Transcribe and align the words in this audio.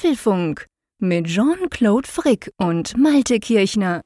Apfelfunk 0.00 0.66
mit 0.98 1.26
Jean-Claude 1.26 2.08
Frick 2.08 2.50
und 2.56 2.96
Malte 2.96 3.38
Kirchner. 3.38 4.00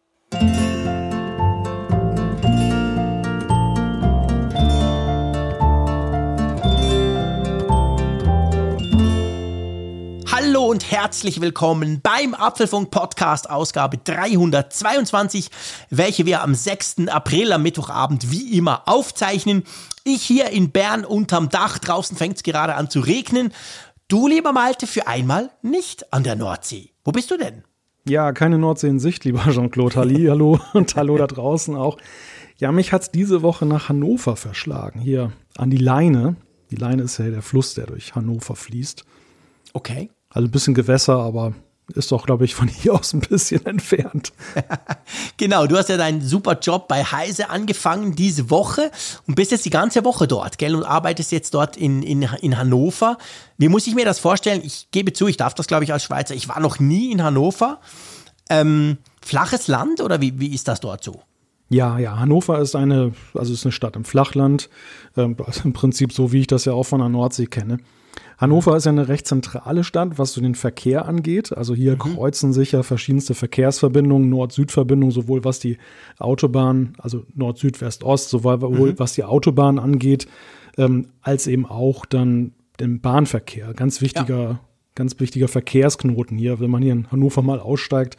Hallo 10.33 10.65
und 10.65 10.91
herzlich 10.91 11.41
willkommen 11.41 12.01
beim 12.03 12.35
Apfelfunk 12.35 12.91
Podcast 12.91 13.49
Ausgabe 13.49 13.99
322, 13.99 15.49
welche 15.91 16.27
wir 16.27 16.43
am 16.43 16.57
6. 16.57 17.07
April 17.07 17.53
am 17.53 17.63
Mittwochabend 17.63 18.33
wie 18.33 18.59
immer 18.59 18.89
aufzeichnen. 18.89 19.63
Ich 20.03 20.25
hier 20.25 20.51
in 20.51 20.73
Bern 20.73 21.05
unterm 21.05 21.51
Dach, 21.51 21.79
draußen 21.79 22.17
fängt 22.17 22.39
es 22.39 22.43
gerade 22.43 22.75
an 22.75 22.91
zu 22.91 22.99
regnen. 22.99 23.53
Du, 24.07 24.29
lieber 24.29 24.53
Malte, 24.53 24.87
für 24.87 25.07
einmal 25.07 25.51
nicht 25.63 26.13
an 26.13 26.25
der 26.25 26.37
Nordsee. 26.37 26.91
Wo 27.05 27.13
bist 27.13 27.31
du 27.31 27.39
denn? 27.39 27.65
Ja, 28.07 28.33
keine 28.33 28.59
Nordsee 28.59 28.89
in 28.89 28.99
Sicht, 28.99 29.25
lieber 29.25 29.45
Jean-Claude. 29.51 29.97
Halli, 29.97 30.27
hallo 30.29 30.61
und 30.75 30.95
hallo 30.95 31.17
da 31.17 31.27
draußen 31.27 31.75
auch. 31.75 31.97
Ja, 32.59 32.71
mich 32.71 32.93
hat 32.93 33.03
es 33.03 33.11
diese 33.11 33.41
Woche 33.41 33.65
nach 33.65 33.89
Hannover 33.89 34.37
verschlagen, 34.37 35.01
hier 35.01 35.33
an 35.57 35.71
die 35.71 35.79
Leine. 35.79 36.37
Die 36.71 36.77
Leine 36.77 37.05
ist 37.05 37.17
ja 37.19 37.31
der 37.31 37.41
Fluss, 37.41 37.73
der 37.75 37.87
durch 37.87 38.15
Hannover 38.15 38.55
fließt. 38.55 39.05
Okay. 39.73 40.11
Also 40.29 40.49
ein 40.49 40.51
bisschen 40.51 40.75
Gewässer, 40.75 41.17
aber 41.17 41.55
ist 41.93 42.11
doch, 42.13 42.27
glaube 42.27 42.45
ich, 42.45 42.55
von 42.55 42.69
hier 42.83 42.95
aus 42.95 43.13
ein 43.13 43.21
bisschen 43.21 43.65
entfernt. 43.67 44.33
genau, 45.37 45.67
du 45.67 45.77
hast 45.77 45.89
ja 45.89 45.97
deinen 45.97 46.23
super 46.23 46.59
Job 46.59 46.89
bei 46.89 47.05
Heise 47.05 47.51
angefangen 47.51 48.15
diese 48.15 48.51
Woche 48.51 48.91
und 49.27 49.35
bist 49.35 49.51
jetzt 49.51 49.65
die 49.65 49.71
ganze 49.71 50.05
Woche 50.05 50.27
dort, 50.27 50.59
gell? 50.59 50.75
Und 50.75 50.85
arbeitest 50.85 51.33
jetzt 51.33 51.55
dort 51.55 51.77
in, 51.77 52.03
in, 52.03 52.23
in 52.41 52.59
Hannover. 52.59 53.19
Wie 53.59 53.69
muss 53.69 53.87
ich 53.87 53.95
mir 53.95 54.05
das 54.05 54.19
vorstellen? 54.19 54.63
Ich 54.65 54.89
gebe 54.91 55.13
zu, 55.13 55.27
ich 55.27 55.37
darf 55.37 55.55
das, 55.55 55.67
glaube 55.67 55.85
ich, 55.85 55.93
als 55.93 56.05
Schweizer. 56.05 56.35
Ich 56.35 56.49
war 56.49 56.61
noch 56.61 56.79
nie 56.79 57.13
in 57.13 57.23
Hannover. 57.23 57.81
Ähm, 58.51 58.99
flaches 59.23 59.69
Land 59.69 60.01
oder 60.01 60.21
wie, 60.21 60.39
wie 60.39 60.55
ist 60.55 60.69
das 60.69 60.81
dort 60.81 61.03
so? 61.03 61.23
Ja, 61.71 61.99
ja, 61.99 62.19
Hannover 62.19 62.59
ist 62.59 62.77
eine, 62.77 63.13
also 63.35 63.53
ist 63.53 63.65
eine 63.65 63.73
Stadt 63.73 63.97
im 63.97 64.05
Flachland. 64.05 64.69
Ähm, 65.17 65.37
also 65.45 65.63
Im 65.65 65.73
Prinzip 65.73 66.13
so, 66.13 66.33
wie 66.33 66.41
ich 66.41 66.47
das 66.47 66.67
ja 66.67 66.73
auch 66.73 66.85
von 66.85 67.01
der 67.01 67.09
Nordsee 67.09 67.47
kenne. 67.47 67.79
Hannover 68.39 68.77
ist 68.77 68.85
ja 68.85 68.93
eine 68.93 69.09
recht 69.09 69.27
zentrale 69.27 69.85
Stadt, 69.85 70.19
was 70.19 70.33
so 70.33 70.41
den 70.41 70.55
Verkehr 70.55 71.07
angeht. 71.07 71.57
Also 71.57 71.75
hier 71.75 71.93
mhm. 71.93 71.99
kreuzen 71.99 72.53
sich 72.53 72.73
ja 72.73 72.83
verschiedenste 72.83 73.35
Verkehrsverbindungen, 73.35 74.29
Nord-Süd-Verbindungen, 74.29 75.13
sowohl 75.13 75.45
was 75.45 75.61
die 75.61 75.79
Autobahn, 76.19 76.95
also 76.99 77.25
Nord-Süd-West-Ost, 77.35 78.29
sowohl 78.31 78.59
mhm. 78.59 78.99
was 78.99 79.15
die 79.15 79.25
Autobahn 79.25 79.79
angeht, 79.79 80.27
ähm, 80.77 81.09
als 81.23 81.47
eben 81.47 81.67
auch 81.67 82.07
dann 82.07 82.53
den 82.81 83.01
Bahnverkehr. 83.01 83.73
Ganz 83.75 84.01
wichtiger, 84.01 84.43
ja. 84.43 84.61
ganz 84.95 85.19
wichtiger 85.21 85.49
Verkehrsknoten 85.49 86.37
hier. 86.37 86.61
Wenn 86.61 86.71
man 86.71 86.83
hier 86.83 86.93
in 86.93 87.11
Hannover 87.11 87.43
mal 87.43 87.61
aussteigt, 87.61 88.17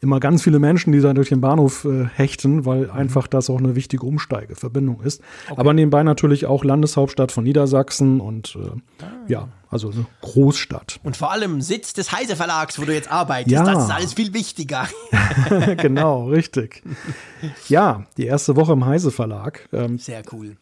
immer 0.00 0.20
ganz 0.20 0.42
viele 0.42 0.58
Menschen, 0.58 0.92
die 0.92 1.00
da 1.00 1.12
durch 1.12 1.28
den 1.28 1.40
Bahnhof 1.40 1.84
äh, 1.84 2.06
hechten, 2.14 2.64
weil 2.64 2.86
mhm. 2.86 2.90
einfach 2.90 3.26
das 3.26 3.50
auch 3.50 3.58
eine 3.58 3.74
wichtige 3.74 4.06
Umsteigeverbindung 4.06 5.00
ist. 5.02 5.20
Okay. 5.48 5.60
Aber 5.60 5.72
nebenbei 5.72 6.02
natürlich 6.02 6.46
auch 6.46 6.64
Landeshauptstadt 6.64 7.32
von 7.32 7.44
Niedersachsen 7.44 8.20
und 8.20 8.56
äh, 8.56 9.04
ah. 9.04 9.06
ja, 9.26 9.48
also 9.70 9.90
eine 9.90 10.06
Großstadt. 10.20 11.00
Und 11.02 11.16
vor 11.16 11.32
allem 11.32 11.60
Sitz 11.60 11.92
des 11.92 12.12
Heise 12.12 12.36
Verlags, 12.36 12.78
wo 12.78 12.84
du 12.84 12.94
jetzt 12.94 13.10
arbeitest. 13.10 13.52
Ja. 13.52 13.64
Das 13.64 13.84
ist 13.84 13.90
alles 13.90 14.12
viel 14.14 14.32
wichtiger. 14.34 14.88
genau, 15.76 16.28
richtig. 16.28 16.82
Ja, 17.68 18.06
die 18.16 18.26
erste 18.26 18.56
Woche 18.56 18.72
im 18.72 18.86
Heise 18.86 19.10
Verlag. 19.10 19.68
Ähm, 19.72 19.98
Sehr 19.98 20.22
cool 20.32 20.56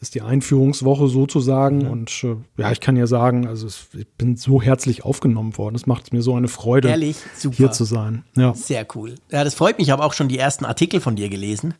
ist 0.00 0.14
die 0.14 0.22
Einführungswoche 0.22 1.08
sozusagen. 1.08 1.78
Mhm. 1.78 1.90
Und 1.90 2.24
äh, 2.24 2.36
ja, 2.58 2.70
ich 2.70 2.80
kann 2.80 2.96
ja 2.96 3.06
sagen, 3.06 3.46
also 3.46 3.66
es, 3.66 3.88
ich 3.94 4.06
bin 4.18 4.36
so 4.36 4.60
herzlich 4.60 5.04
aufgenommen 5.04 5.56
worden. 5.56 5.74
Es 5.74 5.86
macht 5.86 6.12
mir 6.12 6.22
so 6.22 6.34
eine 6.34 6.48
Freude, 6.48 6.88
Ehrlich? 6.88 7.16
hier 7.52 7.72
zu 7.72 7.84
sein. 7.84 8.24
Ja. 8.36 8.54
Sehr 8.54 8.86
cool. 8.94 9.14
Ja, 9.30 9.44
das 9.44 9.54
freut 9.54 9.78
mich. 9.78 9.88
Ich 9.88 9.92
habe 9.92 10.04
auch 10.04 10.12
schon 10.12 10.28
die 10.28 10.38
ersten 10.38 10.64
Artikel 10.64 11.00
von 11.00 11.16
dir 11.16 11.28
gelesen 11.28 11.74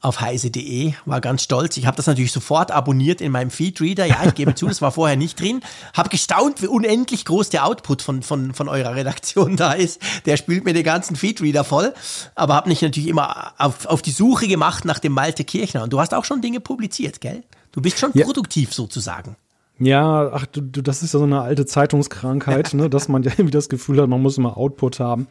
auf 0.00 0.20
heise.de, 0.20 0.92
war 1.06 1.20
ganz 1.20 1.42
stolz. 1.42 1.76
Ich 1.76 1.86
habe 1.86 1.96
das 1.96 2.06
natürlich 2.06 2.30
sofort 2.30 2.70
abonniert 2.70 3.20
in 3.20 3.32
meinem 3.32 3.50
Feedreader. 3.50 4.06
Ja, 4.06 4.24
ich 4.24 4.34
gebe 4.34 4.54
zu, 4.54 4.66
das 4.66 4.80
war 4.80 4.92
vorher 4.92 5.16
nicht 5.16 5.40
drin. 5.40 5.60
Habe 5.92 6.08
gestaunt, 6.08 6.62
wie 6.62 6.68
unendlich 6.68 7.24
groß 7.24 7.48
der 7.50 7.66
Output 7.66 8.02
von, 8.02 8.22
von, 8.22 8.54
von 8.54 8.68
eurer 8.68 8.94
Redaktion 8.94 9.56
da 9.56 9.72
ist. 9.72 10.00
Der 10.24 10.36
spült 10.36 10.64
mir 10.64 10.72
den 10.72 10.84
ganzen 10.84 11.16
Feedreader 11.16 11.64
voll. 11.64 11.94
Aber 12.36 12.54
habe 12.54 12.68
mich 12.68 12.80
natürlich 12.80 13.08
immer 13.08 13.54
auf, 13.58 13.86
auf 13.86 14.02
die 14.02 14.12
Suche 14.12 14.46
gemacht 14.46 14.84
nach 14.84 15.00
dem 15.00 15.12
Malte 15.12 15.42
Kirchner. 15.44 15.82
Und 15.82 15.92
du 15.92 15.98
hast 15.98 16.14
auch 16.14 16.24
schon 16.24 16.40
Dinge 16.40 16.60
publiziert, 16.60 17.20
gell? 17.20 17.42
Du 17.72 17.80
bist 17.80 17.98
schon 17.98 18.12
ja. 18.14 18.24
produktiv 18.24 18.72
sozusagen. 18.72 19.36
Ja, 19.80 20.30
ach, 20.32 20.46
du, 20.46 20.60
du, 20.60 20.82
das 20.82 21.02
ist 21.02 21.14
ja 21.14 21.18
so 21.18 21.24
eine 21.24 21.40
alte 21.40 21.66
Zeitungskrankheit, 21.66 22.74
ne, 22.74 22.88
dass 22.88 23.08
man 23.08 23.22
ja 23.22 23.32
irgendwie 23.32 23.50
das 23.50 23.68
Gefühl 23.68 24.00
hat, 24.00 24.08
man 24.08 24.22
muss 24.22 24.38
immer 24.38 24.56
Output 24.56 25.00
haben. 25.00 25.26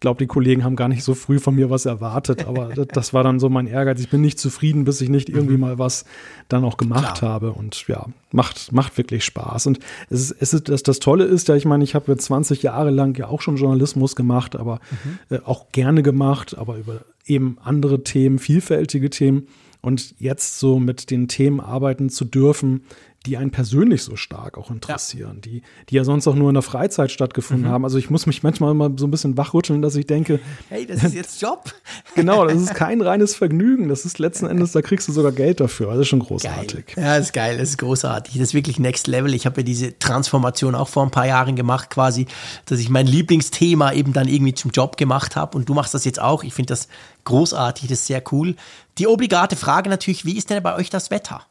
Ich 0.00 0.02
glaube, 0.02 0.16
die 0.16 0.26
Kollegen 0.26 0.64
haben 0.64 0.76
gar 0.76 0.88
nicht 0.88 1.04
so 1.04 1.14
früh 1.14 1.38
von 1.38 1.54
mir 1.54 1.68
was 1.68 1.84
erwartet, 1.84 2.46
aber 2.48 2.72
das 2.88 3.12
war 3.12 3.22
dann 3.22 3.38
so 3.38 3.50
mein 3.50 3.66
Ehrgeiz. 3.66 4.00
Ich 4.00 4.08
bin 4.08 4.22
nicht 4.22 4.38
zufrieden, 4.38 4.84
bis 4.84 5.02
ich 5.02 5.10
nicht 5.10 5.28
irgendwie 5.28 5.56
mhm. 5.56 5.60
mal 5.60 5.78
was 5.78 6.06
dann 6.48 6.64
auch 6.64 6.78
gemacht 6.78 7.18
Klar. 7.18 7.32
habe. 7.32 7.52
Und 7.52 7.86
ja, 7.86 8.06
macht, 8.32 8.72
macht 8.72 8.96
wirklich 8.96 9.26
Spaß. 9.26 9.66
Und 9.66 9.78
es 10.08 10.22
ist, 10.22 10.36
es 10.40 10.54
ist, 10.54 10.70
das, 10.70 10.82
das 10.84 11.00
Tolle 11.00 11.24
ist 11.24 11.48
ja, 11.48 11.54
ich 11.54 11.66
meine, 11.66 11.84
ich 11.84 11.94
habe 11.94 12.10
jetzt 12.12 12.24
20 12.24 12.62
Jahre 12.62 12.88
lang 12.88 13.14
ja 13.18 13.28
auch 13.28 13.42
schon 13.42 13.56
Journalismus 13.56 14.16
gemacht, 14.16 14.56
aber 14.56 14.80
mhm. 15.28 15.36
äh, 15.36 15.40
auch 15.44 15.66
gerne 15.70 16.02
gemacht, 16.02 16.56
aber 16.56 16.78
über 16.78 17.02
eben 17.26 17.58
andere 17.62 18.02
Themen, 18.02 18.38
vielfältige 18.38 19.10
Themen. 19.10 19.48
Und 19.82 20.14
jetzt 20.18 20.58
so 20.58 20.78
mit 20.78 21.10
den 21.10 21.28
Themen 21.28 21.60
arbeiten 21.60 22.08
zu 22.08 22.24
dürfen, 22.24 22.84
die 23.26 23.36
einen 23.36 23.50
persönlich 23.50 24.02
so 24.02 24.16
stark 24.16 24.56
auch 24.56 24.70
interessieren, 24.70 25.36
ja. 25.36 25.40
Die, 25.40 25.62
die 25.90 25.94
ja 25.94 26.04
sonst 26.04 26.26
auch 26.26 26.34
nur 26.34 26.48
in 26.48 26.54
der 26.54 26.62
Freizeit 26.62 27.10
stattgefunden 27.10 27.66
mhm. 27.66 27.70
haben. 27.70 27.84
Also 27.84 27.98
ich 27.98 28.08
muss 28.08 28.24
mich 28.24 28.42
manchmal 28.42 28.72
mal 28.72 28.92
so 28.96 29.06
ein 29.06 29.10
bisschen 29.10 29.36
wachrütteln, 29.36 29.82
dass 29.82 29.94
ich 29.94 30.06
denke, 30.06 30.40
hey, 30.70 30.86
das 30.86 31.04
ist 31.04 31.14
jetzt 31.14 31.42
Job. 31.42 31.74
genau, 32.14 32.46
das 32.46 32.62
ist 32.62 32.74
kein 32.74 33.02
reines 33.02 33.34
Vergnügen. 33.34 33.88
Das 33.88 34.06
ist 34.06 34.18
letzten 34.18 34.46
Endes, 34.46 34.72
da 34.72 34.80
kriegst 34.80 35.06
du 35.06 35.12
sogar 35.12 35.32
Geld 35.32 35.60
dafür. 35.60 35.90
Also 35.90 36.04
schon 36.04 36.20
großartig. 36.20 36.86
Geil. 36.94 37.04
Ja, 37.04 37.18
das 37.18 37.26
ist 37.26 37.32
geil, 37.34 37.58
das 37.58 37.68
ist 37.68 37.78
großartig. 37.78 38.34
Das 38.34 38.42
ist 38.42 38.54
wirklich 38.54 38.78
Next 38.78 39.06
Level. 39.06 39.34
Ich 39.34 39.44
habe 39.44 39.60
ja 39.60 39.64
diese 39.64 39.98
Transformation 39.98 40.74
auch 40.74 40.88
vor 40.88 41.02
ein 41.02 41.10
paar 41.10 41.26
Jahren 41.26 41.56
gemacht, 41.56 41.90
quasi, 41.90 42.26
dass 42.64 42.78
ich 42.78 42.88
mein 42.88 43.06
Lieblingsthema 43.06 43.92
eben 43.92 44.14
dann 44.14 44.28
irgendwie 44.28 44.54
zum 44.54 44.70
Job 44.70 44.96
gemacht 44.96 45.36
habe. 45.36 45.58
Und 45.58 45.68
du 45.68 45.74
machst 45.74 45.92
das 45.92 46.06
jetzt 46.06 46.20
auch. 46.22 46.42
Ich 46.42 46.54
finde 46.54 46.68
das 46.72 46.88
großartig, 47.24 47.90
das 47.90 48.00
ist 48.00 48.06
sehr 48.06 48.22
cool. 48.32 48.56
Die 48.96 49.06
obligate 49.06 49.56
Frage 49.56 49.90
natürlich, 49.90 50.24
wie 50.24 50.38
ist 50.38 50.48
denn 50.48 50.62
bei 50.62 50.74
euch 50.74 50.88
das 50.88 51.10
Wetter? 51.10 51.42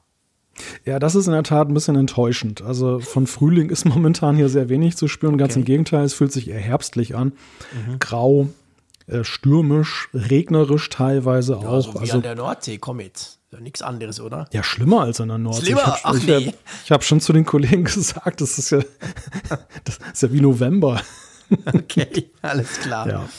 Ja, 0.86 1.00
das 1.00 1.16
ist 1.16 1.28
in 1.28 1.34
der 1.34 1.44
Tat 1.44 1.70
ein 1.70 1.74
bisschen 1.74 1.96
enttäuschend. 1.96 2.62
Also 2.62 3.00
von 3.00 3.28
Frühling 3.28 3.70
ist 3.70 3.86
momentan 3.86 4.36
hier 4.36 4.50
sehr 4.50 4.70
wenig 4.70 4.98
zu 4.98 5.08
spüren. 5.08 5.38
Ganz 5.38 5.54
okay. 5.54 5.60
im 5.60 5.66
Gegenteil, 5.66 6.04
es 6.04 6.14
fühlt 6.14 6.32
sich 6.32 6.50
eher 6.50 6.60
herbstlich 6.60 7.16
an. 7.16 7.34
Mhm. 7.88 8.00
Grau, 8.00 8.50
äh, 9.08 9.24
stürmisch, 9.24 10.10
regnerisch 10.14 10.90
teilweise 10.90 11.54
ja, 11.54 11.68
auch. 11.68 11.82
So 11.82 11.94
wie 11.96 12.00
also 12.00 12.18
an 12.18 12.22
der 12.22 12.36
Nordsee, 12.36 12.78
komm 12.78 13.00
jetzt. 13.00 13.40
Ja, 13.52 13.60
nichts 13.60 13.82
anderes, 13.82 14.20
oder? 14.20 14.48
Ja, 14.54 14.62
schlimmer 14.62 15.02
als 15.02 15.20
an 15.20 15.30
der 15.30 15.40
Nordsee. 15.40 15.66
Schlimmer? 15.66 15.82
Ich 15.82 15.88
hab, 15.88 16.00
Ach 16.04 16.24
nee. 16.24 16.54
Ich 16.86 16.92
habe 16.92 17.04
schon 17.04 17.20
zu 17.20 17.34
den 17.34 17.46
Kollegen 17.46 17.84
gesagt, 17.86 18.42
das 18.42 18.60
ist 18.60 18.70
ja, 18.70 18.80
das 19.84 20.00
ist 20.14 20.22
ja 20.22 20.32
wie 20.32 20.42
November. 20.42 21.02
okay, 21.66 22.30
alles 22.44 22.80
klar. 22.80 23.08
Ja. 23.08 23.30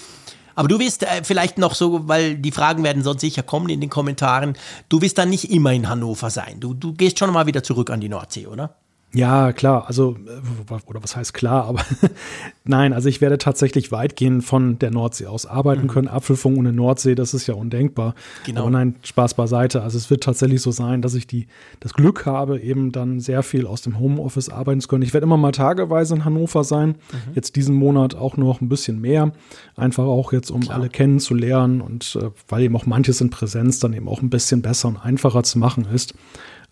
Aber 0.54 0.68
du 0.68 0.78
wirst 0.78 1.02
äh, 1.02 1.22
vielleicht 1.24 1.58
noch 1.58 1.74
so, 1.74 2.08
weil 2.08 2.36
die 2.36 2.52
Fragen 2.52 2.84
werden 2.84 3.02
sonst 3.02 3.20
sicher 3.20 3.42
kommen 3.42 3.68
in 3.68 3.80
den 3.80 3.90
Kommentaren, 3.90 4.56
du 4.88 5.00
wirst 5.00 5.18
dann 5.18 5.30
nicht 5.30 5.50
immer 5.50 5.72
in 5.72 5.88
Hannover 5.88 6.30
sein. 6.30 6.60
Du, 6.60 6.74
du 6.74 6.92
gehst 6.92 7.18
schon 7.18 7.32
mal 7.32 7.46
wieder 7.46 7.62
zurück 7.62 7.90
an 7.90 8.00
die 8.00 8.08
Nordsee, 8.08 8.46
oder? 8.46 8.76
Ja, 9.12 9.52
klar, 9.52 9.88
also, 9.88 10.16
äh, 10.26 10.74
oder 10.86 11.02
was 11.02 11.16
heißt 11.16 11.34
klar, 11.34 11.64
aber 11.64 11.80
nein, 12.64 12.92
also 12.92 13.08
ich 13.08 13.20
werde 13.20 13.38
tatsächlich 13.38 13.90
weitgehend 13.90 14.44
von 14.44 14.78
der 14.78 14.92
Nordsee 14.92 15.26
aus 15.26 15.46
arbeiten 15.46 15.84
mhm. 15.84 15.88
können. 15.88 16.08
Apfelfunk 16.08 16.58
ohne 16.58 16.72
Nordsee, 16.72 17.16
das 17.16 17.34
ist 17.34 17.48
ja 17.48 17.54
undenkbar. 17.54 18.14
Genau. 18.46 18.62
Aber 18.62 18.70
nein, 18.70 18.94
Spaß 19.02 19.34
beiseite. 19.34 19.82
Also 19.82 19.98
es 19.98 20.10
wird 20.10 20.22
tatsächlich 20.22 20.62
so 20.62 20.70
sein, 20.70 21.02
dass 21.02 21.14
ich 21.14 21.26
die, 21.26 21.48
das 21.80 21.94
Glück 21.94 22.24
habe, 22.24 22.60
eben 22.60 22.92
dann 22.92 23.18
sehr 23.18 23.42
viel 23.42 23.66
aus 23.66 23.82
dem 23.82 23.98
Homeoffice 23.98 24.48
arbeiten 24.48 24.80
zu 24.80 24.86
können. 24.86 25.02
Ich 25.02 25.12
werde 25.12 25.24
immer 25.24 25.36
mal 25.36 25.52
tageweise 25.52 26.14
in 26.14 26.24
Hannover 26.24 26.62
sein, 26.62 26.90
mhm. 26.90 27.32
jetzt 27.34 27.56
diesen 27.56 27.74
Monat 27.74 28.14
auch 28.14 28.36
noch 28.36 28.60
ein 28.60 28.68
bisschen 28.68 29.00
mehr. 29.00 29.32
Einfach 29.74 30.04
auch 30.04 30.32
jetzt, 30.32 30.50
um 30.50 30.60
klar. 30.60 30.76
alle 30.76 30.88
kennenzulernen 30.88 31.80
und 31.80 32.16
äh, 32.20 32.30
weil 32.48 32.62
eben 32.62 32.76
auch 32.76 32.86
manches 32.86 33.20
in 33.20 33.30
Präsenz 33.30 33.80
dann 33.80 33.92
eben 33.92 34.08
auch 34.08 34.22
ein 34.22 34.30
bisschen 34.30 34.62
besser 34.62 34.86
und 34.86 34.98
einfacher 34.98 35.42
zu 35.42 35.58
machen 35.58 35.86
ist. 35.92 36.14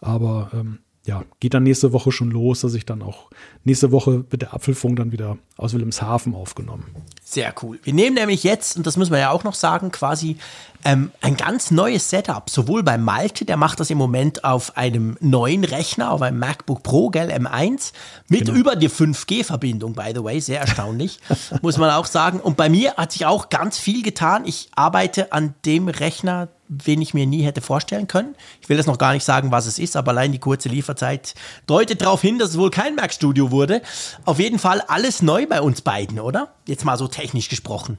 Aber 0.01 0.51
ähm, 0.55 0.79
ja, 1.09 1.25
geht 1.41 1.55
dann 1.55 1.63
nächste 1.63 1.95
Woche 1.95 2.13
schon 2.13 2.31
los, 2.31 2.61
dass 2.61 2.75
ich 2.75 2.85
dann 2.85 3.01
auch 3.01 3.31
nächste 3.65 3.91
Woche 3.93 4.27
wird 4.31 4.43
der 4.43 4.53
Apfelfunk 4.53 4.97
dann 4.97 5.11
wieder 5.11 5.39
aus 5.57 5.73
Wilhelmshaven 5.73 6.35
aufgenommen. 6.35 6.85
Sehr 7.25 7.55
cool. 7.63 7.81
Wir 7.83 7.95
nehmen 7.95 8.15
nämlich 8.15 8.45
jetzt, 8.45 8.77
und 8.77 8.87
das 8.87 8.99
müssen 8.99 9.13
wir 9.13 9.19
ja 9.19 9.31
auch 9.31 9.43
noch 9.43 9.55
sagen, 9.55 9.91
quasi 9.91 10.37
Ähm, 10.85 11.11
ein 11.21 11.37
ganz 11.37 11.71
neues 11.71 12.09
Setup, 12.09 12.49
sowohl 12.49 12.83
bei 12.83 12.99
Malte, 12.99 13.45
der 13.45 13.57
macht 13.57 13.81
das 13.81 13.91
im 13.91 13.99
Moment 13.99 14.45
auf 14.45 14.77
einem 14.77 15.17
neuen 15.21 15.65
Rechner, 15.65 16.13
auf 16.13 16.23
einem 16.23 16.39
MacBook 16.39 16.83
Pro, 16.83 17.11
gell, 17.11 17.31
M1, 17.31 17.93
mit 18.29 18.47
genau. 18.47 18.59
über 18.59 18.77
die 18.77 18.89
5G-Verbindung, 18.89 19.95
by 19.95 20.13
the 20.15 20.23
way, 20.23 20.41
sehr 20.41 20.61
erstaunlich, 20.61 21.19
muss 21.63 21.79
man 21.79 21.91
auch 21.91 22.07
sagen. 22.07 22.41
Und 22.41 22.57
bei 22.57 22.69
mir 22.69 22.95
hat 22.95 23.13
sich 23.13 23.27
auch 23.27 23.49
ganz 23.49 23.79
viel 23.79 24.03
getan. 24.03 24.45
Ich 24.47 24.69
arbeite 24.77 25.33
an 25.33 25.55
dem 25.65 25.89
Rechner, 25.89 26.49
den 26.69 27.03
ich 27.03 27.13
mir 27.13 27.27
nie 27.27 27.43
hätte 27.43 27.61
vorstellen 27.61 28.07
können. 28.07 28.37
Ich 28.61 28.69
will 28.69 28.77
das 28.77 28.87
noch 28.87 28.99
gar 28.99 29.13
nicht 29.13 29.25
sagen, 29.25 29.51
was 29.51 29.67
es 29.67 29.79
ist, 29.79 29.97
aber 29.97 30.13
allein 30.13 30.33
die 30.33 30.39
kurze 30.39 30.69
Lieferzeit 30.69 31.35
deutet 31.67 32.03
darauf 32.03 32.23
hin, 32.23 32.39
dass 32.39 32.51
es 32.51 32.59
wohl 32.59 32.71
kein 32.71 32.95
Mac-Studio 32.95 33.51
wurde. 33.51 33.83
Auf 34.25 34.39
jeden 34.39 34.59
Fall 34.59 34.81
alles 34.83 35.23
neu 35.23 35.47
bei 35.47 35.61
uns 35.61 35.81
beiden, 35.81 36.21
oder? 36.21 36.55
Jetzt 36.67 36.85
mal 36.85 36.97
so 36.97 37.09
technisch 37.09 37.49
gesprochen. 37.49 37.99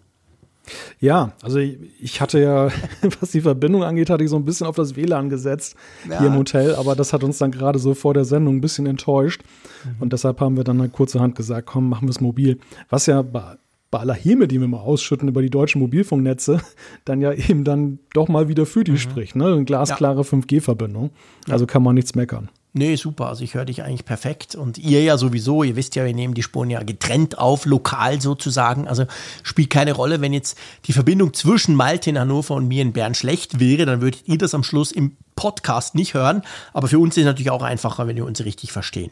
Ja, 1.00 1.34
also 1.42 1.60
ich 1.60 2.22
hatte 2.22 2.40
ja, 2.40 2.70
was 3.20 3.32
die 3.32 3.42
Verbindung 3.42 3.84
angeht, 3.84 4.10
hatte 4.10 4.24
ich 4.24 4.30
so 4.30 4.36
ein 4.36 4.46
bisschen 4.46 4.68
auf 4.68 4.76
das 4.76 4.96
WLAN 4.96 5.30
gesetzt 5.30 5.76
ja. 6.10 6.20
hier 6.20 6.28
im 6.28 6.36
Hotel, 6.36 6.76
aber 6.76 6.96
das 6.96 7.14
hat 7.14 7.24
uns 7.24 7.38
dann 7.38 7.52
gerade 7.52 7.80
so 7.80 7.94
vor 7.94 8.14
der 8.14 8.26
Sendung 8.26 8.58
ein 8.58 8.62
bisschen 8.62 8.86
enttäuscht. 8.86 9.42
Mhm. 9.84 9.96
Und 10.02 10.14
deshalb 10.14 10.40
haben 10.40 10.58
wir 10.58 10.64
dann 10.64 10.80
halt 10.80 10.92
kurzerhand 10.92 11.36
gesagt, 11.36 11.68
komm, 11.68 11.90
machen 11.90 12.08
wir 12.08 12.12
es 12.12 12.22
mobil. 12.22 12.60
Was 12.90 13.06
ja 13.06 13.22
bei 13.22 13.58
bei 13.92 14.00
aller 14.00 14.14
Häme, 14.14 14.48
die 14.48 14.60
wir 14.60 14.68
mal 14.68 14.78
ausschütten 14.78 15.28
über 15.28 15.42
die 15.42 15.50
deutschen 15.50 15.80
Mobilfunknetze, 15.80 16.62
dann 17.06 17.22
ja 17.22 17.34
eben 17.34 17.64
dann 17.64 18.00
doch 18.14 18.28
mal 18.28 18.48
wieder 18.48 18.66
für 18.66 18.84
die 18.84 18.92
mhm. 18.92 18.98
spricht. 18.98 19.36
Ne? 19.36 19.46
Eine 19.46 19.66
glasklare 19.66 20.22
ja. 20.22 20.28
5G-Verbindung. 20.28 21.12
Also 21.50 21.66
kann 21.66 21.84
man 21.84 21.96
nichts 21.96 22.16
meckern. 22.16 22.50
Nee, 22.74 22.96
super. 22.98 23.28
Also 23.28 23.44
ich 23.44 23.56
höre 23.56 23.66
dich 23.66 23.84
eigentlich 23.84 24.06
perfekt. 24.06 24.54
Und 24.56 24.78
ihr 24.78 25.02
ja 25.02 25.18
sowieso, 25.18 25.64
ihr 25.64 25.76
wisst 25.76 25.96
ja, 25.96 26.06
wir 26.06 26.14
nehmen 26.14 26.36
die 26.36 26.44
Spuren 26.44 26.70
ja 26.70 26.84
getrennt 26.84 27.40
auf, 27.40 27.66
lokal 27.66 28.22
sozusagen. 28.22 28.88
Also 28.88 29.06
spielt 29.42 29.72
keine 29.72 29.94
Rolle, 29.94 30.22
wenn 30.22 30.34
jetzt 30.34 30.58
die 30.86 30.94
Verbindung 30.94 31.34
zwischen 31.34 31.74
Malte 31.74 32.12
in 32.12 32.20
Hannover 32.20 32.54
und 32.54 32.68
mir 32.68 32.84
in 32.84 32.94
Bern 32.94 33.16
schlecht 33.16 33.60
wäre, 33.60 33.86
dann 33.86 34.02
würdet 34.02 34.28
ihr 34.28 34.38
das 34.38 34.54
am 34.54 34.64
Schluss 34.64 34.92
im 34.92 35.18
Podcast 35.36 35.96
nicht 35.96 36.14
hören. 36.14 36.44
Aber 36.74 36.88
für 36.88 37.00
uns 37.00 37.18
ist 37.18 37.22
es 37.22 37.26
natürlich 37.26 37.50
auch 37.50 37.64
einfacher, 37.64 38.06
wenn 38.06 38.16
wir 38.16 38.26
uns 38.26 38.44
richtig 38.46 38.72
verstehen. 38.72 39.12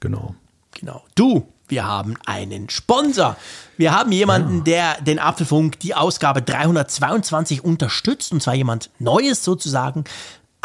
Genau. 0.00 0.34
Genau. 0.78 1.04
Du, 1.14 1.46
wir 1.68 1.86
haben 1.86 2.16
einen 2.26 2.68
Sponsor. 2.68 3.36
Wir 3.78 3.96
haben 3.96 4.12
jemanden, 4.12 4.64
der 4.64 5.00
den 5.00 5.18
Apfelfunk, 5.18 5.78
die 5.80 5.94
Ausgabe 5.94 6.42
322 6.42 7.64
unterstützt, 7.64 8.32
und 8.32 8.42
zwar 8.42 8.54
jemand 8.54 8.90
Neues 8.98 9.42
sozusagen. 9.42 10.04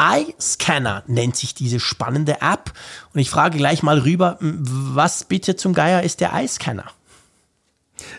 iScanner 0.00 1.02
nennt 1.06 1.36
sich 1.36 1.54
diese 1.54 1.80
spannende 1.80 2.40
App. 2.40 2.72
Und 3.14 3.20
ich 3.20 3.30
frage 3.30 3.58
gleich 3.58 3.82
mal 3.82 3.98
rüber, 3.98 4.38
was 4.40 5.24
bitte 5.24 5.56
zum 5.56 5.74
Geier 5.74 6.02
ist 6.02 6.20
der 6.20 6.32
iScanner? 6.34 6.84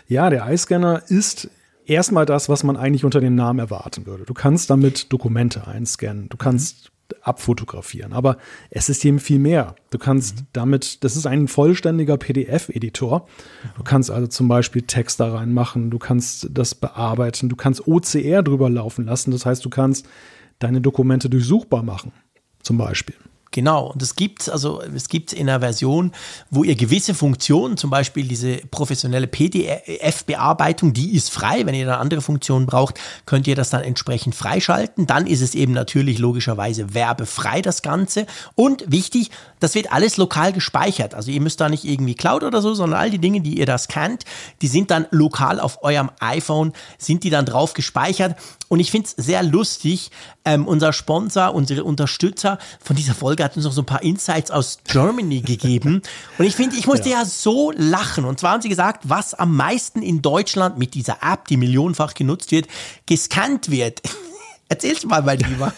Ja, 0.08 0.30
der 0.30 0.48
iScanner 0.50 1.02
ist 1.08 1.48
erstmal 1.86 2.26
das, 2.26 2.48
was 2.48 2.62
man 2.62 2.76
eigentlich 2.76 3.04
unter 3.04 3.20
dem 3.20 3.34
Namen 3.34 3.58
erwarten 3.58 4.06
würde. 4.06 4.24
Du 4.24 4.34
kannst 4.34 4.70
damit 4.70 5.12
Dokumente 5.12 5.66
einscannen. 5.66 6.28
Du 6.28 6.36
kannst 6.36 6.92
abfotografieren. 7.22 8.12
Aber 8.12 8.36
es 8.70 8.88
ist 8.88 9.04
eben 9.04 9.18
viel 9.18 9.38
mehr. 9.38 9.74
Du 9.90 9.98
kannst 9.98 10.36
mhm. 10.36 10.46
damit, 10.52 11.04
das 11.04 11.16
ist 11.16 11.26
ein 11.26 11.48
vollständiger 11.48 12.16
PDF-Editor. 12.16 13.26
Du 13.76 13.82
kannst 13.82 14.10
also 14.10 14.26
zum 14.26 14.48
Beispiel 14.48 14.82
Text 14.82 15.20
da 15.20 15.34
reinmachen, 15.34 15.90
du 15.90 15.98
kannst 15.98 16.48
das 16.50 16.74
bearbeiten, 16.74 17.48
du 17.48 17.56
kannst 17.56 17.86
OCR 17.86 18.42
drüber 18.42 18.70
laufen 18.70 19.06
lassen. 19.06 19.30
Das 19.30 19.46
heißt, 19.46 19.64
du 19.64 19.70
kannst 19.70 20.06
deine 20.60 20.80
Dokumente 20.80 21.28
durchsuchbar 21.28 21.82
machen, 21.82 22.12
zum 22.62 22.78
Beispiel. 22.78 23.16
Genau, 23.52 23.90
und 23.90 24.00
es 24.00 24.14
gibt 24.14 24.48
also 24.48 24.80
es 24.80 25.08
gibt 25.08 25.32
in 25.32 25.48
einer 25.48 25.58
Version, 25.58 26.12
wo 26.50 26.62
ihr 26.62 26.76
gewisse 26.76 27.14
Funktionen, 27.14 27.76
zum 27.76 27.90
Beispiel 27.90 28.28
diese 28.28 28.58
professionelle 28.70 29.26
PDF-Bearbeitung, 29.26 30.92
die 30.92 31.16
ist 31.16 31.32
frei. 31.32 31.66
Wenn 31.66 31.74
ihr 31.74 31.84
dann 31.84 31.98
andere 31.98 32.20
Funktionen 32.20 32.66
braucht, 32.66 33.00
könnt 33.26 33.48
ihr 33.48 33.56
das 33.56 33.70
dann 33.70 33.82
entsprechend 33.82 34.36
freischalten. 34.36 35.08
Dann 35.08 35.26
ist 35.26 35.40
es 35.40 35.56
eben 35.56 35.72
natürlich 35.72 36.18
logischerweise 36.18 36.94
werbefrei 36.94 37.60
das 37.60 37.82
Ganze. 37.82 38.26
Und 38.54 38.84
wichtig, 38.86 39.32
das 39.58 39.74
wird 39.74 39.92
alles 39.92 40.16
lokal 40.16 40.52
gespeichert. 40.52 41.14
Also 41.14 41.32
ihr 41.32 41.40
müsst 41.40 41.60
da 41.60 41.68
nicht 41.68 41.84
irgendwie 41.84 42.14
Cloud 42.14 42.44
oder 42.44 42.62
so, 42.62 42.74
sondern 42.74 43.00
all 43.00 43.10
die 43.10 43.18
Dinge, 43.18 43.40
die 43.40 43.58
ihr 43.58 43.66
da 43.66 43.78
scannt, 43.78 44.24
die 44.62 44.68
sind 44.68 44.92
dann 44.92 45.06
lokal 45.10 45.58
auf 45.58 45.82
eurem 45.82 46.10
iPhone, 46.20 46.72
sind 46.98 47.24
die 47.24 47.30
dann 47.30 47.46
drauf 47.46 47.74
gespeichert. 47.74 48.36
Und 48.68 48.78
ich 48.78 48.92
finde 48.92 49.08
es 49.08 49.24
sehr 49.24 49.42
lustig, 49.42 50.12
ähm, 50.44 50.68
unser 50.68 50.92
Sponsor, 50.92 51.52
unsere 51.52 51.82
Unterstützer 51.82 52.58
von 52.80 52.94
dieser 52.94 53.14
Folge 53.14 53.39
hat 53.44 53.56
uns 53.56 53.64
noch 53.64 53.72
so 53.72 53.82
ein 53.82 53.86
paar 53.86 54.02
Insights 54.02 54.50
aus 54.50 54.78
Germany 54.84 55.40
gegeben. 55.40 56.02
Und 56.38 56.44
ich 56.44 56.56
finde, 56.56 56.76
ich 56.76 56.86
musste 56.86 57.08
ja. 57.08 57.20
ja 57.20 57.24
so 57.24 57.72
lachen. 57.76 58.24
Und 58.24 58.40
zwar 58.40 58.52
haben 58.52 58.62
sie 58.62 58.68
gesagt, 58.68 59.08
was 59.08 59.34
am 59.34 59.56
meisten 59.56 60.02
in 60.02 60.22
Deutschland 60.22 60.78
mit 60.78 60.94
dieser 60.94 61.18
App, 61.22 61.48
die 61.48 61.56
millionenfach 61.56 62.14
genutzt 62.14 62.52
wird, 62.52 62.68
gescannt 63.06 63.70
wird. 63.70 64.02
Erzählst 64.68 65.04
du 65.04 65.08
mal, 65.08 65.22
mein 65.22 65.38
Lieber. 65.38 65.72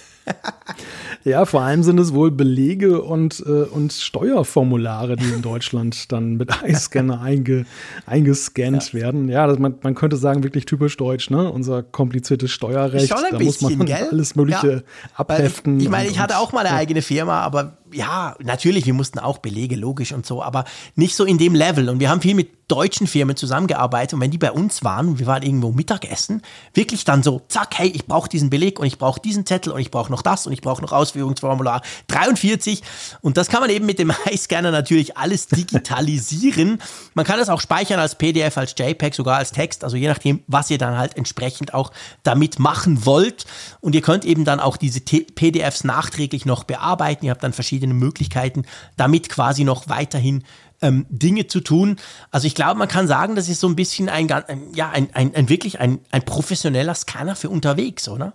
Ja, 1.24 1.44
vor 1.44 1.62
allem 1.62 1.82
sind 1.82 1.98
es 1.98 2.12
wohl 2.14 2.30
Belege 2.30 3.02
und, 3.02 3.42
äh, 3.46 3.62
und 3.62 3.92
Steuerformulare, 3.92 5.16
die 5.16 5.30
in 5.30 5.42
Deutschland 5.42 6.10
dann 6.12 6.36
mit 6.36 6.50
iScanner 6.66 7.20
einge, 7.20 7.66
eingescannt 8.06 8.92
ja. 8.92 9.00
werden. 9.00 9.28
Ja, 9.28 9.46
das, 9.46 9.58
man, 9.58 9.74
man 9.82 9.94
könnte 9.94 10.16
sagen, 10.16 10.42
wirklich 10.42 10.64
typisch 10.64 10.96
deutsch, 10.96 11.30
ne? 11.30 11.50
Unser 11.50 11.82
kompliziertes 11.82 12.50
Steuerrecht. 12.50 13.08
Schon 13.08 13.18
ein 13.18 13.32
da 13.32 13.38
bisschen, 13.38 13.68
muss 13.68 13.78
man 13.78 13.86
gell? 13.86 14.08
alles 14.10 14.36
Mögliche 14.36 14.72
ja. 14.72 14.80
abheften. 15.14 15.80
Ich 15.80 15.88
meine, 15.88 16.08
ich 16.08 16.18
hatte 16.18 16.38
auch 16.38 16.52
mal 16.52 16.66
eine 16.66 16.76
eigene 16.76 17.02
Firma, 17.02 17.40
aber 17.40 17.76
ja, 17.92 18.34
natürlich, 18.40 18.86
wir 18.86 18.94
mussten 18.94 19.18
auch 19.18 19.38
Belege, 19.38 19.76
logisch 19.76 20.12
und 20.12 20.26
so, 20.26 20.42
aber 20.42 20.64
nicht 20.94 21.14
so 21.14 21.24
in 21.24 21.38
dem 21.38 21.54
Level. 21.54 21.88
Und 21.88 22.00
wir 22.00 22.10
haben 22.10 22.20
viel 22.20 22.34
mit 22.34 22.62
deutschen 22.72 23.06
Firmen 23.06 23.36
zusammengearbeitet. 23.36 24.14
Und 24.14 24.20
wenn 24.20 24.30
die 24.30 24.38
bei 24.38 24.50
uns 24.50 24.82
waren, 24.82 25.18
wir 25.18 25.26
waren 25.26 25.42
irgendwo 25.42 25.72
Mittagessen, 25.72 26.40
wirklich 26.72 27.04
dann 27.04 27.22
so, 27.22 27.42
zack, 27.48 27.74
hey, 27.76 27.88
ich 27.88 28.06
brauche 28.06 28.30
diesen 28.30 28.48
Beleg 28.48 28.80
und 28.80 28.86
ich 28.86 28.96
brauche 28.96 29.20
diesen 29.20 29.44
Zettel 29.44 29.72
und 29.74 29.80
ich 29.80 29.90
brauche 29.90 30.10
noch 30.10 30.22
das 30.22 30.46
und 30.46 30.54
ich 30.54 30.62
brauche 30.62 30.80
noch 30.80 30.92
Ausführungsformular 30.92 31.82
43 32.06 32.82
und 33.20 33.36
das 33.36 33.48
kann 33.48 33.60
man 33.60 33.68
eben 33.68 33.84
mit 33.84 33.98
dem 33.98 34.10
iScanner 34.30 34.70
natürlich 34.70 35.18
alles 35.18 35.48
digitalisieren. 35.48 36.80
man 37.12 37.26
kann 37.26 37.38
das 37.38 37.50
auch 37.50 37.60
speichern 37.60 38.00
als 38.00 38.14
PDF, 38.14 38.56
als 38.56 38.74
JPEG, 38.78 39.14
sogar 39.14 39.36
als 39.36 39.52
Text, 39.52 39.84
also 39.84 39.98
je 39.98 40.08
nachdem, 40.08 40.42
was 40.46 40.70
ihr 40.70 40.78
dann 40.78 40.96
halt 40.96 41.18
entsprechend 41.18 41.74
auch 41.74 41.92
damit 42.22 42.58
machen 42.58 43.04
wollt. 43.04 43.44
Und 43.80 43.94
ihr 43.94 44.00
könnt 44.02 44.24
eben 44.24 44.46
dann 44.46 44.60
auch 44.60 44.78
diese 44.78 45.00
PDFs 45.00 45.84
nachträglich 45.84 46.46
noch 46.46 46.64
bearbeiten, 46.64 47.26
ihr 47.26 47.32
habt 47.32 47.42
dann 47.42 47.52
verschiedene 47.52 47.81
Möglichkeiten, 47.90 48.64
damit 48.96 49.28
quasi 49.28 49.64
noch 49.64 49.88
weiterhin 49.88 50.44
ähm, 50.80 51.06
Dinge 51.08 51.46
zu 51.46 51.60
tun. 51.60 51.96
Also 52.30 52.46
ich 52.46 52.54
glaube, 52.54 52.78
man 52.78 52.88
kann 52.88 53.06
sagen, 53.06 53.36
das 53.36 53.48
ist 53.48 53.60
so 53.60 53.68
ein 53.68 53.76
bisschen 53.76 54.08
ein, 54.08 54.30
ein 54.30 54.74
ja, 54.74 54.90
ein, 54.90 55.08
ein, 55.14 55.34
ein 55.34 55.48
wirklich 55.48 55.80
ein, 55.80 56.00
ein 56.10 56.22
professioneller 56.22 56.94
Scanner 56.94 57.36
für 57.36 57.48
unterwegs, 57.48 58.08
oder? 58.08 58.34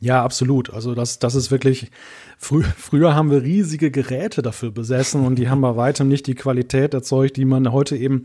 Ja, 0.00 0.22
absolut. 0.22 0.70
Also 0.70 0.94
das, 0.94 1.18
das 1.18 1.34
ist 1.34 1.50
wirklich, 1.50 1.90
frü 2.36 2.62
früher 2.76 3.14
haben 3.14 3.30
wir 3.30 3.42
riesige 3.42 3.90
Geräte 3.90 4.42
dafür 4.42 4.70
besessen 4.70 5.24
und 5.24 5.36
die 5.36 5.48
haben 5.48 5.62
bei 5.62 5.76
weitem 5.76 6.08
nicht 6.08 6.26
die 6.26 6.34
Qualität 6.34 6.92
erzeugt, 6.92 7.38
die 7.38 7.46
man 7.46 7.72
heute 7.72 7.96
eben 7.96 8.24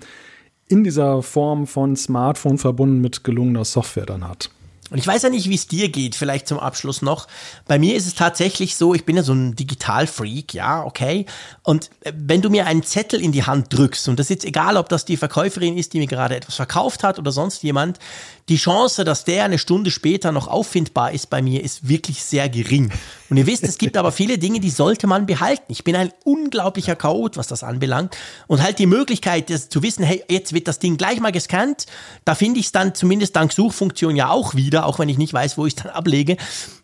in 0.68 0.84
dieser 0.84 1.24
Form 1.24 1.68
von 1.68 1.96
Smartphone 1.96 2.58
verbunden 2.58 3.00
mit 3.00 3.24
gelungener 3.24 3.66
Software 3.66 4.06
dann 4.06 4.28
hat. 4.28 4.50
Und 4.90 4.98
ich 4.98 5.08
weiß 5.08 5.24
ja 5.24 5.30
nicht, 5.30 5.50
wie 5.50 5.56
es 5.56 5.68
dir 5.68 5.90
geht, 5.90 6.16
vielleicht 6.16 6.48
zum 6.48 6.60
Abschluss 6.60 7.02
noch. 7.02 7.28
Bei 7.68 7.78
mir 7.78 7.96
ist 7.96 8.08
es 8.08 8.16
tatsächlich 8.16 8.76
so, 8.76 8.94
ich 8.94 9.06
bin 9.06 9.16
ja 9.16 9.24
so 9.24 9.34
ein 9.34 9.56
Digitalfreak, 9.56 10.54
ja, 10.54 10.84
okay. 10.84 11.26
Und 11.64 11.90
äh, 12.02 12.12
wenn 12.16 12.42
du 12.42 12.50
mir 12.50 12.66
einen 12.66 12.84
Zettel 12.84 13.22
in 13.22 13.32
die 13.32 13.44
Hand 13.44 13.74
drückst, 13.74 14.08
und 14.10 14.20
das 14.20 14.26
ist 14.26 14.30
jetzt 14.30 14.46
egal, 14.46 14.78
ob 14.78 14.90
das 14.90 15.06
die 15.06 15.18
Verkäuferin 15.18 15.78
ist, 15.78 15.94
die 15.94 16.00
mir 16.00 16.08
gerade 16.08 16.36
etwas 16.36 16.56
verkauft 16.56 17.04
hat 17.04 17.20
oder 17.20 17.32
sonst 17.32 17.64
jemand, 17.64 18.00
die 18.50 18.58
Chance, 18.58 19.06
dass 19.06 19.26
der 19.26 19.44
eine 19.46 19.60
Stunde 19.60 19.92
später 19.92 20.32
noch 20.32 20.48
auffindbar 20.48 21.12
ist 21.12 21.30
bei 21.30 21.42
mir, 21.42 21.64
ist 21.64 21.88
wirklich 21.88 22.24
sehr 22.24 22.50
gering. 22.50 22.92
Und 23.30 23.38
ihr 23.38 23.46
wisst, 23.46 23.64
es 23.64 23.78
gibt 23.78 23.96
aber 23.96 24.12
viele 24.12 24.40
Dinge, 24.40 24.60
die 24.60 24.72
sollte 24.72 25.06
man 25.06 25.28
behalten. 25.28 25.66
Ich 25.68 25.84
bin 25.84 25.96
ein 25.96 26.12
unglaublicher 26.24 26.96
Chaot, 26.96 27.38
was 27.38 27.46
das 27.46 27.64
anbelangt. 27.64 28.18
Und 28.48 28.64
halt 28.64 28.80
die 28.80 28.88
Möglichkeit, 28.88 29.52
das 29.52 29.70
zu 29.70 29.84
wissen, 29.84 30.04
hey, 30.04 30.24
jetzt 30.28 30.54
wird 30.54 30.68
das 30.68 30.80
Ding 30.80 30.98
gleich 30.98 31.20
mal 31.20 31.32
gescannt. 31.32 31.86
Da 32.26 32.34
finde 32.34 32.60
ich 32.60 32.68
es 32.68 32.72
dann 32.72 32.96
zumindest 32.96 33.36
dank 33.36 33.54
Suchfunktion 33.54 34.16
ja 34.16 34.30
auch 34.30 34.56
wieder, 34.56 34.79
auch 34.86 35.00
wenn 35.00 35.10
ich 35.10 35.18
nicht 35.18 35.34
weiß, 35.34 35.58
wo 35.58 35.66
ich 35.66 35.76
dann 35.76 35.92
ablege 35.92 36.38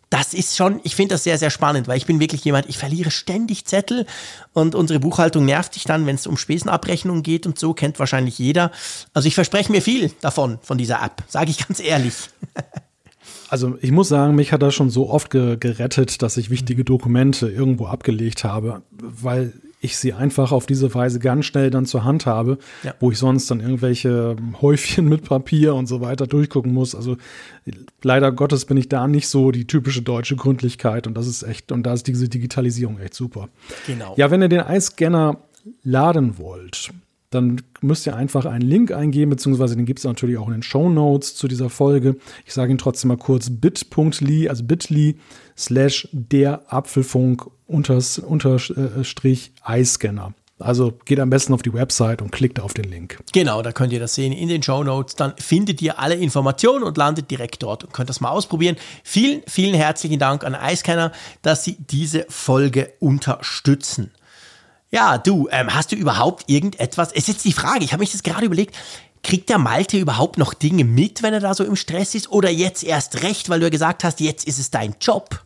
das 0.10 0.34
ist 0.34 0.56
schon, 0.56 0.80
ich 0.84 0.96
finde 0.96 1.16
das 1.16 1.24
sehr, 1.24 1.38
sehr 1.38 1.50
spannend, 1.50 1.88
weil 1.88 1.98
ich 1.98 2.06
bin 2.06 2.20
wirklich 2.20 2.44
jemand, 2.46 2.70
ich 2.70 2.78
verliere 2.78 3.12
ständig 3.12 3.66
Zettel 3.66 4.06
und 4.54 4.76
unsere 4.76 5.00
Buchhaltung 5.00 5.46
nervt 5.46 5.76
dich 5.76 5.84
dann, 5.84 6.06
wenn 6.06 6.16
es 6.16 6.28
um 6.28 6.38
Spesenabrechnung 6.38 7.24
geht 7.24 7.46
und 7.46 7.58
so, 7.58 7.74
kennt 7.74 8.00
wahrscheinlich 8.00 8.40
jeder. 8.40 8.72
Also 9.14 9.28
ich 9.28 9.36
verspreche 9.36 9.72
mir 9.72 9.82
viel 9.82 10.12
davon, 10.22 10.60
von 10.62 10.78
dieser 10.78 11.04
App, 11.04 11.24
sage 11.28 11.52
ich 11.52 11.58
ganz 11.68 11.80
ehrlich. 11.80 12.14
Also 13.50 13.78
ich 13.82 13.92
muss 13.92 14.10
sagen, 14.10 14.36
mich 14.36 14.52
hat 14.52 14.62
das 14.62 14.74
schon 14.74 14.90
so 14.90 15.10
oft 15.10 15.30
ge 15.30 15.58
gerettet, 15.58 16.22
dass 16.22 16.38
ich 16.38 16.50
wichtige 16.50 16.84
Dokumente 16.84 17.50
irgendwo 17.50 17.88
abgelegt 17.88 18.44
habe, 18.44 18.84
weil 18.92 19.54
ich 19.86 19.98
sie 19.98 20.14
einfach 20.14 20.52
auf 20.52 20.66
diese 20.66 20.94
Weise 20.94 21.20
ganz 21.20 21.46
schnell 21.46 21.70
dann 21.70 21.86
zur 21.86 22.04
Hand 22.04 22.26
habe, 22.26 22.58
ja. 22.84 22.94
wo 23.00 23.12
ich 23.12 23.18
sonst 23.18 23.50
dann 23.50 23.60
irgendwelche 23.60 24.36
Häufchen 24.62 25.08
mit 25.08 25.24
Papier 25.24 25.76
und 25.76 25.88
so 25.88 26.02
weiter 26.02 26.28
durchgucken 26.28 26.74
muss. 26.74 26.96
Also 26.96 27.18
leider 28.04 28.32
Gottes 28.32 28.66
bin 28.66 28.78
ich 28.78 28.90
da 28.90 29.08
nicht 29.08 29.28
so 29.28 29.52
die 29.52 29.68
typische 29.68 30.02
deutsche 30.02 30.36
Gründlichkeit 30.36 31.08
und 31.08 31.16
das 31.16 31.28
ist 31.28 31.44
echt, 31.44 31.72
und 31.72 31.84
da 31.84 31.94
ist 31.94 32.08
diese 32.08 32.28
Digitalisierung 32.30 33.00
echt 33.00 33.14
super. 33.14 33.50
Genau. 33.88 34.14
Ja, 34.18 34.32
wenn 34.32 34.42
ihr 34.42 34.50
den 34.50 34.62
Eiscanner 34.62 35.38
laden 35.84 36.38
wollt, 36.38 36.92
dann 37.32 37.62
müsst 37.82 38.06
ihr 38.06 38.16
einfach 38.16 38.46
einen 38.46 38.68
Link 38.68 38.92
eingeben, 38.92 39.32
beziehungsweise 39.32 39.76
den 39.76 39.86
gibt 39.86 40.00
es 40.00 40.06
natürlich 40.06 40.38
auch 40.38 40.48
in 40.48 40.54
den 40.54 40.64
Show 40.64 40.90
Notes 40.90 41.36
zu 41.36 41.48
dieser 41.48 41.70
Folge. 41.70 42.16
Ich 42.46 42.54
sage 42.54 42.72
ihn 42.72 42.78
trotzdem 42.78 43.10
mal 43.10 43.18
kurz 43.18 43.50
bit.ly, 43.50 44.48
also 44.48 44.64
bit.ly 44.64 45.18
slash 45.58 46.08
der 46.12 46.62
Apfelfunk 46.72 47.48
unterstrich 47.68 49.52
iScanner. 49.68 50.34
Also 50.58 50.94
geht 51.04 51.20
am 51.20 51.30
besten 51.30 51.54
auf 51.54 51.64
die 51.64 51.74
Website 51.74 52.22
und 52.22 52.32
klickt 52.32 52.62
auf 52.62 52.74
den 52.74 52.86
Link. 52.86 53.20
Genau, 53.34 53.62
da 53.62 53.74
könnt 53.74 53.92
ihr 53.92 54.00
das 54.00 54.16
sehen 54.16 54.32
in 54.32 54.48
den 54.48 54.64
Show 54.64 54.84
Notes. 54.84 55.16
Dann 55.16 55.34
findet 55.38 55.82
ihr 55.82 56.00
alle 56.00 56.16
Informationen 56.16 56.84
und 56.86 56.96
landet 56.96 57.30
direkt 57.30 57.62
dort 57.62 57.84
und 57.84 57.92
könnt 57.92 58.10
das 58.10 58.22
mal 58.22 58.30
ausprobieren. 58.30 58.78
Vielen, 59.04 59.42
vielen 59.48 59.76
herzlichen 59.76 60.18
Dank 60.18 60.46
an 60.46 60.56
iScanner, 60.56 61.12
dass 61.42 61.66
Sie 61.66 61.76
diese 61.78 62.26
Folge 62.30 62.94
unterstützen. 63.00 64.12
Ja, 64.92 65.18
du, 65.18 65.50
ähm, 65.52 65.74
hast 65.76 65.92
du 65.92 65.98
überhaupt 65.98 66.50
irgendetwas? 66.50 67.12
Es 67.12 67.24
ist 67.24 67.28
jetzt 67.28 67.46
die 67.46 67.52
Frage, 67.52 67.84
ich 67.84 67.92
habe 67.92 68.00
mich 68.00 68.14
das 68.14 68.24
gerade 68.24 68.46
überlegt. 68.46 68.76
Kriegt 69.24 69.50
der 69.50 69.58
Malte 69.58 69.98
überhaupt 69.98 70.38
noch 70.38 70.54
Dinge 70.54 70.86
mit, 70.86 71.22
wenn 71.22 71.34
er 71.34 71.42
da 71.42 71.54
so 71.54 71.66
im 71.66 71.76
Stress 71.76 72.16
ist? 72.16 72.32
Oder 72.32 72.50
jetzt 72.50 72.82
erst 72.82 73.24
recht, 73.24 73.50
weil 73.50 73.60
du 73.60 73.66
ja 73.66 73.72
gesagt 73.72 74.06
hast, 74.06 74.22
jetzt 74.22 74.48
ist 74.48 74.60
es 74.60 74.72
dein 74.72 74.96
Job? 75.02 75.45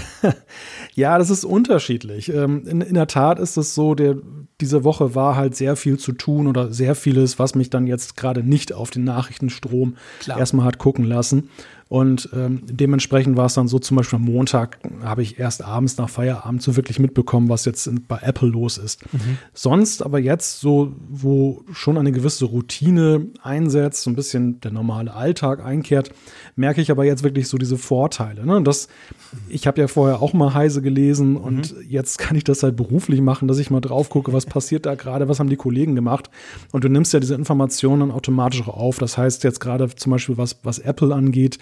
ja, 0.94 1.18
das 1.18 1.30
ist 1.30 1.44
unterschiedlich. 1.44 2.32
Ähm, 2.32 2.66
in, 2.66 2.80
in, 2.80 2.94
der 2.94 3.06
Tat 3.06 3.38
ist 3.38 3.56
es 3.56 3.74
so, 3.74 3.94
der, 3.94 4.16
diese 4.60 4.84
Woche 4.84 5.14
war 5.14 5.36
halt 5.36 5.54
sehr 5.54 5.76
viel 5.76 5.98
zu 5.98 6.12
tun 6.12 6.46
oder 6.46 6.72
sehr 6.72 6.94
vieles, 6.94 7.38
was 7.38 7.54
mich 7.54 7.70
dann 7.70 7.86
jetzt 7.86 8.16
gerade 8.16 8.42
nicht 8.42 8.72
auf 8.72 8.90
den 8.90 9.04
Nachrichtenstrom 9.04 9.96
Klar. 10.20 10.38
erstmal 10.38 10.66
hat 10.66 10.78
gucken 10.78 11.04
lassen. 11.04 11.50
Und 11.92 12.30
ähm, 12.32 12.62
dementsprechend 12.64 13.36
war 13.36 13.44
es 13.44 13.52
dann 13.52 13.68
so, 13.68 13.78
zum 13.78 13.98
Beispiel 13.98 14.16
am 14.16 14.24
Montag 14.24 14.78
habe 15.04 15.20
ich 15.20 15.38
erst 15.38 15.62
abends 15.62 15.98
nach 15.98 16.08
Feierabend 16.08 16.62
so 16.62 16.74
wirklich 16.74 16.98
mitbekommen, 16.98 17.50
was 17.50 17.66
jetzt 17.66 17.90
bei 18.08 18.16
Apple 18.22 18.48
los 18.48 18.78
ist. 18.78 19.04
Mhm. 19.12 19.36
Sonst 19.52 20.02
aber 20.02 20.18
jetzt 20.18 20.60
so, 20.60 20.94
wo 21.10 21.66
schon 21.70 21.98
eine 21.98 22.10
gewisse 22.10 22.46
Routine 22.46 23.26
einsetzt, 23.42 24.04
so 24.04 24.10
ein 24.10 24.16
bisschen 24.16 24.58
der 24.62 24.70
normale 24.70 25.12
Alltag 25.12 25.62
einkehrt, 25.62 26.12
merke 26.56 26.80
ich 26.80 26.90
aber 26.90 27.04
jetzt 27.04 27.24
wirklich 27.24 27.46
so 27.48 27.58
diese 27.58 27.76
Vorteile. 27.76 28.46
Ne? 28.46 28.62
Das, 28.62 28.88
ich 29.50 29.66
habe 29.66 29.78
ja 29.78 29.86
vorher 29.86 30.22
auch 30.22 30.32
mal 30.32 30.54
Heise 30.54 30.80
gelesen 30.80 31.36
und 31.36 31.76
mhm. 31.76 31.82
jetzt 31.86 32.16
kann 32.16 32.38
ich 32.38 32.44
das 32.44 32.62
halt 32.62 32.74
beruflich 32.74 33.20
machen, 33.20 33.48
dass 33.48 33.58
ich 33.58 33.70
mal 33.70 33.80
drauf 33.82 34.08
gucke, 34.08 34.32
was 34.32 34.46
passiert 34.46 34.86
da 34.86 34.94
gerade, 34.94 35.28
was 35.28 35.40
haben 35.40 35.50
die 35.50 35.56
Kollegen 35.56 35.94
gemacht. 35.94 36.30
Und 36.70 36.84
du 36.84 36.88
nimmst 36.88 37.12
ja 37.12 37.20
diese 37.20 37.34
Informationen 37.34 38.00
dann 38.00 38.10
automatisch 38.12 38.66
auf. 38.66 38.96
Das 38.96 39.18
heißt 39.18 39.44
jetzt 39.44 39.60
gerade 39.60 39.94
zum 39.94 40.12
Beispiel, 40.12 40.38
was, 40.38 40.56
was 40.62 40.78
Apple 40.78 41.14
angeht, 41.14 41.58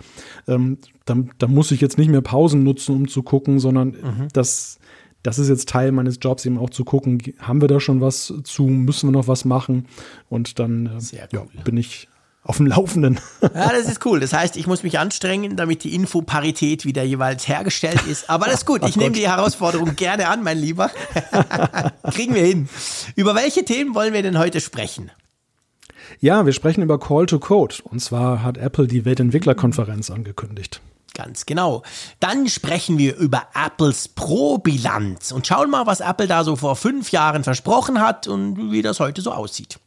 ähm, 0.49 0.79
da, 1.05 1.17
da, 1.39 1.47
muss 1.47 1.71
ich 1.71 1.81
jetzt 1.81 1.99
nicht 1.99 2.11
mehr 2.11 2.21
Pausen 2.21 2.63
nutzen, 2.63 2.95
um 2.95 3.09
zu 3.09 3.23
gucken, 3.23 3.59
sondern 3.59 3.89
mhm. 3.89 4.29
das, 4.33 4.79
das 5.23 5.39
ist 5.39 5.49
jetzt 5.49 5.69
Teil 5.69 5.93
meines 5.93 6.19
Jobs, 6.21 6.47
eben 6.47 6.59
auch 6.59 6.71
zu 6.71 6.85
gucken, 6.85 7.23
haben 7.39 7.61
wir 7.61 7.69
da 7.69 7.81
schon 7.81 8.01
was 8.01 8.33
zu, 8.45 8.65
müssen 8.65 9.09
wir 9.09 9.13
noch 9.13 9.29
was 9.29 9.45
machen? 9.45 9.87
Und 10.29 10.59
dann 10.59 10.87
äh, 10.87 10.91
cool. 11.33 11.49
ja, 11.55 11.63
bin 11.65 11.77
ich 11.77 12.09
auf 12.43 12.57
dem 12.57 12.67
Laufenden. 12.67 13.21
Ja, 13.55 13.71
das 13.71 13.89
ist 13.89 14.05
cool. 14.07 14.21
Das 14.21 14.33
heißt, 14.33 14.57
ich 14.57 14.67
muss 14.67 14.83
mich 14.83 14.99
anstrengen, 14.99 15.57
damit 15.57 15.83
die 15.85 15.95
Infoparität 15.95 16.85
wieder 16.85 17.03
jeweils 17.03 17.49
hergestellt 17.49 18.07
ist. 18.07 18.31
Aber 18.31 18.47
das 18.47 18.57
ist 18.57 18.67
gut. 18.67 18.87
Ich 18.89 18.97
nehme 18.97 19.13
die 19.13 19.29
Herausforderung 19.29 19.97
gerne 19.97 20.29
an, 20.29 20.43
mein 20.43 20.59
Lieber. 20.59 20.91
Kriegen 22.13 22.35
wir 22.35 22.45
hin. 22.45 22.69
Über 23.17 23.35
welche 23.35 23.65
Themen 23.65 23.95
wollen 23.95 24.13
wir 24.13 24.23
denn 24.23 24.39
heute 24.39 24.61
sprechen? 24.61 25.11
Ja, 26.19 26.45
wir 26.45 26.53
sprechen 26.53 26.83
über 26.83 26.99
Call 26.99 27.27
to 27.27 27.39
Code. 27.39 27.77
Und 27.85 28.01
zwar 28.01 28.43
hat 28.43 28.59
Apple 28.59 28.87
die 28.87 29.05
Weltentwicklerkonferenz 29.05 30.11
angekündigt. 30.11 30.81
Ganz 31.15 31.47
genau. 31.47 31.83
Dann 32.21 32.49
sprechen 32.49 32.99
wir 32.99 33.17
über 33.17 33.43
Apples 33.55 34.09
Pro-Bilanz 34.09 35.33
und 35.33 35.47
schauen 35.47 35.71
mal, 35.71 35.87
was 35.87 36.01
Apple 36.01 36.27
da 36.27 36.45
so 36.45 36.57
vor 36.57 36.77
fünf 36.77 37.11
Jahren 37.11 37.45
versprochen 37.45 38.01
hat 38.01 38.27
und 38.27 38.71
wie 38.71 38.83
das 38.83 39.01
heute 39.01 39.21
so 39.21 39.33
aussieht. 39.33 39.79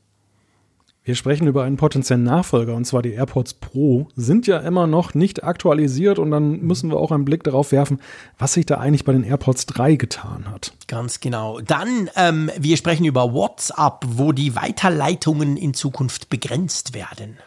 Wir 1.06 1.16
sprechen 1.16 1.48
über 1.48 1.64
einen 1.64 1.76
potenziellen 1.76 2.24
Nachfolger 2.24 2.74
und 2.76 2.86
zwar 2.86 3.02
die 3.02 3.12
AirPods 3.12 3.56
Pro 3.56 4.08
sind 4.16 4.48
ja 4.48 4.60
immer 4.60 4.88
noch 4.88 5.14
nicht 5.14 5.44
aktualisiert 5.44 6.18
und 6.18 6.32
dann 6.32 6.62
müssen 6.62 6.90
wir 6.90 6.98
auch 6.98 7.12
einen 7.12 7.26
Blick 7.26 7.44
darauf 7.44 7.74
werfen, 7.74 8.00
was 8.38 8.54
sich 8.54 8.66
da 8.66 8.78
eigentlich 8.78 9.04
bei 9.04 9.12
den 9.12 9.26
AirPods 9.26 9.66
3 9.66 9.96
getan 9.96 10.50
hat. 10.50 10.72
Ganz 10.88 11.20
genau. 11.20 11.60
Dann, 11.60 12.10
ähm, 12.16 12.50
wir 12.58 12.78
sprechen 12.78 13.04
über 13.04 13.34
WhatsApp, 13.34 14.06
wo 14.08 14.32
die 14.32 14.56
Weiterleitungen 14.56 15.58
in 15.58 15.74
Zukunft 15.74 16.30
begrenzt 16.30 16.94
werden. 16.94 17.38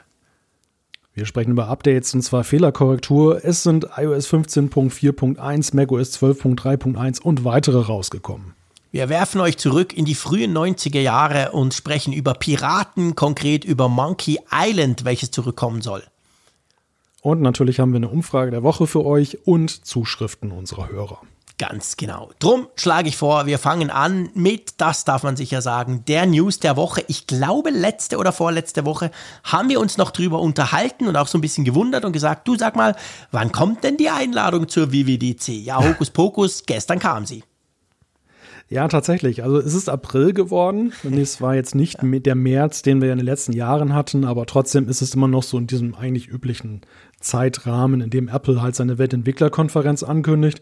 Wir 1.14 1.24
sprechen 1.24 1.52
über 1.52 1.68
Updates 1.68 2.12
und 2.12 2.20
zwar 2.20 2.44
Fehlerkorrektur. 2.44 3.42
Es 3.42 3.62
sind 3.62 3.86
iOS 3.96 4.28
15.4.1, 4.28 5.74
macOS 5.74 6.22
12.3.1 6.22 7.22
und 7.22 7.42
weitere 7.46 7.80
rausgekommen. 7.80 8.52
Wir 8.92 9.08
werfen 9.08 9.40
euch 9.40 9.58
zurück 9.58 9.92
in 9.92 10.04
die 10.04 10.14
frühen 10.14 10.56
90er 10.56 11.00
Jahre 11.00 11.52
und 11.52 11.74
sprechen 11.74 12.12
über 12.12 12.34
Piraten, 12.34 13.14
konkret 13.14 13.64
über 13.64 13.88
Monkey 13.88 14.38
Island, 14.52 15.04
welches 15.04 15.30
zurückkommen 15.30 15.82
soll. 15.82 16.02
Und 17.20 17.42
natürlich 17.42 17.80
haben 17.80 17.92
wir 17.92 17.96
eine 17.96 18.08
Umfrage 18.08 18.52
der 18.52 18.62
Woche 18.62 18.86
für 18.86 19.04
euch 19.04 19.46
und 19.46 19.84
Zuschriften 19.84 20.52
unserer 20.52 20.88
Hörer. 20.88 21.20
Ganz 21.58 21.96
genau. 21.96 22.30
Drum 22.38 22.68
schlage 22.76 23.08
ich 23.08 23.16
vor, 23.16 23.46
wir 23.46 23.58
fangen 23.58 23.90
an 23.90 24.28
mit, 24.34 24.74
das 24.76 25.04
darf 25.04 25.22
man 25.22 25.36
sicher 25.36 25.62
sagen, 25.62 26.04
der 26.06 26.26
News 26.26 26.60
der 26.60 26.76
Woche. 26.76 27.02
Ich 27.08 27.26
glaube, 27.26 27.70
letzte 27.70 28.18
oder 28.18 28.30
vorletzte 28.30 28.84
Woche 28.84 29.10
haben 29.42 29.70
wir 29.70 29.80
uns 29.80 29.96
noch 29.96 30.10
drüber 30.10 30.40
unterhalten 30.40 31.08
und 31.08 31.16
auch 31.16 31.28
so 31.28 31.38
ein 31.38 31.40
bisschen 31.40 31.64
gewundert 31.64 32.04
und 32.04 32.12
gesagt, 32.12 32.46
du 32.46 32.56
sag 32.56 32.76
mal, 32.76 32.94
wann 33.32 33.52
kommt 33.52 33.84
denn 33.84 33.96
die 33.96 34.10
Einladung 34.10 34.68
zur 34.68 34.92
WWDC? 34.92 35.48
Ja, 35.48 35.82
Hokus 35.88 36.10
Pokus, 36.10 36.64
gestern 36.66 36.98
kam 36.98 37.24
sie. 37.24 37.42
Ja, 38.68 38.88
tatsächlich. 38.88 39.44
Also 39.44 39.58
es 39.58 39.74
ist 39.74 39.88
April 39.88 40.32
geworden. 40.32 40.92
Und 41.04 41.16
es 41.16 41.40
war 41.40 41.54
jetzt 41.54 41.74
nicht 41.74 41.98
der 42.02 42.34
März, 42.34 42.82
den 42.82 43.00
wir 43.00 43.12
in 43.12 43.18
den 43.18 43.26
letzten 43.26 43.52
Jahren 43.52 43.94
hatten, 43.94 44.24
aber 44.24 44.46
trotzdem 44.46 44.88
ist 44.88 45.02
es 45.02 45.14
immer 45.14 45.28
noch 45.28 45.42
so 45.42 45.56
in 45.58 45.66
diesem 45.66 45.94
eigentlich 45.94 46.28
üblichen 46.28 46.80
Zeitrahmen, 47.20 48.00
in 48.00 48.10
dem 48.10 48.28
Apple 48.28 48.60
halt 48.60 48.74
seine 48.74 48.98
Weltentwicklerkonferenz 48.98 50.02
ankündigt. 50.02 50.60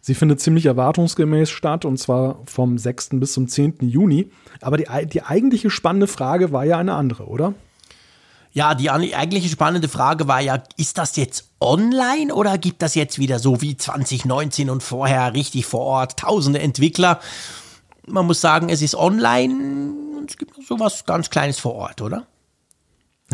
Sie 0.00 0.14
findet 0.14 0.40
ziemlich 0.40 0.66
erwartungsgemäß 0.66 1.50
statt 1.50 1.84
und 1.84 1.96
zwar 1.96 2.42
vom 2.46 2.76
6. 2.76 3.10
bis 3.12 3.32
zum 3.34 3.46
10. 3.46 3.76
Juni. 3.82 4.30
Aber 4.60 4.76
die, 4.76 4.86
die 5.06 5.22
eigentliche 5.22 5.70
spannende 5.70 6.08
Frage 6.08 6.52
war 6.52 6.64
ja 6.64 6.78
eine 6.78 6.94
andere, 6.94 7.26
oder? 7.26 7.54
Ja, 8.54 8.74
die 8.74 8.90
eigentliche 8.90 9.48
spannende 9.48 9.88
Frage 9.88 10.28
war 10.28 10.40
ja, 10.40 10.62
ist 10.76 10.98
das 10.98 11.16
jetzt 11.16 11.48
online 11.58 12.34
oder 12.34 12.58
gibt 12.58 12.82
das 12.82 12.94
jetzt 12.94 13.18
wieder 13.18 13.38
so 13.38 13.62
wie 13.62 13.76
2019 13.78 14.68
und 14.68 14.82
vorher 14.82 15.32
richtig 15.32 15.64
vor 15.64 15.80
Ort, 15.80 16.18
tausende 16.18 16.58
Entwickler? 16.58 17.20
Man 18.06 18.26
muss 18.26 18.42
sagen, 18.42 18.68
es 18.68 18.82
ist 18.82 18.94
online 18.94 19.54
und 20.18 20.30
es 20.30 20.36
gibt 20.36 20.54
so 20.66 20.78
was 20.78 21.06
ganz 21.06 21.30
Kleines 21.30 21.58
vor 21.58 21.74
Ort, 21.76 22.02
oder? 22.02 22.26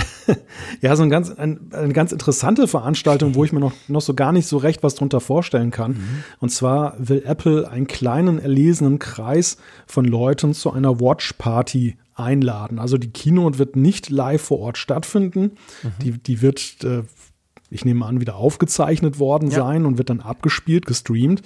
ja, 0.81 0.95
so 0.97 1.03
ein 1.03 1.11
ganz, 1.11 1.31
ein, 1.31 1.71
eine 1.73 1.93
ganz 1.93 2.13
interessante 2.13 2.69
Veranstaltung, 2.69 3.35
wo 3.35 3.45
ich 3.45 3.53
mir 3.53 3.61
noch, 3.61 3.73
noch 3.89 4.01
so 4.01 4.15
gar 4.15 4.33
nicht 4.33 4.47
so 4.47 4.57
recht 4.57 4.83
was 4.83 4.95
drunter 4.95 5.21
vorstellen 5.21 5.71
kann. 5.71 5.93
Mhm. 5.93 6.25
Und 6.41 6.51
zwar 6.51 6.95
will 6.99 7.23
Apple 7.25 7.69
einen 7.69 7.87
kleinen 7.87 8.39
erlesenen 8.39 8.99
Kreis 8.99 9.57
von 9.87 10.05
Leuten 10.05 10.55
zu 10.55 10.73
einer 10.73 11.01
Watch 11.01 11.35
Party 11.35 11.97
einladen. 12.15 12.79
Also 12.79 12.99
die 12.99 13.11
Keynote 13.11 13.59
wird 13.59 13.77
nicht 13.77 14.11
live 14.11 14.43
vor 14.43 14.59
Ort 14.61 14.79
stattfinden. 14.79 15.53
Mhm. 15.83 15.93
Die, 16.03 16.11
die 16.19 16.43
wird, 16.43 16.85
äh, 16.85 17.03
ich 17.71 17.85
nehme 17.85 18.05
an, 18.05 18.21
wieder 18.21 18.37
aufgezeichnet 18.37 19.19
worden 19.19 19.51
ja. 19.51 19.59
sein 19.59 19.87
und 19.87 19.99
wird 19.99 20.11
dann 20.11 20.21
abgespielt, 20.21 20.87
gestreamt. 20.87 21.43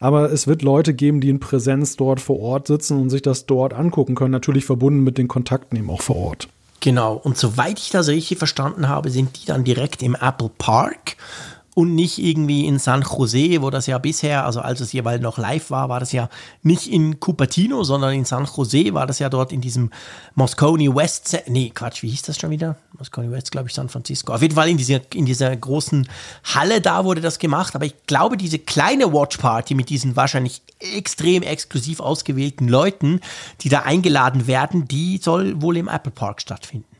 Aber 0.00 0.32
es 0.32 0.46
wird 0.46 0.62
Leute 0.62 0.92
geben, 0.92 1.20
die 1.20 1.28
in 1.28 1.40
Präsenz 1.40 1.96
dort 1.96 2.20
vor 2.20 2.40
Ort 2.40 2.66
sitzen 2.66 3.00
und 3.00 3.10
sich 3.10 3.22
das 3.22 3.46
dort 3.46 3.74
angucken 3.74 4.14
können. 4.14 4.32
Natürlich 4.32 4.64
verbunden 4.64 5.04
mit 5.04 5.18
den 5.18 5.28
Kontakten 5.28 5.76
eben 5.76 5.90
auch 5.90 6.02
vor 6.02 6.16
Ort. 6.16 6.48
Genau. 6.84 7.14
Und 7.14 7.38
soweit 7.38 7.78
ich 7.78 7.88
das 7.88 8.08
richtig 8.08 8.36
verstanden 8.36 8.90
habe, 8.90 9.08
sind 9.08 9.40
die 9.40 9.46
dann 9.46 9.64
direkt 9.64 10.02
im 10.02 10.14
Apple 10.14 10.50
Park 10.58 11.16
und 11.74 11.94
nicht 11.94 12.18
irgendwie 12.18 12.66
in 12.66 12.78
San 12.78 13.02
Jose, 13.02 13.60
wo 13.60 13.70
das 13.70 13.86
ja 13.86 13.98
bisher, 13.98 14.46
also 14.46 14.60
als 14.60 14.80
es 14.80 14.92
jeweils 14.92 15.20
noch 15.20 15.38
live 15.38 15.70
war, 15.70 15.88
war 15.88 16.00
das 16.00 16.12
ja 16.12 16.28
nicht 16.62 16.86
in 16.86 17.18
Cupertino, 17.18 17.82
sondern 17.82 18.14
in 18.14 18.24
San 18.24 18.46
Jose 18.56 18.94
war 18.94 19.06
das 19.06 19.18
ja 19.18 19.28
dort 19.28 19.52
in 19.52 19.60
diesem 19.60 19.90
Moscone 20.36 20.94
West, 20.94 21.36
nee, 21.48 21.70
Quatsch, 21.74 22.02
wie 22.02 22.08
hieß 22.08 22.22
das 22.22 22.38
schon 22.38 22.50
wieder? 22.50 22.76
Moscone 22.96 23.30
West, 23.32 23.50
glaube 23.50 23.68
ich, 23.68 23.74
San 23.74 23.88
Francisco. 23.88 24.32
Auf 24.32 24.42
jeden 24.42 24.54
Fall 24.54 24.68
in 24.68 24.76
dieser, 24.76 25.00
in 25.14 25.26
dieser 25.26 25.54
großen 25.54 26.08
Halle 26.54 26.80
da 26.80 27.04
wurde 27.04 27.20
das 27.20 27.40
gemacht, 27.40 27.74
aber 27.74 27.86
ich 27.86 28.06
glaube, 28.06 28.36
diese 28.36 28.60
kleine 28.60 29.12
Watch 29.12 29.38
Party 29.38 29.74
mit 29.74 29.90
diesen 29.90 30.14
wahrscheinlich 30.14 30.62
extrem 30.78 31.42
exklusiv 31.42 31.98
ausgewählten 31.98 32.68
Leuten, 32.68 33.20
die 33.62 33.68
da 33.68 33.80
eingeladen 33.80 34.46
werden, 34.46 34.86
die 34.86 35.18
soll 35.18 35.60
wohl 35.60 35.76
im 35.76 35.88
Apple 35.88 36.12
Park 36.12 36.40
stattfinden. 36.40 36.93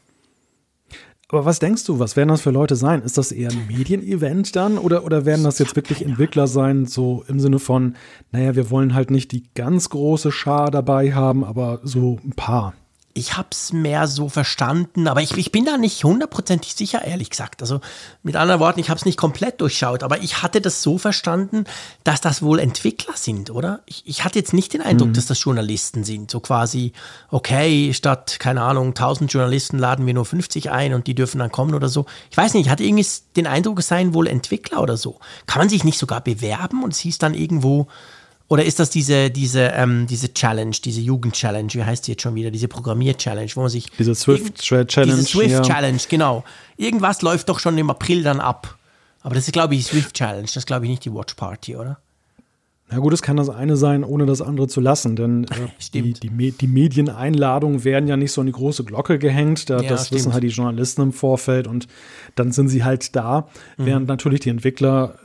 Aber 1.35 1.47
was 1.47 1.59
denkst 1.59 1.85
du, 1.87 1.99
was 1.99 2.15
werden 2.15 2.29
das 2.29 2.43
für 2.43 2.53
Leute 2.53 2.77
sein? 2.77 3.03
Ist 3.03 3.19
das 3.19 3.33
eher 3.33 3.51
ein 3.51 3.67
Medienevent 3.67 4.55
dann 4.55 4.79
oder, 4.79 5.05
oder 5.05 5.25
werden 5.25 5.43
das 5.43 5.59
jetzt 5.59 5.75
wirklich 5.75 6.05
Entwickler 6.05 6.47
sein, 6.47 6.87
so 6.87 7.25
im 7.27 7.41
Sinne 7.41 7.59
von, 7.59 7.97
naja, 8.31 8.55
wir 8.55 8.71
wollen 8.71 8.95
halt 8.95 9.11
nicht 9.11 9.33
die 9.33 9.43
ganz 9.57 9.91
große 9.91 10.31
Schar 10.31 10.71
dabei 10.71 11.13
haben, 11.13 11.43
aber 11.43 11.81
so 11.83 12.21
ein 12.25 12.35
paar? 12.37 12.75
Ich 13.17 13.37
habe 13.37 13.49
es 13.53 13.73
mehr 13.73 14.09
so 14.09 14.29
verstanden, 14.29 15.07
aber 15.07 15.23
ich, 15.23 15.37
ich 15.37 15.53
bin 15.53 15.65
da 15.65 15.79
nicht 15.79 16.03
hundertprozentig 16.03 16.75
sicher, 16.75 17.05
ehrlich 17.05 17.31
gesagt. 17.31 17.63
Also 17.63 17.81
mit 18.25 18.35
anderen 18.35 18.61
Worten, 18.61 18.81
ich 18.81 18.91
habe 18.91 18.99
es 18.99 19.05
nicht 19.05 19.17
komplett 19.17 19.61
durchschaut, 19.61 20.03
aber 20.03 20.21
ich 20.21 20.43
hatte 20.43 20.61
das 20.61 20.83
so 20.83 20.99
verstanden, 20.99 21.65
dass 22.03 22.21
das 22.21 22.43
wohl 22.43 22.59
Entwickler 22.59 23.15
sind, 23.17 23.51
oder? 23.51 23.83
Ich, 23.87 24.03
ich 24.07 24.25
hatte 24.25 24.41
jetzt 24.41 24.53
nicht 24.53 24.75
den 24.75 24.83
Eindruck, 24.83 25.11
mhm. 25.11 25.13
dass 25.15 25.27
das 25.27 25.43
Journalisten 25.43 26.03
sind. 26.03 26.29
So 26.29 26.41
quasi, 26.41 26.93
okay, 27.31 27.95
statt, 27.95 28.39
keine 28.41 28.63
Ahnung, 28.63 28.89
1000 28.89 29.33
Journalisten 29.33 29.79
laden 29.79 30.07
wir 30.07 30.15
nur 30.15 30.25
50 30.25 30.73
ein 30.73 30.93
und 30.93 31.07
die 31.07 31.15
dürfen 31.15 31.39
dann 31.39 31.53
kommen 31.53 31.75
oder 31.75 31.89
so. 31.89 32.07
Ich 32.33 32.37
weiß 32.37 32.55
nicht, 32.55 32.67
ich 32.67 32.71
hatte 32.71 32.83
irgendwie 32.83 33.07
den 33.37 33.47
Eindruck, 33.47 33.79
es 33.79 33.87
seien 33.87 34.13
wohl 34.13 34.27
Entwickler 34.27 34.83
oder 34.83 34.97
so. 34.97 35.21
Kann 35.47 35.61
man 35.61 35.69
sich 35.69 35.85
nicht 35.85 35.99
sogar 35.99 36.21
bewerben 36.21 36.83
und 36.83 36.93
es 36.93 36.99
hieß 36.99 37.19
dann 37.19 37.35
irgendwo, 37.35 37.87
oder 38.49 38.65
ist 38.65 38.79
das 38.79 38.91
diese, 38.91 39.31
diese, 39.31 39.61
ähm, 39.75 40.07
diese 40.07 40.33
Challenge, 40.35 40.77
diese 40.85 41.01
Jugend-Challenge, 41.01 41.69
wie 41.73 41.83
heißt 41.83 42.07
die 42.07 42.13
jetzt 42.13 42.23
schon 42.23 42.35
wieder, 42.35 42.51
diese 42.51 42.69
Programmier-Challenge, 42.69 43.51
wo 43.55 43.61
man 43.63 43.71
sich. 43.71 43.87
Diese 43.99 44.15
Swift-Challenge. 44.15 45.17
Diese 45.17 45.23
Swift-Challenge, 45.23 45.99
ja. 45.99 46.05
genau. 46.09 46.45
Irgendwas 46.77 47.23
läuft 47.23 47.49
doch 47.49 47.59
schon 47.59 47.79
im 47.79 47.89
April 47.89 48.23
dann 48.23 48.41
ab. 48.41 48.77
Aber 49.23 49.35
das 49.35 49.47
ist, 49.47 49.53
glaube 49.53 49.75
ich, 49.75 49.85
die 49.85 49.91
Swift-Challenge, 49.91 50.43
das 50.43 50.57
ist, 50.57 50.67
glaube 50.67 50.85
ich, 50.85 50.91
nicht 50.91 51.05
die 51.07 51.15
Watch 51.15 51.35
Party, 51.35 51.77
oder? 51.77 51.99
Na 52.91 52.99
gut, 52.99 53.15
es 53.15 53.23
kann 53.23 53.39
das 53.39 53.49
eine 53.49 53.77
sein, 53.77 54.05
ohne 54.05 54.27
das 54.27 54.43
andere 54.43 54.69
zu 54.69 54.81
lassen, 54.81 55.17
denn 55.17 55.45
äh, 55.45 55.69
die, 55.95 56.13
die, 56.13 56.53
die, 56.53 56.67
Medieneinladungen 56.69 57.83
werden 57.83 58.07
ja 58.09 58.19
nicht 58.19 58.33
so 58.33 58.43
an 58.43 58.47
die 58.47 58.53
große 58.53 58.85
Glocke 58.85 59.19
gehängt. 59.19 59.71
Da, 59.71 59.81
ja, 59.81 59.89
das 59.89 60.07
stimmt. 60.07 60.19
wissen 60.19 60.33
halt 60.35 60.45
die 60.45 60.49
Journalisten 60.49 61.01
im 61.01 61.13
Vorfeld 61.13 61.67
und 61.67 61.89
dann 62.35 62.53
sind 62.53 62.69
sie 62.69 62.85
halt 62.85 63.17
da, 63.17 63.49
mhm. 63.79 63.87
während 63.87 64.09
natürlich 64.09 64.41
die 64.41 64.51
Entwickler 64.51 65.19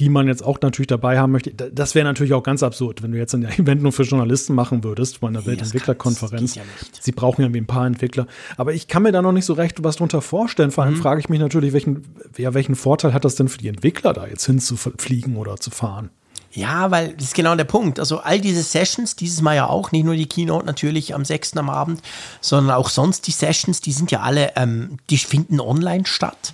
die 0.00 0.08
man 0.08 0.26
jetzt 0.26 0.44
auch 0.44 0.58
natürlich 0.60 0.88
dabei 0.88 1.18
haben 1.18 1.32
möchte. 1.32 1.52
Das 1.52 1.94
wäre 1.94 2.04
natürlich 2.04 2.34
auch 2.34 2.42
ganz 2.42 2.64
absurd, 2.64 3.02
wenn 3.02 3.12
du 3.12 3.18
jetzt 3.18 3.34
ein 3.34 3.44
Event 3.58 3.82
nur 3.82 3.92
für 3.92 4.02
Journalisten 4.02 4.54
machen 4.54 4.82
würdest, 4.82 5.20
bei 5.20 5.28
einer 5.28 5.46
Weltentwicklerkonferenz. 5.46 6.56
Ja 6.56 6.62
Sie 7.00 7.12
brauchen 7.12 7.42
ja 7.42 7.48
ein 7.48 7.66
paar 7.66 7.86
Entwickler. 7.86 8.26
Aber 8.56 8.74
ich 8.74 8.88
kann 8.88 9.04
mir 9.04 9.12
da 9.12 9.22
noch 9.22 9.32
nicht 9.32 9.44
so 9.44 9.52
recht 9.52 9.84
was 9.84 9.96
drunter 9.96 10.20
vorstellen. 10.20 10.72
Vor 10.72 10.84
allem 10.84 10.94
mhm. 10.94 11.02
frage 11.02 11.20
ich 11.20 11.28
mich 11.28 11.38
natürlich, 11.38 11.72
welchen, 11.72 12.04
ja, 12.36 12.54
welchen 12.54 12.74
Vorteil 12.74 13.12
hat 13.12 13.24
das 13.24 13.36
denn 13.36 13.48
für 13.48 13.58
die 13.58 13.68
Entwickler, 13.68 14.12
da 14.12 14.26
jetzt 14.26 14.46
hinzufliegen 14.46 15.36
oder 15.36 15.56
zu 15.56 15.70
fahren? 15.70 16.10
Ja, 16.50 16.90
weil 16.92 17.14
das 17.14 17.26
ist 17.26 17.34
genau 17.34 17.54
der 17.56 17.64
Punkt. 17.64 17.98
Also 17.98 18.18
all 18.18 18.40
diese 18.40 18.62
Sessions, 18.62 19.16
dieses 19.16 19.42
Mal 19.42 19.56
ja 19.56 19.68
auch, 19.68 19.90
nicht 19.90 20.04
nur 20.04 20.14
die 20.14 20.26
Keynote 20.26 20.66
natürlich 20.66 21.14
am 21.14 21.24
6. 21.24 21.56
am 21.56 21.68
Abend, 21.68 22.00
sondern 22.40 22.76
auch 22.76 22.88
sonst 22.88 23.26
die 23.26 23.32
Sessions, 23.32 23.80
die 23.80 23.92
sind 23.92 24.12
ja 24.12 24.20
alle, 24.20 24.52
ähm, 24.56 24.98
die 25.10 25.18
finden 25.18 25.60
online 25.60 26.06
statt. 26.06 26.52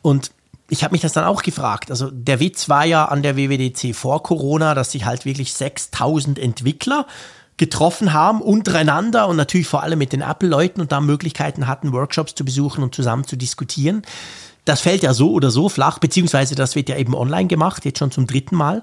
Und 0.00 0.30
ich 0.72 0.82
habe 0.82 0.92
mich 0.92 1.02
das 1.02 1.12
dann 1.12 1.24
auch 1.24 1.42
gefragt. 1.42 1.90
Also 1.90 2.10
der 2.10 2.40
Witz 2.40 2.70
war 2.70 2.86
ja 2.86 3.04
an 3.04 3.22
der 3.22 3.36
WWDC 3.36 3.94
vor 3.94 4.22
Corona, 4.22 4.74
dass 4.74 4.92
sich 4.92 5.04
halt 5.04 5.26
wirklich 5.26 5.52
6000 5.52 6.38
Entwickler 6.38 7.06
getroffen 7.58 8.14
haben 8.14 8.40
untereinander 8.40 9.28
und 9.28 9.36
natürlich 9.36 9.66
vor 9.66 9.82
allem 9.82 9.98
mit 9.98 10.14
den 10.14 10.22
Apple-Leuten 10.22 10.80
und 10.80 10.90
da 10.90 11.02
Möglichkeiten 11.02 11.66
hatten, 11.66 11.92
Workshops 11.92 12.34
zu 12.34 12.46
besuchen 12.46 12.82
und 12.82 12.94
zusammen 12.94 13.24
zu 13.24 13.36
diskutieren. 13.36 14.00
Das 14.64 14.80
fällt 14.80 15.02
ja 15.02 15.12
so 15.12 15.32
oder 15.32 15.50
so 15.50 15.68
flach, 15.68 15.98
beziehungsweise 15.98 16.54
das 16.54 16.74
wird 16.74 16.88
ja 16.88 16.96
eben 16.96 17.14
online 17.14 17.48
gemacht, 17.48 17.84
jetzt 17.84 17.98
schon 17.98 18.10
zum 18.10 18.26
dritten 18.26 18.56
Mal. 18.56 18.82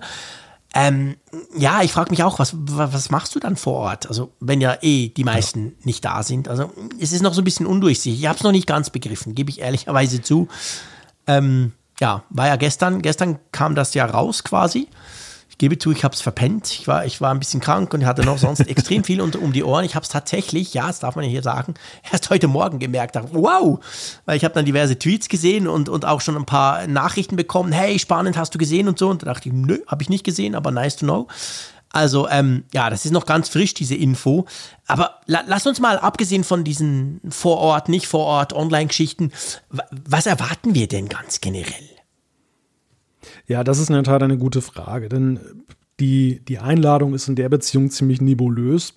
Ähm, 0.75 1.15
ja, 1.58 1.81
ich 1.81 1.91
frage 1.91 2.12
mich 2.12 2.22
auch, 2.22 2.38
was, 2.38 2.53
was 2.55 3.10
machst 3.10 3.34
du 3.34 3.39
dann 3.39 3.55
vor 3.55 3.74
Ort? 3.74 4.08
Also, 4.08 4.31
wenn 4.39 4.62
ja 4.62 4.77
eh 4.81 5.08
die 5.10 5.24
meisten 5.24 5.74
nicht 5.84 6.05
da 6.05 6.22
sind. 6.22 6.50
Also, 6.50 6.72
es 7.00 7.13
ist 7.13 7.24
noch 7.24 7.34
so 7.34 7.41
ein 7.41 7.46
bisschen 7.46 7.65
undurchsichtig. 7.65 8.19
Ich 8.19 8.27
habe 8.27 8.38
es 8.38 8.43
noch 8.43 8.51
nicht 8.51 8.67
ganz 8.67 8.91
begriffen, 8.91 9.34
gebe 9.34 9.50
ich 9.50 9.62
ehrlicherweise 9.62 10.22
zu. 10.22 10.48
Ähm, 11.25 11.74
ja, 12.00 12.24
war 12.29 12.48
ja 12.48 12.56
gestern, 12.56 13.01
gestern 13.01 13.39
kam 13.51 13.75
das 13.75 13.94
ja 13.94 14.06
raus 14.06 14.44
quasi. 14.44 14.88
Ich 15.50 15.58
gebe 15.58 15.77
zu, 15.77 15.91
ich 15.91 16.06
habe 16.06 16.15
es 16.15 16.22
verpennt. 16.22 16.72
Ich 16.72 16.88
war, 16.88 17.06
ich 17.06 17.20
war 17.20 17.32
ein 17.32 17.39
bisschen 17.39 17.60
krank 17.60 17.94
und 17.94 18.06
hatte 18.06 18.24
noch 18.24 18.38
sonst 18.38 18.60
extrem 18.68 19.03
viel 19.03 19.20
um, 19.20 19.32
um 19.32 19.51
die 19.51 19.63
Ohren. 19.63 19.84
Ich 19.84 19.96
habe 19.96 20.03
es 20.03 20.10
tatsächlich, 20.10 20.74
ja, 20.74 20.88
das 20.88 21.00
darf 21.00 21.15
man 21.15 21.25
ja 21.25 21.32
hier 21.32 21.44
sagen, 21.44 21.74
erst 22.12 22.29
heute 22.29 22.48
Morgen 22.48 22.79
gemerkt. 22.79 23.15
Dachte, 23.15 23.32
wow, 23.34 23.79
weil 24.25 24.38
ich 24.38 24.46
habe 24.46 24.53
dann 24.53 24.65
diverse 24.65 24.98
Tweets 24.98 25.27
gesehen 25.27 25.68
und, 25.68 25.89
und 25.89 26.06
auch 26.06 26.22
schon 26.22 26.38
ein 26.38 26.46
paar 26.46 26.88
Nachrichten 26.88 27.36
bekommen. 27.36 27.74
Hey, 27.74 28.00
spannend, 28.00 28.38
hast 28.38 28.56
du 28.56 28.58
gesehen 28.58 28.88
und 28.88 28.98
so. 28.98 29.10
Und 29.10 29.24
da 29.24 29.25
dachte 29.25 29.50
ich, 29.50 29.56
nö, 29.56 29.79
habe 29.88 30.01
ich 30.01 30.10
nicht 30.10 30.24
gesehen, 30.24 30.56
aber 30.56 30.72
nice 30.72 30.96
to 30.96 31.06
know. 31.06 31.27
Also 31.91 32.27
ähm, 32.29 32.63
ja, 32.74 32.89
das 32.89 33.05
ist 33.05 33.12
noch 33.12 33.25
ganz 33.25 33.50
frisch, 33.50 33.74
diese 33.74 33.96
Info. 33.96 34.46
Aber 34.88 35.22
la 35.25 35.43
lass 35.48 35.65
uns 35.65 35.79
mal, 35.79 35.98
abgesehen 35.98 36.43
von 36.43 36.63
diesen 36.63 37.19
Vor-Ort, 37.29 37.89
nicht 37.89 38.08
Vor-Ort, 38.08 38.53
Online-Geschichten, 38.53 39.31
was 39.91 40.25
erwarten 40.25 40.75
wir 40.75 40.88
denn 40.88 41.10
ganz 41.10 41.41
generell? 41.41 41.89
Ja, 43.48 43.63
das 43.63 43.79
ist 43.79 43.89
in 43.89 43.96
der 43.96 44.03
Tat 44.03 44.22
eine 44.22 44.38
gute 44.38 44.62
Frage, 44.62 45.10
denn 45.10 45.39
die, 46.00 46.39
die 46.46 46.60
Einladung 46.60 47.13
ist 47.13 47.27
in 47.27 47.36
der 47.36 47.50
Beziehung 47.50 47.89
ziemlich 47.89 48.22
nebulös. 48.22 48.93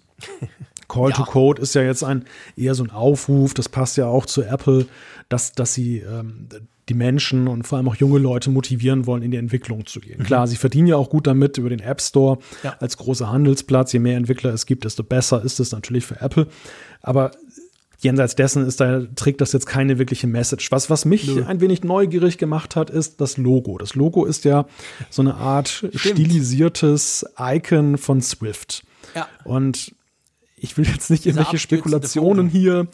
Call 0.89 1.11
ja. 1.11 1.17
to 1.17 1.25
Code 1.25 1.63
ist 1.63 1.75
ja 1.75 1.83
jetzt 1.83 2.05
ein 2.05 2.27
eher 2.55 2.75
so 2.75 2.85
ein 2.85 2.91
Aufruf, 2.91 3.55
das 3.55 3.69
passt 3.69 3.97
ja 3.97 4.07
auch 4.07 4.27
zu 4.27 4.43
Apple, 4.43 4.87
dass, 5.31 5.53
dass 5.53 5.73
sie 5.73 5.99
ähm, 6.01 6.49
die 6.93 6.99
Menschen 6.99 7.49
und 7.49 7.67
vor 7.67 7.79
allem 7.79 7.89
auch 7.89 7.97
junge 7.97 8.19
Leute 8.19 8.51
motivieren 8.51 9.07
wollen, 9.07 9.23
in 9.23 9.31
die 9.31 9.39
Entwicklung 9.39 9.87
zu 9.87 10.01
gehen. 10.01 10.19
Mhm. 10.19 10.25
Klar, 10.25 10.47
sie 10.47 10.57
verdienen 10.57 10.87
ja 10.87 10.97
auch 10.97 11.09
gut 11.09 11.27
damit 11.27 11.57
über 11.57 11.71
den 11.71 11.81
App 11.81 12.01
Store 12.01 12.39
ja. 12.63 12.77
als 12.81 12.99
großer 12.99 13.31
Handelsplatz. 13.31 13.93
Je 13.93 13.99
mehr 13.99 14.17
Entwickler 14.17 14.53
es 14.53 14.67
gibt, 14.67 14.85
desto 14.85 15.03
besser 15.03 15.43
ist 15.43 15.59
es 15.59 15.73
natürlich 15.73 16.05
für 16.05 16.21
Apple. 16.21 16.47
Aber 17.01 17.33
jenseits 18.01 18.37
dessen 18.37 18.67
ist 18.67 18.81
da, 18.81 19.03
trägt 19.17 19.41
das 19.41 19.53
jetzt 19.53 19.67
keine 19.67 19.99
wirkliche 19.99 20.27
Message. 20.27 20.71
Was, 20.71 20.91
was 20.91 21.05
mich 21.05 21.27
Nö. 21.27 21.45
ein 21.45 21.61
wenig 21.61 21.83
neugierig 21.83 22.37
gemacht 22.37 22.77
hat, 22.77 22.91
ist 22.91 23.21
das 23.21 23.39
Logo. 23.39 23.79
Das 23.79 23.95
Logo 23.95 24.27
ist 24.27 24.45
ja 24.45 24.67
so 25.09 25.23
eine 25.23 25.37
Art 25.37 25.69
Stimmt. 25.69 25.99
stilisiertes 25.99 27.25
Icon 27.39 27.97
von 27.97 28.21
Swift. 28.21 28.85
Ja. 29.15 29.29
Und 29.45 29.95
ich 30.57 30.77
will 30.77 30.87
jetzt 30.87 31.11
nicht 31.11 31.27
irgendwelche 31.27 31.59
Spekulationen 31.59 32.49
hier 32.49 32.89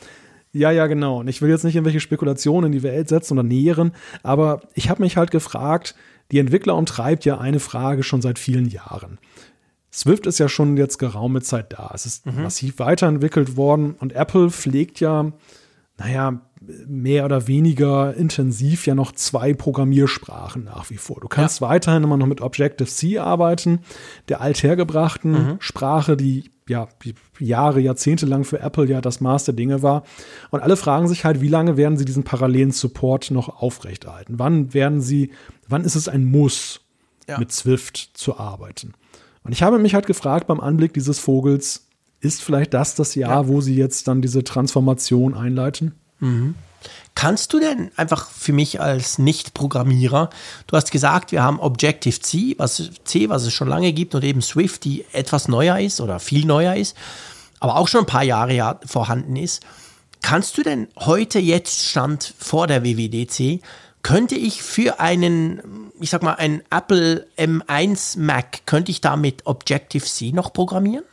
ja, 0.59 0.71
ja, 0.71 0.87
genau. 0.87 1.21
Und 1.21 1.29
ich 1.29 1.41
will 1.41 1.51
jetzt 1.51 1.65
nicht 1.65 1.75
irgendwelche 1.77 2.01
Spekulationen 2.01 2.73
in 2.73 2.79
die 2.79 2.83
Welt 2.83 3.09
setzen 3.09 3.35
oder 3.39 3.47
nähren, 3.47 3.93
aber 4.23 4.61
ich 4.75 4.91
habe 4.91 5.03
mich 5.03 5.17
halt 5.17 5.31
gefragt, 5.31 5.95
die 6.31 6.39
Entwickler 6.39 6.77
umtreibt 6.77 7.25
ja 7.25 7.39
eine 7.39 7.61
Frage 7.61 8.03
schon 8.03 8.21
seit 8.21 8.39
vielen 8.39 8.69
Jahren. 8.69 9.19
Swift 9.93 10.27
ist 10.27 10.39
ja 10.39 10.49
schon 10.49 10.77
jetzt 10.77 10.99
geraume 10.99 11.41
Zeit 11.41 11.73
da. 11.73 11.91
Es 11.95 12.05
ist 12.05 12.27
mhm. 12.27 12.43
massiv 12.43 12.79
weiterentwickelt 12.79 13.57
worden 13.57 13.95
und 13.99 14.13
Apple 14.13 14.51
pflegt 14.51 15.01
ja, 15.01 15.33
naja, 15.97 16.41
mehr 16.87 17.25
oder 17.25 17.47
weniger 17.47 18.15
intensiv 18.15 18.87
ja 18.87 18.95
noch 18.95 19.13
zwei 19.13 19.55
Programmiersprachen 19.55 20.65
nach 20.65 20.91
wie 20.91 20.97
vor. 20.97 21.21
Du 21.21 21.29
kannst 21.29 21.61
ja. 21.61 21.69
weiterhin 21.69 22.03
immer 22.03 22.17
noch 22.17 22.27
mit 22.27 22.41
Objective-C 22.41 23.19
arbeiten, 23.19 23.81
der 24.29 24.41
althergebrachten 24.41 25.33
mhm. 25.33 25.57
Sprache, 25.61 26.17
die 26.17 26.51
ja, 26.69 26.89
Jahre, 27.39 27.81
Jahrzehnte 27.81 28.27
lang 28.27 28.45
für 28.45 28.61
Apple 28.61 28.87
ja 28.87 29.01
das 29.01 29.21
Maß 29.21 29.45
der 29.45 29.55
Dinge 29.55 29.83
war. 29.83 30.05
Und 30.51 30.61
alle 30.61 30.77
fragen 30.77 31.09
sich 31.09 31.25
halt, 31.25 31.41
wie 31.41 31.49
lange 31.49 31.77
werden 31.77 31.99
sie 31.99 32.05
diesen 32.05 32.25
parallelen 32.25 32.73
Support 32.73 33.31
noch 33.31 33.63
aufrechterhalten? 33.63 34.39
Wann 34.39 34.75
werden 34.75 35.01
sie, 35.01 35.33
wann 35.69 35.85
ist 35.85 35.95
es 35.95 36.09
ein 36.09 36.25
Muss, 36.25 36.81
ja. 37.29 37.39
mit 37.39 37.53
Swift 37.53 38.11
zu 38.15 38.39
arbeiten? 38.39 38.95
Und 39.45 39.53
ich 39.53 39.63
habe 39.63 39.79
mich 39.79 39.95
halt 39.95 40.07
gefragt 40.07 40.47
beim 40.47 40.61
Anblick 40.61 40.93
dieses 40.93 41.19
Vogels, 41.19 41.87
ist 42.21 42.43
vielleicht 42.43 42.75
das 42.75 42.95
das 42.95 43.15
Jahr, 43.15 43.43
ja. 43.43 43.49
wo 43.49 43.61
sie 43.61 43.77
jetzt 43.77 44.09
dann 44.09 44.21
diese 44.23 44.45
Transformation 44.45 45.35
einleiten? 45.35 45.95
Mhm. 46.21 46.55
Kannst 47.15 47.53
du 47.53 47.59
denn 47.59 47.91
einfach 47.97 48.31
für 48.31 48.53
mich 48.53 48.81
als 48.81 49.19
Nicht-Programmierer, 49.19 50.31
du 50.67 50.77
hast 50.77 50.93
gesagt, 50.93 51.33
wir 51.33 51.43
haben 51.43 51.59
Objective-C, 51.59 52.55
was, 52.59 52.91
C, 53.05 53.29
was 53.29 53.43
es 53.43 53.53
schon 53.53 53.69
lange 53.69 53.93
gibt, 53.93 54.15
und 54.15 54.23
eben 54.23 54.41
Swift, 54.41 54.85
die 54.85 55.05
etwas 55.13 55.49
neuer 55.49 55.79
ist 55.81 56.01
oder 56.01 56.21
viel 56.21 56.47
neuer 56.47 56.77
ist, 56.77 56.97
aber 57.61 57.77
auch 57.77 57.89
schon 57.89 58.03
ein 58.03 58.07
paar 58.07 58.23
Jahre 58.23 58.55
ja 58.55 58.79
vorhanden 58.87 59.35
ist. 59.37 59.65
Kannst 60.23 60.59
du 60.59 60.63
denn 60.63 60.89
heute 60.97 61.39
jetzt 61.39 61.87
Stand 61.87 62.35
vor 62.39 62.67
der 62.67 62.85
WWDC, 62.85 63.63
könnte 64.03 64.37
ich 64.37 64.63
für 64.63 65.01
einen, 65.01 65.91
ich 66.01 66.11
sag 66.11 66.23
mal, 66.23 66.35
einen 66.35 66.63
Apple 66.71 67.27
M1 67.37 68.19
Mac, 68.19 68.65
könnte 68.67 68.91
ich 68.91 69.01
da 69.01 69.17
mit 69.17 69.47
Objective-C 69.47 70.33
noch 70.33 70.53
programmieren? 70.53 71.05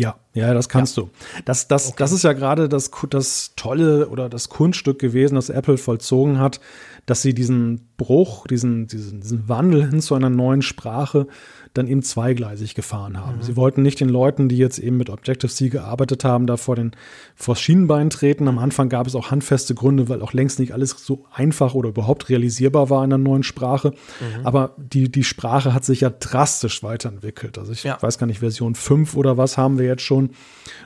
Ja, 0.00 0.16
ja, 0.32 0.54
das 0.54 0.70
kannst 0.70 0.96
ja. 0.96 1.02
du. 1.02 1.10
Das, 1.44 1.68
das, 1.68 1.88
okay. 1.88 1.96
das 1.98 2.12
ist 2.12 2.24
ja 2.24 2.32
gerade 2.32 2.70
das, 2.70 2.90
das 3.10 3.52
Tolle 3.54 4.08
oder 4.08 4.30
das 4.30 4.48
Kunststück 4.48 4.98
gewesen, 4.98 5.34
das 5.34 5.50
Apple 5.50 5.76
vollzogen 5.76 6.38
hat, 6.38 6.58
dass 7.04 7.20
sie 7.20 7.34
diesen 7.34 7.86
Bruch, 7.98 8.46
diesen, 8.46 8.86
diesen, 8.86 9.20
diesen 9.20 9.46
Wandel 9.50 9.90
hin 9.90 10.00
zu 10.00 10.14
einer 10.14 10.30
neuen 10.30 10.62
Sprache 10.62 11.26
dann 11.74 11.86
eben 11.86 12.02
zweigleisig 12.02 12.74
gefahren 12.74 13.18
haben. 13.18 13.38
Mhm. 13.38 13.42
Sie 13.42 13.56
wollten 13.56 13.82
nicht 13.82 14.00
den 14.00 14.08
Leuten, 14.08 14.48
die 14.48 14.56
jetzt 14.56 14.78
eben 14.78 14.96
mit 14.96 15.08
Objective-C 15.08 15.68
gearbeitet 15.68 16.24
haben, 16.24 16.46
da 16.46 16.56
vor 16.56 16.74
den 16.74 16.92
vor 17.36 17.54
Schienenbein 17.54 18.10
treten. 18.10 18.48
Am 18.48 18.58
Anfang 18.58 18.88
gab 18.88 19.06
es 19.06 19.14
auch 19.14 19.30
handfeste 19.30 19.74
Gründe, 19.74 20.08
weil 20.08 20.22
auch 20.22 20.32
längst 20.32 20.58
nicht 20.58 20.72
alles 20.72 20.90
so 20.90 21.26
einfach 21.32 21.74
oder 21.74 21.90
überhaupt 21.90 22.28
realisierbar 22.28 22.90
war 22.90 23.04
in 23.04 23.10
der 23.10 23.18
neuen 23.18 23.44
Sprache. 23.44 23.90
Mhm. 23.90 24.46
Aber 24.46 24.74
die, 24.76 25.10
die 25.10 25.24
Sprache 25.24 25.72
hat 25.72 25.84
sich 25.84 26.00
ja 26.00 26.10
drastisch 26.10 26.82
weiterentwickelt. 26.82 27.56
Also 27.56 27.72
ich 27.72 27.84
ja. 27.84 28.00
weiß 28.00 28.18
gar 28.18 28.26
nicht, 28.26 28.40
Version 28.40 28.74
5 28.74 29.16
oder 29.16 29.36
was 29.36 29.56
haben 29.56 29.78
wir 29.78 29.86
jetzt 29.86 30.02
schon. 30.02 30.30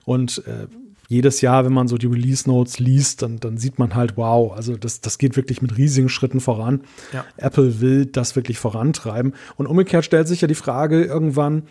Und 0.05 0.43
äh, 0.47 0.67
jedes 1.09 1.41
Jahr, 1.41 1.65
wenn 1.65 1.73
man 1.73 1.89
so 1.89 1.99
die 1.99 2.07
Release 2.07 2.49
Notes 2.49 2.79
liest, 2.79 3.23
dann, 3.23 3.39
dann 3.39 3.59
sieht 3.59 3.79
man 3.79 3.95
halt, 3.95 4.17
wow, 4.17 4.53
also 4.53 4.77
das, 4.77 5.01
das 5.01 5.19
geht 5.19 5.37
wirklich 5.37 5.63
mit 5.63 5.77
riesigen 5.77 6.09
Schritten 6.09 6.41
voran. 6.41 6.83
Ja. 7.13 7.25
Apple 7.37 7.81
will 7.81 8.07
das 8.07 8.37
wirklich 8.37 8.59
vorantreiben. 8.59 9.35
Und 9.57 9.67
umgekehrt 9.67 10.05
stellt 10.05 10.29
sich 10.29 10.41
ja 10.41 10.49
die 10.49 10.55
Frage 10.55 11.05
irgendwann, 11.05 11.65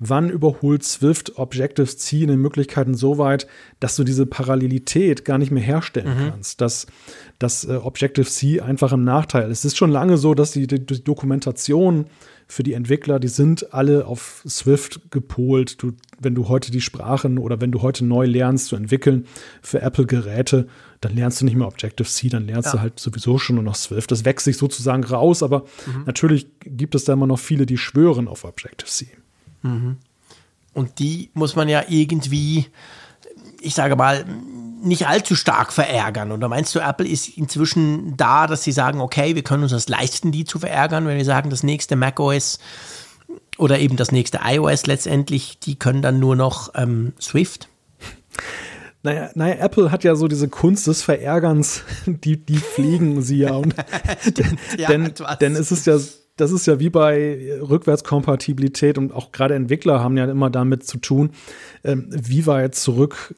wann 0.00 0.30
überholt 0.30 0.82
Swift 0.82 1.38
Objective-C 1.38 2.22
in 2.22 2.28
den 2.28 2.40
Möglichkeiten 2.40 2.94
so 2.94 3.18
weit, 3.18 3.46
dass 3.78 3.96
du 3.96 4.02
diese 4.02 4.26
Parallelität 4.26 5.24
gar 5.24 5.38
nicht 5.38 5.52
mehr 5.52 5.62
herstellen 5.62 6.16
mhm. 6.16 6.30
kannst, 6.30 6.60
dass, 6.60 6.86
dass 7.38 7.64
äh, 7.64 7.76
Objective-C 7.76 8.60
einfach 8.60 8.92
im 8.92 9.04
Nachteil 9.04 9.50
ist. 9.50 9.60
Es 9.60 9.66
ist 9.66 9.76
schon 9.76 9.90
lange 9.90 10.16
so, 10.16 10.34
dass 10.34 10.52
die, 10.52 10.66
die, 10.66 10.84
die 10.84 11.04
Dokumentation 11.04 12.06
für 12.48 12.62
die 12.62 12.72
Entwickler, 12.72 13.20
die 13.20 13.28
sind 13.28 13.72
alle 13.72 14.06
auf 14.06 14.42
Swift 14.48 15.10
gepolt. 15.10 15.80
Du, 15.82 15.92
wenn 16.20 16.34
du 16.34 16.48
heute 16.48 16.70
die 16.70 16.80
Sprachen 16.80 17.38
oder 17.38 17.60
wenn 17.60 17.72
du 17.72 17.82
heute 17.82 18.04
neu 18.04 18.26
lernst 18.26 18.66
zu 18.66 18.76
entwickeln 18.76 19.26
für 19.62 19.80
Apple-Geräte, 19.80 20.68
dann 21.00 21.14
lernst 21.14 21.40
du 21.40 21.46
nicht 21.46 21.56
mehr 21.56 21.66
Objective-C, 21.66 22.28
dann 22.28 22.46
lernst 22.46 22.66
ja. 22.66 22.72
du 22.72 22.80
halt 22.80 23.00
sowieso 23.00 23.38
schon 23.38 23.56
nur 23.56 23.64
noch 23.64 23.74
Swift. 23.74 24.10
Das 24.12 24.24
wächst 24.24 24.44
sich 24.44 24.58
sozusagen 24.58 25.02
raus, 25.02 25.42
aber 25.42 25.64
mhm. 25.86 26.04
natürlich 26.06 26.46
gibt 26.60 26.94
es 26.94 27.04
da 27.04 27.14
immer 27.14 27.26
noch 27.26 27.38
viele, 27.38 27.66
die 27.66 27.78
schwören 27.78 28.28
auf 28.28 28.44
Objective-C. 28.44 29.08
Mhm. 29.62 29.96
Und 30.74 30.98
die 30.98 31.30
muss 31.34 31.56
man 31.56 31.68
ja 31.68 31.84
irgendwie, 31.88 32.66
ich 33.60 33.74
sage 33.74 33.96
mal, 33.96 34.24
nicht 34.82 35.06
allzu 35.06 35.34
stark 35.34 35.72
verärgern. 35.72 36.32
Oder 36.32 36.48
meinst 36.48 36.74
du, 36.74 36.80
Apple 36.80 37.06
ist 37.06 37.36
inzwischen 37.36 38.16
da, 38.16 38.46
dass 38.46 38.62
sie 38.62 38.72
sagen, 38.72 39.00
okay, 39.00 39.34
wir 39.34 39.42
können 39.42 39.62
uns 39.62 39.72
das 39.72 39.88
leisten, 39.88 40.32
die 40.32 40.44
zu 40.44 40.58
verärgern, 40.58 41.06
wenn 41.06 41.16
wir 41.16 41.24
sagen, 41.24 41.50
das 41.50 41.62
nächste 41.62 41.96
macOS 41.96 42.58
oder 43.60 43.78
eben 43.78 43.96
das 43.96 44.12
nächste 44.12 44.40
iOS 44.44 44.86
letztendlich, 44.86 45.58
die 45.60 45.78
können 45.78 46.02
dann 46.02 46.18
nur 46.18 46.36
noch 46.36 46.72
ähm, 46.74 47.12
Swift? 47.20 47.68
Naja, 49.02 49.30
naja, 49.34 49.54
Apple 49.54 49.90
hat 49.90 50.04
ja 50.04 50.14
so 50.14 50.28
diese 50.28 50.48
Kunst 50.48 50.86
des 50.86 51.02
Verärgerns, 51.02 51.82
die, 52.06 52.36
die 52.36 52.58
fliegen 52.58 53.22
sie 53.22 53.38
ja. 53.38 53.54
Und, 53.54 53.74
denn, 54.38 54.58
ja, 54.76 54.88
denn, 54.88 55.12
denn 55.40 55.56
es 55.56 55.72
ist 55.72 55.86
ja 55.86 55.98
das 56.36 56.52
ist 56.52 56.66
ja 56.66 56.80
wie 56.80 56.88
bei 56.88 57.58
Rückwärtskompatibilität 57.60 58.96
und 58.96 59.12
auch 59.12 59.30
gerade 59.30 59.54
Entwickler 59.54 60.00
haben 60.00 60.16
ja 60.16 60.24
immer 60.24 60.48
damit 60.48 60.86
zu 60.86 60.96
tun, 60.96 61.32
ähm, 61.84 62.06
wie 62.10 62.46
weit 62.46 62.74
zurück 62.74 63.34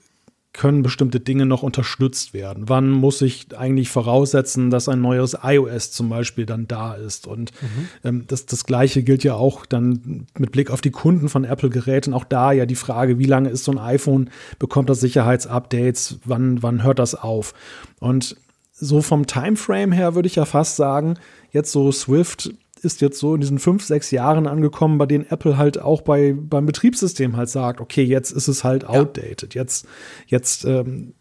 können 0.52 0.82
bestimmte 0.82 1.18
Dinge 1.18 1.46
noch 1.46 1.62
unterstützt 1.62 2.34
werden? 2.34 2.68
Wann 2.68 2.90
muss 2.90 3.22
ich 3.22 3.56
eigentlich 3.56 3.88
voraussetzen, 3.88 4.70
dass 4.70 4.88
ein 4.88 5.00
neues 5.00 5.36
iOS 5.42 5.92
zum 5.92 6.08
Beispiel 6.10 6.44
dann 6.44 6.68
da 6.68 6.94
ist? 6.94 7.26
Und 7.26 7.52
mhm. 7.62 7.88
ähm, 8.04 8.24
das, 8.26 8.44
das 8.46 8.64
Gleiche 8.64 9.02
gilt 9.02 9.24
ja 9.24 9.34
auch 9.34 9.64
dann 9.64 10.26
mit 10.38 10.52
Blick 10.52 10.70
auf 10.70 10.82
die 10.82 10.90
Kunden 10.90 11.28
von 11.28 11.44
Apple-Geräten. 11.44 12.12
Auch 12.12 12.24
da 12.24 12.52
ja 12.52 12.66
die 12.66 12.74
Frage, 12.74 13.18
wie 13.18 13.24
lange 13.24 13.48
ist 13.48 13.64
so 13.64 13.72
ein 13.72 13.78
iPhone, 13.78 14.30
bekommt 14.58 14.90
das 14.90 15.00
Sicherheitsupdates? 15.00 16.18
Wann, 16.24 16.62
wann 16.62 16.82
hört 16.82 16.98
das 16.98 17.14
auf? 17.14 17.54
Und 17.98 18.36
so 18.72 19.00
vom 19.00 19.26
Timeframe 19.26 19.92
her 19.92 20.14
würde 20.14 20.26
ich 20.26 20.36
ja 20.36 20.44
fast 20.44 20.76
sagen, 20.76 21.14
jetzt 21.52 21.72
so 21.72 21.92
Swift 21.92 22.52
ist 22.84 23.00
jetzt 23.00 23.18
so 23.18 23.34
in 23.34 23.40
diesen 23.40 23.58
fünf, 23.58 23.84
sechs 23.84 24.10
Jahren 24.10 24.46
angekommen, 24.46 24.98
bei 24.98 25.06
denen 25.06 25.26
Apple 25.30 25.56
halt 25.56 25.80
auch 25.80 26.02
bei, 26.02 26.34
beim 26.36 26.66
Betriebssystem 26.66 27.36
halt 27.36 27.48
sagt, 27.48 27.80
okay, 27.80 28.02
jetzt 28.02 28.30
ist 28.30 28.48
es 28.48 28.64
halt 28.64 28.84
outdated. 28.84 29.54
Ja. 29.54 29.62
Jetzt, 29.62 29.86
jetzt, 30.26 30.64
ähm, 30.64 31.14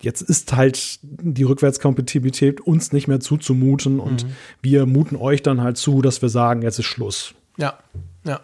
jetzt 0.00 0.22
ist 0.22 0.54
halt 0.54 0.98
die 1.02 1.44
Rückwärtskompatibilität 1.44 2.60
uns 2.60 2.92
nicht 2.92 3.08
mehr 3.08 3.20
zuzumuten 3.20 4.00
und 4.00 4.24
mhm. 4.24 4.32
wir 4.62 4.86
muten 4.86 5.16
euch 5.16 5.42
dann 5.42 5.60
halt 5.60 5.76
zu, 5.76 6.02
dass 6.02 6.22
wir 6.22 6.28
sagen, 6.28 6.62
jetzt 6.62 6.78
ist 6.78 6.86
Schluss. 6.86 7.34
Ja, 7.56 7.78
ja. 8.24 8.40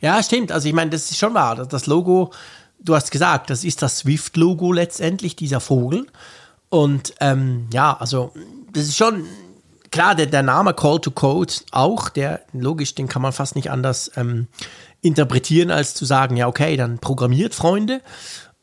Ja, 0.00 0.22
stimmt. 0.22 0.52
Also 0.52 0.68
ich 0.68 0.74
meine, 0.74 0.90
das 0.90 1.10
ist 1.10 1.18
schon 1.18 1.34
wahr. 1.34 1.66
Das 1.66 1.86
Logo, 1.86 2.32
du 2.78 2.94
hast 2.94 3.10
gesagt, 3.10 3.50
das 3.50 3.64
ist 3.64 3.82
das 3.82 3.98
Swift-Logo 3.98 4.72
letztendlich, 4.72 5.36
dieser 5.36 5.60
Vogel. 5.60 6.06
Und 6.68 7.14
ähm, 7.20 7.66
ja, 7.72 7.96
also 7.96 8.32
das 8.72 8.84
ist 8.84 8.96
schon 8.96 9.24
klar, 9.96 10.14
der, 10.14 10.26
der 10.26 10.42
Name 10.42 10.74
Call 10.74 11.00
to 11.00 11.10
Code 11.10 11.54
auch, 11.72 12.10
der 12.10 12.42
logisch, 12.52 12.94
den 12.94 13.08
kann 13.08 13.22
man 13.22 13.32
fast 13.32 13.56
nicht 13.56 13.70
anders 13.70 14.10
ähm, 14.16 14.46
interpretieren, 15.00 15.70
als 15.70 15.94
zu 15.94 16.04
sagen, 16.04 16.36
ja, 16.36 16.48
okay, 16.48 16.76
dann 16.76 16.98
programmiert 16.98 17.54
Freunde. 17.54 18.02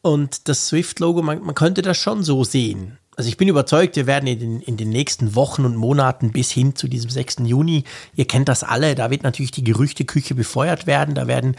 Und 0.03 0.47
das 0.47 0.67
Swift-Logo, 0.67 1.23
man, 1.23 1.41
man 1.41 1.55
könnte 1.55 1.81
das 1.81 1.97
schon 1.97 2.23
so 2.23 2.43
sehen. 2.43 2.99
Also 3.15 3.29
ich 3.29 3.37
bin 3.37 3.47
überzeugt, 3.47 3.95
wir 3.95 4.05
werden 4.05 4.27
in 4.27 4.39
den, 4.39 4.61
in 4.61 4.77
den 4.77 4.89
nächsten 4.89 5.33
Wochen 5.33 5.65
und 5.65 5.75
Monaten 5.75 6.31
bis 6.31 6.51
hin 6.51 6.75
zu 6.75 6.87
diesem 6.87 7.09
6. 7.09 7.37
Juni, 7.45 7.83
ihr 8.15 8.25
kennt 8.25 8.47
das 8.47 8.63
alle, 8.63 8.93
da 8.93 9.09
wird 9.09 9.23
natürlich 9.23 9.51
die 9.51 9.63
Gerüchteküche 9.63 10.35
befeuert 10.35 10.85
werden, 10.85 11.15
da 11.15 11.25
werden 11.25 11.55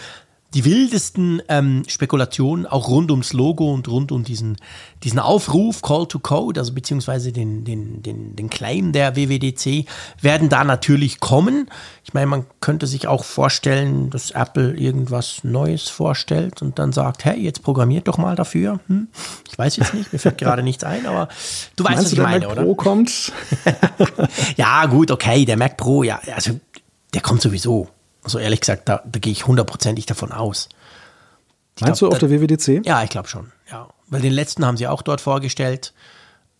die 0.54 0.64
wildesten 0.64 1.42
ähm, 1.48 1.82
Spekulationen 1.88 2.64
auch 2.66 2.88
rund 2.88 3.10
ums 3.10 3.32
Logo 3.32 3.72
und 3.72 3.88
rund 3.88 4.12
um 4.12 4.22
diesen, 4.22 4.56
diesen 5.02 5.18
Aufruf, 5.18 5.82
Call 5.82 6.06
to 6.06 6.20
Code, 6.20 6.60
also 6.60 6.72
beziehungsweise 6.72 7.32
den, 7.32 7.64
den, 7.64 8.02
den, 8.02 8.36
den 8.36 8.50
Claim 8.50 8.92
der 8.92 9.16
WWDC, 9.16 9.86
werden 10.20 10.48
da 10.48 10.62
natürlich 10.62 11.18
kommen. 11.18 11.68
Ich 12.04 12.14
meine, 12.14 12.26
man 12.26 12.46
könnte 12.60 12.86
sich 12.86 13.08
auch 13.08 13.24
vorstellen, 13.24 14.10
dass 14.10 14.30
Apple 14.30 14.76
irgendwas 14.76 15.42
Neues 15.42 15.88
vorstellt 15.88 16.62
und 16.62 16.78
dann 16.78 16.92
sagt, 16.92 17.24
hey, 17.24 17.38
jetzt 17.40 17.62
programmiert 17.62 18.06
doch 18.06 18.18
mal 18.18 18.36
dafür. 18.36 18.78
Hm? 18.86 19.08
Ich 19.50 19.58
weiß 19.58 19.76
jetzt 19.76 19.92
nicht, 19.92 20.12
mir 20.12 20.20
fällt 20.20 20.38
gerade 20.38 20.62
nichts 20.64 20.84
ein, 20.84 21.06
aber 21.06 21.28
du 21.74 21.84
weißt, 21.84 21.96
Meinst 21.96 22.04
was 22.04 22.12
ich 22.12 22.16
der 22.16 22.24
meine, 22.24 22.46
Mac 22.46 22.52
oder? 22.52 22.62
Pro 22.62 22.74
kommt? 22.76 23.32
ja, 24.56 24.86
gut, 24.86 25.10
okay, 25.10 25.44
der 25.44 25.56
Mac 25.56 25.76
Pro, 25.76 26.04
ja, 26.04 26.20
also 26.32 26.60
der 27.12 27.22
kommt 27.22 27.42
sowieso. 27.42 27.88
Also 28.24 28.38
ehrlich 28.38 28.60
gesagt, 28.60 28.88
da, 28.88 29.02
da 29.04 29.18
gehe 29.18 29.32
ich 29.32 29.46
hundertprozentig 29.46 30.06
davon 30.06 30.32
aus. 30.32 30.68
Ich 31.76 31.82
Meinst 31.82 32.00
glaub, 32.00 32.10
du 32.10 32.14
auf 32.14 32.20
da, 32.20 32.26
der 32.26 32.40
WWDC? 32.40 32.86
Ja, 32.86 33.02
ich 33.02 33.10
glaube 33.10 33.28
schon. 33.28 33.52
Ja. 33.70 33.88
Weil 34.08 34.20
den 34.20 34.32
letzten 34.32 34.64
haben 34.64 34.76
sie 34.76 34.86
auch 34.86 35.02
dort 35.02 35.20
vorgestellt. 35.20 35.92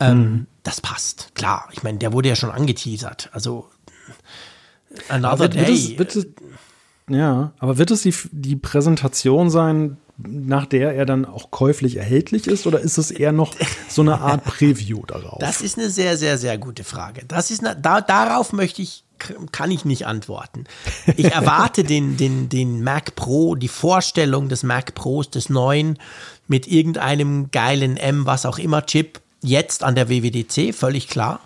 Ähm, 0.01 0.19
mhm. 0.19 0.47
Das 0.63 0.81
passt, 0.81 1.35
klar. 1.35 1.69
Ich 1.73 1.83
meine, 1.83 1.99
der 1.99 2.13
wurde 2.13 2.29
ja 2.29 2.37
schon 2.37 2.51
angeteasert. 2.51 3.31
Also 3.33 3.69
Another 5.09 5.41
wird, 5.41 5.55
Day. 5.55 5.99
Wird 5.99 6.11
es, 6.11 6.17
wird 6.17 6.17
es, 6.17 6.27
ja, 7.09 7.53
aber 7.59 7.79
wird 7.79 7.91
es 7.91 8.03
die, 8.03 8.15
die 8.33 8.57
Präsentation 8.57 9.51
sein, 9.51 9.99
nach 10.17 10.67
der 10.67 10.95
er 10.95 11.07
dann 11.07 11.25
auch 11.25 11.51
käuflich 11.51 11.97
erhältlich 11.97 12.47
ist, 12.47 12.67
oder 12.67 12.81
ist 12.81 12.99
es 12.99 13.11
eher 13.11 13.33
noch 13.33 13.55
so 13.89 14.03
eine 14.03 14.21
Art 14.21 14.45
Preview 14.45 15.05
darauf? 15.07 15.39
Das 15.41 15.61
ist 15.61 15.79
eine 15.79 15.91
sehr, 15.91 16.17
sehr, 16.17 16.39
sehr 16.39 16.57
gute 16.59 16.85
Frage. 16.85 17.23
Das 17.27 17.51
ist 17.51 17.65
eine, 17.65 17.77
da, 17.81 18.01
darauf 18.01 18.53
möchte 18.53 18.83
ich 18.83 19.05
kann 19.53 19.71
ich 19.71 19.85
nicht 19.85 20.07
antworten. 20.07 20.65
Ich 21.17 21.33
erwarte 21.33 21.85
den, 21.85 22.17
den, 22.17 22.49
den 22.49 22.83
Mac 22.83 23.15
Pro, 23.15 23.55
die 23.55 23.69
Vorstellung 23.69 24.49
des 24.49 24.65
Mac 24.65 24.95
Pros, 24.95 25.31
des 25.31 25.49
neuen, 25.49 25.99
mit 26.49 26.67
irgendeinem 26.67 27.51
geilen 27.51 27.97
M, 27.97 28.27
was 28.27 28.45
auch 28.45 28.59
immer 28.59 28.85
Chip, 28.85 29.21
jetzt 29.41 29.85
an 29.85 29.95
der 29.95 30.09
WWDC, 30.09 30.75
völlig 30.75 31.09
klar. 31.09 31.41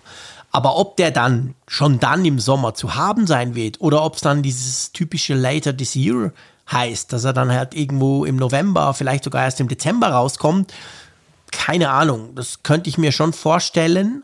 Aber 0.51 0.77
ob 0.77 0.97
der 0.97 1.11
dann 1.11 1.53
schon 1.67 1.99
dann 1.99 2.25
im 2.25 2.39
Sommer 2.39 2.73
zu 2.73 2.95
haben 2.95 3.27
sein 3.27 3.55
wird 3.55 3.81
oder 3.81 4.03
ob 4.03 4.15
es 4.15 4.21
dann 4.21 4.41
dieses 4.41 4.91
typische 4.91 5.35
Later 5.35 5.77
this 5.77 5.95
year 5.95 6.33
heißt, 6.71 7.13
dass 7.13 7.23
er 7.23 7.33
dann 7.33 7.51
halt 7.51 7.73
irgendwo 7.73 8.25
im 8.25 8.35
November, 8.35 8.93
vielleicht 8.93 9.23
sogar 9.23 9.43
erst 9.43 9.59
im 9.59 9.67
Dezember 9.67 10.09
rauskommt, 10.09 10.73
keine 11.51 11.89
Ahnung. 11.89 12.35
Das 12.35 12.63
könnte 12.63 12.89
ich 12.89 12.97
mir 12.97 13.11
schon 13.11 13.33
vorstellen 13.33 14.23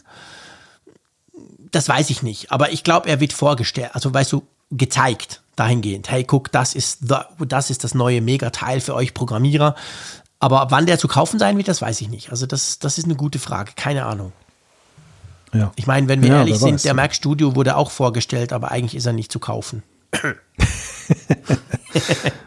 das 1.75 1.89
weiß 1.89 2.09
ich 2.09 2.23
nicht. 2.23 2.51
Aber 2.51 2.71
ich 2.71 2.83
glaube, 2.83 3.09
er 3.09 3.19
wird 3.19 3.33
vorgestellt, 3.33 3.91
also 3.93 4.13
weißt 4.13 4.31
du, 4.31 4.43
gezeigt 4.71 5.41
dahingehend. 5.55 6.09
Hey, 6.09 6.23
guck, 6.23 6.51
das 6.51 6.73
ist, 6.73 7.09
the, 7.09 7.17
das 7.45 7.69
ist 7.69 7.83
das 7.83 7.93
neue 7.93 8.21
Mega-Teil 8.21 8.81
für 8.81 8.95
euch 8.95 9.13
Programmierer. 9.13 9.75
Aber 10.39 10.67
wann 10.69 10.85
der 10.85 10.97
zu 10.97 11.07
kaufen 11.07 11.39
sein 11.39 11.57
wird, 11.57 11.67
das 11.67 11.81
weiß 11.81 12.01
ich 12.01 12.09
nicht. 12.09 12.31
Also 12.31 12.45
das, 12.45 12.79
das 12.79 12.97
ist 12.97 13.05
eine 13.05 13.15
gute 13.15 13.39
Frage. 13.39 13.73
Keine 13.75 14.05
Ahnung. 14.05 14.31
Ja. 15.53 15.71
Ich 15.75 15.87
meine, 15.87 16.07
wenn 16.07 16.21
wir 16.21 16.29
ja, 16.29 16.39
ehrlich 16.39 16.59
sind, 16.59 16.83
der 16.83 16.93
Mac 16.93 17.13
Studio 17.13 17.55
wurde 17.55 17.77
auch 17.77 17.91
vorgestellt, 17.91 18.51
aber 18.51 18.71
eigentlich 18.71 18.95
ist 18.95 19.05
er 19.05 19.13
nicht 19.13 19.31
zu 19.31 19.39
kaufen. 19.39 19.83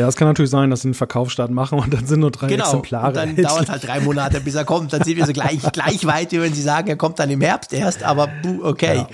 Ja, 0.00 0.08
es 0.08 0.16
kann 0.16 0.28
natürlich 0.28 0.50
sein, 0.50 0.70
dass 0.70 0.80
sie 0.80 0.88
einen 0.88 0.94
Verkaufsstart 0.94 1.50
machen 1.50 1.78
und 1.78 1.92
dann 1.92 2.06
sind 2.06 2.20
nur 2.20 2.30
drei 2.30 2.46
genau. 2.46 2.64
Exemplare. 2.64 3.08
Und 3.08 3.16
dann 3.16 3.36
dauert 3.36 3.64
es 3.64 3.68
halt 3.68 3.86
drei 3.86 4.00
Monate, 4.00 4.40
bis 4.40 4.54
er 4.54 4.64
kommt. 4.64 4.94
Dann 4.94 5.02
sind 5.02 5.16
wir 5.16 5.26
so 5.26 5.34
gleich, 5.34 5.60
gleich 5.72 6.06
weit, 6.06 6.32
wie 6.32 6.40
wenn 6.40 6.54
sie 6.54 6.62
sagen, 6.62 6.88
er 6.88 6.96
kommt 6.96 7.18
dann 7.18 7.28
im 7.28 7.42
Herbst 7.42 7.74
erst, 7.74 8.02
aber 8.02 8.30
okay. 8.62 8.96
Ja. 8.96 9.08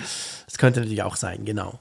Das 0.47 0.59
könnte 0.59 0.81
natürlich 0.81 1.03
auch 1.03 1.17
sein, 1.17 1.45
genau. 1.45 1.81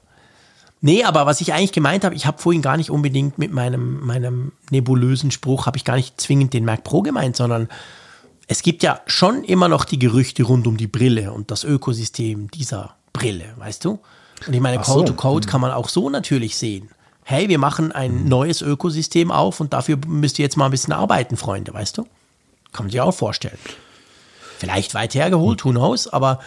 Nee, 0.80 1.04
aber 1.04 1.24
was 1.24 1.40
ich 1.40 1.52
eigentlich 1.52 1.72
gemeint 1.72 2.04
habe, 2.04 2.16
ich 2.16 2.26
habe 2.26 2.38
vorhin 2.38 2.62
gar 2.62 2.76
nicht 2.76 2.90
unbedingt 2.90 3.38
mit 3.38 3.52
meinem, 3.52 4.04
meinem 4.04 4.52
nebulösen 4.70 5.30
Spruch, 5.30 5.66
habe 5.66 5.76
ich 5.76 5.84
gar 5.84 5.96
nicht 5.96 6.20
zwingend 6.20 6.52
den 6.52 6.64
Mac 6.64 6.82
Pro 6.82 7.02
gemeint, 7.02 7.36
sondern 7.36 7.68
es 8.48 8.62
gibt 8.62 8.82
ja 8.82 9.00
schon 9.06 9.44
immer 9.44 9.68
noch 9.68 9.84
die 9.84 9.98
Gerüchte 9.98 10.42
rund 10.42 10.66
um 10.66 10.76
die 10.76 10.86
Brille 10.86 11.32
und 11.32 11.50
das 11.50 11.64
Ökosystem 11.64 12.50
dieser 12.50 12.96
Brille, 13.12 13.46
weißt 13.56 13.84
du? 13.84 14.00
Und 14.46 14.54
ich 14.54 14.60
meine, 14.60 14.78
Code 14.78 15.06
to 15.06 15.14
Code 15.14 15.46
kann 15.46 15.60
man 15.60 15.70
auch 15.70 15.88
so 15.88 16.10
natürlich 16.10 16.56
sehen 16.56 16.90
hey, 17.28 17.48
wir 17.48 17.58
machen 17.58 17.90
ein 17.90 18.22
mhm. 18.22 18.28
neues 18.28 18.62
Ökosystem 18.62 19.32
auf 19.32 19.58
und 19.58 19.72
dafür 19.72 19.98
müsst 20.06 20.38
ihr 20.38 20.44
jetzt 20.44 20.56
mal 20.56 20.66
ein 20.66 20.70
bisschen 20.70 20.92
arbeiten, 20.92 21.36
Freunde, 21.36 21.74
weißt 21.74 21.98
du? 21.98 22.02
Kann 22.72 22.84
man 22.84 22.90
sich 22.90 23.00
auch 23.00 23.12
vorstellen. 23.12 23.58
Vielleicht 24.58 24.94
weit 24.94 25.14
hergeholt, 25.16 25.64
who 25.64 25.70
knows, 25.70 26.06
aber 26.06 26.38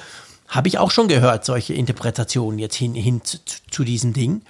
habe 0.48 0.70
ich 0.70 0.78
auch 0.78 0.90
schon 0.90 1.10
gehört, 1.10 1.44
solche 1.44 1.74
Interpretationen 1.74 2.60
jetzt 2.60 2.76
hin, 2.76 2.96
hin 2.96 3.22
zu, 3.26 3.40
zu, 3.70 3.84
diesem 3.84 4.14
Ding. 4.14 4.42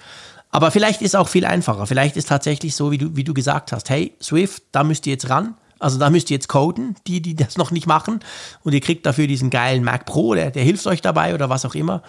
Aber 0.52 0.70
vielleicht 0.70 1.02
ist 1.02 1.16
auch 1.16 1.28
viel 1.28 1.44
einfacher. 1.44 1.88
Vielleicht 1.88 2.16
ist 2.16 2.28
tatsächlich 2.28 2.76
so, 2.76 2.92
wie 2.92 2.98
du, 2.98 3.16
wie 3.16 3.24
du 3.24 3.34
gesagt 3.34 3.72
hast, 3.72 3.90
hey, 3.90 4.14
Swift, 4.22 4.62
da 4.70 4.84
müsst 4.84 5.08
ihr 5.08 5.14
jetzt 5.14 5.28
ran. 5.28 5.56
Also 5.80 5.98
da 5.98 6.10
müsst 6.10 6.30
ihr 6.30 6.36
jetzt 6.36 6.48
coden, 6.48 6.94
die, 7.08 7.20
die 7.20 7.34
das 7.34 7.56
noch 7.56 7.72
nicht 7.72 7.88
machen. 7.88 8.20
Und 8.62 8.72
ihr 8.72 8.80
kriegt 8.80 9.04
dafür 9.04 9.26
diesen 9.26 9.50
geilen 9.50 9.82
Mac 9.82 10.06
Pro, 10.06 10.34
der, 10.34 10.52
der 10.52 10.62
hilft 10.62 10.86
euch 10.86 11.02
dabei 11.02 11.34
oder 11.34 11.50
was 11.50 11.64
auch 11.64 11.74
immer. 11.74 12.02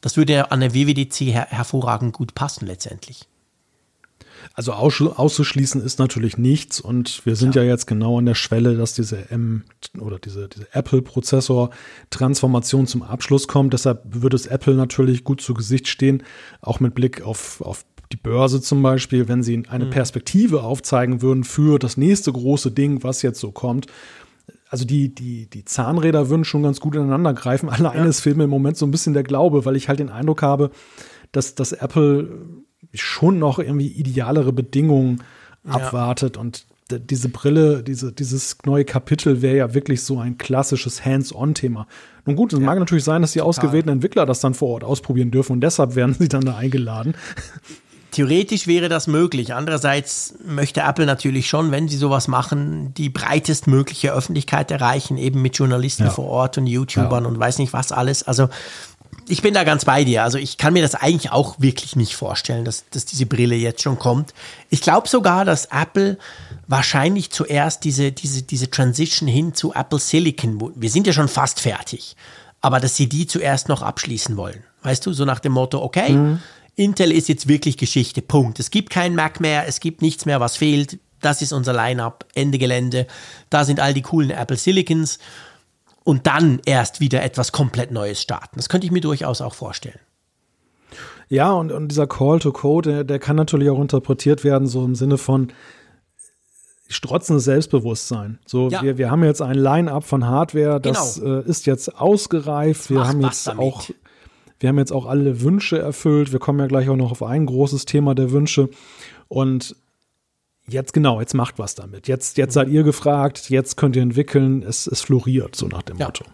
Das 0.00 0.16
würde 0.16 0.50
an 0.50 0.60
der 0.60 0.74
WWDC 0.74 1.32
her 1.32 1.46
hervorragend 1.50 2.12
gut 2.12 2.34
passen 2.34 2.66
letztendlich. 2.66 3.26
Also 4.54 4.72
auszuschließen 4.72 5.82
ist 5.82 5.98
natürlich 5.98 6.38
nichts 6.38 6.80
und 6.80 7.24
wir 7.24 7.34
sind 7.36 7.54
ja, 7.54 7.62
ja 7.62 7.68
jetzt 7.68 7.86
genau 7.86 8.18
an 8.18 8.26
der 8.26 8.34
Schwelle, 8.34 8.76
dass 8.76 8.92
diese 8.92 9.30
M 9.30 9.62
oder 9.98 10.18
diese, 10.18 10.48
diese 10.48 10.66
Apple-Prozessor-Transformation 10.72 12.88
zum 12.88 13.02
Abschluss 13.02 13.46
kommt. 13.46 13.72
Deshalb 13.72 14.02
würde 14.04 14.34
es 14.36 14.46
Apple 14.46 14.74
natürlich 14.74 15.22
gut 15.24 15.40
zu 15.40 15.54
Gesicht 15.54 15.86
stehen, 15.86 16.24
auch 16.60 16.80
mit 16.80 16.94
Blick 16.94 17.22
auf, 17.22 17.60
auf 17.60 17.84
die 18.10 18.16
Börse 18.16 18.60
zum 18.60 18.82
Beispiel, 18.82 19.28
wenn 19.28 19.42
sie 19.42 19.62
eine 19.68 19.84
mhm. 19.84 19.90
Perspektive 19.90 20.62
aufzeigen 20.62 21.22
würden 21.22 21.44
für 21.44 21.78
das 21.78 21.96
nächste 21.96 22.32
große 22.32 22.72
Ding, 22.72 23.02
was 23.02 23.22
jetzt 23.22 23.40
so 23.40 23.52
kommt. 23.52 23.86
Also 24.70 24.84
die, 24.84 25.14
die, 25.14 25.48
die 25.48 25.64
Zahnräder 25.64 26.28
würden 26.28 26.44
schon 26.44 26.62
ganz 26.62 26.80
gut 26.80 26.94
ineinander 26.94 27.34
greifen. 27.34 27.68
Alleine 27.68 28.06
ja. 28.06 28.12
fehlt 28.12 28.36
mir 28.36 28.44
im 28.44 28.50
Moment 28.50 28.76
so 28.76 28.86
ein 28.86 28.90
bisschen 28.90 29.14
der 29.14 29.22
Glaube, 29.22 29.64
weil 29.64 29.76
ich 29.76 29.88
halt 29.88 29.98
den 29.98 30.10
Eindruck 30.10 30.42
habe, 30.42 30.70
dass, 31.32 31.54
dass 31.54 31.72
Apple 31.72 32.46
schon 32.94 33.38
noch 33.38 33.58
irgendwie 33.58 33.88
idealere 33.88 34.52
Bedingungen 34.52 35.22
ja. 35.64 35.72
abwartet 35.72 36.36
und 36.36 36.66
diese 36.90 37.28
Brille, 37.28 37.82
diese, 37.82 38.12
dieses 38.12 38.56
neue 38.64 38.86
Kapitel 38.86 39.42
wäre 39.42 39.56
ja 39.56 39.74
wirklich 39.74 40.02
so 40.02 40.18
ein 40.18 40.38
klassisches 40.38 41.04
Hands-on-Thema. 41.04 41.86
Nun 42.24 42.36
gut, 42.36 42.54
es 42.54 42.58
ja, 42.58 42.64
mag 42.64 42.78
natürlich 42.78 43.04
sein, 43.04 43.20
dass 43.20 43.32
die 43.32 43.40
total. 43.40 43.50
ausgewählten 43.50 43.90
Entwickler 43.90 44.24
das 44.24 44.40
dann 44.40 44.54
vor 44.54 44.68
Ort 44.68 44.84
ausprobieren 44.84 45.30
dürfen 45.30 45.52
und 45.52 45.60
deshalb 45.60 45.96
werden 45.96 46.16
sie 46.18 46.28
dann 46.28 46.46
da 46.46 46.56
eingeladen. 46.56 47.14
Theoretisch 48.18 48.66
wäre 48.66 48.88
das 48.88 49.06
möglich. 49.06 49.54
Andererseits 49.54 50.34
möchte 50.44 50.80
Apple 50.80 51.06
natürlich 51.06 51.48
schon, 51.48 51.70
wenn 51.70 51.86
sie 51.86 51.96
sowas 51.96 52.26
machen, 52.26 52.92
die 52.94 53.10
breitestmögliche 53.10 54.12
Öffentlichkeit 54.12 54.72
erreichen, 54.72 55.18
eben 55.18 55.40
mit 55.40 55.56
Journalisten 55.56 56.02
ja. 56.02 56.10
vor 56.10 56.24
Ort 56.24 56.58
und 56.58 56.66
YouTubern 56.66 57.22
ja. 57.22 57.30
und 57.30 57.38
weiß 57.38 57.58
nicht 57.58 57.72
was 57.72 57.92
alles. 57.92 58.24
Also 58.24 58.48
ich 59.28 59.40
bin 59.40 59.54
da 59.54 59.62
ganz 59.62 59.84
bei 59.84 60.02
dir. 60.02 60.24
Also 60.24 60.36
ich 60.36 60.58
kann 60.58 60.72
mir 60.72 60.82
das 60.82 60.96
eigentlich 60.96 61.30
auch 61.30 61.60
wirklich 61.60 61.94
nicht 61.94 62.16
vorstellen, 62.16 62.64
dass, 62.64 62.86
dass 62.90 63.04
diese 63.04 63.24
Brille 63.24 63.54
jetzt 63.54 63.82
schon 63.82 64.00
kommt. 64.00 64.34
Ich 64.68 64.80
glaube 64.80 65.06
sogar, 65.06 65.44
dass 65.44 65.66
Apple 65.66 66.18
wahrscheinlich 66.66 67.30
zuerst 67.30 67.84
diese, 67.84 68.10
diese, 68.10 68.42
diese 68.42 68.68
Transition 68.68 69.28
hin 69.28 69.54
zu 69.54 69.74
Apple 69.74 70.00
Silicon, 70.00 70.72
wir 70.74 70.90
sind 70.90 71.06
ja 71.06 71.12
schon 71.12 71.28
fast 71.28 71.60
fertig, 71.60 72.16
aber 72.62 72.80
dass 72.80 72.96
sie 72.96 73.08
die 73.08 73.28
zuerst 73.28 73.68
noch 73.68 73.82
abschließen 73.82 74.36
wollen. 74.36 74.64
Weißt 74.82 75.06
du, 75.06 75.12
so 75.12 75.24
nach 75.24 75.38
dem 75.38 75.52
Motto, 75.52 75.80
okay, 75.80 76.14
mhm. 76.14 76.40
Intel 76.78 77.10
ist 77.10 77.28
jetzt 77.28 77.48
wirklich 77.48 77.76
Geschichte, 77.76 78.22
Punkt. 78.22 78.60
Es 78.60 78.70
gibt 78.70 78.90
keinen 78.90 79.16
Mac 79.16 79.40
mehr, 79.40 79.66
es 79.66 79.80
gibt 79.80 80.00
nichts 80.00 80.26
mehr, 80.26 80.40
was 80.40 80.56
fehlt. 80.56 80.98
Das 81.20 81.42
ist 81.42 81.52
unser 81.52 81.72
Line-up, 81.72 82.24
Ende 82.34 82.58
Gelände. 82.58 83.06
Da 83.50 83.64
sind 83.64 83.80
all 83.80 83.92
die 83.92 84.02
coolen 84.02 84.30
Apple 84.30 84.56
Silicons 84.56 85.18
und 86.04 86.28
dann 86.28 86.60
erst 86.64 87.00
wieder 87.00 87.22
etwas 87.22 87.50
komplett 87.50 87.90
Neues 87.90 88.22
starten. 88.22 88.56
Das 88.56 88.68
könnte 88.68 88.86
ich 88.86 88.92
mir 88.92 89.00
durchaus 89.00 89.40
auch 89.40 89.54
vorstellen. 89.54 89.98
Ja, 91.28 91.52
und, 91.52 91.72
und 91.72 91.88
dieser 91.88 92.06
Call 92.06 92.38
to 92.38 92.52
Code, 92.52 92.90
der, 92.90 93.04
der 93.04 93.18
kann 93.18 93.36
natürlich 93.36 93.68
auch 93.70 93.80
interpretiert 93.80 94.44
werden, 94.44 94.68
so 94.68 94.84
im 94.84 94.94
Sinne 94.94 95.18
von 95.18 95.52
strotzendes 96.88 97.44
Selbstbewusstsein. 97.44 98.38
So, 98.46 98.68
ja. 98.68 98.82
wir, 98.82 98.98
wir 98.98 99.10
haben 99.10 99.24
jetzt 99.24 99.42
ein 99.42 99.56
Line-up 99.56 100.04
von 100.04 100.26
Hardware, 100.26 100.80
das 100.80 101.16
genau. 101.16 101.40
äh, 101.40 101.42
ist 101.48 101.66
jetzt 101.66 101.94
ausgereift. 101.96 102.88
Wir 102.88 103.06
haben 103.06 103.20
jetzt 103.20 103.48
auch, 103.48 103.84
wir 104.60 104.68
haben 104.68 104.78
jetzt 104.78 104.92
auch 104.92 105.06
alle 105.06 105.40
Wünsche 105.40 105.78
erfüllt. 105.78 106.32
Wir 106.32 106.40
kommen 106.40 106.58
ja 106.58 106.66
gleich 106.66 106.88
auch 106.88 106.96
noch 106.96 107.12
auf 107.12 107.22
ein 107.22 107.46
großes 107.46 107.84
Thema 107.84 108.14
der 108.14 108.32
Wünsche. 108.32 108.68
Und 109.28 109.76
jetzt 110.66 110.92
genau, 110.92 111.20
jetzt 111.20 111.34
macht 111.34 111.58
was 111.58 111.74
damit. 111.74 112.08
Jetzt, 112.08 112.36
jetzt 112.38 112.54
seid 112.54 112.68
ihr 112.68 112.82
gefragt, 112.82 113.50
jetzt 113.50 113.76
könnt 113.76 113.96
ihr 113.96 114.02
entwickeln, 114.02 114.62
es, 114.62 114.86
es 114.86 115.00
floriert, 115.00 115.54
so 115.54 115.66
nach 115.68 115.82
dem 115.82 115.98
ja, 115.98 116.06
Motto. 116.06 116.24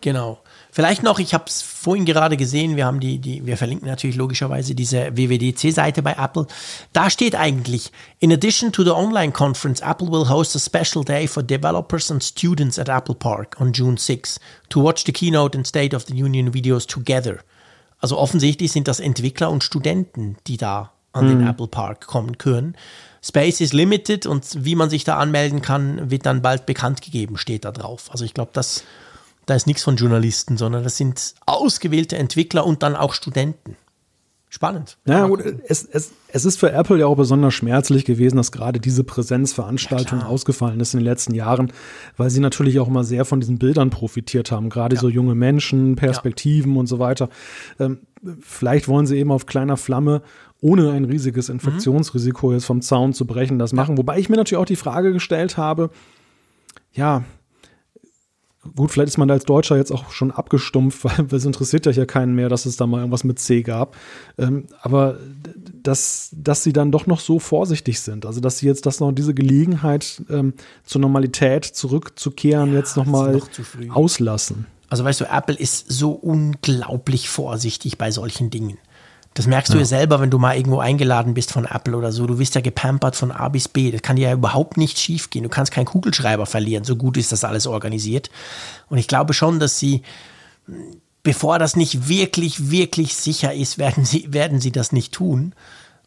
Genau. 0.00 0.40
Vielleicht 0.70 1.02
noch, 1.02 1.18
ich 1.18 1.32
habe 1.32 1.44
es 1.46 1.62
vorhin 1.62 2.04
gerade 2.04 2.36
gesehen, 2.36 2.76
wir 2.76 2.84
haben 2.84 3.00
die, 3.00 3.18
die, 3.18 3.46
wir 3.46 3.56
verlinken 3.56 3.88
natürlich 3.88 4.16
logischerweise 4.16 4.74
diese 4.74 5.16
WWDC-Seite 5.16 6.02
bei 6.02 6.16
Apple. 6.18 6.46
Da 6.92 7.08
steht 7.08 7.34
eigentlich, 7.34 7.92
in 8.18 8.32
addition 8.32 8.72
to 8.72 8.82
the 8.82 8.90
online 8.90 9.32
conference, 9.32 9.80
Apple 9.80 10.08
will 10.10 10.28
host 10.28 10.56
a 10.56 10.58
special 10.58 11.04
day 11.04 11.26
for 11.26 11.42
developers 11.42 12.10
and 12.10 12.22
students 12.22 12.78
at 12.78 12.88
Apple 12.88 13.14
Park 13.14 13.56
on 13.60 13.72
June 13.72 13.96
6 13.96 14.40
to 14.68 14.82
watch 14.82 15.04
the 15.04 15.12
keynote 15.12 15.56
and 15.56 15.66
State 15.66 15.94
of 15.94 16.06
the 16.06 16.14
Union 16.14 16.50
videos 16.50 16.86
together. 16.86 17.40
Also 18.04 18.18
offensichtlich 18.18 18.70
sind 18.70 18.86
das 18.86 19.00
Entwickler 19.00 19.50
und 19.50 19.64
Studenten, 19.64 20.36
die 20.46 20.58
da 20.58 20.92
an 21.14 21.26
den 21.26 21.40
mhm. 21.40 21.46
Apple 21.46 21.68
Park 21.68 22.06
kommen 22.06 22.36
können. 22.36 22.76
Space 23.22 23.62
is 23.62 23.72
limited 23.72 24.26
und 24.26 24.62
wie 24.62 24.74
man 24.74 24.90
sich 24.90 25.04
da 25.04 25.16
anmelden 25.16 25.62
kann, 25.62 26.10
wird 26.10 26.26
dann 26.26 26.42
bald 26.42 26.66
bekannt 26.66 27.00
gegeben, 27.00 27.38
steht 27.38 27.64
da 27.64 27.72
drauf. 27.72 28.10
Also 28.10 28.26
ich 28.26 28.34
glaube, 28.34 28.50
das, 28.52 28.84
da 29.46 29.54
ist 29.54 29.66
nichts 29.66 29.82
von 29.82 29.96
Journalisten, 29.96 30.58
sondern 30.58 30.84
das 30.84 30.98
sind 30.98 31.34
ausgewählte 31.46 32.18
Entwickler 32.18 32.66
und 32.66 32.82
dann 32.82 32.94
auch 32.94 33.14
Studenten. 33.14 33.74
Spannend. 34.54 34.98
Ja, 35.04 35.26
gut, 35.26 35.42
es, 35.66 35.84
es, 35.84 36.12
es 36.28 36.44
ist 36.44 36.60
für 36.60 36.70
Apple 36.70 37.00
ja 37.00 37.06
auch 37.06 37.16
besonders 37.16 37.52
schmerzlich 37.54 38.04
gewesen, 38.04 38.36
dass 38.36 38.52
gerade 38.52 38.78
diese 38.78 39.02
Präsenzveranstaltung 39.02 40.20
ja, 40.20 40.26
ausgefallen 40.26 40.78
ist 40.78 40.94
in 40.94 41.00
den 41.00 41.06
letzten 41.06 41.34
Jahren, 41.34 41.72
weil 42.16 42.30
sie 42.30 42.38
natürlich 42.38 42.78
auch 42.78 42.86
immer 42.86 43.02
sehr 43.02 43.24
von 43.24 43.40
diesen 43.40 43.58
Bildern 43.58 43.90
profitiert 43.90 44.52
haben, 44.52 44.70
gerade 44.70 44.94
ja. 44.94 45.00
so 45.00 45.08
junge 45.08 45.34
Menschen, 45.34 45.96
Perspektiven 45.96 46.74
ja. 46.74 46.78
und 46.78 46.86
so 46.86 47.00
weiter. 47.00 47.30
Ähm, 47.80 47.98
vielleicht 48.42 48.86
wollen 48.86 49.06
sie 49.06 49.18
eben 49.18 49.32
auf 49.32 49.46
kleiner 49.46 49.76
Flamme 49.76 50.22
ohne 50.60 50.92
ein 50.92 51.04
riesiges 51.04 51.48
Infektionsrisiko 51.48 52.52
jetzt 52.52 52.64
vom 52.64 52.80
Zaun 52.80 53.12
zu 53.12 53.26
brechen, 53.26 53.58
das 53.58 53.72
machen. 53.72 53.98
Wobei 53.98 54.20
ich 54.20 54.28
mir 54.28 54.36
natürlich 54.36 54.62
auch 54.62 54.66
die 54.66 54.76
Frage 54.76 55.12
gestellt 55.12 55.56
habe, 55.56 55.90
ja, 56.92 57.24
gut, 58.76 58.90
vielleicht 58.90 59.08
ist 59.08 59.18
man 59.18 59.30
als 59.30 59.44
Deutscher 59.44 59.76
jetzt 59.76 59.92
auch 59.92 60.10
schon 60.10 60.30
abgestumpft, 60.30 61.04
weil 61.04 61.26
es 61.32 61.44
interessiert 61.44 61.86
ja 61.86 61.92
hier 61.92 62.06
keinen 62.06 62.34
mehr, 62.34 62.48
dass 62.48 62.66
es 62.66 62.76
da 62.76 62.86
mal 62.86 62.98
irgendwas 62.98 63.24
mit 63.24 63.38
C 63.38 63.62
gab. 63.62 63.96
Ähm, 64.38 64.66
aber 64.80 65.18
dass, 65.82 66.30
dass 66.32 66.62
sie 66.62 66.72
dann 66.72 66.92
doch 66.92 67.06
noch 67.06 67.20
so 67.20 67.38
vorsichtig 67.38 68.00
sind, 68.00 68.26
also 68.26 68.40
dass 68.40 68.58
sie 68.58 68.66
jetzt 68.66 68.86
das 68.86 69.00
noch 69.00 69.12
diese 69.12 69.34
Gelegenheit 69.34 70.22
ähm, 70.30 70.54
zur 70.84 71.00
Normalität 71.00 71.64
zurückzukehren 71.64 72.72
ja, 72.72 72.78
jetzt 72.78 72.96
nochmal 72.96 73.34
noch 73.34 73.48
auslassen. 73.94 74.66
Also 74.88 75.04
weißt 75.04 75.22
du, 75.22 75.24
Apple 75.24 75.56
ist 75.56 75.90
so 75.90 76.12
unglaublich 76.12 77.28
vorsichtig 77.28 77.98
bei 77.98 78.10
solchen 78.10 78.50
Dingen. 78.50 78.78
Das 79.34 79.48
merkst 79.48 79.74
du 79.74 79.78
ja. 79.78 79.84
selber, 79.84 80.20
wenn 80.20 80.30
du 80.30 80.38
mal 80.38 80.56
irgendwo 80.56 80.78
eingeladen 80.78 81.34
bist 81.34 81.52
von 81.52 81.64
Apple 81.64 81.96
oder 81.96 82.12
so. 82.12 82.26
Du 82.26 82.38
wirst 82.38 82.54
ja 82.54 82.60
gepampert 82.60 83.16
von 83.16 83.32
A 83.32 83.48
bis 83.48 83.66
B. 83.66 83.90
Das 83.90 84.00
kann 84.00 84.14
dir 84.14 84.28
ja 84.28 84.34
überhaupt 84.34 84.76
nicht 84.76 84.96
schief 84.98 85.28
gehen. 85.30 85.42
Du 85.42 85.48
kannst 85.48 85.72
keinen 85.72 85.86
Kugelschreiber 85.86 86.46
verlieren. 86.46 86.84
So 86.84 86.94
gut 86.94 87.16
ist 87.16 87.32
das 87.32 87.42
alles 87.42 87.66
organisiert. 87.66 88.30
Und 88.88 88.98
ich 88.98 89.08
glaube 89.08 89.34
schon, 89.34 89.58
dass 89.58 89.78
sie, 89.80 90.02
bevor 91.24 91.58
das 91.58 91.74
nicht 91.74 92.08
wirklich, 92.08 92.70
wirklich 92.70 93.16
sicher 93.16 93.52
ist, 93.52 93.76
werden 93.78 94.04
sie, 94.04 94.32
werden 94.32 94.60
sie 94.60 94.72
das 94.72 94.92
nicht 94.92 95.12
tun 95.12 95.52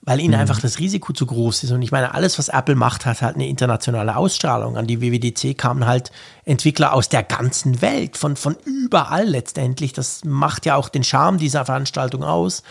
weil 0.08 0.22
ihnen 0.22 0.36
mhm. 0.36 0.40
einfach 0.40 0.62
das 0.62 0.80
Risiko 0.80 1.12
zu 1.12 1.26
groß 1.26 1.63
ist. 1.63 1.72
Und 1.72 1.82
ich 1.82 1.92
meine, 1.92 2.13
alles, 2.13 2.40
was 2.40 2.48
Apple 2.48 2.76
macht, 2.76 3.06
hat 3.06 3.22
halt 3.22 3.36
eine 3.36 3.46
internationale 3.46 4.16
Ausstrahlung. 4.16 4.78
An 4.78 4.88
die 4.88 5.02
WWDC 5.02 5.58
kamen 5.58 5.86
halt 5.86 6.13
Entwickler 6.46 6.94
aus 6.94 7.10
der 7.10 7.24
ganzen 7.24 7.82
Welt, 7.82 8.16
von, 8.16 8.38
von 8.38 8.56
überall 8.63 9.26
letztendlich. 9.26 9.92
Das 9.92 10.24
macht 10.24 10.66
ja 10.66 10.76
auch 10.76 10.88
den 10.88 11.04
Charme 11.04 11.40
dieser 11.40 11.66
Veranstaltung 11.66 12.24
aus. 12.24 12.63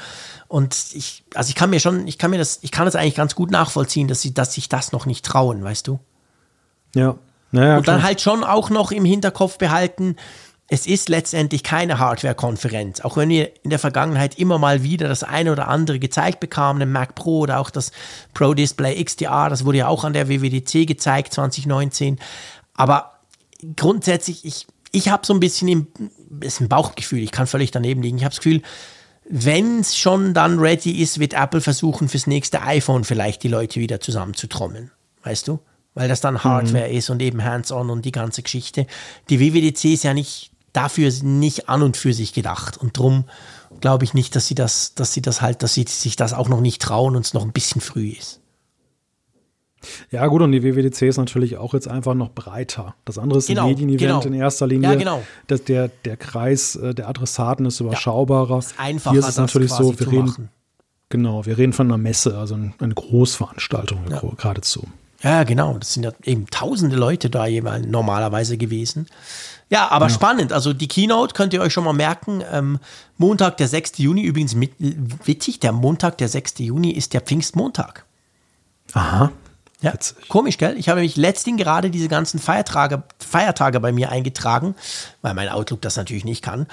Und 0.49 0.77
ich, 0.95 1.25
also 1.35 1.49
ich 1.49 1.55
kann 1.55 1.71
mir 1.71 1.81
schon, 1.81 2.07
ich 2.07 2.19
kann 2.19 2.31
mir 2.31 2.39
das, 2.39 2.61
ich 2.63 2.71
kann 2.71 2.85
das 2.85 2.97
eigentlich 2.97 3.17
ganz 3.17 3.35
gut 3.35 3.51
nachvollziehen, 3.51 4.09
dass 4.09 4.23
sie, 4.23 4.33
dass 4.33 4.55
sich 4.55 4.69
das 4.69 4.93
noch 4.93 5.07
nicht 5.07 5.25
trauen, 5.25 5.63
weißt 5.65 5.87
du? 5.89 5.99
Ja. 6.95 7.17
Naja, 7.53 7.79
und 7.79 7.89
dann 7.89 7.99
klar. 7.99 8.09
halt 8.09 8.21
schon 8.21 8.45
auch 8.45 8.71
noch 8.71 8.91
im 8.91 9.05
Hinterkopf 9.05 9.59
behalten, 9.59 10.17
es 10.69 10.87
ist 10.87 11.09
letztendlich 11.09 11.63
keine 11.63 11.99
Hardware-Konferenz. 11.99 13.01
Auch 13.01 13.17
wenn 13.17 13.29
wir 13.29 13.53
in 13.63 13.71
der 13.71 13.79
Vergangenheit 13.79 14.37
immer 14.37 14.59
mal 14.59 14.83
wieder 14.83 15.09
das 15.09 15.23
eine 15.23 15.53
oder 15.53 15.69
andere 15.69 16.01
gezeigt 16.01 16.41
bekamen, 16.41 16.83
ein 16.83 16.91
Mac 16.91 17.15
Pro 17.15 17.41
oder 17.41 17.61
auch 17.61 17.71
das 17.71 17.93
Pro 18.35 18.53
Display 18.53 19.03
XDR, 19.03 19.49
das 19.49 19.65
wurde 19.65 19.79
ja 19.79 19.89
auch 19.89 20.03
an 20.03 20.13
der 20.13 20.29
WWDC 20.29 20.87
gezeigt 20.87 21.33
2019. 21.35 22.19
Aber 22.75 23.21
grundsätzlich, 23.77 24.45
ich, 24.45 24.67
ich 24.91 25.09
habe 25.09 25.25
so 25.25 25.35
ein 25.35 25.41
bisschen 25.41 25.69
im, 25.69 25.87
ist 26.41 26.61
ein 26.61 26.69
Bauchgefühl, 26.69 27.21
ich 27.21 27.31
kann 27.31 27.47
völlig 27.47 27.71
daneben 27.71 28.03
liegen. 28.03 28.17
Ich 28.17 28.25
habe 28.25 28.35
das 28.35 28.41
Gefühl, 28.41 28.63
wenn 29.29 29.81
es 29.81 29.97
schon 29.97 30.35
dann 30.35 30.59
ready 30.59 31.03
ist, 31.03 31.19
wird 31.19 31.35
Apple 31.35 31.61
versuchen, 31.61 32.09
fürs 32.09 32.27
nächste 32.27 32.63
iPhone 32.63 33.05
vielleicht 33.05 33.43
die 33.43 33.49
Leute 33.49 33.81
wieder 33.81 34.01
zusammenzutrommeln. 34.01 34.91
Weißt 35.23 35.49
du? 35.49 35.61
Weil 35.95 36.09
das 36.09 36.21
dann 36.21 36.45
Hardware 36.45 36.89
mhm. 36.89 36.97
ist 36.97 37.11
und 37.11 37.21
eben 37.23 37.43
Hands-on 37.43 37.91
und 37.91 38.05
die 38.05 38.13
ganze 38.13 38.43
Geschichte. 38.43 38.87
Die 39.31 39.41
WWDC 39.41 39.85
ist 39.87 40.05
ja 40.05 40.15
nicht 40.15 40.53
dafür 40.73 41.11
nicht 41.23 41.69
an 41.69 41.83
und 41.83 41.97
für 41.97 42.13
sich 42.13 42.35
gedacht. 42.35 42.77
Und 42.77 42.99
darum 42.99 43.25
glaube 43.81 44.05
ich 44.05 44.15
nicht, 44.15 44.37
dass 44.37 44.47
sie 44.47 44.55
das, 44.55 44.95
dass 44.95 45.13
sie 45.13 45.23
das 45.23 45.41
halt, 45.41 45.63
dass 45.63 45.75
sie 45.75 45.87
sich 45.89 46.17
das 46.17 46.33
auch 46.33 46.49
noch 46.49 46.61
nicht 46.61 46.83
trauen 46.83 47.17
und 47.17 47.25
es 47.25 47.35
noch 47.35 47.43
ein 47.43 47.53
bisschen 47.53 47.81
früh 47.81 48.11
ist. 48.11 48.41
Ja, 50.11 50.27
gut, 50.27 50.43
und 50.43 50.53
die 50.53 50.63
WWDC 50.63 51.03
ist 51.03 51.17
natürlich 51.17 51.57
auch 51.57 51.75
jetzt 51.75 51.89
einfach 51.89 52.15
noch 52.15 52.31
breiter. 52.31 52.95
Das 53.05 53.19
andere 53.19 53.39
ist 53.39 53.49
genau, 53.49 53.63
ein 53.63 53.69
Medienevent 53.71 54.23
genau. 54.23 54.23
in 54.23 54.35
erster 54.35 54.67
Linie. 54.67 54.91
Ja, 54.91 54.95
genau. 54.97 55.23
Das, 55.47 55.65
der, 55.65 55.89
der 56.05 56.17
Kreis 56.17 56.77
äh, 56.77 56.95
der 56.95 57.09
Adressaten 57.09 57.67
ist 57.67 57.81
überschaubarer. 57.81 58.51
Ja, 58.51 58.59
ist 58.59 58.75
einfacher, 58.79 59.13
Hier 59.13 59.21
ist 59.21 59.29
es 59.29 59.37
natürlich 59.37 59.73
so, 59.73 59.99
wir 59.99 60.07
reden, 60.07 60.27
machen. 60.27 60.49
genau, 61.09 61.47
wir 61.47 61.59
reden 61.59 61.73
von 61.73 61.87
einer 61.87 61.99
Messe, 61.99 62.37
also 62.37 62.55
eine 62.55 62.95
Großveranstaltung 62.95 64.01
ja. 64.11 64.23
geradezu. 64.37 64.87
Ja, 65.23 65.45
genau. 65.45 65.79
Das 65.79 65.95
sind 65.95 66.05
ja 66.05 66.13
eben 66.25 66.47
tausende 66.51 66.97
Leute 66.97 67.31
da 67.31 67.47
jeweils 67.47 67.87
normalerweise 67.87 68.57
gewesen. 68.57 69.07
Ja, 69.69 69.91
aber 69.91 70.07
ja. 70.07 70.11
spannend. 70.11 70.53
Also 70.53 70.73
die 70.73 70.89
Keynote 70.89 71.35
könnt 71.35 71.53
ihr 71.53 71.61
euch 71.61 71.73
schon 71.73 71.85
mal 71.85 71.93
merken. 71.93 72.43
Ähm, 72.53 72.79
Montag, 73.17 73.57
der 73.57 73.69
6. 73.69 73.99
Juni, 73.99 74.23
übrigens 74.23 74.55
mit, 74.55 74.73
witzig, 74.79 75.59
der 75.59 75.73
Montag, 75.73 76.19
der 76.19 76.29
6. 76.29 76.59
Juni 76.59 76.91
ist 76.91 77.15
der 77.15 77.21
Pfingstmontag. 77.21 78.05
Aha. 78.93 79.33
Ja, 79.87 79.93
komisch, 80.27 80.59
gell? 80.59 80.77
Ich 80.77 80.89
habe 80.89 80.99
nämlich 80.99 81.17
letztens 81.17 81.63
gerade 81.63 81.91
diese 81.91 82.09
ganzen 82.09 82.41
Feiertage, 82.41 83.05
Feiertage 83.21 83.79
bei 83.79 83.93
mir 83.93 84.11
eingetragen, 84.11 84.75
weil 85.23 85.33
mein 85.35 85.49
Outlook 85.49 85.81
das 85.81 85.97
natürlich 85.97 86.25
nicht 86.25 86.43
kann. 86.43 86.67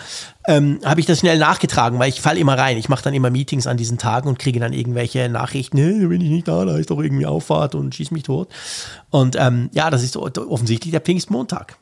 Ähm, 0.47 0.79
habe 0.83 0.99
ich 0.99 1.05
das 1.05 1.19
schnell 1.19 1.37
nachgetragen, 1.37 1.99
weil 1.99 2.09
ich 2.09 2.21
falle 2.21 2.39
immer 2.39 2.57
rein. 2.57 2.75
Ich 2.75 2.89
mache 2.89 3.03
dann 3.03 3.13
immer 3.13 3.29
Meetings 3.29 3.67
an 3.67 3.77
diesen 3.77 3.99
Tagen 3.99 4.27
und 4.27 4.39
kriege 4.39 4.59
dann 4.59 4.73
irgendwelche 4.73 5.29
Nachrichten, 5.29 5.77
hey, 5.77 6.07
bin 6.07 6.21
ich 6.21 6.29
nicht 6.31 6.47
da, 6.47 6.65
da 6.65 6.75
ist 6.75 6.89
doch 6.89 6.99
irgendwie 6.99 7.27
Auffahrt 7.27 7.75
und 7.75 7.93
schieß 7.93 8.09
mich 8.09 8.23
tot. 8.23 8.49
Und 9.11 9.35
ähm, 9.39 9.69
ja, 9.73 9.91
das 9.91 10.01
ist 10.01 10.17
offensichtlich 10.17 10.89
der 10.89 11.01
Pfingstmontag. 11.01 11.77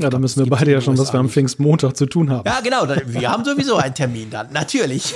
Ja, 0.00 0.10
da 0.10 0.20
müssen 0.20 0.44
wir 0.44 0.48
beide 0.48 0.70
ja 0.70 0.80
schon 0.80 0.96
was 0.96 1.12
wir 1.12 1.18
am 1.18 1.28
Pfingstmontag 1.28 1.96
zu 1.96 2.06
tun 2.06 2.30
haben. 2.30 2.46
Ja, 2.46 2.60
genau. 2.60 2.86
Wir 3.06 3.32
haben 3.32 3.44
sowieso 3.44 3.76
einen 3.76 3.96
Termin 3.96 4.30
dann. 4.30 4.52
Natürlich. 4.52 5.12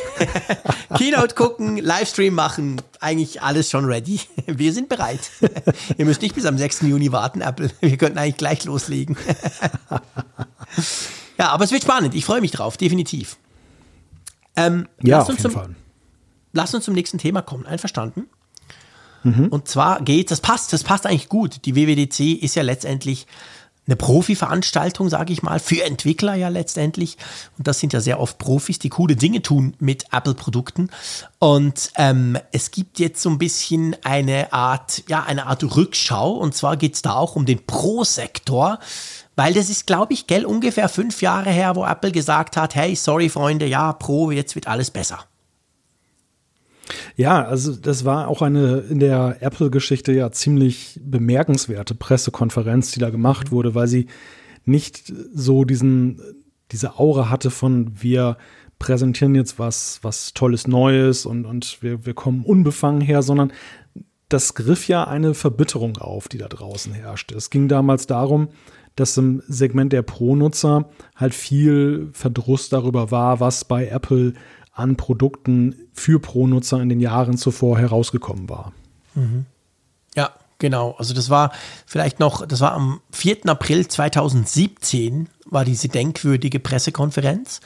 Keynote 0.99 1.37
gucken, 1.37 1.77
Livestream 1.77 2.35
machen, 2.35 2.83
eigentlich 2.99 3.43
alles 3.43 3.71
schon 3.71 3.85
ready. 3.85 4.21
Wir 4.47 4.73
sind 4.73 4.89
bereit. 4.89 5.31
Ihr 5.99 6.05
müsst 6.05 6.21
nicht 6.21 6.35
bis 6.35 6.47
am 6.47 6.59
6. 6.59 6.81
Juni 6.83 7.13
warten, 7.13 7.43
Apple. 7.43 7.71
Wir 7.79 7.97
könnten 7.97 8.19
eigentlich 8.19 8.37
gleich 8.37 8.65
loslegen. 8.65 9.17
Ja, 11.39 11.49
aber 11.49 11.65
es 11.65 11.73
wird 11.73 11.83
spannend. 11.83 12.15
Ich 12.15 12.25
freue 12.25 12.41
mich 12.41 12.53
drauf, 12.53 12.77
definitiv. 12.77 13.37
Ähm, 14.55 14.87
ja, 15.03 15.19
lass 15.19 15.25
auf 15.25 15.29
uns 15.31 15.39
jeden 15.39 15.51
zum, 15.51 15.61
Fall. 15.61 15.75
Lass 16.53 16.75
uns 16.75 16.85
zum 16.85 16.95
nächsten 16.95 17.19
Thema 17.19 17.43
kommen. 17.43 17.67
Einverstanden? 17.67 18.29
Und 19.25 19.69
zwar 19.69 20.03
geht, 20.03 20.33
das 20.33 20.41
passt, 20.41 20.73
das 20.73 20.83
passt 20.83 21.07
eigentlich 21.07 21.29
gut. 21.29 21.65
Die 21.65 21.77
WWDC 21.77 22.43
ist 22.43 22.57
ja 22.57 22.63
letztendlich 22.63 23.27
eine 23.87 23.97
Profi-Veranstaltung, 23.97 25.09
sage 25.09 25.33
ich 25.33 25.43
mal, 25.43 25.59
für 25.59 25.83
Entwickler 25.85 26.35
ja 26.35 26.49
letztendlich. 26.49 27.17
Und 27.59 27.67
das 27.67 27.81
sind 27.81 27.93
ja 27.93 28.01
sehr 28.01 28.21
oft 28.21 28.39
Profis, 28.39 28.79
die 28.79 28.89
coole 28.89 29.17
Dinge 29.17 29.43
tun 29.43 29.75
mit 29.81 30.05
Apple-Produkten. 30.13 30.91
Und 31.41 31.91
ähm, 31.97 32.39
es 32.53 32.71
gibt 32.71 33.01
jetzt 33.01 33.23
so 33.23 33.31
ein 33.31 33.39
bisschen 33.39 33.97
eine 34.05 34.53
Art, 34.53 35.03
ja, 35.09 35.25
eine 35.25 35.47
Art 35.47 35.65
Rückschau. 35.77 36.31
Und 36.31 36.55
zwar 36.55 36.77
geht 36.77 36.95
es 36.95 37.03
da 37.03 37.15
auch 37.15 37.35
um 37.35 37.45
den 37.45 37.67
Pro-Sektor. 37.67 38.79
Weil 39.35 39.55
das 39.55 39.71
ist, 39.71 39.87
glaube 39.87 40.13
ich, 40.13 40.27
gell, 40.27 40.45
ungefähr 40.45 40.89
fünf 40.89 41.23
Jahre 41.23 41.51
her, 41.51 41.75
wo 41.75 41.85
Apple 41.85 42.13
gesagt 42.13 42.57
hat, 42.57 42.75
hey, 42.75 42.95
sorry 42.95 43.31
Freunde, 43.31 43.67
ja, 43.67 43.93
Pro, 43.95 44.31
jetzt 44.31 44.55
wird 44.55 44.69
alles 44.69 44.91
besser. 44.91 45.25
Ja, 47.17 47.45
also 47.45 47.75
das 47.77 48.05
war 48.05 48.29
auch 48.29 48.43
eine 48.43 48.79
in 48.79 48.99
der 49.01 49.39
Apple-Geschichte 49.41 50.13
ja 50.13 50.31
ziemlich 50.31 51.01
bemerkenswerte 51.03 51.95
Pressekonferenz, 51.95 52.93
die 52.93 53.01
da 53.01 53.11
gemacht 53.11 53.51
wurde, 53.51 53.75
weil 53.75 53.89
sie 53.89 54.07
nicht 54.65 55.13
so 55.35 55.65
diesen, 55.65 56.21
diese 56.71 56.99
Aura 56.99 57.31
hatte 57.31 57.51
von 57.51 57.93
wir 58.01 58.37
präsentieren 58.79 59.35
jetzt 59.35 59.59
was, 59.59 60.01
was 60.03 60.35
Tolles 60.35 60.67
Neues 60.67 61.25
und, 61.25 61.45
und 61.45 61.79
wir, 61.83 62.05
wir 62.05 62.15
kommen 62.15 62.45
unbefangen 62.45 63.01
her, 63.01 63.23
sondern 63.23 63.53
das 64.29 64.55
griff 64.55 64.89
ja 64.89 65.05
eine 65.05 65.35
Verbitterung 65.35 65.99
auf, 65.99 66.27
die 66.27 66.39
da 66.39 66.49
draußen 66.49 66.93
herrschte. 66.93 67.37
Es 67.37 67.51
ging 67.51 67.69
damals 67.69 68.07
darum, 68.07 68.49
dass 68.97 69.17
im 69.17 69.43
Segment 69.47 69.93
der 69.93 70.03
Pro-Nutzer 70.03 70.91
halt 71.15 71.35
viel 71.35 72.11
Verdruss 72.13 72.69
darüber 72.69 73.11
war, 73.11 73.41
was 73.41 73.65
bei 73.65 73.87
Apple 73.87 74.35
an 74.73 74.97
Produkten 74.97 75.77
für 75.93 76.19
Pro-Nutzer 76.19 76.81
in 76.81 76.89
den 76.89 77.01
Jahren 77.01 77.37
zuvor 77.37 77.79
herausgekommen 77.79 78.49
war. 78.49 78.73
Ja, 80.17 80.31
genau. 80.59 80.95
Also 80.99 81.13
das 81.13 81.29
war 81.29 81.53
vielleicht 81.87 82.21
noch, 82.21 82.47
das 82.47 82.61
war 82.61 82.73
am 82.73 83.01
4. 83.11 83.47
April 83.47 83.87
2017 83.87 85.29
war 85.45 85.67
diese 85.67 85.89
denkwürdige 85.89 86.61
Pressekonferenz, 86.61 87.61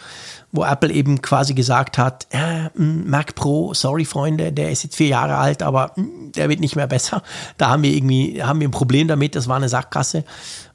wo 0.50 0.64
Apple 0.64 0.92
eben 0.92 1.22
quasi 1.22 1.54
gesagt 1.54 1.98
hat, 1.98 2.26
äh, 2.30 2.64
mh, 2.74 3.04
Mac 3.06 3.36
Pro, 3.36 3.74
sorry 3.74 4.04
Freunde, 4.04 4.52
der 4.52 4.72
ist 4.72 4.82
jetzt 4.82 4.96
vier 4.96 5.08
Jahre 5.08 5.36
alt, 5.36 5.62
aber 5.62 5.92
mh, 5.94 6.32
der 6.34 6.48
wird 6.48 6.58
nicht 6.58 6.74
mehr 6.74 6.88
besser. 6.88 7.22
Da 7.58 7.68
haben 7.68 7.84
wir 7.84 7.92
irgendwie, 7.92 8.42
haben 8.42 8.58
wir 8.58 8.66
ein 8.66 8.72
Problem 8.72 9.06
damit, 9.06 9.36
das 9.36 9.46
war 9.46 9.56
eine 9.56 9.68
Sackgasse. 9.68 10.24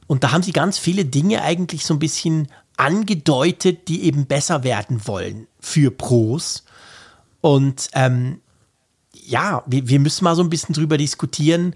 Und 0.07 0.23
da 0.23 0.31
haben 0.31 0.43
sie 0.43 0.53
ganz 0.53 0.77
viele 0.77 1.03
Dinge 1.03 1.41
eigentlich 1.41 1.85
so 1.85 1.93
ein 1.93 1.99
bisschen 1.99 2.47
angedeutet, 2.77 3.89
die 3.89 4.03
eben 4.03 4.25
besser 4.25 4.63
werden 4.63 5.05
wollen 5.05 5.47
für 5.61 5.91
Pros. 5.91 6.65
Und 7.39 7.89
ähm, 7.93 8.41
ja, 9.13 9.63
wir, 9.65 9.87
wir 9.87 9.99
müssen 9.99 10.25
mal 10.25 10.35
so 10.35 10.43
ein 10.43 10.49
bisschen 10.49 10.73
drüber 10.73 10.97
diskutieren, 10.97 11.75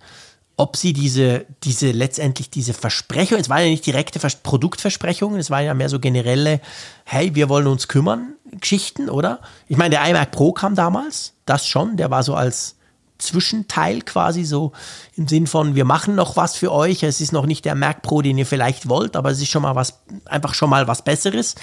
ob 0.58 0.78
sie 0.78 0.94
diese, 0.94 1.46
diese 1.64 1.92
letztendlich 1.92 2.50
diese 2.50 2.74
Versprechungen, 2.74 3.42
es 3.42 3.50
waren 3.50 3.64
ja 3.64 3.70
nicht 3.70 3.86
direkte 3.86 4.20
Vers 4.20 4.38
Produktversprechungen, 4.38 5.40
es 5.40 5.50
waren 5.50 5.66
ja 5.66 5.74
mehr 5.74 5.90
so 5.90 6.00
generelle, 6.00 6.62
hey, 7.04 7.36
wir 7.36 7.50
wollen 7.50 7.68
uns 7.68 7.88
kümmern, 7.88 8.36
Geschichten, 8.52 9.10
oder? 9.10 9.42
Ich 9.68 9.76
meine, 9.76 9.92
der 9.92 10.08
iMac 10.08 10.32
Pro 10.32 10.54
kam 10.54 10.76
damals, 10.76 11.34
das 11.46 11.68
schon, 11.68 11.98
der 11.98 12.10
war 12.10 12.24
so 12.24 12.36
als 12.36 12.76
Zwischenteil 13.18 14.02
quasi 14.02 14.44
so 14.44 14.72
im 15.16 15.28
Sinn 15.28 15.48
von, 15.48 15.76
wir 15.76 15.86
machen 15.86 16.16
noch 16.16 16.36
was 16.36 16.56
für 16.56 16.72
euch, 16.72 17.04
es 17.04 17.22
ist 17.22 17.32
noch 17.32 17.46
nicht 17.46 17.66
der 17.66 17.76
Mac 17.76 18.02
Pro, 18.02 18.22
den 18.22 18.38
ihr 18.38 18.46
vielleicht 18.46 18.90
wollt, 18.90 19.16
aber 19.16 19.32
es 19.32 19.42
ist 19.42 19.50
schon 19.50 19.62
mal 19.62 19.76
was, 19.76 20.02
einfach 20.26 20.54
schon 20.54 20.70
mal 20.70 20.88
was 20.88 21.04
Besseres. 21.04 21.56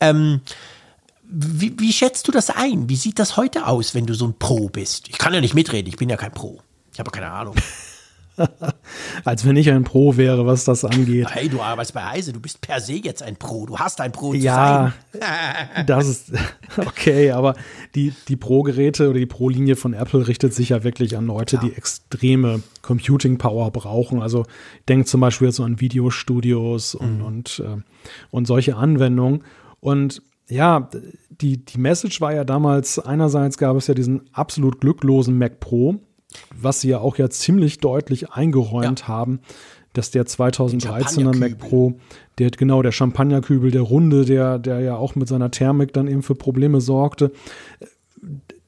Ähm, 0.00 0.40
wie, 1.28 1.78
wie 1.78 1.92
schätzt 1.92 2.28
du 2.28 2.32
das 2.32 2.50
ein? 2.50 2.88
Wie 2.88 2.96
sieht 2.96 3.18
das 3.18 3.36
heute 3.36 3.66
aus, 3.66 3.94
wenn 3.94 4.06
du 4.06 4.14
so 4.14 4.26
ein 4.26 4.38
Pro 4.38 4.68
bist? 4.68 5.08
Ich 5.08 5.18
kann 5.18 5.34
ja 5.34 5.40
nicht 5.40 5.54
mitreden, 5.54 5.88
ich 5.88 5.96
bin 5.96 6.08
ja 6.08 6.16
kein 6.16 6.32
Pro. 6.32 6.60
Ich 6.92 6.98
habe 6.98 7.10
keine 7.10 7.30
Ahnung. 7.30 7.54
Als 9.24 9.46
wenn 9.46 9.56
ich 9.56 9.70
ein 9.70 9.84
Pro 9.84 10.16
wäre, 10.16 10.46
was 10.46 10.64
das 10.64 10.84
angeht. 10.84 11.28
Hey, 11.30 11.48
du 11.48 11.62
arbeitest 11.62 11.94
bei 11.94 12.04
Heise, 12.04 12.32
du 12.32 12.40
bist 12.40 12.60
per 12.60 12.80
se 12.80 12.94
jetzt 12.94 13.22
ein 13.22 13.36
Pro. 13.36 13.66
Du 13.66 13.78
hast 13.78 14.00
ein 14.00 14.12
Pro 14.12 14.32
zu 14.32 14.38
Ja, 14.38 14.92
sein. 15.12 15.86
das 15.86 16.06
ist 16.06 16.32
okay, 16.76 17.30
aber 17.30 17.54
die, 17.94 18.12
die 18.28 18.36
Pro-Geräte 18.36 19.08
oder 19.08 19.18
die 19.18 19.26
Pro-Linie 19.26 19.76
von 19.76 19.94
Apple 19.94 20.28
richtet 20.28 20.54
sich 20.54 20.70
ja 20.70 20.84
wirklich 20.84 21.16
an 21.16 21.26
Leute, 21.26 21.58
die 21.58 21.72
extreme 21.72 22.62
Computing-Power 22.82 23.70
brauchen. 23.70 24.20
Also 24.20 24.44
denkt 24.88 25.08
zum 25.08 25.20
Beispiel 25.20 25.48
jetzt 25.48 25.56
so 25.56 25.64
an 25.64 25.80
Videostudios 25.80 26.94
und, 26.94 27.22
und, 27.22 27.62
äh, 27.64 27.80
und 28.30 28.46
solche 28.46 28.76
Anwendungen. 28.76 29.44
Und 29.80 30.22
ja, 30.48 30.88
die, 31.40 31.64
die 31.64 31.78
Message 31.78 32.20
war 32.20 32.32
ja 32.32 32.44
damals, 32.44 32.98
einerseits 32.98 33.58
gab 33.58 33.76
es 33.76 33.86
ja 33.88 33.94
diesen 33.94 34.22
absolut 34.32 34.80
glücklosen 34.80 35.36
Mac 35.38 35.60
Pro, 35.60 35.96
was 36.54 36.80
sie 36.80 36.88
ja 36.90 36.98
auch 36.98 37.16
ja 37.18 37.28
ziemlich 37.30 37.78
deutlich 37.78 38.30
eingeräumt 38.32 39.00
Ja. 39.02 39.08
haben, 39.08 39.40
dass 39.92 40.10
der 40.10 40.26
2013er 40.26 41.34
Mac. 41.36 41.58
Pro, 41.58 41.94
der 42.38 42.50
genau 42.50 42.82
der 42.82 42.92
Champagnerkübel, 42.92 43.70
der 43.70 43.80
runde, 43.82 44.24
der, 44.24 44.58
der 44.58 44.80
ja 44.80 44.96
auch 44.96 45.14
mit 45.14 45.26
seiner 45.28 45.50
Thermik 45.50 45.92
dann 45.94 46.06
eben 46.06 46.22
für 46.22 46.34
Probleme 46.34 46.80
sorgte, 46.82 47.32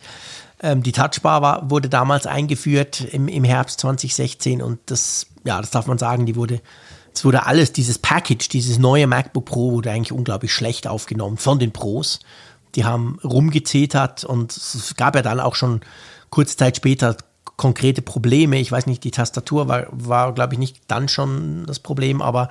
Ähm, 0.61 0.83
die 0.83 0.91
Touchbar 0.91 1.41
war, 1.41 1.69
wurde 1.69 1.87
damals 1.87 2.27
eingeführt 2.27 3.01
im, 3.01 3.29
im 3.29 3.45
Herbst 3.45 3.79
2016 3.79 4.61
und 4.61 4.79
das, 4.87 5.27
ja, 5.45 5.61
das 5.61 5.71
darf 5.71 5.87
man 5.87 5.97
sagen, 5.97 6.25
die 6.25 6.35
wurde, 6.35 6.61
es 7.13 7.23
wurde 7.23 7.45
alles, 7.45 7.71
dieses 7.71 7.97
Package, 7.97 8.49
dieses 8.49 8.77
neue 8.77 9.07
MacBook 9.07 9.45
Pro 9.45 9.71
wurde 9.71 9.91
eigentlich 9.91 10.11
unglaublich 10.11 10.53
schlecht 10.53 10.87
aufgenommen 10.87 11.37
von 11.37 11.59
den 11.59 11.71
Pros. 11.71 12.19
Die 12.75 12.85
haben 12.85 13.19
rumgezetert 13.23 14.23
und 14.23 14.55
es 14.55 14.95
gab 14.95 15.15
ja 15.15 15.21
dann 15.21 15.39
auch 15.39 15.55
schon 15.55 15.81
kurze 16.29 16.55
Zeit 16.55 16.77
später 16.77 17.17
konkrete 17.57 18.01
Probleme. 18.01 18.59
Ich 18.59 18.71
weiß 18.71 18.85
nicht, 18.85 19.03
die 19.03 19.11
Tastatur 19.11 19.67
war, 19.67 19.87
war 19.91 20.33
glaube 20.33 20.53
ich, 20.53 20.59
nicht 20.59 20.81
dann 20.87 21.07
schon 21.07 21.65
das 21.65 21.79
Problem, 21.79 22.21
aber 22.21 22.49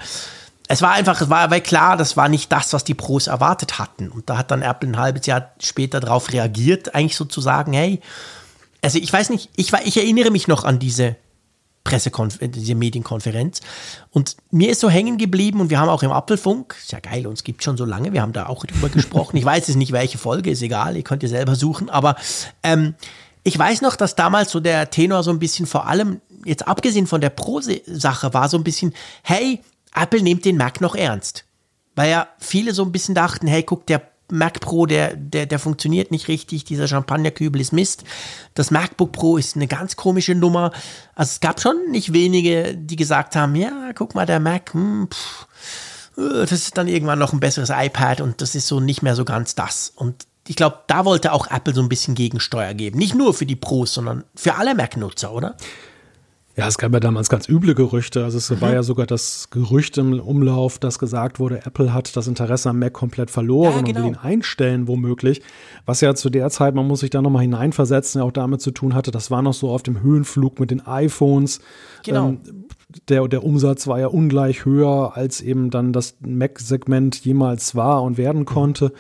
es 0.73 0.83
war 0.83 0.93
einfach, 0.93 1.21
es 1.21 1.29
war 1.29 1.41
aber 1.41 1.59
klar, 1.59 1.97
das 1.97 2.17
war 2.17 2.29
nicht 2.29 2.53
das, 2.53 2.73
was 2.73 2.85
die 2.85 2.95
Pros 2.95 3.27
erwartet 3.27 3.81
hatten. 3.81 4.09
Und 4.09 4.31
da 4.31 4.39
hat 4.39 4.53
dann 4.53 4.63
Apple 4.63 4.89
ein 4.89 4.99
halbes 4.99 5.27
Jahr 5.27 5.51
später 5.59 5.99
darauf 5.99 6.33
reagiert, 6.33 6.95
eigentlich 6.95 7.17
sozusagen, 7.17 7.73
hey, 7.73 8.01
also 8.81 8.99
ich 8.99 9.13
weiß 9.13 9.31
nicht, 9.31 9.51
ich, 9.57 9.73
ich 9.73 9.97
erinnere 9.97 10.31
mich 10.31 10.47
noch 10.47 10.63
an 10.63 10.79
diese 10.79 11.17
Pressekonferenz, 11.83 12.57
diese 12.57 12.77
Medienkonferenz. 12.77 13.63
Und 14.11 14.37
mir 14.53 14.71
ist 14.71 14.79
so 14.79 14.89
hängen 14.89 15.19
geblieben 15.19 15.61
und 15.61 15.71
wir 15.71 15.81
haben 15.81 15.89
auch 15.89 16.05
im 16.05 16.13
Apfelfunk, 16.13 16.77
ist 16.81 16.93
ja 16.93 17.01
geil, 17.01 17.27
uns 17.27 17.43
gibt 17.43 17.65
schon 17.65 17.77
so 17.77 17.85
lange, 17.85 18.13
wir 18.13 18.23
haben 18.23 18.33
da 18.33 18.47
auch 18.47 18.65
drüber 18.65 18.91
gesprochen. 18.91 19.39
Ich 19.39 19.45
weiß 19.45 19.67
jetzt 19.67 19.77
nicht, 19.77 19.91
welche 19.91 20.19
Folge, 20.19 20.51
ist 20.51 20.63
egal, 20.63 20.97
ihr 20.97 21.03
könnt 21.03 21.25
ihr 21.25 21.29
selber 21.29 21.57
suchen, 21.57 21.91
aber 21.91 22.15
ähm, 22.63 22.95
ich 23.43 23.59
weiß 23.59 23.83
noch, 23.83 23.97
dass 23.97 24.15
damals 24.15 24.53
so 24.53 24.61
der 24.61 24.89
Tenor 24.91 25.25
so 25.25 25.33
ein 25.33 25.41
bisschen 25.41 25.67
vor 25.67 25.89
allem, 25.89 26.21
jetzt 26.45 26.69
abgesehen 26.69 27.09
von 27.09 27.21
der 27.21 27.31
Pro-Sache, 27.31 28.35
war 28.35 28.49
so 28.49 28.57
ein 28.57 28.63
bisschen, 28.63 28.95
hey, 29.25 29.61
Apple 29.95 30.23
nimmt 30.23 30.45
den 30.45 30.57
Mac 30.57 30.81
noch 30.81 30.95
ernst. 30.95 31.45
Weil 31.95 32.11
ja 32.11 32.29
viele 32.39 32.73
so 32.73 32.85
ein 32.85 32.93
bisschen 32.93 33.15
dachten, 33.15 33.47
hey, 33.47 33.63
guck, 33.63 33.87
der 33.87 34.03
Mac 34.31 34.61
Pro, 34.61 34.87
der, 34.87 35.17
der, 35.17 35.47
der 35.47 35.59
funktioniert 35.59 36.11
nicht 36.11 36.29
richtig, 36.29 36.65
dieser 36.65 36.89
Champagnerkübel 36.89 37.61
ist 37.61 37.73
Mist. 37.73 38.05
Das 38.55 38.71
MacBook 38.71 39.13
Pro 39.13 39.37
ist 39.37 39.57
eine 39.57 39.67
ganz 39.67 39.97
komische 39.97 40.35
Nummer. 40.35 40.73
Also 41.15 41.31
es 41.31 41.41
gab 41.41 41.61
schon 41.61 41.91
nicht 41.91 42.13
wenige, 42.13 42.77
die 42.77 42.97
gesagt 42.97 43.37
haben, 43.37 43.55
ja, 43.57 43.91
guck 43.95 44.15
mal, 44.15 44.27
der 44.27 44.41
Mac, 44.41 44.73
hm, 44.73 45.09
pff, 45.11 45.47
äh, 46.17 46.41
das 46.41 46.53
ist 46.53 46.79
dann 46.79 46.89
irgendwann 46.89 47.19
noch 47.19 47.33
ein 47.33 47.41
besseres 47.41 47.71
iPad 47.71 48.21
und 48.21 48.41
das 48.41 48.55
ist 48.55 48.67
so 48.67 48.81
nicht 48.81 49.03
mehr 49.03 49.17
so 49.17 49.25
ganz 49.25 49.55
das. 49.55 49.93
Und 49.95 50.27
ich 50.47 50.57
glaube, 50.57 50.81
da 50.87 51.05
wollte 51.05 51.33
auch 51.33 51.51
Apple 51.51 51.75
so 51.75 51.83
ein 51.83 51.89
bisschen 51.89 52.15
Gegensteuer 52.15 52.75
geben. 52.75 52.99
Nicht 52.99 53.15
nur 53.15 53.35
für 53.35 53.47
die 53.47 53.57
Pros, 53.57 53.95
sondern 53.95 54.25
für 54.35 54.57
alle 54.57 54.75
Mac-Nutzer, 54.75 55.33
oder? 55.33 55.57
Ja, 56.61 56.69
es 56.69 56.77
gab 56.77 56.93
ja 56.93 57.01
damals 57.01 57.31
ganz 57.31 57.49
üble 57.49 57.75
Gerüchte. 57.75 58.23
Also 58.23 58.37
es 58.37 58.51
mhm. 58.51 58.61
war 58.61 58.71
ja 58.75 58.83
sogar 58.83 59.07
das 59.07 59.49
Gerücht 59.49 59.97
im 59.97 60.21
Umlauf, 60.21 60.79
das 60.79 60.99
gesagt 60.99 61.41
wurde, 61.41 61.65
Apple 61.65 61.95
hat 61.95 62.15
das 62.19 62.27
Interesse 62.27 62.69
am 62.69 62.79
Mac 62.79 62.93
komplett 62.93 63.31
verloren 63.31 63.77
ja, 63.77 63.81
genau. 63.81 63.81
und 63.81 63.87
will 63.87 63.95
genau. 63.95 64.09
ihn 64.09 64.17
einstellen, 64.23 64.87
womöglich. 64.87 65.41
Was 65.87 66.03
ja 66.03 66.15
zu 66.15 66.29
der 66.29 66.51
Zeit, 66.51 66.75
man 66.75 66.87
muss 66.87 67.01
sich 67.01 67.09
da 67.09 67.23
nochmal 67.23 67.41
hineinversetzen, 67.41 68.19
ja 68.19 68.27
auch 68.27 68.31
damit 68.31 68.61
zu 68.61 68.73
tun 68.73 68.95
hatte, 68.95 69.11
das 69.11 69.31
war 69.31 69.41
noch 69.41 69.55
so 69.55 69.71
auf 69.71 69.83
dem 69.83 70.03
Höhenflug 70.03 70.61
mit 70.61 70.71
den 70.71 70.87
iPhones. 70.87 71.61
Genau. 72.05 72.29
Ähm, 72.29 72.41
der, 73.09 73.27
der 73.27 73.43
Umsatz 73.43 73.87
war 73.87 73.99
ja 73.99 74.09
ungleich 74.09 74.67
höher, 74.67 75.13
als 75.15 75.41
eben 75.41 75.71
dann 75.71 75.95
das 75.95 76.19
Mac-Segment 76.21 77.25
jemals 77.25 77.75
war 77.75 78.03
und 78.03 78.19
werden 78.19 78.45
konnte. 78.45 78.93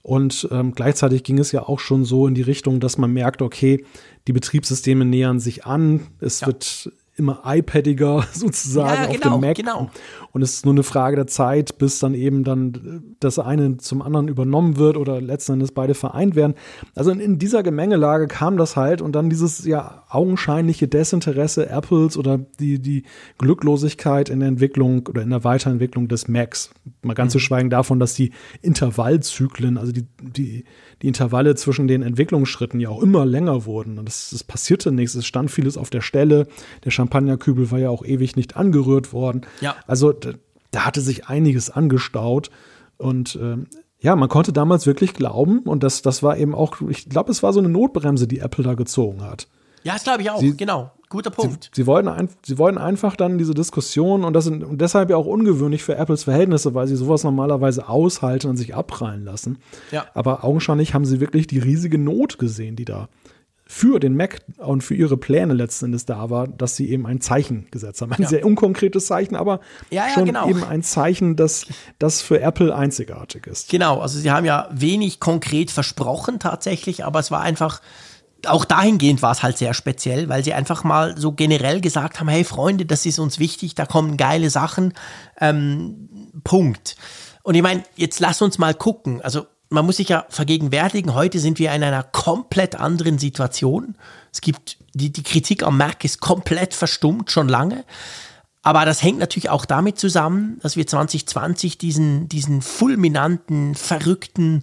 Und 0.00 0.48
ähm, 0.50 0.72
gleichzeitig 0.72 1.24
ging 1.24 1.38
es 1.38 1.52
ja 1.52 1.62
auch 1.62 1.78
schon 1.78 2.06
so 2.06 2.26
in 2.26 2.34
die 2.34 2.42
Richtung, 2.42 2.80
dass 2.80 2.96
man 2.96 3.12
merkt, 3.12 3.42
okay, 3.42 3.84
die 4.26 4.32
Betriebssysteme 4.32 5.04
nähern 5.04 5.40
sich 5.40 5.66
an, 5.66 6.00
es 6.20 6.40
ja. 6.40 6.46
wird 6.48 6.90
immer 7.16 7.42
iPadiger 7.44 8.26
sozusagen 8.32 8.88
ja, 8.88 8.94
genau, 8.94 9.08
auf 9.08 9.12
dem 9.12 9.20
genau, 9.20 9.38
Mac. 9.38 9.56
Genau. 9.56 9.90
Und 10.32 10.40
es 10.40 10.54
ist 10.54 10.64
nur 10.64 10.72
eine 10.72 10.82
Frage 10.82 11.16
der 11.16 11.26
Zeit, 11.26 11.76
bis 11.76 11.98
dann 11.98 12.14
eben 12.14 12.42
dann 12.42 13.14
das 13.20 13.38
eine 13.38 13.76
zum 13.76 14.00
anderen 14.00 14.28
übernommen 14.28 14.78
wird 14.78 14.96
oder 14.96 15.20
letzten 15.20 15.54
Endes 15.54 15.72
beide 15.72 15.94
vereint 15.94 16.36
werden. 16.36 16.54
Also 16.94 17.10
in, 17.10 17.20
in 17.20 17.38
dieser 17.38 17.62
Gemengelage 17.62 18.28
kam 18.28 18.56
das 18.56 18.76
halt 18.76 19.02
und 19.02 19.12
dann 19.12 19.28
dieses 19.28 19.64
ja 19.66 20.04
augenscheinliche 20.08 20.88
Desinteresse 20.88 21.68
Apples 21.68 22.16
oder 22.16 22.38
die, 22.38 22.78
die 22.78 23.04
Glücklosigkeit 23.38 24.30
in 24.30 24.40
der 24.40 24.48
Entwicklung 24.48 25.06
oder 25.06 25.22
in 25.22 25.30
der 25.30 25.44
Weiterentwicklung 25.44 26.08
des 26.08 26.28
Macs. 26.28 26.70
Mal 27.02 27.14
ganz 27.14 27.30
mhm. 27.30 27.32
zu 27.32 27.38
schweigen 27.40 27.68
davon, 27.68 28.00
dass 28.00 28.14
die 28.14 28.32
Intervallzyklen, 28.62 29.76
also 29.76 29.92
die, 29.92 30.06
die, 30.20 30.64
die 31.02 31.08
Intervalle 31.08 31.54
zwischen 31.56 31.88
den 31.88 32.02
Entwicklungsschritten 32.02 32.80
ja 32.80 32.88
auch 32.88 33.02
immer 33.02 33.26
länger 33.26 33.66
wurden. 33.66 33.98
Und 33.98 34.06
das, 34.06 34.30
das 34.30 34.44
passierte 34.44 34.92
nichts. 34.92 35.14
Es 35.14 35.26
stand 35.26 35.50
vieles 35.50 35.76
auf 35.76 35.90
der 35.90 36.00
Stelle. 36.00 36.46
Der 36.84 36.90
Champagnerkübel 37.02 37.70
war 37.70 37.78
ja 37.78 37.90
auch 37.90 38.04
ewig 38.04 38.36
nicht 38.36 38.56
angerührt 38.56 39.12
worden. 39.12 39.42
Ja. 39.60 39.76
Also 39.86 40.12
da, 40.12 40.30
da 40.70 40.86
hatte 40.86 41.00
sich 41.00 41.26
einiges 41.26 41.70
angestaut. 41.70 42.50
Und 42.96 43.36
äh, 43.36 43.56
ja, 44.00 44.16
man 44.16 44.28
konnte 44.28 44.52
damals 44.52 44.86
wirklich 44.86 45.14
glauben, 45.14 45.60
und 45.60 45.82
das, 45.82 46.02
das 46.02 46.22
war 46.22 46.36
eben 46.36 46.54
auch, 46.54 46.80
ich 46.88 47.08
glaube, 47.08 47.30
es 47.30 47.42
war 47.42 47.52
so 47.52 47.60
eine 47.60 47.68
Notbremse, 47.68 48.26
die 48.26 48.38
Apple 48.38 48.64
da 48.64 48.74
gezogen 48.74 49.22
hat. 49.22 49.48
Ja, 49.84 49.94
das 49.94 50.04
glaube 50.04 50.22
ich 50.22 50.30
auch, 50.30 50.38
sie, 50.38 50.56
genau. 50.56 50.92
Guter 51.08 51.30
Punkt. 51.30 51.64
Sie, 51.74 51.82
sie, 51.82 51.86
wollten 51.86 52.08
ein, 52.08 52.28
sie 52.42 52.56
wollten 52.56 52.78
einfach 52.78 53.16
dann 53.16 53.36
diese 53.36 53.52
Diskussion 53.52 54.24
und 54.24 54.32
das 54.32 54.44
sind 54.44 54.64
und 54.64 54.80
deshalb 54.80 55.10
ja 55.10 55.16
auch 55.16 55.26
ungewöhnlich 55.26 55.82
für 55.82 55.96
Apples 55.96 56.24
Verhältnisse, 56.24 56.72
weil 56.72 56.86
sie 56.86 56.96
sowas 56.96 57.22
normalerweise 57.22 57.88
aushalten 57.88 58.48
und 58.48 58.56
sich 58.56 58.74
abprallen 58.74 59.24
lassen. 59.24 59.58
Ja. 59.90 60.06
Aber 60.14 60.42
augenscheinlich 60.42 60.94
haben 60.94 61.04
sie 61.04 61.20
wirklich 61.20 61.48
die 61.48 61.58
riesige 61.58 61.98
Not 61.98 62.38
gesehen, 62.38 62.76
die 62.76 62.86
da 62.86 63.08
für 63.64 64.00
den 64.00 64.16
Mac 64.16 64.42
und 64.58 64.82
für 64.82 64.94
ihre 64.94 65.16
Pläne 65.16 65.54
letzten 65.54 65.86
Endes 65.86 66.04
da 66.04 66.30
war, 66.30 66.46
dass 66.46 66.76
sie 66.76 66.90
eben 66.90 67.06
ein 67.06 67.20
Zeichen 67.20 67.68
gesetzt 67.70 68.02
haben. 68.02 68.12
Ein 68.12 68.22
ja. 68.22 68.28
sehr 68.28 68.44
unkonkretes 68.44 69.06
Zeichen, 69.06 69.34
aber 69.34 69.60
ja, 69.90 70.08
ja, 70.08 70.14
schon 70.14 70.26
genau. 70.26 70.48
eben 70.48 70.62
ein 70.64 70.82
Zeichen, 70.82 71.36
das, 71.36 71.66
das 71.98 72.20
für 72.20 72.40
Apple 72.40 72.74
einzigartig 72.74 73.46
ist. 73.46 73.70
Genau, 73.70 74.00
also 74.00 74.18
sie 74.18 74.30
haben 74.30 74.44
ja 74.44 74.68
wenig 74.72 75.20
konkret 75.20 75.70
versprochen 75.70 76.38
tatsächlich, 76.38 77.04
aber 77.04 77.20
es 77.20 77.30
war 77.30 77.40
einfach 77.40 77.80
auch 78.46 78.64
dahingehend 78.64 79.22
war 79.22 79.32
es 79.32 79.42
halt 79.42 79.56
sehr 79.56 79.72
speziell, 79.72 80.28
weil 80.28 80.42
sie 80.42 80.52
einfach 80.52 80.84
mal 80.84 81.16
so 81.16 81.32
generell 81.32 81.80
gesagt 81.80 82.18
haben, 82.18 82.28
hey 82.28 82.44
Freunde, 82.44 82.84
das 82.86 83.06
ist 83.06 83.18
uns 83.18 83.38
wichtig, 83.38 83.74
da 83.74 83.86
kommen 83.86 84.16
geile 84.16 84.50
Sachen. 84.50 84.94
Ähm, 85.40 86.32
Punkt. 86.42 86.96
Und 87.42 87.54
ich 87.54 87.62
meine, 87.62 87.82
jetzt 87.96 88.20
lass 88.20 88.42
uns 88.42 88.58
mal 88.58 88.74
gucken. 88.74 89.20
Also 89.22 89.46
man 89.72 89.86
muss 89.86 89.96
sich 89.96 90.08
ja 90.08 90.26
vergegenwärtigen, 90.28 91.14
heute 91.14 91.38
sind 91.38 91.58
wir 91.58 91.72
in 91.72 91.82
einer 91.82 92.02
komplett 92.02 92.76
anderen 92.76 93.18
Situation. 93.18 93.96
Es 94.32 94.40
gibt, 94.40 94.78
die, 94.94 95.10
die 95.12 95.22
Kritik 95.22 95.62
am 95.62 95.78
Mac 95.78 96.04
ist 96.04 96.20
komplett 96.20 96.74
verstummt, 96.74 97.30
schon 97.30 97.48
lange. 97.48 97.84
Aber 98.62 98.84
das 98.84 99.02
hängt 99.02 99.18
natürlich 99.18 99.50
auch 99.50 99.64
damit 99.64 99.98
zusammen, 99.98 100.60
dass 100.62 100.76
wir 100.76 100.86
2020 100.86 101.78
diesen, 101.78 102.28
diesen 102.28 102.62
fulminanten, 102.62 103.74
verrückten, 103.74 104.60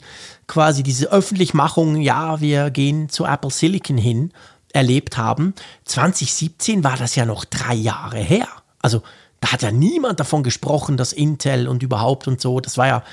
quasi 0.47 0.83
diese 0.83 1.11
Öffentlichmachung, 1.11 1.97
ja, 1.97 2.39
wir 2.39 2.69
gehen 2.69 3.09
zu 3.09 3.25
Apple 3.25 3.51
Silicon 3.51 3.97
hin, 3.97 4.31
erlebt 4.71 5.17
haben. 5.17 5.53
2017 5.83 6.83
war 6.83 6.95
das 6.95 7.15
ja 7.15 7.25
noch 7.25 7.43
drei 7.43 7.73
Jahre 7.73 8.19
her. 8.19 8.47
Also 8.81 9.01
da 9.41 9.51
hat 9.51 9.63
ja 9.63 9.71
niemand 9.71 10.19
davon 10.21 10.43
gesprochen, 10.43 10.95
dass 10.95 11.11
Intel 11.11 11.67
und 11.67 11.83
überhaupt 11.83 12.27
und 12.27 12.39
so, 12.39 12.61
das 12.61 12.77
war 12.77 12.87
ja, 12.87 13.03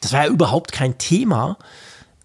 das 0.00 0.12
war 0.12 0.24
ja 0.24 0.30
überhaupt 0.30 0.72
kein 0.72 0.98
Thema. 0.98 1.58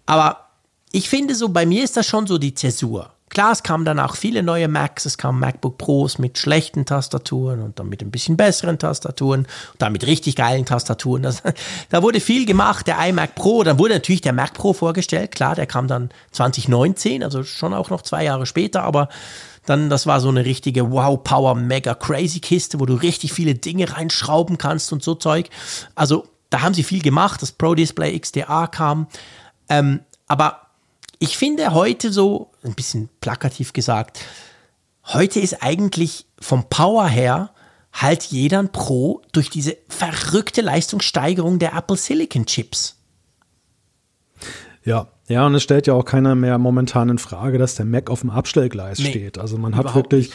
Aber 0.06 0.48
ich 0.92 1.08
finde 1.08 1.34
so, 1.34 1.48
bei 1.48 1.66
mir 1.66 1.84
ist 1.84 1.96
das 1.96 2.06
schon 2.06 2.26
so 2.26 2.38
die 2.38 2.54
Zäsur. 2.54 3.10
Klar, 3.32 3.52
es 3.52 3.62
kamen 3.62 3.86
dann 3.86 3.98
auch 3.98 4.14
viele 4.14 4.42
neue 4.42 4.68
Macs, 4.68 5.06
es 5.06 5.16
kamen 5.16 5.40
MacBook 5.40 5.78
Pros 5.78 6.18
mit 6.18 6.36
schlechten 6.36 6.84
Tastaturen 6.84 7.62
und 7.62 7.78
dann 7.78 7.88
mit 7.88 8.02
ein 8.02 8.10
bisschen 8.10 8.36
besseren 8.36 8.78
Tastaturen 8.78 9.46
und 9.46 9.80
dann 9.80 9.92
mit 9.92 10.06
richtig 10.06 10.36
geilen 10.36 10.66
Tastaturen. 10.66 11.22
Das, 11.22 11.42
da 11.88 12.02
wurde 12.02 12.20
viel 12.20 12.44
gemacht, 12.44 12.86
der 12.86 12.98
iMac 13.08 13.34
Pro, 13.34 13.62
dann 13.62 13.78
wurde 13.78 13.94
natürlich 13.94 14.20
der 14.20 14.34
Mac 14.34 14.52
Pro 14.52 14.74
vorgestellt, 14.74 15.32
klar, 15.32 15.54
der 15.54 15.66
kam 15.66 15.88
dann 15.88 16.10
2019, 16.32 17.22
also 17.22 17.42
schon 17.42 17.72
auch 17.72 17.88
noch 17.88 18.02
zwei 18.02 18.22
Jahre 18.22 18.44
später, 18.44 18.82
aber 18.82 19.08
dann, 19.64 19.88
das 19.88 20.06
war 20.06 20.20
so 20.20 20.28
eine 20.28 20.44
richtige 20.44 20.90
Wow, 20.90 21.22
Power, 21.24 21.54
Mega 21.54 21.94
Crazy 21.94 22.40
Kiste, 22.40 22.80
wo 22.80 22.86
du 22.86 22.94
richtig 22.96 23.32
viele 23.32 23.54
Dinge 23.54 23.96
reinschrauben 23.96 24.58
kannst 24.58 24.92
und 24.92 25.02
so 25.02 25.14
Zeug. 25.14 25.48
Also 25.94 26.26
da 26.52 26.62
haben 26.62 26.74
sie 26.74 26.82
viel 26.82 27.02
gemacht, 27.02 27.42
das 27.42 27.52
Pro 27.52 27.74
Display 27.74 28.18
XDA 28.18 28.66
kam, 28.66 29.06
ähm, 29.68 30.00
aber 30.28 30.62
ich 31.18 31.38
finde 31.38 31.72
heute 31.72 32.12
so, 32.12 32.50
ein 32.62 32.74
bisschen 32.74 33.08
plakativ 33.20 33.72
gesagt, 33.72 34.20
heute 35.04 35.40
ist 35.40 35.62
eigentlich 35.62 36.26
vom 36.40 36.68
Power 36.68 37.06
her 37.06 37.50
halt 37.92 38.24
jeder 38.24 38.58
ein 38.58 38.72
Pro 38.72 39.22
durch 39.32 39.50
diese 39.50 39.76
verrückte 39.88 40.62
Leistungssteigerung 40.62 41.58
der 41.58 41.74
Apple 41.74 41.96
Silicon 41.96 42.46
Chips. 42.46 42.96
Ja, 44.84 45.08
ja, 45.28 45.46
und 45.46 45.54
es 45.54 45.62
stellt 45.62 45.86
ja 45.86 45.94
auch 45.94 46.04
keiner 46.04 46.34
mehr 46.34 46.58
momentan 46.58 47.08
in 47.08 47.18
Frage, 47.18 47.58
dass 47.58 47.76
der 47.76 47.86
Mac 47.86 48.10
auf 48.10 48.20
dem 48.20 48.30
Abstellgleis 48.30 48.98
nee, 48.98 49.10
steht. 49.10 49.38
Also 49.38 49.58
man 49.58 49.76
hat 49.76 49.94
wirklich 49.94 50.32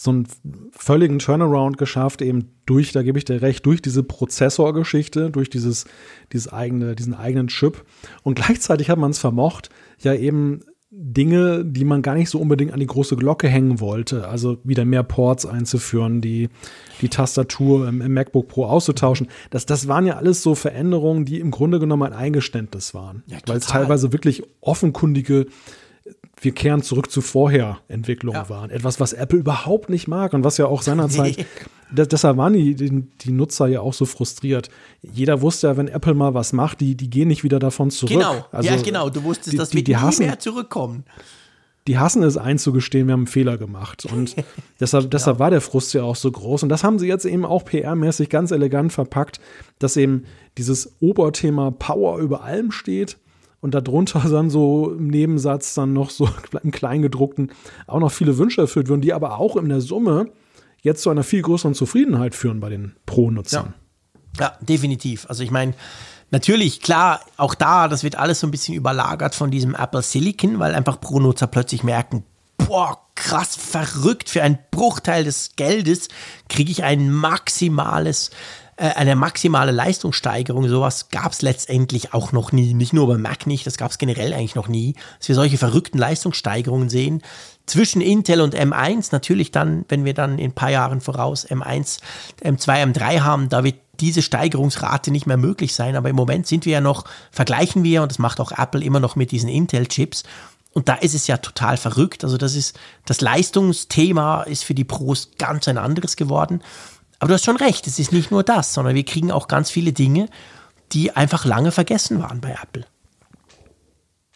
so 0.00 0.12
einen 0.12 0.28
völligen 0.70 1.18
Turnaround 1.18 1.76
geschafft, 1.76 2.22
eben 2.22 2.52
durch, 2.66 2.92
da 2.92 3.02
gebe 3.02 3.18
ich 3.18 3.24
dir 3.24 3.42
recht, 3.42 3.66
durch 3.66 3.82
diese 3.82 4.04
Prozessorgeschichte, 4.04 5.28
durch 5.32 5.50
dieses, 5.50 5.86
dieses 6.32 6.52
eigene, 6.52 6.94
diesen 6.94 7.14
eigenen 7.14 7.48
Chip. 7.48 7.84
Und 8.22 8.36
gleichzeitig 8.36 8.90
hat 8.90 8.98
man 8.98 9.10
es 9.10 9.18
vermocht, 9.18 9.70
ja 9.98 10.14
eben 10.14 10.60
Dinge, 10.90 11.64
die 11.64 11.84
man 11.84 12.02
gar 12.02 12.14
nicht 12.14 12.30
so 12.30 12.38
unbedingt 12.38 12.72
an 12.72 12.78
die 12.78 12.86
große 12.86 13.16
Glocke 13.16 13.48
hängen 13.48 13.80
wollte, 13.80 14.28
also 14.28 14.58
wieder 14.62 14.84
mehr 14.84 15.02
Ports 15.02 15.44
einzuführen, 15.44 16.20
die, 16.20 16.48
die 17.00 17.08
Tastatur 17.08 17.88
im, 17.88 18.00
im 18.00 18.14
MacBook 18.14 18.46
Pro 18.46 18.66
auszutauschen. 18.66 19.26
Das, 19.50 19.66
das 19.66 19.88
waren 19.88 20.06
ja 20.06 20.16
alles 20.16 20.44
so 20.44 20.54
Veränderungen, 20.54 21.24
die 21.24 21.40
im 21.40 21.50
Grunde 21.50 21.80
genommen 21.80 22.04
ein 22.04 22.12
Eingeständnis 22.12 22.94
waren, 22.94 23.24
ja, 23.26 23.38
weil 23.46 23.56
es 23.56 23.66
teilweise 23.66 24.12
wirklich 24.12 24.44
offenkundige 24.60 25.46
wir 26.40 26.52
kehren 26.52 26.82
zurück 26.82 27.10
zu 27.10 27.20
vorher 27.20 27.78
Entwicklungen 27.88 28.42
ja. 28.42 28.48
waren. 28.48 28.70
Etwas, 28.70 29.00
was 29.00 29.12
Apple 29.12 29.38
überhaupt 29.38 29.90
nicht 29.90 30.08
mag 30.08 30.32
und 30.32 30.44
was 30.44 30.56
ja 30.58 30.66
auch 30.66 30.82
seinerzeit, 30.82 31.46
deshalb 31.90 32.36
waren 32.36 32.52
die, 32.52 32.74
die, 32.74 33.02
die, 33.20 33.32
Nutzer 33.32 33.66
ja 33.66 33.80
auch 33.80 33.94
so 33.94 34.04
frustriert. 34.04 34.68
Jeder 35.02 35.40
wusste 35.40 35.68
ja, 35.68 35.76
wenn 35.76 35.88
Apple 35.88 36.14
mal 36.14 36.34
was 36.34 36.52
macht, 36.52 36.80
die, 36.80 36.94
die 36.96 37.10
gehen 37.10 37.28
nicht 37.28 37.44
wieder 37.44 37.58
davon 37.58 37.90
zurück. 37.90 38.12
Genau, 38.12 38.46
also, 38.52 38.68
ja 38.68 38.80
genau, 38.80 39.10
du 39.10 39.24
wusstest, 39.24 39.52
die, 39.52 39.56
dass 39.56 39.72
wir 39.74 39.82
die, 39.82 39.92
nie 39.92 39.98
hassen, 39.98 40.26
mehr 40.26 40.38
zurückkommen. 40.38 41.04
Die 41.86 41.98
hassen 41.98 42.22
es 42.22 42.36
einzugestehen, 42.36 43.06
wir 43.06 43.14
haben 43.14 43.20
einen 43.20 43.26
Fehler 43.28 43.56
gemacht. 43.56 44.04
Und 44.04 44.36
deshalb, 44.80 45.04
genau. 45.04 45.10
deshalb 45.10 45.38
war 45.38 45.50
der 45.50 45.62
Frust 45.62 45.94
ja 45.94 46.02
auch 46.02 46.16
so 46.16 46.30
groß. 46.30 46.62
Und 46.62 46.68
das 46.68 46.84
haben 46.84 46.98
sie 46.98 47.08
jetzt 47.08 47.24
eben 47.24 47.44
auch 47.44 47.64
PR-mäßig 47.64 48.28
ganz 48.28 48.50
elegant 48.50 48.92
verpackt, 48.92 49.40
dass 49.78 49.96
eben 49.96 50.24
dieses 50.58 50.96
Oberthema 51.00 51.70
Power 51.70 52.18
über 52.18 52.42
allem 52.42 52.72
steht 52.72 53.16
und 53.60 53.74
darunter 53.74 54.20
dann 54.30 54.50
so 54.50 54.92
im 54.92 55.08
Nebensatz 55.08 55.74
dann 55.74 55.92
noch 55.92 56.10
so 56.10 56.28
im 56.62 56.70
Kleingedruckten 56.70 57.52
auch 57.86 58.00
noch 58.00 58.12
viele 58.12 58.38
Wünsche 58.38 58.60
erfüllt 58.60 58.88
würden, 58.88 59.02
die 59.02 59.12
aber 59.12 59.38
auch 59.38 59.56
in 59.56 59.68
der 59.68 59.80
Summe 59.80 60.30
jetzt 60.82 61.02
zu 61.02 61.10
einer 61.10 61.24
viel 61.24 61.42
größeren 61.42 61.74
Zufriedenheit 61.74 62.34
führen 62.34 62.60
bei 62.60 62.68
den 62.68 62.94
Pro-Nutzern. 63.06 63.74
Ja. 64.38 64.44
ja, 64.44 64.52
definitiv. 64.60 65.26
Also 65.28 65.42
ich 65.42 65.50
meine, 65.50 65.74
Natürlich, 66.30 66.82
klar, 66.82 67.20
auch 67.38 67.54
da, 67.54 67.88
das 67.88 68.04
wird 68.04 68.16
alles 68.16 68.40
so 68.40 68.46
ein 68.46 68.50
bisschen 68.50 68.74
überlagert 68.74 69.34
von 69.34 69.50
diesem 69.50 69.74
Apple 69.74 70.02
Silicon, 70.02 70.58
weil 70.58 70.74
einfach 70.74 71.00
Pro-Nutzer 71.00 71.46
plötzlich 71.46 71.82
merken, 71.82 72.22
boah, 72.58 72.98
krass 73.14 73.56
verrückt, 73.56 74.28
für 74.28 74.42
einen 74.42 74.58
Bruchteil 74.70 75.24
des 75.24 75.56
Geldes 75.56 76.08
kriege 76.50 76.70
ich 76.70 76.84
ein 76.84 77.10
maximales 77.10 78.30
eine 78.78 79.16
maximale 79.16 79.72
Leistungssteigerung, 79.72 80.68
sowas 80.68 81.08
gab 81.10 81.32
es 81.32 81.42
letztendlich 81.42 82.14
auch 82.14 82.30
noch 82.30 82.52
nie. 82.52 82.74
Nicht 82.74 82.92
nur 82.92 83.08
beim 83.08 83.22
Mac 83.22 83.46
nicht, 83.46 83.66
das 83.66 83.76
gab 83.76 83.90
es 83.90 83.98
generell 83.98 84.32
eigentlich 84.32 84.54
noch 84.54 84.68
nie, 84.68 84.94
dass 85.18 85.28
wir 85.28 85.34
solche 85.34 85.58
verrückten 85.58 85.98
Leistungssteigerungen 85.98 86.88
sehen. 86.88 87.22
Zwischen 87.66 88.00
Intel 88.00 88.40
und 88.40 88.54
M1, 88.54 89.08
natürlich 89.10 89.50
dann, 89.50 89.84
wenn 89.88 90.04
wir 90.04 90.14
dann 90.14 90.38
in 90.38 90.50
ein 90.50 90.54
paar 90.54 90.70
Jahren 90.70 91.00
voraus 91.00 91.46
M1, 91.46 91.98
M2, 92.40 92.94
M3 92.94 93.20
haben, 93.20 93.48
da 93.48 93.64
wird 93.64 93.76
diese 93.98 94.22
Steigerungsrate 94.22 95.10
nicht 95.10 95.26
mehr 95.26 95.36
möglich 95.36 95.74
sein. 95.74 95.96
Aber 95.96 96.08
im 96.08 96.16
Moment 96.16 96.46
sind 96.46 96.64
wir 96.64 96.74
ja 96.74 96.80
noch, 96.80 97.04
vergleichen 97.32 97.82
wir, 97.82 98.02
und 98.02 98.12
das 98.12 98.20
macht 98.20 98.38
auch 98.38 98.52
Apple 98.52 98.84
immer 98.84 99.00
noch 99.00 99.16
mit 99.16 99.32
diesen 99.32 99.48
Intel-Chips. 99.48 100.22
Und 100.72 100.88
da 100.88 100.94
ist 100.94 101.14
es 101.14 101.26
ja 101.26 101.38
total 101.38 101.76
verrückt. 101.76 102.22
Also 102.22 102.36
das 102.36 102.54
ist, 102.54 102.78
das 103.06 103.20
Leistungsthema 103.20 104.42
ist 104.42 104.64
für 104.64 104.74
die 104.74 104.84
Pros 104.84 105.30
ganz 105.36 105.66
ein 105.66 105.78
anderes 105.78 106.14
geworden. 106.14 106.62
Aber 107.18 107.28
du 107.28 107.34
hast 107.34 107.44
schon 107.44 107.56
recht, 107.56 107.86
es 107.86 107.98
ist 107.98 108.12
nicht 108.12 108.30
nur 108.30 108.42
das, 108.42 108.74
sondern 108.74 108.94
wir 108.94 109.04
kriegen 109.04 109.32
auch 109.32 109.48
ganz 109.48 109.70
viele 109.70 109.92
Dinge, 109.92 110.28
die 110.92 111.14
einfach 111.16 111.44
lange 111.44 111.72
vergessen 111.72 112.20
waren 112.20 112.40
bei 112.40 112.56
Apple. 112.62 112.86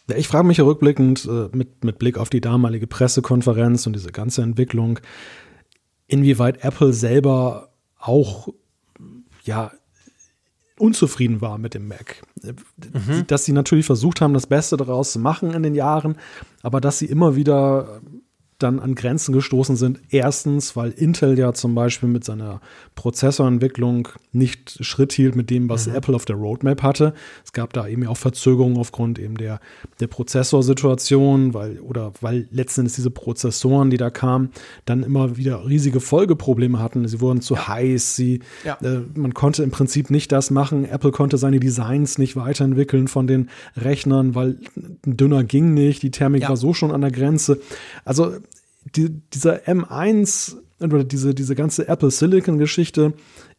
Ja, 0.09 0.17
ich 0.17 0.29
frage 0.29 0.47
mich 0.47 0.61
rückblickend 0.61 1.25
äh, 1.27 1.49
mit, 1.57 1.85
mit 1.85 1.99
Blick 1.99 2.19
auf 2.19 2.29
die 2.29 2.41
damalige 2.41 2.87
Pressekonferenz 2.87 3.87
und 3.87 3.95
diese 3.95 4.11
ganze 4.11 4.43
Entwicklung, 4.43 4.99
inwieweit 6.09 6.65
Apple 6.65 6.93
selber 6.93 7.71
auch 7.99 8.49
ja 9.45 9.71
unzufrieden 10.79 11.41
war 11.41 11.59
mit 11.59 11.75
dem 11.75 11.87
Mac. 11.87 12.23
Mhm. 12.43 13.27
Dass 13.29 13.45
sie 13.45 13.53
natürlich 13.53 13.87
versucht 13.87 14.21
haben, 14.21 14.35
das 14.35 14.49
Beste 14.49 14.77
daraus 14.77 15.13
zu 15.13 15.21
machen 15.21 15.55
in 15.55 15.63
den 15.63 15.77
Jahren, 15.77 16.17
aber 16.63 16.81
dass 16.81 16.99
sie 16.99 17.07
immer 17.07 17.37
wieder 17.37 18.01
dann 18.63 18.79
an 18.79 18.95
Grenzen 18.95 19.33
gestoßen 19.33 19.77
sind. 19.77 20.01
Erstens, 20.11 20.77
weil 20.77 20.91
Intel 20.91 21.39
ja 21.39 21.53
zum 21.53 21.75
Beispiel 21.75 22.09
mit 22.09 22.25
seiner 22.25 22.61
Prozessorentwicklung 22.95 24.09
nicht 24.33 24.79
Schritt 24.85 25.13
hielt 25.13 25.37
mit 25.37 25.51
dem, 25.51 25.69
was 25.69 25.87
mhm. 25.87 25.95
Apple 25.95 26.15
auf 26.15 26.25
der 26.25 26.37
Roadmap 26.37 26.83
hatte. 26.83 27.15
Es 27.45 27.53
gab 27.53 27.73
da 27.73 27.87
eben 27.89 28.07
auch 28.07 28.17
Verzögerungen 28.17 28.79
aufgrund 28.79 29.19
eben 29.19 29.37
der, 29.37 29.61
der 30.01 30.07
Prozessorsituation, 30.07 31.55
weil, 31.55 31.81
oder 31.81 32.13
weil 32.21 32.49
letzten 32.51 32.83
Endes 32.83 32.95
diese 32.95 33.11
Prozessoren, 33.11 33.91
die 33.91 33.97
da 33.97 34.11
kamen, 34.11 34.51
dann 34.85 35.03
immer 35.03 35.37
wieder 35.37 35.67
riesige 35.67 36.01
Folgeprobleme 36.01 36.79
hatten. 36.79 37.07
Sie 37.09 37.21
wurden 37.21 37.41
zu 37.41 37.55
ja. 37.55 37.69
heiß, 37.69 38.17
sie, 38.17 38.41
ja. 38.65 38.79
äh, 38.83 39.01
man 39.15 39.35
konnte 39.35 39.63
im 39.63 39.71
Prinzip 39.71 40.11
nicht 40.11 40.33
das 40.33 40.51
machen. 40.51 40.85
Apple 40.85 41.11
konnte 41.11 41.39
seine 41.39 41.61
Designs 41.61 42.19
nicht 42.19 42.37
weiterentwickeln 42.37 43.09
von 43.09 43.27
den 43.27 43.51
Rechnern, 43.77 44.35
weil 44.35 44.59
dünner 45.05 45.45
ging 45.45 45.75
nicht, 45.75 46.03
die 46.03 46.11
Thermik 46.11 46.43
ja. 46.43 46.49
war 46.51 46.57
so 46.57 46.75
schon 46.75 46.91
an 46.91 47.01
der 47.01 47.11
Grenze. 47.11 47.61
Also 48.05 48.33
die, 48.85 49.11
dieser 49.11 49.63
M1 49.69 50.57
oder 50.81 51.05
diese, 51.05 51.35
diese 51.35 51.55
ganze 51.55 51.89
Apple 51.89 52.11
Silicon 52.11 52.59
Geschichte 52.59 53.15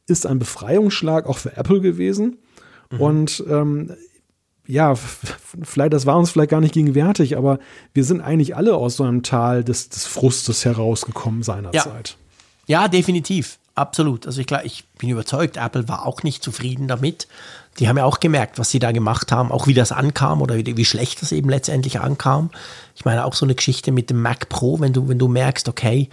ist 0.07 0.25
ein 0.25 0.39
Befreiungsschlag 0.39 1.27
auch 1.27 1.37
für 1.37 1.55
Apple 1.55 1.81
gewesen. 1.81 2.37
Mhm. 2.91 2.99
Und 3.01 3.43
ähm, 3.49 3.93
ja, 4.65 4.95
vielleicht, 4.95 5.93
das 5.93 6.05
war 6.05 6.17
uns 6.17 6.31
vielleicht 6.31 6.51
gar 6.51 6.61
nicht 6.61 6.73
gegenwärtig, 6.73 7.37
aber 7.37 7.59
wir 7.93 8.03
sind 8.03 8.21
eigentlich 8.21 8.55
alle 8.55 8.75
aus 8.75 8.97
so 8.97 9.03
einem 9.03 9.23
Tal 9.23 9.63
des, 9.63 9.89
des 9.89 10.05
Frustes 10.05 10.65
herausgekommen 10.65 11.43
seinerzeit. 11.43 12.17
Ja. 12.67 12.81
ja, 12.83 12.87
definitiv. 12.87 13.59
Absolut. 13.75 14.27
Also 14.27 14.39
ich, 14.39 14.47
klar, 14.47 14.63
ich 14.65 14.85
bin 14.99 15.09
überzeugt, 15.09 15.57
Apple 15.57 15.87
war 15.87 16.05
auch 16.05 16.23
nicht 16.23 16.43
zufrieden 16.43 16.87
damit. 16.87 17.27
Die 17.79 17.87
haben 17.87 17.97
ja 17.97 18.05
auch 18.05 18.19
gemerkt, 18.19 18.59
was 18.59 18.69
sie 18.69 18.79
da 18.79 18.91
gemacht 18.91 19.31
haben, 19.31 19.51
auch 19.51 19.67
wie 19.67 19.73
das 19.73 19.91
ankam 19.91 20.41
oder 20.41 20.55
wie, 20.55 20.77
wie 20.77 20.85
schlecht 20.85 21.21
das 21.21 21.31
eben 21.31 21.49
letztendlich 21.49 21.99
ankam. 21.99 22.51
Ich 22.95 23.05
meine 23.05 23.25
auch 23.25 23.33
so 23.33 23.45
eine 23.45 23.55
Geschichte 23.55 23.91
mit 23.91 24.09
dem 24.09 24.21
Mac 24.21 24.49
Pro, 24.49 24.79
wenn 24.79 24.93
du, 24.93 25.07
wenn 25.09 25.19
du 25.19 25.27
merkst, 25.27 25.67
okay, 25.67 26.09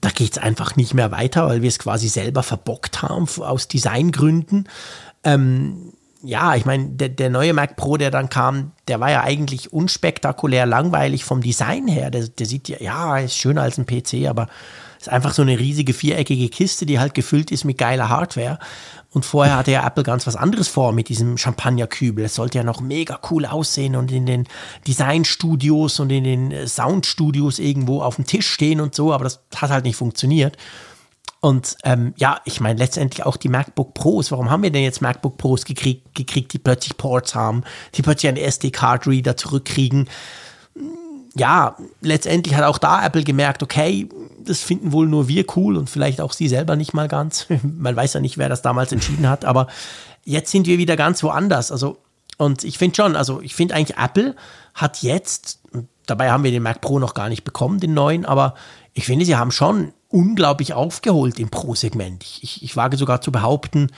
da 0.00 0.10
geht 0.10 0.32
es 0.32 0.38
einfach 0.38 0.76
nicht 0.76 0.92
mehr 0.92 1.12
weiter, 1.12 1.46
weil 1.46 1.62
wir 1.62 1.68
es 1.68 1.78
quasi 1.78 2.08
selber 2.08 2.42
verbockt 2.42 3.02
haben 3.02 3.26
aus 3.38 3.68
Designgründen. 3.68 4.68
Ähm, 5.22 5.93
ja, 6.24 6.54
ich 6.54 6.64
meine, 6.64 6.88
der, 6.88 7.10
der, 7.10 7.30
neue 7.30 7.52
Mac 7.52 7.76
Pro, 7.76 7.96
der 7.96 8.10
dann 8.10 8.28
kam, 8.28 8.72
der 8.88 9.00
war 9.00 9.10
ja 9.10 9.22
eigentlich 9.22 9.72
unspektakulär 9.72 10.66
langweilig 10.66 11.24
vom 11.24 11.40
Design 11.40 11.86
her. 11.86 12.10
Der, 12.10 12.26
der 12.28 12.46
sieht 12.46 12.68
ja, 12.68 12.78
ja, 12.80 13.18
ist 13.18 13.36
schöner 13.36 13.62
als 13.62 13.78
ein 13.78 13.86
PC, 13.86 14.28
aber 14.28 14.48
ist 14.98 15.08
einfach 15.10 15.34
so 15.34 15.42
eine 15.42 15.58
riesige 15.58 15.92
viereckige 15.92 16.48
Kiste, 16.48 16.86
die 16.86 16.98
halt 16.98 17.14
gefüllt 17.14 17.50
ist 17.50 17.64
mit 17.64 17.78
geiler 17.78 18.08
Hardware. 18.08 18.58
Und 19.10 19.24
vorher 19.24 19.56
hatte 19.56 19.70
ja 19.70 19.86
Apple 19.86 20.02
ganz 20.02 20.26
was 20.26 20.34
anderes 20.34 20.66
vor 20.66 20.92
mit 20.92 21.08
diesem 21.08 21.36
Champagnerkübel. 21.36 22.24
Es 22.24 22.34
sollte 22.34 22.58
ja 22.58 22.64
noch 22.64 22.80
mega 22.80 23.20
cool 23.30 23.46
aussehen 23.46 23.94
und 23.94 24.10
in 24.10 24.26
den 24.26 24.48
Designstudios 24.88 26.00
und 26.00 26.10
in 26.10 26.24
den 26.24 26.50
äh, 26.50 26.66
Soundstudios 26.66 27.58
irgendwo 27.58 28.00
auf 28.02 28.16
dem 28.16 28.26
Tisch 28.26 28.48
stehen 28.48 28.80
und 28.80 28.94
so, 28.94 29.12
aber 29.12 29.24
das 29.24 29.40
hat 29.54 29.70
halt 29.70 29.84
nicht 29.84 29.96
funktioniert. 29.96 30.56
Und 31.44 31.76
ähm, 31.84 32.14
ja, 32.16 32.40
ich 32.46 32.62
meine 32.62 32.78
letztendlich 32.78 33.26
auch 33.26 33.36
die 33.36 33.50
MacBook 33.50 33.92
Pros. 33.92 34.32
Warum 34.32 34.50
haben 34.50 34.62
wir 34.62 34.70
denn 34.70 34.82
jetzt 34.82 35.02
MacBook 35.02 35.36
Pros 35.36 35.66
gekriegt, 35.66 36.14
gekriegt 36.14 36.54
die 36.54 36.58
plötzlich 36.58 36.96
Ports 36.96 37.34
haben, 37.34 37.64
die 37.94 38.00
plötzlich 38.00 38.30
einen 38.30 38.38
SD-Card-Reader 38.38 39.36
zurückkriegen? 39.36 40.08
Ja, 41.34 41.76
letztendlich 42.00 42.56
hat 42.56 42.64
auch 42.64 42.78
da 42.78 43.04
Apple 43.04 43.24
gemerkt, 43.24 43.62
okay, 43.62 44.08
das 44.42 44.62
finden 44.62 44.92
wohl 44.92 45.06
nur 45.06 45.28
wir 45.28 45.44
cool 45.54 45.76
und 45.76 45.90
vielleicht 45.90 46.22
auch 46.22 46.32
sie 46.32 46.48
selber 46.48 46.76
nicht 46.76 46.94
mal 46.94 47.08
ganz. 47.08 47.44
Man 47.62 47.94
weiß 47.94 48.14
ja 48.14 48.20
nicht, 48.20 48.38
wer 48.38 48.48
das 48.48 48.62
damals 48.62 48.90
entschieden 48.92 49.28
hat, 49.28 49.44
aber 49.44 49.66
jetzt 50.24 50.50
sind 50.50 50.66
wir 50.66 50.78
wieder 50.78 50.96
ganz 50.96 51.22
woanders. 51.22 51.70
Also, 51.70 51.98
und 52.38 52.64
ich 52.64 52.78
finde 52.78 52.96
schon, 52.96 53.16
also 53.16 53.42
ich 53.42 53.54
finde 53.54 53.74
eigentlich, 53.74 53.98
Apple 53.98 54.34
hat 54.72 55.02
jetzt, 55.02 55.60
dabei 56.06 56.30
haben 56.30 56.42
wir 56.42 56.52
den 56.52 56.62
Mac 56.62 56.80
Pro 56.80 56.98
noch 56.98 57.12
gar 57.12 57.28
nicht 57.28 57.44
bekommen, 57.44 57.80
den 57.80 57.92
neuen, 57.92 58.24
aber 58.24 58.54
ich 58.94 59.04
finde, 59.04 59.26
sie 59.26 59.36
haben 59.36 59.50
schon 59.50 59.92
unglaublich 60.14 60.74
aufgeholt 60.74 61.40
im 61.40 61.48
Pro-Segment. 61.48 62.22
Ich, 62.22 62.42
ich, 62.44 62.62
ich 62.62 62.76
wage 62.76 62.96
sogar 62.96 63.20
zu 63.20 63.32
behaupten, 63.32 63.88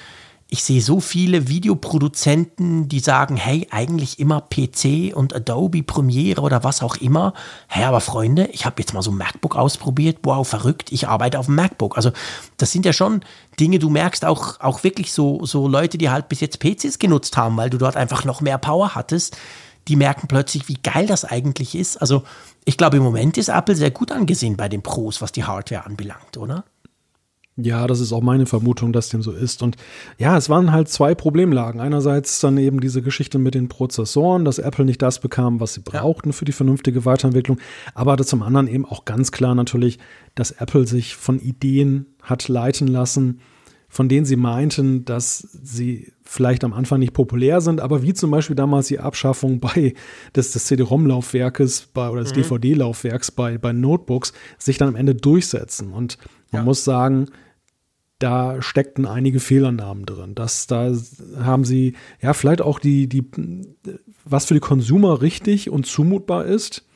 ich 0.49 0.62
sehe 0.62 0.81
so 0.81 1.01
viele 1.01 1.49
Videoproduzenten, 1.49 2.89
die 2.89 3.01
sagen, 3.01 3.37
hey, 3.37 3.67
eigentlich 3.71 4.21
immer 4.21 4.41
PC 4.41 5.14
und 5.14 5.35
Adobe 5.35 5.83
Premiere 5.83 6.41
oder 6.41 6.62
was 6.62 6.83
auch 6.83 6.97
immer. 6.97 7.35
Hey, 7.67 7.85
aber 7.85 8.01
Freunde, 8.01 8.49
ich 8.53 8.64
habe 8.64 8.77
jetzt 8.79 8.95
mal 8.95 9.03
so 9.03 9.11
ein 9.11 9.17
MacBook 9.17 9.57
ausprobiert. 9.57 10.19
Wow, 10.23 10.47
verrückt, 10.49 10.93
ich 10.93 11.09
arbeite 11.09 11.41
auf 11.41 11.47
dem 11.47 11.57
MacBook. 11.57 11.97
Also 11.97 12.12
das 12.59 12.71
sind 12.71 12.87
ja 12.87 12.93
schon 12.93 13.23
Dinge, 13.59 13.81
du 13.81 13.91
merkst 13.91 14.25
auch, 14.25 14.61
auch 14.61 14.85
wirklich 14.85 15.12
so, 15.12 15.45
so 15.45 15.67
Leute, 15.67 15.99
die 15.99 16.11
halt 16.11 16.29
bis 16.29 16.41
jetzt 16.41 16.61
PCs 16.61 17.01
genutzt 17.01 17.37
haben, 17.37 17.57
weil 17.57 17.69
du 17.69 17.79
dort 17.79 17.97
einfach 17.97 18.25
noch 18.25 18.41
mehr 18.41 18.59
Power 18.59 18.95
hattest. 18.95 19.37
Die 19.89 19.97
merken 19.97 20.28
plötzlich, 20.28 20.68
wie 20.68 20.78
geil 20.82 21.07
das 21.07 21.24
eigentlich 21.24 21.74
ist. 21.74 21.97
Also 21.99 22.24
ich 22.64 22.76
glaube, 22.76 22.97
im 22.97 23.03
Moment 23.03 23.39
ist 23.39 23.49
Apple 23.49 23.76
sehr 23.76 23.91
gut 23.91 24.11
angesehen 24.11 24.57
bei 24.57 24.68
den 24.68 24.82
Pros, 24.82 25.22
was 25.22 25.32
die 25.32 25.45
Hardware 25.45 25.87
anbelangt, 25.87 26.37
oder? 26.37 26.64
Ja, 27.59 27.87
das 27.87 28.01
ist 28.01 28.12
auch 28.12 28.20
meine 28.20 28.45
Vermutung, 28.45 28.93
dass 28.93 29.09
dem 29.09 29.22
so 29.22 29.32
ist. 29.32 29.62
Und 29.62 29.76
ja, 30.18 30.37
es 30.37 30.51
waren 30.51 30.72
halt 30.72 30.91
zwei 30.91 31.14
Problemlagen. 31.14 31.80
Einerseits 31.80 32.39
dann 32.41 32.59
eben 32.59 32.80
diese 32.80 33.01
Geschichte 33.01 33.39
mit 33.39 33.55
den 33.55 33.68
Prozessoren, 33.68 34.45
dass 34.45 34.59
Apple 34.59 34.84
nicht 34.84 35.01
das 35.01 35.20
bekam, 35.20 35.59
was 35.59 35.72
sie 35.72 35.80
brauchten 35.80 36.34
für 36.34 36.45
die 36.45 36.53
vernünftige 36.53 37.07
Weiterentwicklung. 37.07 37.59
Aber 37.95 38.18
zum 38.18 38.43
anderen 38.43 38.68
eben 38.68 38.84
auch 38.84 39.07
ganz 39.07 39.32
klar 39.32 39.55
natürlich, 39.55 39.99
dass 40.34 40.51
Apple 40.51 40.87
sich 40.87 41.16
von 41.16 41.41
Ideen 41.41 42.07
hat 42.20 42.49
leiten 42.49 42.89
lassen, 42.89 43.41
von 43.89 44.09
denen 44.09 44.26
sie 44.26 44.37
meinten, 44.37 45.05
dass 45.05 45.39
sie 45.39 46.12
vielleicht 46.24 46.64
am 46.64 46.72
Anfang 46.72 46.99
nicht 46.99 47.12
populär 47.12 47.61
sind, 47.61 47.80
aber 47.80 48.03
wie 48.03 48.14
zum 48.14 48.30
Beispiel 48.30 48.57
damals 48.57 48.89
die 48.89 48.99
Abschaffung 48.99 49.61
bei 49.61 49.95
des, 50.34 50.53
des 50.53 50.66
CD-ROM-Laufwerkes 50.66 51.89
bei, 51.95 52.11
oder 52.11 52.22
des 52.22 52.32
mhm. 52.32 52.43
DVD-Laufwerks 52.43 53.30
bei, 53.30 53.59
bei 53.59 53.72
Notebooks 53.72 54.32
sich 54.59 54.78
dann 54.78 54.89
am 54.89 54.97
Ende 54.97 55.14
durchsetzen. 55.14 55.93
Und 55.93 56.18
man 56.51 56.62
ja. 56.62 56.64
muss 56.64 56.84
sagen, 56.84 57.26
da 58.18 58.62
steckten 58.62 59.07
einige 59.07 59.41
Fehlernamen 59.41 60.07
drin. 60.07 60.34
Das, 60.34 60.66
da 60.66 60.93
haben 61.39 61.64
sie 61.64 61.95
ja 62.20 62.32
vielleicht 62.32 62.62
auch 62.62 62.78
die, 62.78 63.09
die, 63.09 63.24
was 64.24 64.47
für 64.47 64.55
die 64.55 64.61
Consumer 64.61 65.20
richtig 65.20 65.70
und 65.70 65.87
zumutbar 65.87 66.47
ist, 66.47 66.87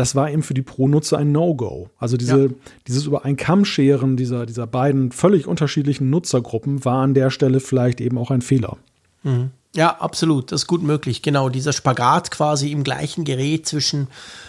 das 0.00 0.14
war 0.14 0.30
eben 0.30 0.42
für 0.42 0.54
die 0.54 0.62
Pro-Nutzer 0.62 1.18
ein 1.18 1.30
No-Go. 1.30 1.90
Also 1.98 2.16
diese, 2.16 2.46
ja. 2.46 2.48
dieses 2.86 3.04
über 3.04 3.24
ein 3.24 3.36
Kamm 3.36 3.64
scheren 3.64 4.16
dieser, 4.16 4.46
dieser 4.46 4.66
beiden 4.66 5.12
völlig 5.12 5.46
unterschiedlichen 5.46 6.10
Nutzergruppen 6.10 6.84
war 6.84 7.02
an 7.02 7.14
der 7.14 7.30
Stelle 7.30 7.60
vielleicht 7.60 8.00
eben 8.00 8.18
auch 8.18 8.30
ein 8.30 8.42
Fehler. 8.42 8.78
Mhm. 9.22 9.50
Ja, 9.76 9.96
absolut. 10.00 10.50
Das 10.50 10.62
ist 10.62 10.66
gut 10.66 10.82
möglich. 10.82 11.22
Genau, 11.22 11.48
dieser 11.48 11.72
Spagat 11.72 12.30
quasi 12.30 12.72
im 12.72 12.82
gleichen 12.82 13.24
Gerät 13.24 13.66
zwischen, 13.66 14.08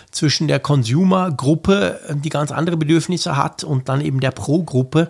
zwischen 0.09 0.47
der 0.47 0.59
Consumer-Gruppe, 0.59 1.99
die 2.23 2.29
ganz 2.29 2.51
andere 2.51 2.77
Bedürfnisse 2.77 3.37
hat, 3.37 3.63
und 3.63 3.89
dann 3.89 4.01
eben 4.01 4.19
der 4.19 4.31
Pro-Gruppe 4.31 5.09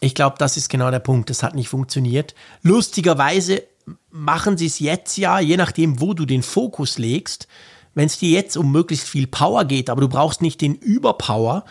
ich 0.00 0.14
glaube, 0.14 0.36
das 0.38 0.58
ist 0.58 0.68
genau 0.68 0.90
der 0.90 0.98
Punkt. 0.98 1.30
Das 1.30 1.42
hat 1.42 1.54
nicht 1.54 1.70
funktioniert. 1.70 2.34
Lustigerweise 2.62 3.62
machen 4.10 4.58
sie 4.58 4.66
es 4.66 4.78
jetzt 4.78 5.16
ja, 5.16 5.40
je 5.40 5.56
nachdem, 5.56 5.98
wo 6.00 6.12
du 6.12 6.26
den 6.26 6.42
Fokus 6.42 6.98
legst. 6.98 7.48
Wenn 7.94 8.06
es 8.06 8.18
dir 8.18 8.30
jetzt 8.30 8.56
um 8.56 8.72
möglichst 8.72 9.08
viel 9.08 9.26
Power 9.26 9.64
geht, 9.64 9.90
aber 9.90 10.00
du 10.00 10.08
brauchst 10.08 10.42
nicht 10.42 10.60
den 10.60 10.74
Überpower, 10.74 11.64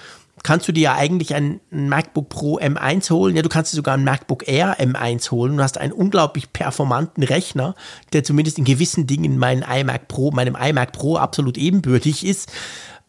kannst 0.43 0.67
du 0.67 0.71
dir 0.73 0.83
ja 0.83 0.95
eigentlich 0.95 1.33
ein 1.33 1.61
MacBook 1.71 2.29
Pro 2.29 2.59
M1 2.59 3.09
holen. 3.11 3.35
Ja, 3.35 3.41
du 3.41 3.49
kannst 3.49 3.71
dir 3.71 3.77
sogar 3.77 3.95
ein 3.95 4.03
MacBook 4.03 4.47
Air 4.47 4.77
M1 4.79 5.31
holen 5.31 5.53
und 5.53 5.61
hast 5.61 5.77
einen 5.77 5.93
unglaublich 5.93 6.51
performanten 6.51 7.23
Rechner, 7.23 7.75
der 8.11 8.23
zumindest 8.23 8.57
in 8.57 8.65
gewissen 8.65 9.07
Dingen 9.07 9.37
meinem 9.37 9.63
iMac 9.63 10.07
Pro, 10.07 10.31
meinem 10.31 10.55
iMac 10.59 10.91
Pro 10.91 11.17
absolut 11.17 11.57
ebenbürtig 11.57 12.25
ist. 12.25 12.51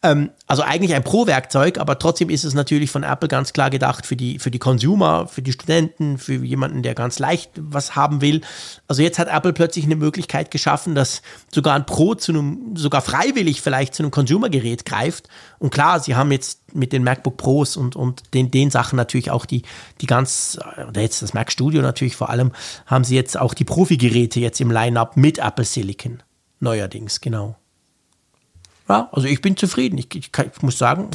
Ähm, 0.04 0.32
also 0.46 0.62
eigentlich 0.62 0.92
ein 0.94 1.02
Pro-Werkzeug, 1.02 1.78
aber 1.78 1.98
trotzdem 1.98 2.28
ist 2.28 2.44
es 2.44 2.52
natürlich 2.52 2.90
von 2.90 3.04
Apple 3.04 3.26
ganz 3.26 3.54
klar 3.54 3.70
gedacht 3.70 4.04
für 4.04 4.16
die, 4.16 4.38
für 4.38 4.50
die 4.50 4.58
Consumer, 4.58 5.26
für 5.26 5.40
die 5.40 5.52
Studenten, 5.52 6.18
für 6.18 6.34
jemanden, 6.34 6.82
der 6.82 6.94
ganz 6.94 7.18
leicht 7.18 7.52
was 7.56 7.96
haben 7.96 8.20
will. 8.20 8.42
Also 8.86 9.00
jetzt 9.00 9.18
hat 9.18 9.28
Apple 9.28 9.54
plötzlich 9.54 9.86
eine 9.86 9.96
Möglichkeit 9.96 10.50
geschaffen, 10.50 10.94
dass 10.94 11.22
sogar 11.50 11.74
ein 11.74 11.86
Pro 11.86 12.14
zu 12.14 12.32
einem, 12.32 12.76
sogar 12.76 13.00
freiwillig 13.00 13.62
vielleicht 13.62 13.94
zu 13.94 14.02
einem 14.02 14.10
Consumer-Gerät 14.10 14.84
greift. 14.84 15.30
Und 15.58 15.72
klar, 15.72 15.98
sie 16.00 16.14
haben 16.14 16.30
jetzt 16.32 16.74
mit 16.74 16.92
den 16.92 17.02
MacBook 17.02 17.38
Pros 17.38 17.78
und, 17.78 17.96
und 17.96 18.34
den, 18.34 18.50
den 18.50 18.70
Sachen 18.70 18.96
natürlich 18.96 19.30
auch 19.30 19.46
die, 19.46 19.62
die 20.02 20.06
ganz, 20.06 20.58
oder 20.86 21.00
jetzt 21.00 21.22
das 21.22 21.32
Mac 21.32 21.50
Studio 21.50 21.80
natürlich 21.80 22.14
vor 22.14 22.28
allem, 22.28 22.52
haben 22.84 23.04
sie 23.04 23.14
jetzt 23.14 23.40
auch 23.40 23.54
die 23.54 23.64
Profi-Geräte 23.64 24.38
jetzt 24.38 24.60
im 24.60 24.70
Line-Up 24.70 25.16
mit 25.16 25.38
Apple 25.38 25.64
Silicon. 25.64 26.22
Neuerdings, 26.60 27.22
genau. 27.22 27.56
Ja, 28.88 29.08
also 29.12 29.26
ich 29.26 29.40
bin 29.40 29.56
zufrieden. 29.56 29.98
Ich, 29.98 30.14
ich, 30.14 30.30
ich, 30.36 30.62
muss 30.62 30.78
sagen, 30.78 31.10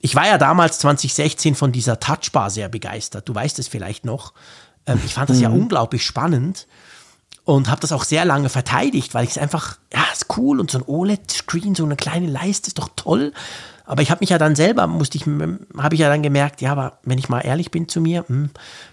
ich 0.00 0.14
war 0.14 0.26
ja 0.26 0.38
damals 0.38 0.78
2016 0.78 1.54
von 1.54 1.72
dieser 1.72 2.00
Touchbar 2.00 2.50
sehr 2.50 2.68
begeistert. 2.68 3.28
Du 3.28 3.34
weißt 3.34 3.58
es 3.58 3.68
vielleicht 3.68 4.04
noch. 4.04 4.32
Ähm, 4.86 5.00
ich 5.04 5.14
fand 5.14 5.30
das 5.30 5.38
mhm. 5.38 5.42
ja 5.42 5.48
unglaublich 5.50 6.04
spannend 6.04 6.66
und 7.44 7.68
habe 7.68 7.80
das 7.80 7.92
auch 7.92 8.04
sehr 8.04 8.24
lange 8.24 8.48
verteidigt, 8.48 9.14
weil 9.14 9.24
ich 9.24 9.30
es 9.30 9.38
einfach, 9.38 9.78
ja, 9.92 10.04
ist 10.12 10.26
cool 10.36 10.60
und 10.60 10.70
so 10.70 10.78
ein 10.78 10.84
OLED-Screen, 10.86 11.74
so 11.74 11.84
eine 11.84 11.96
kleine 11.96 12.26
Leiste 12.26 12.68
ist 12.68 12.78
doch 12.78 12.90
toll. 12.94 13.32
Aber 13.88 14.02
ich 14.02 14.10
habe 14.10 14.18
mich 14.20 14.28
ja 14.28 14.36
dann 14.36 14.54
selber, 14.54 14.86
musste 14.86 15.16
ich, 15.16 15.24
habe 15.24 15.94
ich 15.94 16.00
ja 16.02 16.10
dann 16.10 16.22
gemerkt, 16.22 16.60
ja, 16.60 16.72
aber 16.72 16.98
wenn 17.04 17.16
ich 17.16 17.30
mal 17.30 17.40
ehrlich 17.40 17.70
bin 17.70 17.88
zu 17.88 18.02
mir, 18.02 18.22
hm, 18.28 18.50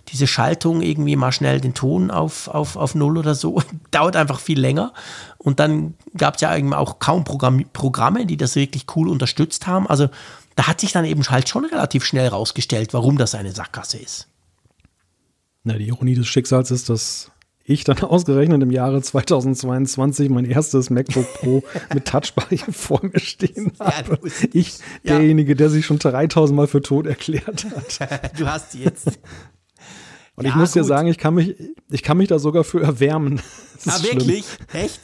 diese 0.08 0.26
Schaltung 0.26 0.82
irgendwie 0.82 1.18
mal 1.18 1.34
schnell 1.34 1.60
den 1.60 1.74
Ton 1.74 2.12
auf, 2.12 2.48
auf, 2.48 2.78
auf 2.78 2.96
Null 2.96 3.18
oder 3.18 3.36
so, 3.36 3.62
dauert 3.92 4.16
einfach 4.16 4.40
viel 4.40 4.58
länger. 4.58 4.94
Und 5.38 5.60
dann 5.60 5.96
gab 6.16 6.36
es 6.36 6.42
ja 6.42 6.56
eben 6.56 6.74
auch 6.74 7.00
kaum 7.00 7.26
Programm, 7.26 7.66
Programme, 7.74 8.26
die 8.26 8.38
das 8.38 8.56
wirklich 8.56 8.86
cool 8.96 9.10
unterstützt 9.10 9.68
haben. 9.68 9.86
Also 9.86 10.08
da 10.56 10.68
hat 10.68 10.80
sich 10.80 10.94
dann 10.94 11.04
eben 11.04 11.26
halt 11.26 11.50
schon 11.50 11.66
relativ 11.66 12.06
schnell 12.06 12.30
rausgestellt, 12.30 12.94
warum 12.94 13.18
das 13.18 13.36
eine 13.36 13.52
Sackgasse 13.52 13.98
ist. 13.98 14.30
Na, 15.66 15.74
die 15.74 15.90
Ironie 15.90 16.16
des 16.16 16.28
Schicksals 16.28 16.72
ist, 16.72 16.88
dass 16.88 17.32
ich 17.66 17.84
dann 17.84 17.98
ausgerechnet 18.02 18.62
im 18.62 18.72
Jahre 18.72 19.02
2022 19.02 20.30
mein 20.30 20.46
erstes 20.46 20.90
MacBook 20.90 21.26
Pro 21.34 21.64
mit 21.94 22.06
Touchbar 22.06 22.46
hier 22.50 22.60
vor 22.72 23.02
mir 23.04 23.20
stehen 23.20 23.74
habe. 23.80 24.20
Ja, 24.24 24.48
ich, 24.54 24.78
ja. 25.04 25.18
derjenige, 25.18 25.56
der 25.56 25.70
sich 25.70 25.86
schon 25.86 26.00
3000 26.00 26.56
Mal 26.56 26.68
für 26.68 26.82
tot 26.82 27.08
erklärt 27.08 27.66
hat. 27.66 28.32
du 28.40 28.48
hast 28.48 28.72
sie 28.72 28.84
jetzt. 28.84 29.08
Und 30.38 30.46
ja, 30.46 30.52
ich 30.52 30.56
muss 30.56 30.74
gut. 30.74 30.82
dir 30.82 30.86
sagen, 30.86 31.08
ich 31.08 31.18
kann 31.18 31.34
mich, 31.34 31.56
ich 31.90 32.04
kann 32.04 32.18
mich 32.18 32.28
da 32.28 32.40
sogar 32.40 32.64
für 32.64 32.82
erwärmen. 32.82 33.42
Ah, 33.86 34.02
wirklich? 34.04 34.46
Echt? 34.74 35.00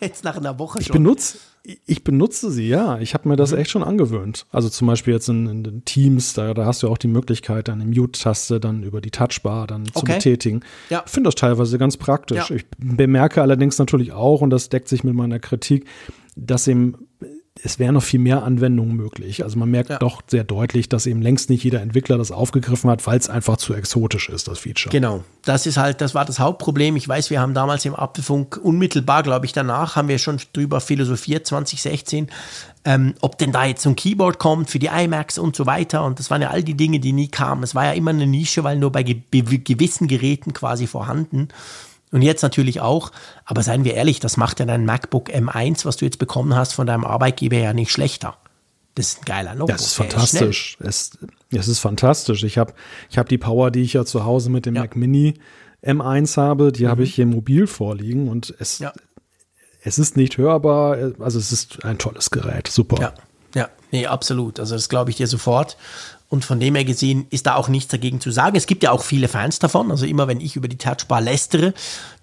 Jetzt 0.00 0.24
nach 0.24 0.36
einer 0.36 0.58
Woche 0.58 0.78
schon. 0.78 0.82
Ich 0.82 0.92
benutze, 0.92 1.38
ich 1.86 2.04
benutze 2.04 2.50
sie, 2.50 2.68
ja. 2.68 2.98
Ich 2.98 3.14
habe 3.14 3.28
mir 3.28 3.36
das 3.36 3.52
mhm. 3.52 3.58
echt 3.58 3.70
schon 3.70 3.82
angewöhnt. 3.82 4.46
Also 4.50 4.68
zum 4.68 4.86
Beispiel 4.86 5.14
jetzt 5.14 5.28
in, 5.28 5.46
in 5.46 5.84
Teams, 5.84 6.34
da, 6.34 6.54
da, 6.54 6.66
hast 6.66 6.82
du 6.82 6.88
auch 6.88 6.98
die 6.98 7.08
Möglichkeit, 7.08 7.68
eine 7.68 7.84
Mute-Taste 7.84 8.60
dann 8.60 8.82
über 8.82 9.00
die 9.00 9.10
Touchbar 9.10 9.66
dann 9.66 9.82
okay. 9.82 9.92
zu 9.98 10.04
betätigen. 10.04 10.60
Ja. 10.90 11.02
Ich 11.04 11.12
finde 11.12 11.28
das 11.28 11.34
teilweise 11.34 11.78
ganz 11.78 11.96
praktisch. 11.96 12.50
Ja. 12.50 12.56
Ich 12.56 12.66
bemerke 12.78 13.42
allerdings 13.42 13.78
natürlich 13.78 14.12
auch, 14.12 14.40
und 14.40 14.50
das 14.50 14.68
deckt 14.68 14.88
sich 14.88 15.04
mit 15.04 15.14
meiner 15.14 15.38
Kritik, 15.38 15.86
dass 16.36 16.68
eben 16.68 17.05
es 17.62 17.78
wären 17.78 17.94
noch 17.94 18.02
viel 18.02 18.20
mehr 18.20 18.42
Anwendungen 18.42 18.96
möglich. 18.96 19.42
Also 19.42 19.58
man 19.58 19.70
merkt 19.70 19.90
ja. 19.90 19.98
doch 19.98 20.22
sehr 20.26 20.44
deutlich, 20.44 20.88
dass 20.88 21.06
eben 21.06 21.22
längst 21.22 21.50
nicht 21.50 21.64
jeder 21.64 21.80
Entwickler 21.80 22.18
das 22.18 22.30
aufgegriffen 22.30 22.90
hat, 22.90 23.06
weil 23.06 23.18
es 23.18 23.28
einfach 23.28 23.56
zu 23.56 23.74
exotisch 23.74 24.28
ist, 24.28 24.48
das 24.48 24.58
Feature. 24.58 24.92
Genau. 24.92 25.24
Das 25.44 25.66
ist 25.66 25.76
halt, 25.76 26.00
das 26.00 26.14
war 26.14 26.24
das 26.24 26.38
Hauptproblem. 26.38 26.96
Ich 26.96 27.08
weiß, 27.08 27.30
wir 27.30 27.40
haben 27.40 27.54
damals 27.54 27.84
im 27.84 27.94
Apfelfunk 27.94 28.58
unmittelbar, 28.62 29.22
glaube 29.22 29.46
ich, 29.46 29.52
danach 29.52 29.96
haben 29.96 30.08
wir 30.08 30.18
schon 30.18 30.38
drüber 30.52 30.80
philosophiert, 30.80 31.46
2016, 31.46 32.28
ähm, 32.84 33.14
ob 33.20 33.38
denn 33.38 33.52
da 33.52 33.64
jetzt 33.64 33.82
so 33.82 33.90
ein 33.90 33.96
Keyboard 33.96 34.38
kommt 34.38 34.70
für 34.70 34.78
die 34.78 34.88
iMacs 34.88 35.38
und 35.38 35.56
so 35.56 35.66
weiter. 35.66 36.04
Und 36.04 36.18
das 36.18 36.30
waren 36.30 36.42
ja 36.42 36.50
all 36.50 36.62
die 36.62 36.74
Dinge, 36.76 37.00
die 37.00 37.12
nie 37.12 37.28
kamen. 37.28 37.62
Es 37.62 37.74
war 37.74 37.84
ja 37.84 37.92
immer 37.92 38.10
eine 38.10 38.26
Nische, 38.26 38.64
weil 38.64 38.76
nur 38.76 38.92
bei 38.92 39.02
ge 39.02 39.22
gewissen 39.30 40.08
Geräten 40.08 40.52
quasi 40.52 40.86
vorhanden. 40.86 41.48
Und 42.12 42.22
jetzt 42.22 42.42
natürlich 42.42 42.80
auch, 42.80 43.10
aber 43.44 43.62
seien 43.62 43.84
wir 43.84 43.94
ehrlich, 43.94 44.20
das 44.20 44.36
macht 44.36 44.60
ja 44.60 44.66
dein 44.66 44.84
MacBook 44.84 45.30
M1, 45.30 45.84
was 45.84 45.96
du 45.96 46.04
jetzt 46.04 46.18
bekommen 46.18 46.54
hast, 46.54 46.72
von 46.72 46.86
deinem 46.86 47.04
Arbeitgeber 47.04 47.56
ja 47.56 47.72
nicht 47.72 47.90
schlechter. 47.90 48.36
Das 48.94 49.08
ist 49.08 49.18
ein 49.20 49.24
geiler 49.26 49.54
Notebook. 49.54 49.76
Das 49.76 49.86
ist 49.86 49.94
fantastisch. 49.94 50.78
Es, 50.80 51.18
es 51.50 51.68
ist 51.68 51.80
fantastisch. 51.80 52.44
Ich 52.44 52.56
habe 52.56 52.72
ich 53.10 53.18
hab 53.18 53.28
die 53.28 53.38
Power, 53.38 53.70
die 53.70 53.82
ich 53.82 53.92
ja 53.92 54.04
zu 54.04 54.24
Hause 54.24 54.50
mit 54.50 54.64
dem 54.66 54.74
ja. 54.74 54.82
Mac 54.82 54.96
Mini 54.96 55.34
M1 55.84 56.36
habe, 56.36 56.72
die 56.72 56.84
mhm. 56.84 56.88
habe 56.88 57.02
ich 57.02 57.14
hier 57.14 57.26
mobil 57.26 57.66
vorliegen 57.66 58.28
und 58.28 58.54
es, 58.58 58.78
ja. 58.78 58.92
es 59.82 59.98
ist 59.98 60.16
nicht 60.16 60.38
hörbar. 60.38 61.12
Also 61.20 61.38
es 61.38 61.52
ist 61.52 61.84
ein 61.84 61.98
tolles 61.98 62.30
Gerät. 62.30 62.68
Super. 62.68 63.00
Ja, 63.00 63.14
ja. 63.54 63.68
nee, 63.90 64.06
absolut. 64.06 64.58
Also 64.60 64.74
das 64.74 64.88
glaube 64.88 65.10
ich 65.10 65.16
dir 65.16 65.26
sofort. 65.26 65.76
Und 66.28 66.44
von 66.44 66.58
dem 66.58 66.74
her 66.74 66.84
gesehen 66.84 67.26
ist 67.30 67.46
da 67.46 67.54
auch 67.54 67.68
nichts 67.68 67.88
dagegen 67.88 68.20
zu 68.20 68.32
sagen. 68.32 68.56
Es 68.56 68.66
gibt 68.66 68.82
ja 68.82 68.90
auch 68.90 69.02
viele 69.04 69.28
Fans 69.28 69.60
davon. 69.60 69.92
Also 69.92 70.06
immer 70.06 70.26
wenn 70.26 70.40
ich 70.40 70.56
über 70.56 70.66
die 70.66 70.78
Touchbar 70.78 71.20
lästere, 71.20 71.72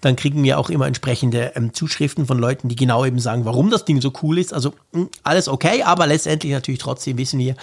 dann 0.02 0.14
kriegen 0.14 0.42
wir 0.42 0.58
auch 0.58 0.68
immer 0.68 0.86
entsprechende 0.86 1.52
ähm, 1.54 1.72
Zuschriften 1.72 2.26
von 2.26 2.38
Leuten, 2.38 2.68
die 2.68 2.76
genau 2.76 3.06
eben 3.06 3.18
sagen, 3.18 3.46
warum 3.46 3.70
das 3.70 3.86
Ding 3.86 4.02
so 4.02 4.12
cool 4.22 4.38
ist. 4.38 4.52
Also 4.52 4.74
mh, 4.92 5.00
hm, 5.00 5.08
alles 5.22 5.48
okay, 5.48 5.82
aber 5.82 6.06
letztendlich 6.06 6.52
natürlich 6.52 6.80
trotzdem 6.80 7.16
wissen 7.16 7.38
wir, 7.38 7.56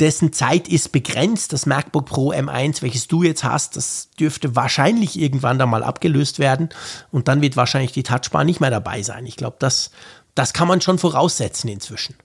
dessen 0.00 0.32
Zeit 0.32 0.68
ist 0.68 0.92
begrenzt. 0.92 1.52
Das 1.52 1.66
MacBook 1.66 2.06
Pro 2.06 2.32
M1, 2.32 2.82
welches 2.82 3.06
du 3.06 3.22
jetzt 3.22 3.44
hast, 3.44 3.76
das 3.76 4.10
dürfte 4.18 4.56
wahrscheinlich 4.56 5.18
irgendwann 5.18 5.58
da 5.58 5.66
mal 5.66 5.82
abgelöst 5.82 6.38
werden. 6.38 6.70
Und 7.10 7.28
dann 7.28 7.40
wird 7.40 7.56
wahrscheinlich 7.56 7.92
die 7.92 8.02
Touchbar 8.02 8.44
nicht 8.44 8.60
mehr 8.60 8.70
dabei 8.70 9.02
sein. 9.02 9.24
Ich 9.26 9.36
glaube, 9.36 9.56
das, 9.58 9.90
das 10.34 10.52
kann 10.52 10.68
man 10.68 10.80
schon 10.80 10.98
voraussetzen 10.98 11.68
inzwischen. 11.68 12.16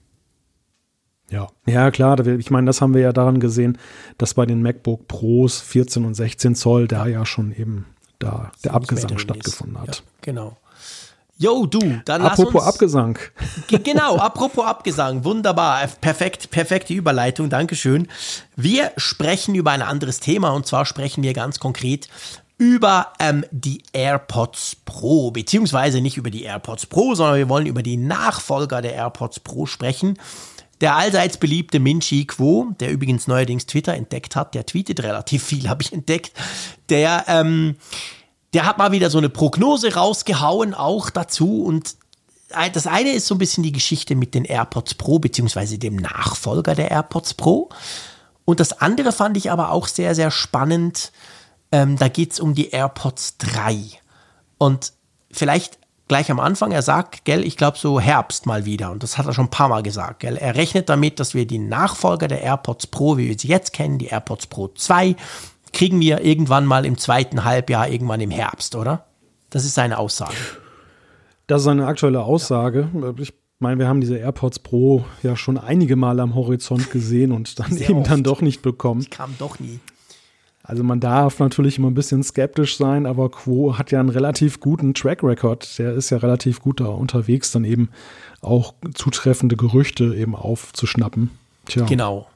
Ja, 1.30 1.48
ja 1.66 1.90
klar. 1.90 2.24
Ich 2.26 2.50
meine, 2.50 2.66
das 2.66 2.80
haben 2.80 2.94
wir 2.94 3.00
ja 3.00 3.12
daran 3.12 3.40
gesehen, 3.40 3.78
dass 4.18 4.34
bei 4.34 4.46
den 4.46 4.62
MacBook 4.62 5.08
Pros 5.08 5.60
14 5.60 6.04
und 6.04 6.14
16 6.14 6.54
Zoll 6.54 6.86
da 6.88 7.06
ja 7.06 7.26
schon 7.26 7.52
eben 7.52 7.86
da 8.18 8.52
der 8.64 8.74
Abgesang 8.74 9.18
stattgefunden 9.18 9.80
hat. 9.80 9.96
Ja, 9.96 10.02
genau. 10.22 10.56
Yo, 11.38 11.66
du, 11.66 12.00
dann 12.06 12.22
apropos 12.22 12.54
lass 12.54 12.64
uns, 12.64 12.74
Abgesang. 12.74 13.18
Genau, 13.84 14.16
apropos 14.16 14.64
Abgesang. 14.64 15.22
Wunderbar. 15.24 15.86
Perfekt, 16.00 16.50
perfekte 16.50 16.94
Überleitung. 16.94 17.50
Dankeschön. 17.50 18.08
Wir 18.54 18.92
sprechen 18.96 19.54
über 19.54 19.72
ein 19.72 19.82
anderes 19.82 20.20
Thema 20.20 20.50
und 20.50 20.66
zwar 20.66 20.86
sprechen 20.86 21.22
wir 21.22 21.34
ganz 21.34 21.58
konkret 21.58 22.08
über 22.56 23.08
ähm, 23.20 23.44
die 23.50 23.82
AirPods 23.92 24.78
Pro, 24.86 25.30
beziehungsweise 25.30 26.00
nicht 26.00 26.16
über 26.16 26.30
die 26.30 26.44
AirPods 26.44 26.86
Pro, 26.86 27.14
sondern 27.14 27.36
wir 27.36 27.50
wollen 27.50 27.66
über 27.66 27.82
die 27.82 27.98
Nachfolger 27.98 28.80
der 28.80 28.94
AirPods 28.94 29.40
Pro 29.40 29.66
sprechen. 29.66 30.18
Der 30.80 30.96
allseits 30.96 31.38
beliebte 31.38 31.80
Minchi 31.80 32.26
Quo, 32.26 32.68
der 32.80 32.90
übrigens 32.90 33.26
neuerdings 33.26 33.66
Twitter 33.66 33.94
entdeckt 33.94 34.36
hat, 34.36 34.54
der 34.54 34.66
tweetet 34.66 35.02
relativ 35.02 35.42
viel, 35.42 35.68
habe 35.68 35.82
ich 35.82 35.92
entdeckt, 35.92 36.32
der, 36.88 37.24
ähm, 37.28 37.76
der 38.52 38.66
hat 38.66 38.78
mal 38.78 38.92
wieder 38.92 39.10
so 39.10 39.18
eine 39.18 39.28
Prognose 39.28 39.94
rausgehauen, 39.94 40.74
auch 40.74 41.10
dazu. 41.10 41.62
Und 41.62 41.96
das 42.72 42.86
eine 42.86 43.12
ist 43.12 43.26
so 43.26 43.34
ein 43.34 43.38
bisschen 43.38 43.62
die 43.62 43.72
Geschichte 43.72 44.14
mit 44.14 44.34
den 44.34 44.44
AirPods 44.44 44.94
Pro, 44.94 45.18
beziehungsweise 45.18 45.78
dem 45.78 45.96
Nachfolger 45.96 46.74
der 46.74 46.90
AirPods 46.90 47.34
Pro. 47.34 47.70
Und 48.44 48.60
das 48.60 48.80
andere 48.80 49.12
fand 49.12 49.36
ich 49.36 49.50
aber 49.50 49.72
auch 49.72 49.88
sehr, 49.88 50.14
sehr 50.14 50.30
spannend. 50.30 51.10
Ähm, 51.72 51.96
da 51.96 52.08
geht 52.08 52.32
es 52.32 52.40
um 52.40 52.54
die 52.54 52.70
AirPods 52.70 53.38
3. 53.38 53.76
Und 54.58 54.92
vielleicht 55.30 55.78
gleich 56.08 56.30
am 56.30 56.40
Anfang, 56.40 56.72
er 56.72 56.82
sagt, 56.82 57.24
gell, 57.24 57.44
ich 57.44 57.56
glaube 57.56 57.78
so 57.78 58.00
Herbst 58.00 58.46
mal 58.46 58.64
wieder. 58.64 58.90
Und 58.90 59.02
das 59.02 59.18
hat 59.18 59.26
er 59.26 59.34
schon 59.34 59.46
ein 59.46 59.50
paar 59.50 59.68
Mal 59.68 59.82
gesagt, 59.82 60.20
gell. 60.20 60.36
Er 60.36 60.54
rechnet 60.54 60.88
damit, 60.88 61.20
dass 61.20 61.34
wir 61.34 61.46
die 61.46 61.58
Nachfolger 61.58 62.28
der 62.28 62.42
AirPods 62.42 62.86
Pro, 62.88 63.16
wie 63.16 63.28
wir 63.28 63.38
sie 63.38 63.48
jetzt 63.48 63.72
kennen, 63.72 63.98
die 63.98 64.06
AirPods 64.06 64.46
Pro 64.46 64.68
2, 64.68 65.16
kriegen 65.72 66.00
wir 66.00 66.24
irgendwann 66.24 66.64
mal 66.66 66.86
im 66.86 66.96
zweiten 66.98 67.44
Halbjahr, 67.44 67.88
irgendwann 67.88 68.20
im 68.20 68.30
Herbst, 68.30 68.74
oder? 68.76 69.06
Das 69.50 69.64
ist 69.64 69.74
seine 69.74 69.98
Aussage. 69.98 70.34
Das 71.46 71.62
ist 71.62 71.68
eine 71.68 71.86
aktuelle 71.86 72.22
Aussage. 72.22 72.88
Ja. 72.94 73.12
Ich 73.18 73.32
meine, 73.58 73.78
wir 73.78 73.88
haben 73.88 74.00
diese 74.00 74.16
AirPods 74.18 74.58
Pro 74.60 75.04
ja 75.22 75.36
schon 75.36 75.58
einige 75.58 75.96
Mal 75.96 76.20
am 76.20 76.34
Horizont 76.34 76.90
gesehen 76.90 77.32
und 77.32 77.58
dann 77.58 77.72
Sehr 77.72 77.90
eben 77.90 78.00
oft. 78.00 78.10
dann 78.10 78.22
doch 78.22 78.40
nicht 78.42 78.62
bekommen. 78.62 79.02
Die 79.02 79.10
kamen 79.10 79.34
doch 79.38 79.58
nie. 79.60 79.80
Also 80.66 80.82
man 80.82 80.98
darf 80.98 81.38
natürlich 81.38 81.78
immer 81.78 81.88
ein 81.88 81.94
bisschen 81.94 82.24
skeptisch 82.24 82.76
sein, 82.76 83.06
aber 83.06 83.30
Quo 83.30 83.78
hat 83.78 83.92
ja 83.92 84.00
einen 84.00 84.08
relativ 84.08 84.58
guten 84.58 84.94
Track 84.94 85.22
Record. 85.22 85.78
Der 85.78 85.94
ist 85.94 86.10
ja 86.10 86.18
relativ 86.18 86.60
gut 86.60 86.80
da 86.80 86.86
unterwegs, 86.86 87.52
dann 87.52 87.64
eben 87.64 87.88
auch 88.40 88.74
zutreffende 88.94 89.56
Gerüchte 89.56 90.14
eben 90.16 90.34
aufzuschnappen. 90.34 91.30
Tja. 91.66 91.84
Genau. 91.84 92.26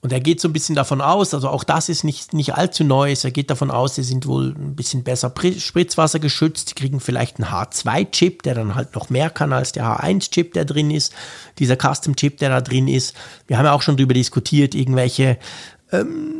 Und 0.00 0.12
er 0.12 0.20
geht 0.20 0.40
so 0.40 0.48
ein 0.48 0.52
bisschen 0.52 0.76
davon 0.76 1.00
aus, 1.00 1.34
also 1.34 1.48
auch 1.48 1.64
das 1.64 1.88
ist 1.88 2.04
nicht, 2.04 2.32
nicht 2.32 2.54
allzu 2.54 2.84
Neues, 2.84 3.24
er 3.24 3.32
geht 3.32 3.50
davon 3.50 3.72
aus, 3.72 3.96
sie 3.96 4.04
sind 4.04 4.26
wohl 4.26 4.54
ein 4.56 4.76
bisschen 4.76 5.02
besser 5.02 5.34
Spritzwasser 5.58 6.20
geschützt, 6.20 6.68
sie 6.68 6.74
kriegen 6.76 7.00
vielleicht 7.00 7.40
einen 7.40 7.50
H2-Chip, 7.50 8.44
der 8.44 8.54
dann 8.54 8.76
halt 8.76 8.94
noch 8.94 9.10
mehr 9.10 9.28
kann 9.28 9.52
als 9.52 9.72
der 9.72 9.84
H1-Chip, 9.84 10.52
der 10.52 10.64
drin 10.64 10.92
ist, 10.92 11.12
dieser 11.58 11.74
Custom-Chip, 11.74 12.38
der 12.38 12.50
da 12.50 12.60
drin 12.60 12.86
ist. 12.86 13.16
Wir 13.48 13.58
haben 13.58 13.64
ja 13.64 13.72
auch 13.72 13.82
schon 13.82 13.96
darüber 13.96 14.14
diskutiert, 14.14 14.76
irgendwelche, 14.76 15.36
ähm, 15.90 16.37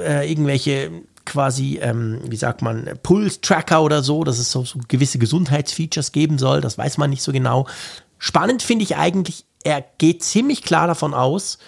äh, 0.00 0.30
irgendwelche 0.30 0.90
quasi, 1.24 1.78
ähm, 1.80 2.20
wie 2.24 2.36
sagt 2.36 2.62
man, 2.62 2.98
Pulse-Tracker 3.02 3.82
oder 3.82 4.02
so, 4.02 4.24
dass 4.24 4.38
es 4.38 4.50
so, 4.50 4.64
so 4.64 4.80
gewisse 4.88 5.18
Gesundheitsfeatures 5.18 6.12
geben 6.12 6.38
soll, 6.38 6.60
das 6.60 6.78
weiß 6.78 6.98
man 6.98 7.10
nicht 7.10 7.22
so 7.22 7.32
genau. 7.32 7.66
Spannend 8.18 8.62
finde 8.62 8.82
ich 8.82 8.96
eigentlich, 8.96 9.44
er 9.62 9.84
geht 9.98 10.24
ziemlich 10.24 10.62
klar 10.62 10.86
davon 10.86 11.14
aus, 11.14 11.58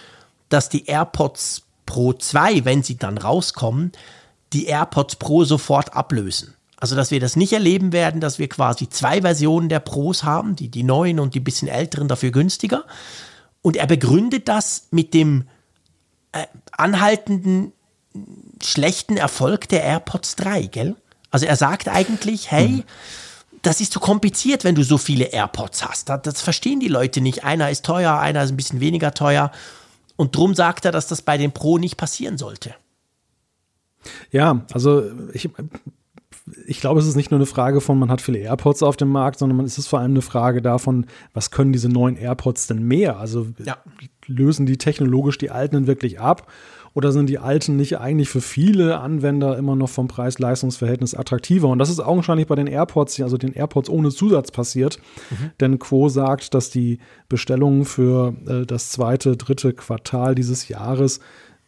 dass 0.48 0.68
die 0.68 0.86
AirPods 0.86 1.62
Pro 1.86 2.12
2, 2.12 2.64
wenn 2.64 2.82
sie 2.82 2.96
dann 2.96 3.18
rauskommen, 3.18 3.92
die 4.52 4.66
AirPods 4.66 5.16
Pro 5.16 5.44
sofort 5.44 5.94
ablösen. 5.94 6.54
Also, 6.76 6.96
dass 6.96 7.12
wir 7.12 7.20
das 7.20 7.36
nicht 7.36 7.52
erleben 7.52 7.92
werden, 7.92 8.20
dass 8.20 8.40
wir 8.40 8.48
quasi 8.48 8.88
zwei 8.88 9.20
Versionen 9.22 9.68
der 9.68 9.78
Pros 9.78 10.24
haben, 10.24 10.56
die, 10.56 10.68
die 10.68 10.82
neuen 10.82 11.20
und 11.20 11.34
die 11.34 11.40
bisschen 11.40 11.68
älteren 11.68 12.08
dafür 12.08 12.32
günstiger. 12.32 12.84
Und 13.62 13.76
er 13.76 13.86
begründet 13.86 14.48
das 14.48 14.88
mit 14.90 15.14
dem 15.14 15.44
äh, 16.32 16.46
anhaltenden 16.72 17.72
schlechten 18.62 19.16
Erfolg 19.16 19.68
der 19.68 19.82
AirPods 19.84 20.36
3, 20.36 20.62
gell? 20.66 20.96
Also 21.30 21.46
er 21.46 21.56
sagt 21.56 21.88
eigentlich, 21.88 22.50
hey, 22.50 22.68
mhm. 22.68 22.84
das 23.62 23.80
ist 23.80 23.92
zu 23.92 24.00
kompliziert, 24.00 24.64
wenn 24.64 24.74
du 24.74 24.84
so 24.84 24.98
viele 24.98 25.26
AirPods 25.26 25.84
hast. 25.88 26.08
Das, 26.08 26.22
das 26.22 26.42
verstehen 26.42 26.80
die 26.80 26.88
Leute 26.88 27.20
nicht. 27.20 27.44
Einer 27.44 27.70
ist 27.70 27.84
teuer, 27.84 28.18
einer 28.18 28.42
ist 28.42 28.50
ein 28.50 28.56
bisschen 28.56 28.80
weniger 28.80 29.14
teuer. 29.14 29.50
Und 30.16 30.36
drum 30.36 30.54
sagt 30.54 30.84
er, 30.84 30.92
dass 30.92 31.06
das 31.06 31.22
bei 31.22 31.38
den 31.38 31.52
Pro 31.52 31.78
nicht 31.78 31.96
passieren 31.96 32.36
sollte. 32.36 32.74
Ja, 34.30 34.64
also 34.72 35.10
ich, 35.32 35.48
ich 36.66 36.80
glaube, 36.80 37.00
es 37.00 37.06
ist 37.06 37.16
nicht 37.16 37.30
nur 37.30 37.38
eine 37.38 37.46
Frage 37.46 37.80
von, 37.80 37.98
man 37.98 38.10
hat 38.10 38.20
viele 38.20 38.38
AirPods 38.38 38.82
auf 38.82 38.96
dem 38.96 39.08
Markt, 39.08 39.38
sondern 39.38 39.60
es 39.60 39.78
ist 39.78 39.86
vor 39.86 40.00
allem 40.00 40.12
eine 40.12 40.22
Frage 40.22 40.60
davon, 40.60 41.06
was 41.34 41.50
können 41.50 41.72
diese 41.72 41.88
neuen 41.88 42.16
AirPods 42.16 42.66
denn 42.66 42.82
mehr? 42.82 43.18
Also 43.18 43.48
ja. 43.64 43.78
lösen 44.26 44.66
die 44.66 44.76
technologisch 44.76 45.38
die 45.38 45.50
alten 45.50 45.86
wirklich 45.86 46.20
ab? 46.20 46.50
Oder 46.94 47.10
sind 47.10 47.28
die 47.28 47.38
alten 47.38 47.76
nicht 47.76 47.98
eigentlich 47.98 48.28
für 48.28 48.42
viele 48.42 49.00
Anwender 49.00 49.56
immer 49.56 49.76
noch 49.76 49.88
vom 49.88 50.08
Preis-Leistungs-Verhältnis 50.08 51.14
attraktiver? 51.14 51.68
Und 51.68 51.78
das 51.78 51.88
ist 51.88 52.00
augenscheinlich 52.00 52.46
bei 52.46 52.54
den 52.54 52.66
AirPods, 52.66 53.18
also 53.22 53.38
den 53.38 53.54
AirPods 53.54 53.88
ohne 53.88 54.10
Zusatz 54.10 54.50
passiert. 54.50 54.98
Mhm. 55.30 55.50
Denn 55.60 55.78
Quo 55.78 56.10
sagt, 56.10 56.52
dass 56.52 56.68
die 56.68 56.98
Bestellungen 57.30 57.86
für 57.86 58.34
äh, 58.46 58.66
das 58.66 58.90
zweite, 58.90 59.38
dritte 59.38 59.72
Quartal 59.72 60.34
dieses 60.34 60.68
Jahres 60.68 61.20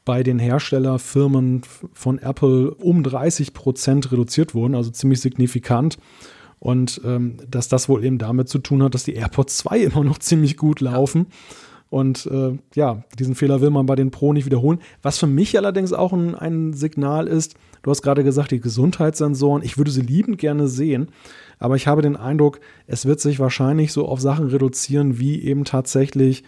bei 0.04 0.22
den 0.22 0.38
Herstellerfirmen 0.38 1.62
von 1.92 2.18
Apple 2.18 2.74
um 2.74 3.02
30 3.02 3.54
Prozent 3.54 4.12
reduziert 4.12 4.54
wurden, 4.54 4.74
also 4.74 4.90
ziemlich 4.90 5.20
signifikant. 5.20 5.98
Und 6.58 7.00
ähm, 7.04 7.36
dass 7.50 7.68
das 7.68 7.88
wohl 7.88 8.04
eben 8.04 8.18
damit 8.18 8.48
zu 8.48 8.58
tun 8.58 8.82
hat, 8.82 8.94
dass 8.94 9.04
die 9.04 9.14
AirPods 9.14 9.58
2 9.58 9.78
immer 9.80 10.04
noch 10.04 10.18
ziemlich 10.18 10.56
gut 10.56 10.80
laufen. 10.80 11.26
Ja. 11.28 11.36
Und 11.94 12.26
äh, 12.26 12.58
ja, 12.74 13.04
diesen 13.20 13.36
Fehler 13.36 13.60
will 13.60 13.70
man 13.70 13.86
bei 13.86 13.94
den 13.94 14.10
Pro 14.10 14.32
nicht 14.32 14.46
wiederholen. 14.46 14.80
Was 15.02 15.18
für 15.18 15.28
mich 15.28 15.56
allerdings 15.56 15.92
auch 15.92 16.12
ein, 16.12 16.34
ein 16.34 16.72
Signal 16.72 17.28
ist, 17.28 17.54
du 17.82 17.90
hast 17.92 18.02
gerade 18.02 18.24
gesagt, 18.24 18.50
die 18.50 18.58
Gesundheitssensoren, 18.58 19.62
ich 19.62 19.78
würde 19.78 19.92
sie 19.92 20.00
liebend 20.00 20.38
gerne 20.38 20.66
sehen, 20.66 21.10
aber 21.60 21.76
ich 21.76 21.86
habe 21.86 22.02
den 22.02 22.16
Eindruck, 22.16 22.58
es 22.88 23.06
wird 23.06 23.20
sich 23.20 23.38
wahrscheinlich 23.38 23.92
so 23.92 24.08
auf 24.08 24.20
Sachen 24.20 24.48
reduzieren, 24.48 25.20
wie 25.20 25.40
eben 25.40 25.64
tatsächlich 25.64 26.42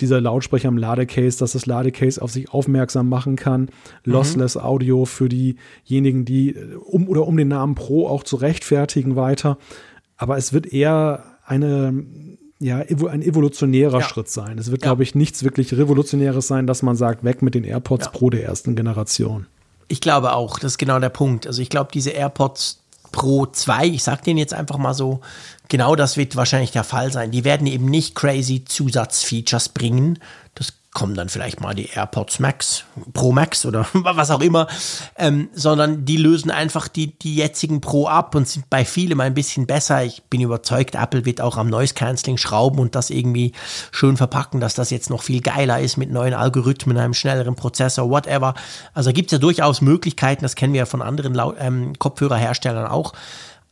dieser 0.00 0.20
Lautsprecher 0.20 0.68
im 0.68 0.78
Ladecase, 0.78 1.38
dass 1.38 1.52
das 1.52 1.66
Ladecase 1.66 2.20
auf 2.20 2.30
sich 2.30 2.50
aufmerksam 2.50 3.08
machen 3.08 3.36
kann. 3.36 3.62
Mhm. 4.04 4.12
Lossless 4.12 4.56
Audio 4.56 5.04
für 5.04 5.28
diejenigen, 5.28 6.24
die 6.24 6.50
äh, 6.50 6.74
um 6.74 7.08
oder 7.08 7.26
um 7.26 7.36
den 7.36 7.48
Namen 7.48 7.74
Pro 7.74 8.08
auch 8.08 8.22
zu 8.24 8.36
rechtfertigen 8.36 9.16
weiter. 9.16 9.58
Aber 10.16 10.36
es 10.36 10.52
wird 10.52 10.66
eher 10.66 11.24
eine 11.46 12.04
ja, 12.60 12.78
ein 12.78 13.22
evolutionärer 13.22 14.00
ja. 14.00 14.08
Schritt 14.08 14.28
sein. 14.30 14.58
Es 14.58 14.70
wird, 14.70 14.82
ja. 14.82 14.88
glaube 14.88 15.02
ich, 15.02 15.14
nichts 15.14 15.44
wirklich 15.44 15.76
Revolutionäres 15.76 16.46
sein, 16.46 16.66
dass 16.66 16.82
man 16.82 16.96
sagt, 16.96 17.22
weg 17.22 17.42
mit 17.42 17.54
den 17.54 17.64
AirPods 17.64 18.06
ja. 18.06 18.10
Pro 18.10 18.30
der 18.30 18.44
ersten 18.44 18.74
Generation. 18.74 19.46
Ich 19.88 20.00
glaube 20.00 20.32
auch, 20.32 20.58
das 20.58 20.72
ist 20.72 20.78
genau 20.78 20.98
der 20.98 21.10
Punkt. 21.10 21.46
Also 21.46 21.60
ich 21.60 21.68
glaube, 21.68 21.90
diese 21.92 22.10
AirPods 22.10 22.83
Pro 23.14 23.46
2, 23.46 23.86
ich 23.86 24.02
sage 24.02 24.22
den 24.22 24.36
jetzt 24.36 24.52
einfach 24.52 24.76
mal 24.76 24.92
so, 24.92 25.20
genau 25.68 25.94
das 25.94 26.16
wird 26.16 26.34
wahrscheinlich 26.34 26.72
der 26.72 26.82
Fall 26.82 27.12
sein. 27.12 27.30
Die 27.30 27.44
werden 27.44 27.68
eben 27.68 27.84
nicht 27.84 28.16
crazy 28.16 28.64
Zusatzfeatures 28.64 29.68
bringen. 29.68 30.18
Kommen 30.94 31.14
dann 31.14 31.28
vielleicht 31.28 31.60
mal 31.60 31.74
die 31.74 31.90
AirPods 31.90 32.38
Max, 32.38 32.84
Pro 33.12 33.32
Max 33.32 33.66
oder 33.66 33.86
was 33.92 34.30
auch 34.30 34.40
immer, 34.40 34.68
ähm, 35.16 35.50
sondern 35.52 36.06
die 36.06 36.16
lösen 36.16 36.50
einfach 36.50 36.88
die, 36.88 37.18
die 37.18 37.34
jetzigen 37.34 37.82
Pro 37.82 38.06
ab 38.06 38.34
und 38.34 38.48
sind 38.48 38.70
bei 38.70 38.86
vielem 38.86 39.20
ein 39.20 39.34
bisschen 39.34 39.66
besser. 39.66 40.04
Ich 40.04 40.22
bin 40.22 40.40
überzeugt, 40.40 40.94
Apple 40.94 41.26
wird 41.26 41.40
auch 41.40 41.56
am 41.56 41.68
Noise 41.68 41.94
Cancelling 41.94 42.38
schrauben 42.38 42.78
und 42.78 42.94
das 42.94 43.10
irgendwie 43.10 43.52
schön 43.90 44.16
verpacken, 44.16 44.60
dass 44.60 44.74
das 44.74 44.90
jetzt 44.90 45.10
noch 45.10 45.22
viel 45.22 45.42
geiler 45.42 45.80
ist 45.80 45.96
mit 45.96 46.10
neuen 46.10 46.32
Algorithmen, 46.32 46.96
einem 46.96 47.12
schnelleren 47.12 47.56
Prozessor, 47.56 48.08
whatever. 48.08 48.54
Also 48.94 49.12
gibt 49.12 49.30
es 49.30 49.32
ja 49.32 49.38
durchaus 49.38 49.82
Möglichkeiten, 49.82 50.42
das 50.42 50.54
kennen 50.54 50.72
wir 50.72 50.78
ja 50.78 50.86
von 50.86 51.02
anderen 51.02 51.36
ähm, 51.58 51.98
Kopfhörerherstellern 51.98 52.86
auch. 52.86 53.12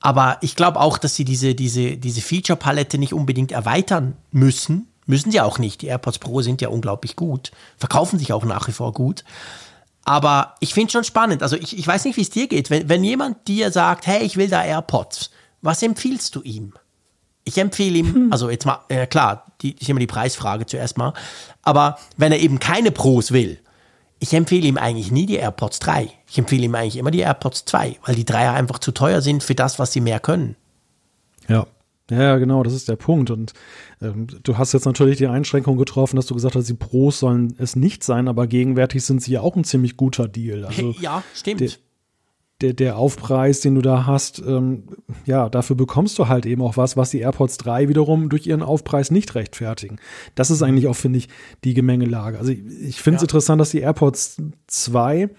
Aber 0.02 0.38
ich 0.40 0.56
glaube 0.56 0.80
auch, 0.80 0.98
dass 0.98 1.14
sie 1.14 1.24
diese, 1.24 1.54
diese, 1.54 1.96
diese 1.96 2.20
Feature-Palette 2.20 2.98
nicht 2.98 3.14
unbedingt 3.14 3.52
erweitern 3.52 4.16
müssen, 4.32 4.88
Müssen 5.12 5.30
sie 5.30 5.42
auch 5.42 5.58
nicht. 5.58 5.82
Die 5.82 5.88
AirPods 5.88 6.20
Pro 6.20 6.40
sind 6.40 6.62
ja 6.62 6.70
unglaublich 6.70 7.16
gut, 7.16 7.52
verkaufen 7.76 8.18
sich 8.18 8.32
auch 8.32 8.46
nach 8.46 8.66
wie 8.66 8.72
vor 8.72 8.94
gut. 8.94 9.24
Aber 10.06 10.54
ich 10.60 10.72
finde 10.72 10.86
es 10.86 10.92
schon 10.92 11.04
spannend. 11.04 11.42
Also 11.42 11.54
ich, 11.54 11.76
ich 11.76 11.86
weiß 11.86 12.06
nicht, 12.06 12.16
wie 12.16 12.22
es 12.22 12.30
dir 12.30 12.48
geht. 12.48 12.70
Wenn, 12.70 12.88
wenn 12.88 13.04
jemand 13.04 13.46
dir 13.46 13.70
sagt, 13.70 14.06
hey, 14.06 14.22
ich 14.22 14.38
will 14.38 14.48
da 14.48 14.64
AirPods, 14.64 15.30
was 15.60 15.82
empfiehlst 15.82 16.34
du 16.34 16.40
ihm? 16.40 16.72
Ich 17.44 17.58
empfehle 17.58 17.98
ihm, 17.98 18.14
hm. 18.14 18.32
also 18.32 18.48
jetzt 18.48 18.64
mal, 18.64 18.78
äh, 18.88 19.06
klar, 19.06 19.52
die 19.60 19.72
ist 19.72 19.86
immer 19.86 20.00
die 20.00 20.06
Preisfrage 20.06 20.64
zuerst 20.64 20.96
mal, 20.96 21.12
aber 21.60 21.98
wenn 22.16 22.32
er 22.32 22.40
eben 22.40 22.58
keine 22.58 22.90
Pros 22.90 23.32
will, 23.32 23.58
ich 24.18 24.32
empfehle 24.32 24.66
ihm 24.66 24.78
eigentlich 24.78 25.10
nie 25.10 25.26
die 25.26 25.36
AirPods 25.36 25.80
3. 25.80 26.08
Ich 26.26 26.38
empfehle 26.38 26.64
ihm 26.64 26.74
eigentlich 26.74 26.96
immer 26.96 27.10
die 27.10 27.20
AirPods 27.20 27.66
2, 27.66 27.98
weil 28.06 28.14
die 28.14 28.24
3 28.24 28.52
einfach 28.52 28.78
zu 28.78 28.92
teuer 28.92 29.20
sind 29.20 29.42
für 29.42 29.54
das, 29.54 29.78
was 29.78 29.92
sie 29.92 30.00
mehr 30.00 30.20
können. 30.20 30.56
Ja, 31.48 31.66
ja, 32.20 32.38
genau, 32.38 32.62
das 32.62 32.74
ist 32.74 32.88
der 32.88 32.96
Punkt. 32.96 33.30
Und 33.30 33.52
ähm, 34.00 34.26
du 34.42 34.58
hast 34.58 34.72
jetzt 34.72 34.84
natürlich 34.84 35.18
die 35.18 35.26
Einschränkung 35.26 35.76
getroffen, 35.76 36.16
dass 36.16 36.26
du 36.26 36.34
gesagt 36.34 36.54
hast, 36.54 36.68
die 36.68 36.74
Pros 36.74 37.18
sollen 37.18 37.54
es 37.58 37.76
nicht 37.76 38.04
sein, 38.04 38.28
aber 38.28 38.46
gegenwärtig 38.46 39.04
sind 39.04 39.22
sie 39.22 39.32
ja 39.32 39.40
auch 39.40 39.56
ein 39.56 39.64
ziemlich 39.64 39.96
guter 39.96 40.28
Deal. 40.28 40.64
Also 40.64 40.94
ja, 41.00 41.22
stimmt. 41.34 41.60
Der, 41.60 41.70
der, 42.60 42.72
der 42.74 42.96
Aufpreis, 42.96 43.60
den 43.60 43.74
du 43.74 43.82
da 43.82 44.06
hast, 44.06 44.40
ähm, 44.46 44.84
ja, 45.26 45.48
dafür 45.48 45.76
bekommst 45.76 46.18
du 46.18 46.28
halt 46.28 46.46
eben 46.46 46.62
auch 46.62 46.76
was, 46.76 46.96
was 46.96 47.10
die 47.10 47.18
AirPods 47.18 47.56
3 47.58 47.88
wiederum 47.88 48.28
durch 48.28 48.46
ihren 48.46 48.62
Aufpreis 48.62 49.10
nicht 49.10 49.34
rechtfertigen. 49.34 49.98
Das 50.34 50.50
ist 50.50 50.62
eigentlich 50.62 50.86
auch, 50.86 50.96
finde 50.96 51.18
ich, 51.18 51.28
die 51.64 51.74
Gemengelage. 51.74 52.38
Also 52.38 52.52
ich, 52.52 52.60
ich 52.60 53.00
finde 53.00 53.16
es 53.16 53.22
ja. 53.22 53.24
interessant, 53.24 53.60
dass 53.60 53.70
die 53.70 53.80
AirPods 53.80 54.36
2 54.68 55.30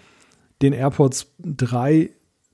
den 0.62 0.74
AirPods 0.74 1.34
3 1.40 2.10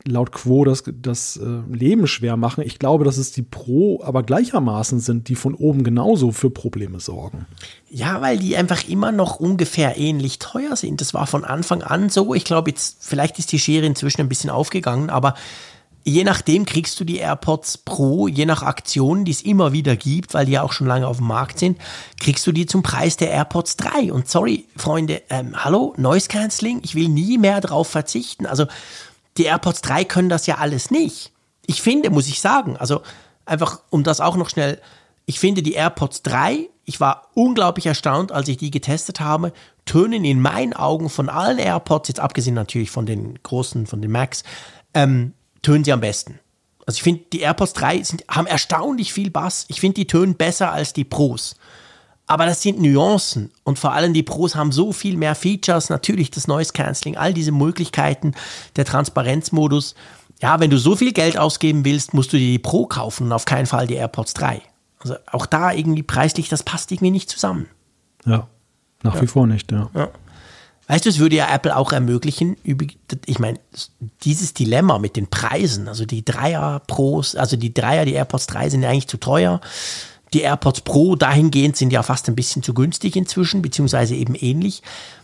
laut 0.09 0.31
Quo 0.31 0.65
das, 0.65 0.83
das 0.85 1.37
äh, 1.37 1.73
Leben 1.73 2.07
schwer 2.07 2.37
machen. 2.37 2.63
Ich 2.65 2.79
glaube, 2.79 3.05
dass 3.05 3.17
es 3.17 3.31
die 3.31 3.41
Pro 3.41 4.01
aber 4.03 4.23
gleichermaßen 4.23 4.99
sind, 4.99 5.29
die 5.29 5.35
von 5.35 5.53
oben 5.53 5.83
genauso 5.83 6.31
für 6.31 6.49
Probleme 6.49 6.99
sorgen. 6.99 7.45
Ja, 7.89 8.21
weil 8.21 8.37
die 8.37 8.55
einfach 8.57 8.87
immer 8.87 9.11
noch 9.11 9.39
ungefähr 9.39 9.97
ähnlich 9.97 10.39
teuer 10.39 10.75
sind. 10.75 11.01
Das 11.01 11.13
war 11.13 11.27
von 11.27 11.43
Anfang 11.43 11.81
an 11.81 12.09
so. 12.09 12.33
Ich 12.33 12.43
glaube, 12.43 12.69
jetzt 12.69 12.97
vielleicht 13.01 13.39
ist 13.39 13.51
die 13.51 13.59
Schere 13.59 13.85
inzwischen 13.85 14.21
ein 14.21 14.29
bisschen 14.29 14.49
aufgegangen, 14.49 15.09
aber 15.09 15.35
je 16.03 16.23
nachdem 16.23 16.65
kriegst 16.65 16.99
du 16.99 17.03
die 17.03 17.17
AirPods 17.17 17.79
Pro, 17.79 18.27
je 18.27 18.45
nach 18.45 18.63
Aktionen, 18.63 19.25
die 19.25 19.31
es 19.31 19.41
immer 19.41 19.73
wieder 19.73 19.95
gibt, 19.95 20.33
weil 20.33 20.45
die 20.45 20.53
ja 20.53 20.63
auch 20.63 20.71
schon 20.71 20.87
lange 20.87 21.07
auf 21.07 21.17
dem 21.17 21.27
Markt 21.27 21.59
sind, 21.59 21.77
kriegst 22.19 22.45
du 22.47 22.51
die 22.51 22.65
zum 22.65 22.83
Preis 22.83 23.17
der 23.17 23.31
AirPods 23.31 23.77
3. 23.77 24.11
Und 24.11 24.27
sorry, 24.27 24.65
Freunde, 24.75 25.21
ähm, 25.29 25.63
hallo, 25.63 25.93
Noise 25.97 26.29
Cancelling, 26.29 26.81
ich 26.83 26.95
will 26.95 27.09
nie 27.09 27.37
mehr 27.37 27.61
darauf 27.61 27.87
verzichten. 27.87 28.45
Also 28.45 28.65
die 29.39 29.45
AirPods 29.45 29.81
3 29.81 30.03
können 30.03 30.29
das 30.29 30.45
ja 30.45 30.57
alles 30.57 30.91
nicht. 30.91 31.31
Ich 31.65 31.81
finde, 31.81 32.09
muss 32.09 32.27
ich 32.27 32.41
sagen, 32.41 32.77
also 32.77 33.01
einfach 33.45 33.79
um 33.89 34.03
das 34.03 34.21
auch 34.21 34.35
noch 34.35 34.49
schnell, 34.49 34.79
ich 35.25 35.39
finde 35.39 35.63
die 35.63 35.73
AirPods 35.73 36.23
3, 36.23 36.69
ich 36.85 36.99
war 36.99 37.29
unglaublich 37.35 37.85
erstaunt, 37.85 38.31
als 38.31 38.47
ich 38.47 38.57
die 38.57 38.71
getestet 38.71 39.19
habe, 39.19 39.53
tönen 39.85 40.25
in 40.25 40.41
meinen 40.41 40.73
Augen 40.73 41.09
von 41.09 41.29
allen 41.29 41.57
AirPods, 41.59 42.09
jetzt 42.09 42.19
abgesehen 42.19 42.55
natürlich 42.55 42.91
von 42.91 43.05
den 43.05 43.39
großen, 43.41 43.87
von 43.87 44.01
den 44.01 44.11
Max, 44.11 44.43
ähm, 44.93 45.33
tönen 45.61 45.83
sie 45.83 45.93
am 45.93 46.01
besten. 46.01 46.39
Also 46.85 46.97
ich 46.97 47.03
finde, 47.03 47.23
die 47.31 47.41
AirPods 47.41 47.73
3 47.73 48.03
sind, 48.03 48.25
haben 48.27 48.47
erstaunlich 48.47 49.13
viel 49.13 49.29
Bass. 49.29 49.65
Ich 49.69 49.79
finde, 49.79 49.95
die 49.95 50.07
tönen 50.07 50.35
besser 50.35 50.71
als 50.71 50.93
die 50.93 51.03
Pros. 51.03 51.55
Aber 52.29 52.45
das 52.45 52.61
sind 52.61 52.79
Nuancen 52.79 53.49
und 53.63 53.79
vor 53.79 53.93
allem 53.93 54.13
die 54.13 54.21
Pros 54.21 54.55
haben 54.55 54.71
so 54.71 54.93
viel 54.93 55.17
mehr 55.17 55.33
Features, 55.33 55.89
natürlich 55.89 56.29
das 56.29 56.47
Noise 56.47 56.73
Cancelling, 56.73 57.17
all 57.17 57.33
diese 57.33 57.51
Möglichkeiten, 57.51 58.35
der 58.75 58.85
Transparenzmodus. 58.85 59.95
Ja, 60.39 60.59
wenn 60.59 60.69
du 60.69 60.77
so 60.77 60.95
viel 60.95 61.11
Geld 61.11 61.39
ausgeben 61.39 61.85
willst, 61.85 62.13
musst 62.13 62.31
du 62.31 62.37
dir 62.37 62.45
die 62.45 62.59
Pro 62.59 62.85
kaufen 62.85 63.25
und 63.25 63.31
auf 63.31 63.45
keinen 63.45 63.65
Fall 63.65 63.87
die 63.87 63.95
AirPods 63.95 64.35
3. 64.35 64.61
Also 64.99 65.15
auch 65.31 65.47
da 65.47 65.71
irgendwie 65.73 66.03
preislich, 66.03 66.49
das 66.49 66.61
passt 66.61 66.91
irgendwie 66.91 67.09
nicht 67.09 67.31
zusammen. 67.31 67.65
Ja. 68.27 68.47
Nach 69.01 69.15
ja. 69.15 69.21
wie 69.23 69.27
vor 69.27 69.47
nicht, 69.47 69.71
ja. 69.71 69.89
ja. 69.95 70.09
Weißt 70.85 71.05
du, 71.05 71.09
es 71.09 71.17
würde 71.17 71.35
ja 71.35 71.51
Apple 71.51 71.75
auch 71.75 71.91
ermöglichen, 71.91 72.57
ich 73.25 73.39
meine, 73.39 73.59
dieses 74.23 74.53
Dilemma 74.53 74.99
mit 74.99 75.15
den 75.15 75.31
Preisen, 75.31 75.87
also 75.87 76.05
die 76.05 76.23
Dreier 76.23 76.79
Pros, 76.85 77.35
also 77.35 77.57
die 77.57 77.73
Dreier, 77.73 78.05
die 78.05 78.13
AirPods 78.13 78.45
3 78.47 78.69
sind 78.69 78.83
ja 78.83 78.89
eigentlich 78.89 79.07
zu 79.07 79.17
teuer. 79.17 79.61
Die 80.33 80.41
AirPods 80.41 80.81
Pro 80.81 81.15
dahingehend 81.15 81.75
sind 81.75 81.91
ja 81.91 82.03
fast 82.03 82.27
ein 82.27 82.35
bisschen 82.35 82.63
zu 82.63 82.73
günstig 82.73 83.15
inzwischen, 83.15 83.61
beziehungsweise 83.61 84.15
eben 84.15 84.35
ähnlich. 84.35 84.83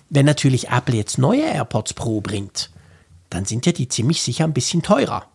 Wenn 0.10 0.26
natürlich 0.26 0.70
Apple 0.70 0.96
jetzt 0.96 1.18
neue 1.18 1.44
AirPods 1.44 1.94
Pro 1.94 2.22
bringt, 2.22 2.72
dann 3.30 3.46
sind 3.46 3.66
ja 3.66 3.72
die 3.72 3.88
ziemlich 3.88 4.22
sicher 4.22 4.44
ein 4.46 4.54
bisschen 4.54 4.82
teurer. 4.82 5.26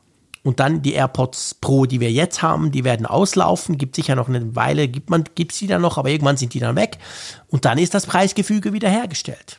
Und 0.43 0.59
dann 0.59 0.81
die 0.81 0.95
AirPods 0.95 1.55
Pro, 1.61 1.85
die 1.85 2.01
wir 2.01 2.11
jetzt 2.11 2.41
haben, 2.41 2.73
die 2.73 2.85
werden 2.85 3.05
auslaufen, 3.05 3.77
gibt 3.77 3.95
sicher 3.95 4.15
noch 4.15 4.29
eine 4.29 4.57
Weile, 4.57 4.89
gibt 4.89 5.11
man, 5.11 5.25
gibt 5.35 5.53
sie 5.53 5.67
dann 5.67 5.83
noch, 5.83 5.99
aber 5.99 6.09
irgendwann 6.09 6.39
sind 6.39 6.55
die 6.55 6.61
dann 6.61 6.77
weg. 6.77 6.99
Und 7.49 7.67
dann 7.67 7.77
ist 7.77 7.93
das 7.93 8.07
Preisgefüge 8.07 8.73
wiederhergestellt. 8.73 9.59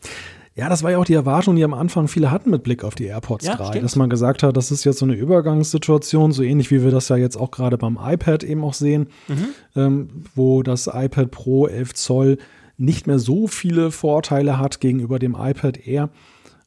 Ja, 0.62 0.70
das 0.70 0.84
war 0.84 0.92
ja 0.92 1.00
auch 1.00 1.06
die 1.06 1.16
Erwartung, 1.16 1.56
die 1.56 1.64
am 1.64 1.74
Anfang 1.74 2.08
viele 2.08 2.30
hatten 2.30 2.52
mit 2.52 2.62
Blick 2.62 2.84
auf 2.84 2.94
die 2.94 3.06
AirPods 3.06 3.48
ja, 3.48 3.56
3, 3.56 3.66
stimmt. 3.66 3.84
dass 3.84 3.96
man 3.96 4.12
gesagt 4.12 4.44
hat, 4.44 4.56
das 4.56 4.70
ist 4.70 4.84
jetzt 4.84 5.00
so 5.00 5.06
eine 5.06 5.16
Übergangssituation, 5.16 6.32
so 6.32 6.44
ähnlich 6.44 6.70
wie 6.70 6.84
wir 6.84 6.92
das 6.92 7.10
ja 7.10 7.16
jetzt 7.16 7.36
auch 7.36 7.50
gerade 7.50 7.80
beim 7.80 7.98
iPad 8.00 8.44
eben 8.44 8.64
auch 8.64 8.76
sehen, 8.76 9.08
mhm. 9.28 9.48
ähm, 9.76 10.10
wo 10.36 10.62
das 10.62 10.86
iPad 10.86 11.32
Pro 11.32 11.66
11 11.66 11.96
Zoll 11.96 12.38
nicht 12.78 13.08
mehr 13.08 13.18
so 13.18 13.48
viele 13.48 13.90
Vorteile 13.90 14.60
hat 14.60 14.80
gegenüber 14.80 15.18
dem 15.18 15.36
iPad 15.36 15.88
Air. 15.88 16.10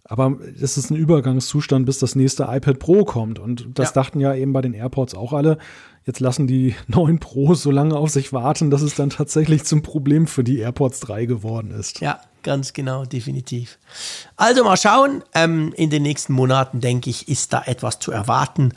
Aber 0.02 0.38
es 0.60 0.76
ist 0.76 0.90
ein 0.90 0.96
Übergangszustand, 0.96 1.86
bis 1.86 2.00
das 2.00 2.16
nächste 2.16 2.48
iPad 2.50 2.80
Pro 2.80 3.04
kommt. 3.04 3.38
Und 3.38 3.68
das 3.74 3.90
ja. 3.90 4.02
dachten 4.02 4.18
ja 4.18 4.34
eben 4.34 4.52
bei 4.52 4.60
den 4.60 4.74
AirPods 4.74 5.14
auch 5.14 5.32
alle. 5.32 5.56
Jetzt 6.04 6.18
lassen 6.18 6.48
die 6.48 6.74
neuen 6.88 7.20
Pros 7.20 7.62
so 7.62 7.70
lange 7.70 7.94
auf 7.94 8.10
sich 8.10 8.32
warten, 8.32 8.70
dass 8.70 8.82
es 8.82 8.96
dann 8.96 9.10
tatsächlich 9.10 9.62
zum 9.62 9.82
Problem 9.82 10.26
für 10.26 10.42
die 10.42 10.58
AirPods 10.58 10.98
3 10.98 11.26
geworden 11.26 11.70
ist. 11.70 12.00
Ja, 12.00 12.18
ganz 12.44 12.72
genau, 12.72 13.04
definitiv. 13.04 13.78
Also 14.36 14.62
mal 14.62 14.76
schauen. 14.76 15.24
Ähm, 15.34 15.72
in 15.76 15.90
den 15.90 16.02
nächsten 16.02 16.32
Monaten, 16.32 16.80
denke 16.80 17.10
ich, 17.10 17.28
ist 17.28 17.52
da 17.52 17.62
etwas 17.66 17.98
zu 17.98 18.12
erwarten. 18.12 18.72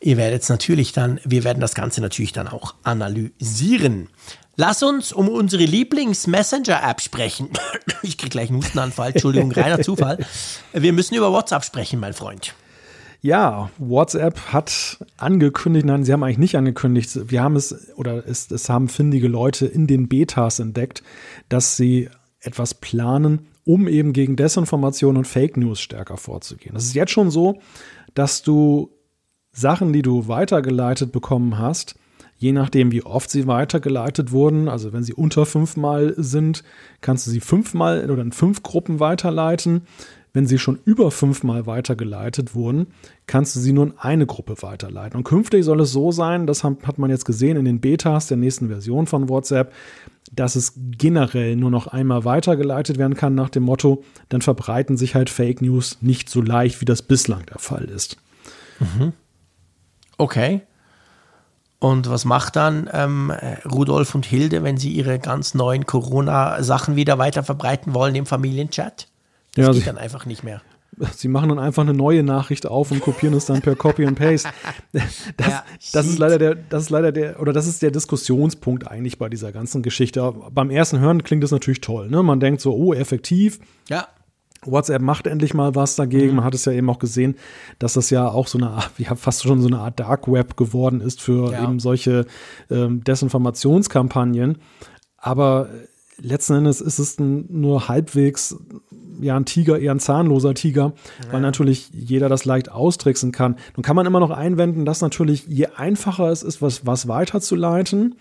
Ihr 0.00 0.16
werdet 0.16 0.42
es 0.42 0.48
natürlich 0.48 0.92
dann, 0.92 1.20
wir 1.24 1.44
werden 1.44 1.60
das 1.60 1.74
Ganze 1.74 2.00
natürlich 2.00 2.32
dann 2.32 2.48
auch 2.48 2.74
analysieren. 2.82 4.08
Lass 4.56 4.82
uns 4.82 5.12
um 5.12 5.28
unsere 5.28 5.64
Lieblings-Messenger-App 5.64 7.00
sprechen. 7.00 7.50
Ich 8.02 8.16
kriege 8.16 8.30
gleich 8.30 8.48
einen 8.48 8.56
Hustenanfall, 8.58 9.10
Entschuldigung, 9.10 9.52
reiner 9.52 9.82
Zufall. 9.82 10.24
Wir 10.72 10.94
müssen 10.94 11.14
über 11.14 11.32
WhatsApp 11.32 11.66
sprechen, 11.66 12.00
mein 12.00 12.14
Freund. 12.14 12.54
Ja, 13.20 13.68
WhatsApp 13.76 14.40
hat 14.52 15.04
angekündigt, 15.18 15.84
nein, 15.84 16.04
sie 16.04 16.12
haben 16.14 16.22
eigentlich 16.22 16.38
nicht 16.38 16.56
angekündigt, 16.56 17.30
wir 17.30 17.42
haben 17.42 17.56
es, 17.56 17.94
oder 17.96 18.26
es, 18.26 18.50
es 18.50 18.70
haben 18.70 18.88
findige 18.88 19.28
Leute 19.28 19.66
in 19.66 19.86
den 19.86 20.08
Betas 20.08 20.60
entdeckt, 20.60 21.02
dass 21.50 21.76
sie 21.76 22.08
etwas 22.40 22.74
planen, 22.74 23.46
um 23.64 23.86
eben 23.88 24.12
gegen 24.12 24.36
Desinformation 24.36 25.16
und 25.16 25.26
Fake 25.26 25.56
News 25.56 25.80
stärker 25.80 26.16
vorzugehen. 26.16 26.74
Es 26.76 26.84
ist 26.84 26.94
jetzt 26.94 27.12
schon 27.12 27.30
so, 27.30 27.60
dass 28.14 28.42
du 28.42 28.90
Sachen, 29.52 29.92
die 29.92 30.02
du 30.02 30.28
weitergeleitet 30.28 31.12
bekommen 31.12 31.58
hast, 31.58 31.96
je 32.40 32.52
nachdem, 32.52 32.90
wie 32.90 33.02
oft 33.02 33.30
sie 33.30 33.46
weitergeleitet 33.46 34.32
wurden, 34.32 34.68
also 34.68 34.92
wenn 34.92 35.02
sie 35.02 35.12
unter 35.12 35.44
fünfmal 35.44 36.14
sind, 36.16 36.64
kannst 37.00 37.26
du 37.26 37.30
sie 37.30 37.40
fünfmal 37.40 38.10
oder 38.10 38.22
in 38.22 38.32
fünf 38.32 38.62
Gruppen 38.62 38.98
weiterleiten. 38.98 39.82
Wenn 40.32 40.46
sie 40.46 40.58
schon 40.58 40.78
über 40.84 41.10
fünfmal 41.10 41.66
weitergeleitet 41.66 42.54
wurden, 42.54 42.86
kannst 43.26 43.56
du 43.56 43.60
sie 43.60 43.72
nur 43.72 43.86
in 43.86 43.94
eine 43.98 44.26
Gruppe 44.26 44.54
weiterleiten. 44.62 45.16
Und 45.16 45.24
künftig 45.24 45.64
soll 45.64 45.80
es 45.80 45.90
so 45.90 46.12
sein, 46.12 46.46
das 46.46 46.62
hat 46.62 46.98
man 46.98 47.10
jetzt 47.10 47.24
gesehen 47.24 47.56
in 47.56 47.64
den 47.64 47.80
Betas 47.80 48.28
der 48.28 48.36
nächsten 48.36 48.68
Version 48.68 49.08
von 49.08 49.28
WhatsApp, 49.28 49.72
dass 50.30 50.56
es 50.56 50.74
generell 50.76 51.56
nur 51.56 51.70
noch 51.70 51.88
einmal 51.88 52.24
weitergeleitet 52.24 52.98
werden 52.98 53.14
kann 53.14 53.34
nach 53.34 53.50
dem 53.50 53.64
Motto, 53.64 54.04
dann 54.28 54.42
verbreiten 54.42 54.96
sich 54.96 55.14
halt 55.14 55.28
Fake 55.28 55.60
News 55.60 55.98
nicht 56.00 56.28
so 56.28 56.40
leicht, 56.40 56.80
wie 56.80 56.84
das 56.84 57.02
bislang 57.02 57.44
der 57.46 57.58
Fall 57.58 57.84
ist. 57.84 58.16
Mhm. 58.78 59.12
Okay. 60.18 60.62
Und 61.78 62.10
was 62.10 62.24
macht 62.24 62.56
dann 62.56 62.90
ähm, 62.92 63.32
Rudolf 63.70 64.14
und 64.14 64.26
Hilde, 64.26 64.62
wenn 64.62 64.76
sie 64.76 64.90
ihre 64.90 65.18
ganz 65.18 65.54
neuen 65.54 65.86
Corona-Sachen 65.86 66.94
wieder 66.94 67.18
weiter 67.18 67.42
verbreiten 67.42 67.94
wollen 67.94 68.14
im 68.14 68.26
Familienchat? 68.26 69.08
Das 69.54 69.66
ja, 69.66 69.72
geht 69.72 69.86
dann 69.86 69.98
einfach 69.98 70.26
nicht 70.26 70.44
mehr. 70.44 70.60
Sie 71.14 71.28
machen 71.28 71.48
dann 71.48 71.58
einfach 71.58 71.82
eine 71.82 71.94
neue 71.94 72.22
Nachricht 72.22 72.66
auf 72.66 72.90
und 72.90 73.00
kopieren 73.00 73.34
es 73.34 73.46
dann 73.46 73.62
per 73.62 73.74
Copy 73.74 74.06
and 74.06 74.18
Paste. 74.18 74.50
Das, 75.36 75.48
ja, 75.48 75.64
das 75.92 76.06
ist 76.06 76.18
leider 76.18 76.38
der, 76.38 76.54
das 76.54 76.84
ist 76.84 76.90
leider 76.90 77.12
der, 77.12 77.40
oder 77.40 77.52
das 77.52 77.66
ist 77.66 77.80
der 77.82 77.90
Diskussionspunkt 77.90 78.88
eigentlich 78.90 79.18
bei 79.18 79.28
dieser 79.28 79.52
ganzen 79.52 79.82
Geschichte. 79.82 80.34
Beim 80.52 80.70
ersten 80.70 80.98
Hören 80.98 81.22
klingt 81.22 81.42
das 81.44 81.50
natürlich 81.50 81.80
toll. 81.80 82.10
Ne? 82.10 82.22
Man 82.22 82.40
denkt 82.40 82.60
so, 82.60 82.74
oh, 82.74 82.92
effektiv. 82.92 83.60
Ja. 83.88 84.08
WhatsApp 84.64 85.00
macht 85.00 85.26
endlich 85.26 85.54
mal 85.54 85.74
was 85.74 85.96
dagegen. 85.96 86.30
Mhm. 86.30 86.36
Man 86.36 86.44
hat 86.44 86.54
es 86.54 86.64
ja 86.64 86.72
eben 86.72 86.90
auch 86.90 86.98
gesehen, 86.98 87.36
dass 87.78 87.94
das 87.94 88.10
ja 88.10 88.28
auch 88.28 88.46
so 88.46 88.58
eine 88.58 88.70
Art, 88.70 88.90
ja, 88.98 89.14
fast 89.14 89.42
schon 89.42 89.60
so 89.60 89.68
eine 89.68 89.78
Art 89.78 90.00
Dark 90.00 90.30
Web 90.30 90.56
geworden 90.56 91.00
ist 91.00 91.22
für 91.22 91.52
ja. 91.52 91.64
eben 91.64 91.78
solche 91.78 92.26
ähm, 92.70 93.02
Desinformationskampagnen. 93.04 94.58
Aber 95.16 95.68
letzten 96.20 96.54
Endes 96.54 96.80
ist 96.80 96.98
es 96.98 97.18
nur 97.18 97.88
halbwegs 97.88 98.56
ja 99.20 99.36
ein 99.36 99.44
Tiger, 99.44 99.78
eher 99.78 99.92
ein 99.92 100.00
zahnloser 100.00 100.54
Tiger, 100.54 100.92
ja. 101.24 101.32
weil 101.32 101.40
natürlich 101.40 101.90
jeder 101.92 102.28
das 102.28 102.44
leicht 102.44 102.70
austricksen 102.70 103.32
kann. 103.32 103.56
Nun 103.76 103.82
kann 103.82 103.96
man 103.96 104.06
immer 104.06 104.20
noch 104.20 104.30
einwenden, 104.30 104.84
dass 104.84 105.00
natürlich 105.00 105.46
je 105.46 105.66
einfacher 105.66 106.30
es 106.30 106.42
ist, 106.42 106.62
was, 106.62 106.86
was 106.86 107.08
weiterzuleiten, 107.08 108.16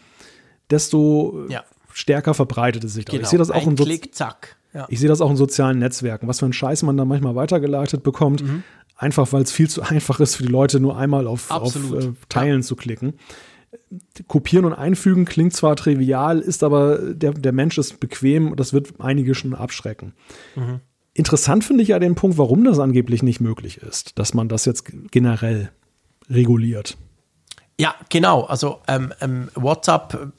desto 0.69 1.45
ja. 1.49 1.63
stärker 1.93 2.33
verbreitet 2.33 2.83
es 2.83 2.93
sich. 2.93 3.05
Genau. 3.05 3.21
Ich 3.21 3.27
sehe 3.27 3.39
das 3.39 3.51
auch 3.51 3.63
ein 3.63 3.69
in 3.69 3.75
Klick, 3.75 4.13
zack. 4.13 4.57
Ja. 4.73 4.85
Ich 4.89 4.99
sehe 4.99 5.09
das 5.09 5.21
auch 5.21 5.31
in 5.31 5.37
sozialen 5.37 5.79
Netzwerken, 5.79 6.27
was 6.27 6.39
für 6.39 6.45
ein 6.45 6.53
Scheiß 6.53 6.83
man 6.83 6.95
da 6.95 7.05
manchmal 7.05 7.35
weitergeleitet 7.35 8.03
bekommt. 8.03 8.43
Mhm. 8.43 8.63
Einfach 8.95 9.31
weil 9.31 9.43
es 9.43 9.51
viel 9.51 9.69
zu 9.69 9.81
einfach 9.89 10.19
ist 10.19 10.35
für 10.35 10.43
die 10.43 10.51
Leute, 10.51 10.79
nur 10.79 10.97
einmal 10.97 11.27
auf, 11.27 11.49
auf 11.49 11.75
äh, 11.75 12.11
Teilen 12.27 12.63
zu 12.63 12.75
klicken. 12.75 13.13
Kopieren 14.27 14.65
und 14.65 14.73
einfügen 14.73 15.25
klingt 15.25 15.53
zwar 15.53 15.75
trivial, 15.75 16.39
ist 16.39 16.63
aber 16.63 17.13
der, 17.13 17.33
der 17.33 17.51
Mensch 17.51 17.77
ist 17.77 17.99
bequem, 17.99 18.55
das 18.55 18.73
wird 18.73 18.93
einige 18.99 19.35
schon 19.35 19.53
abschrecken. 19.53 20.13
Mhm. 20.55 20.79
Interessant 21.13 21.63
finde 21.63 21.83
ich 21.83 21.89
ja 21.89 21.99
den 21.99 22.15
Punkt, 22.15 22.37
warum 22.37 22.63
das 22.63 22.79
angeblich 22.79 23.23
nicht 23.23 23.41
möglich 23.41 23.77
ist, 23.77 24.17
dass 24.17 24.33
man 24.33 24.47
das 24.47 24.65
jetzt 24.65 24.85
generell 25.11 25.71
reguliert. 26.29 26.97
Ja, 27.79 27.95
genau. 28.09 28.43
Also 28.43 28.79
ähm, 28.87 29.13
ähm, 29.21 29.49
WhatsApp 29.55 30.31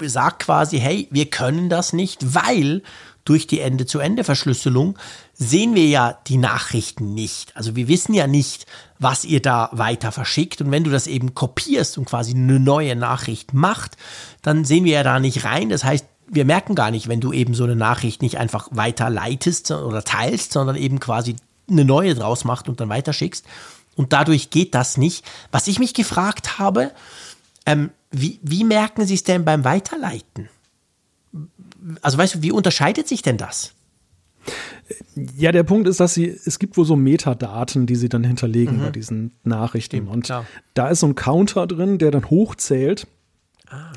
sagt 0.00 0.42
quasi, 0.42 0.78
hey, 0.78 1.08
wir 1.10 1.26
können 1.26 1.68
das 1.68 1.92
nicht, 1.92 2.34
weil 2.34 2.82
durch 3.24 3.46
die 3.46 3.60
Ende-zu-Ende-Verschlüsselung 3.60 4.98
sehen 5.34 5.74
wir 5.74 5.86
ja 5.86 6.18
die 6.26 6.36
Nachrichten 6.36 7.14
nicht. 7.14 7.56
Also 7.56 7.74
wir 7.74 7.88
wissen 7.88 8.14
ja 8.14 8.26
nicht, 8.26 8.66
was 8.98 9.24
ihr 9.24 9.42
da 9.42 9.70
weiter 9.72 10.12
verschickt. 10.12 10.60
Und 10.60 10.70
wenn 10.70 10.84
du 10.84 10.90
das 10.90 11.06
eben 11.06 11.34
kopierst 11.34 11.98
und 11.98 12.04
quasi 12.04 12.34
eine 12.34 12.60
neue 12.60 12.96
Nachricht 12.96 13.54
macht, 13.54 13.96
dann 14.42 14.64
sehen 14.64 14.84
wir 14.84 14.92
ja 14.92 15.02
da 15.02 15.18
nicht 15.18 15.44
rein. 15.44 15.68
Das 15.68 15.84
heißt, 15.84 16.06
wir 16.28 16.44
merken 16.44 16.74
gar 16.74 16.90
nicht, 16.90 17.08
wenn 17.08 17.20
du 17.20 17.32
eben 17.32 17.54
so 17.54 17.64
eine 17.64 17.76
Nachricht 17.76 18.22
nicht 18.22 18.38
einfach 18.38 18.68
weiterleitest 18.70 19.70
oder 19.70 20.02
teilst, 20.02 20.52
sondern 20.52 20.76
eben 20.76 21.00
quasi 21.00 21.36
eine 21.68 21.84
neue 21.84 22.14
draus 22.14 22.44
macht 22.44 22.68
und 22.68 22.80
dann 22.80 22.88
weiterschickst. 22.88 23.44
Und 23.96 24.12
dadurch 24.12 24.50
geht 24.50 24.74
das 24.74 24.96
nicht. 24.96 25.24
Was 25.50 25.66
ich 25.66 25.78
mich 25.78 25.94
gefragt 25.94 26.58
habe, 26.58 26.92
ähm, 27.66 27.90
wie, 28.10 28.38
wie 28.42 28.64
merken 28.64 29.06
Sie 29.06 29.14
es 29.14 29.24
denn 29.24 29.44
beim 29.44 29.64
Weiterleiten? 29.64 30.48
Also 32.00 32.18
weißt 32.18 32.36
du, 32.36 32.42
wie 32.42 32.52
unterscheidet 32.52 33.08
sich 33.08 33.22
denn 33.22 33.36
das? 33.36 33.72
Ja, 35.36 35.52
der 35.52 35.62
Punkt 35.62 35.88
ist, 35.88 36.00
dass 36.00 36.14
sie, 36.14 36.28
es 36.28 36.58
gibt 36.58 36.76
wohl 36.76 36.84
so 36.84 36.96
Metadaten, 36.96 37.86
die 37.86 37.96
sie 37.96 38.08
dann 38.08 38.24
hinterlegen 38.24 38.78
mhm. 38.78 38.82
bei 38.82 38.90
diesen 38.90 39.32
Nachrichten. 39.44 40.08
Und 40.08 40.24
klar. 40.24 40.46
da 40.74 40.88
ist 40.88 41.00
so 41.00 41.06
ein 41.06 41.14
Counter 41.14 41.66
drin, 41.66 41.98
der 41.98 42.10
dann 42.10 42.30
hochzählt. 42.30 43.06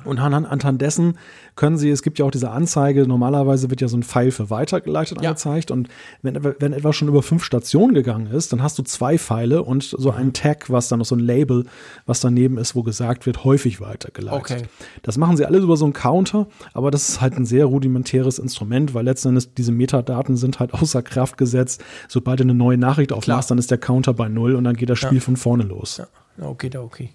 Und 0.03 0.19
anhand 0.19 0.81
dessen 0.81 1.17
können 1.55 1.77
Sie, 1.77 1.89
es 1.89 2.03
gibt 2.03 2.19
ja 2.19 2.25
auch 2.25 2.31
diese 2.31 2.51
Anzeige, 2.51 3.07
normalerweise 3.07 3.69
wird 3.69 3.81
ja 3.81 3.87
so 3.87 3.97
ein 3.97 4.03
Pfeil 4.03 4.31
für 4.31 4.49
weitergeleitet 4.49 5.21
ja. 5.21 5.29
angezeigt 5.29 5.71
und 5.71 5.89
wenn, 6.21 6.43
wenn 6.43 6.73
etwas 6.73 6.95
schon 6.95 7.07
über 7.07 7.23
fünf 7.23 7.43
Stationen 7.43 7.93
gegangen 7.93 8.27
ist, 8.27 8.51
dann 8.53 8.61
hast 8.61 8.77
du 8.77 8.83
zwei 8.83 9.17
Pfeile 9.17 9.63
und 9.63 9.83
so 9.83 10.11
ein 10.11 10.33
Tag, 10.33 10.69
was 10.69 10.89
dann 10.89 10.99
noch 10.99 11.05
so 11.05 11.15
ein 11.15 11.19
Label, 11.19 11.65
was 12.05 12.19
daneben 12.19 12.57
ist, 12.57 12.75
wo 12.75 12.83
gesagt 12.83 13.25
wird, 13.25 13.43
häufig 13.43 13.81
weitergeleitet. 13.81 14.39
Okay. 14.39 14.63
Das 15.01 15.17
machen 15.17 15.37
sie 15.37 15.45
alles 15.45 15.63
über 15.63 15.77
so 15.77 15.85
einen 15.85 15.93
Counter, 15.93 16.47
aber 16.73 16.91
das 16.91 17.09
ist 17.09 17.21
halt 17.21 17.35
ein 17.35 17.45
sehr 17.45 17.65
rudimentäres 17.65 18.37
Instrument, 18.37 18.93
weil 18.93 19.05
letzten 19.05 19.29
Endes 19.29 19.53
diese 19.53 19.71
Metadaten 19.71 20.37
sind 20.37 20.59
halt 20.59 20.73
außer 20.75 21.01
Kraft 21.01 21.37
gesetzt. 21.37 21.83
Sobald 22.07 22.39
du 22.39 22.43
eine 22.43 22.53
neue 22.53 22.77
Nachricht 22.77 23.11
aufmachst, 23.11 23.49
dann 23.49 23.57
ist 23.57 23.71
der 23.71 23.77
Counter 23.77 24.13
bei 24.13 24.27
Null 24.27 24.55
und 24.55 24.63
dann 24.65 24.75
geht 24.75 24.89
das 24.89 24.99
Spiel 24.99 25.17
ja. 25.17 25.23
von 25.23 25.37
vorne 25.37 25.63
los. 25.63 25.97
Ja. 25.97 26.47
Okay, 26.47 26.69
okay 26.77 27.09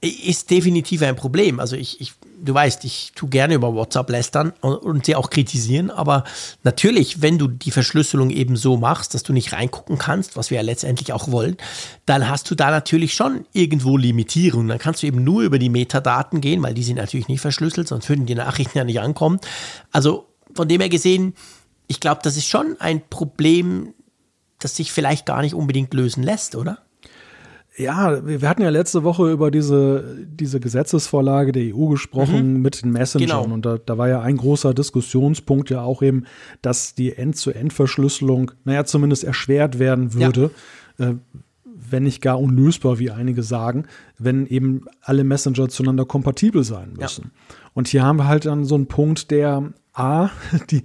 ist 0.00 0.50
definitiv 0.50 1.02
ein 1.02 1.14
Problem. 1.14 1.60
Also 1.60 1.76
ich, 1.76 2.00
ich, 2.00 2.14
du 2.42 2.54
weißt, 2.54 2.84
ich 2.84 3.12
tue 3.14 3.28
gerne 3.28 3.54
über 3.54 3.74
WhatsApp 3.74 4.08
lästern 4.08 4.52
und, 4.62 4.76
und 4.76 5.04
sie 5.04 5.14
auch 5.14 5.28
kritisieren, 5.28 5.90
aber 5.90 6.24
natürlich, 6.62 7.20
wenn 7.20 7.36
du 7.36 7.48
die 7.48 7.70
Verschlüsselung 7.70 8.30
eben 8.30 8.56
so 8.56 8.78
machst, 8.78 9.12
dass 9.12 9.22
du 9.22 9.34
nicht 9.34 9.52
reingucken 9.52 9.98
kannst, 9.98 10.36
was 10.36 10.50
wir 10.50 10.56
ja 10.56 10.62
letztendlich 10.62 11.12
auch 11.12 11.30
wollen, 11.30 11.58
dann 12.06 12.28
hast 12.28 12.50
du 12.50 12.54
da 12.54 12.70
natürlich 12.70 13.14
schon 13.14 13.44
irgendwo 13.52 13.98
Limitierungen. 13.98 14.68
Dann 14.68 14.78
kannst 14.78 15.02
du 15.02 15.06
eben 15.06 15.22
nur 15.22 15.42
über 15.42 15.58
die 15.58 15.68
Metadaten 15.68 16.40
gehen, 16.40 16.62
weil 16.62 16.72
die 16.72 16.82
sind 16.82 16.96
natürlich 16.96 17.28
nicht 17.28 17.40
verschlüsselt, 17.40 17.88
sonst 17.88 18.08
würden 18.08 18.24
die 18.24 18.34
Nachrichten 18.34 18.78
ja 18.78 18.84
nicht 18.84 19.00
ankommen. 19.00 19.38
Also 19.92 20.26
von 20.54 20.66
dem 20.66 20.80
her 20.80 20.88
gesehen, 20.88 21.34
ich 21.88 22.00
glaube, 22.00 22.20
das 22.24 22.38
ist 22.38 22.46
schon 22.46 22.76
ein 22.78 23.02
Problem, 23.08 23.92
das 24.60 24.76
sich 24.76 24.92
vielleicht 24.92 25.26
gar 25.26 25.42
nicht 25.42 25.54
unbedingt 25.54 25.92
lösen 25.92 26.22
lässt, 26.22 26.54
oder? 26.54 26.78
Ja, 27.80 28.26
wir 28.26 28.48
hatten 28.48 28.62
ja 28.62 28.68
letzte 28.68 29.04
Woche 29.04 29.30
über 29.30 29.50
diese, 29.50 30.26
diese 30.26 30.60
Gesetzesvorlage 30.60 31.52
der 31.52 31.74
EU 31.74 31.86
gesprochen 31.86 32.54
mhm. 32.54 32.62
mit 32.62 32.82
den 32.82 32.92
Messengern. 32.92 33.42
Genau. 33.42 33.54
Und 33.54 33.64
da, 33.64 33.78
da 33.78 33.96
war 33.96 34.08
ja 34.08 34.20
ein 34.20 34.36
großer 34.36 34.74
Diskussionspunkt 34.74 35.70
ja 35.70 35.82
auch 35.82 36.02
eben, 36.02 36.24
dass 36.62 36.94
die 36.94 37.16
End-zu-End-Verschlüsselung, 37.16 38.52
naja, 38.64 38.84
zumindest 38.84 39.24
erschwert 39.24 39.78
werden 39.78 40.14
würde. 40.14 40.50
Ja. 40.98 41.10
Äh, 41.10 41.14
wenn 41.88 42.02
nicht 42.02 42.20
gar 42.20 42.40
unlösbar, 42.40 42.98
wie 42.98 43.10
einige 43.10 43.42
sagen, 43.42 43.84
wenn 44.18 44.46
eben 44.46 44.84
alle 45.00 45.24
Messenger 45.24 45.68
zueinander 45.68 46.04
kompatibel 46.04 46.64
sein 46.64 46.94
müssen. 46.98 47.24
Ja. 47.24 47.56
Und 47.74 47.88
hier 47.88 48.02
haben 48.02 48.16
wir 48.16 48.26
halt 48.26 48.46
dann 48.46 48.64
so 48.64 48.74
einen 48.74 48.86
Punkt, 48.86 49.30
der 49.30 49.72
A, 49.92 50.30
die, 50.70 50.84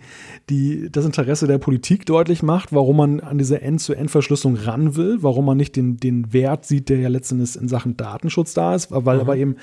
die, 0.49 0.89
das 0.91 1.05
Interesse 1.05 1.47
der 1.47 1.57
Politik 1.57 2.05
deutlich 2.05 2.43
macht, 2.43 2.73
warum 2.73 2.97
man 2.97 3.19
an 3.19 3.37
diese 3.37 3.61
End-zu-End-Verschlüsselung 3.61 4.57
ran 4.57 4.95
will, 4.95 5.19
warum 5.21 5.45
man 5.45 5.57
nicht 5.57 5.75
den, 5.75 5.97
den 5.97 6.33
Wert 6.33 6.65
sieht, 6.65 6.89
der 6.89 6.99
ja 6.99 7.09
letztendlich 7.09 7.55
in 7.55 7.67
Sachen 7.67 7.97
Datenschutz 7.97 8.53
da 8.53 8.75
ist, 8.75 8.91
weil 8.91 9.15
mhm. 9.15 9.21
aber 9.21 9.37
eben 9.37 9.55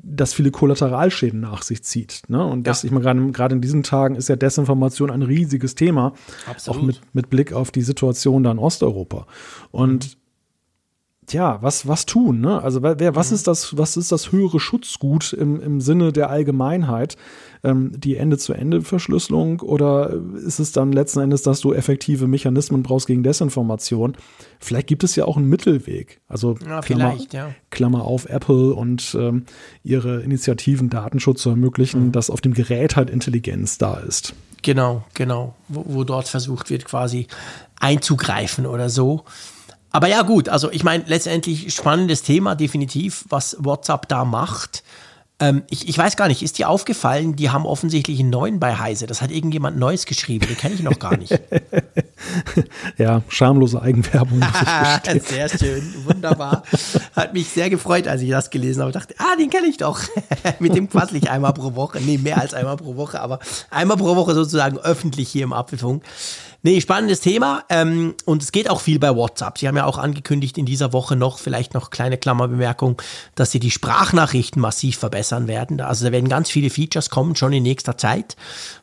das 0.00 0.32
viele 0.32 0.52
Kollateralschäden 0.52 1.40
nach 1.40 1.62
sich 1.62 1.82
zieht. 1.82 2.22
Ne? 2.28 2.44
Und 2.44 2.66
das, 2.66 2.82
ja. 2.82 2.86
ich 2.86 2.92
meine, 2.92 3.32
gerade 3.32 3.54
in 3.54 3.60
diesen 3.60 3.82
Tagen 3.82 4.14
ist 4.14 4.28
ja 4.28 4.36
Desinformation 4.36 5.10
ein 5.10 5.22
riesiges 5.22 5.74
Thema, 5.74 6.12
Absolut. 6.48 6.78
auch 6.78 6.82
mit, 6.84 7.00
mit 7.12 7.30
Blick 7.30 7.52
auf 7.52 7.72
die 7.72 7.82
Situation 7.82 8.44
da 8.44 8.52
in 8.52 8.58
Osteuropa. 8.58 9.26
Und 9.70 10.06
mhm 10.06 10.17
tja, 11.28 11.58
was, 11.60 11.86
was 11.86 12.06
tun? 12.06 12.40
Ne? 12.40 12.60
Also 12.62 12.82
wer, 12.82 13.14
was, 13.14 13.30
mhm. 13.30 13.34
ist 13.36 13.46
das, 13.46 13.76
was 13.76 13.96
ist 13.96 14.10
das 14.10 14.32
höhere 14.32 14.58
Schutzgut 14.58 15.32
im, 15.32 15.60
im 15.60 15.80
Sinne 15.80 16.12
der 16.12 16.30
Allgemeinheit? 16.30 17.16
Ähm, 17.64 17.92
die 17.94 18.16
Ende-zu-Ende-Verschlüsselung 18.16 19.60
oder 19.60 20.12
ist 20.44 20.60
es 20.60 20.72
dann 20.72 20.92
letzten 20.92 21.20
Endes, 21.20 21.42
dass 21.42 21.60
du 21.60 21.72
effektive 21.72 22.26
Mechanismen 22.26 22.82
brauchst 22.82 23.06
gegen 23.06 23.22
Desinformation? 23.22 24.16
Vielleicht 24.60 24.86
gibt 24.86 25.04
es 25.04 25.16
ja 25.16 25.24
auch 25.24 25.36
einen 25.36 25.48
Mittelweg. 25.48 26.20
Also 26.28 26.56
ja, 26.66 26.80
Klammer, 26.80 27.16
ja. 27.32 27.50
Klammer 27.70 28.04
auf 28.04 28.26
Apple 28.26 28.74
und 28.74 29.16
ähm, 29.18 29.44
ihre 29.82 30.22
Initiativen 30.22 30.88
Datenschutz 30.88 31.42
zu 31.42 31.50
ermöglichen, 31.50 32.06
mhm. 32.06 32.12
dass 32.12 32.30
auf 32.30 32.40
dem 32.40 32.54
Gerät 32.54 32.96
halt 32.96 33.10
Intelligenz 33.10 33.78
da 33.78 33.98
ist. 33.98 34.34
Genau, 34.62 35.04
genau, 35.14 35.54
wo, 35.68 35.84
wo 35.86 36.04
dort 36.04 36.28
versucht 36.28 36.70
wird, 36.70 36.84
quasi 36.84 37.26
einzugreifen 37.80 38.66
oder 38.66 38.88
so. 38.88 39.24
Aber 39.90 40.08
ja, 40.08 40.22
gut, 40.22 40.48
also 40.48 40.70
ich 40.70 40.84
meine, 40.84 41.04
letztendlich 41.06 41.74
spannendes 41.74 42.22
Thema, 42.22 42.54
definitiv, 42.54 43.24
was 43.28 43.56
WhatsApp 43.60 44.08
da 44.08 44.24
macht. 44.24 44.82
Ähm, 45.40 45.62
ich, 45.70 45.88
ich 45.88 45.96
weiß 45.96 46.16
gar 46.16 46.26
nicht, 46.26 46.42
ist 46.42 46.58
dir 46.58 46.68
aufgefallen, 46.68 47.36
die 47.36 47.50
haben 47.50 47.64
offensichtlich 47.64 48.18
einen 48.18 48.30
neuen 48.30 48.58
bei 48.58 48.76
Heise. 48.76 49.06
Das 49.06 49.22
hat 49.22 49.30
irgendjemand 49.30 49.78
Neues 49.78 50.04
geschrieben, 50.04 50.46
den 50.48 50.56
kenne 50.56 50.74
ich 50.74 50.82
noch 50.82 50.98
gar 50.98 51.16
nicht. 51.16 51.32
ja, 52.98 53.22
schamlose 53.28 53.80
Eigenwerbung. 53.80 54.42
sehr 55.24 55.48
schön, 55.48 55.94
wunderbar. 56.04 56.64
Hat 57.14 57.34
mich 57.34 57.48
sehr 57.48 57.70
gefreut, 57.70 58.08
als 58.08 58.22
ich 58.22 58.30
das 58.30 58.50
gelesen 58.50 58.80
habe. 58.80 58.90
Ich 58.90 58.96
dachte, 58.96 59.14
ah, 59.18 59.36
den 59.36 59.48
kenne 59.48 59.68
ich 59.68 59.76
doch. 59.76 60.00
Mit 60.58 60.74
dem 60.74 60.90
quassel 60.90 61.18
ich 61.18 61.30
einmal 61.30 61.52
pro 61.52 61.76
Woche. 61.76 62.00
Nee, 62.00 62.18
mehr 62.18 62.40
als 62.40 62.52
einmal 62.52 62.76
pro 62.76 62.96
Woche, 62.96 63.20
aber 63.20 63.38
einmal 63.70 63.96
pro 63.96 64.16
Woche 64.16 64.34
sozusagen 64.34 64.78
öffentlich 64.78 65.28
hier 65.28 65.44
im 65.44 65.52
Apfelfunk. 65.52 66.02
Nee, 66.62 66.80
spannendes 66.80 67.20
Thema. 67.20 67.62
Ähm, 67.68 68.14
und 68.24 68.42
es 68.42 68.50
geht 68.50 68.68
auch 68.68 68.80
viel 68.80 68.98
bei 68.98 69.14
WhatsApp. 69.14 69.58
Sie 69.58 69.68
haben 69.68 69.76
ja 69.76 69.84
auch 69.84 69.96
angekündigt 69.96 70.58
in 70.58 70.66
dieser 70.66 70.92
Woche 70.92 71.14
noch, 71.14 71.38
vielleicht 71.38 71.72
noch 71.72 71.90
kleine 71.90 72.18
Klammerbemerkung, 72.18 73.00
dass 73.36 73.52
sie 73.52 73.60
die 73.60 73.70
Sprachnachrichten 73.70 74.60
massiv 74.60 74.98
verbessern 74.98 75.46
werden. 75.46 75.80
Also 75.80 76.04
da 76.04 76.10
werden 76.10 76.28
ganz 76.28 76.50
viele 76.50 76.68
Features 76.68 77.10
kommen, 77.10 77.36
schon 77.36 77.52
in 77.52 77.62
nächster 77.62 77.96
Zeit, 77.96 78.36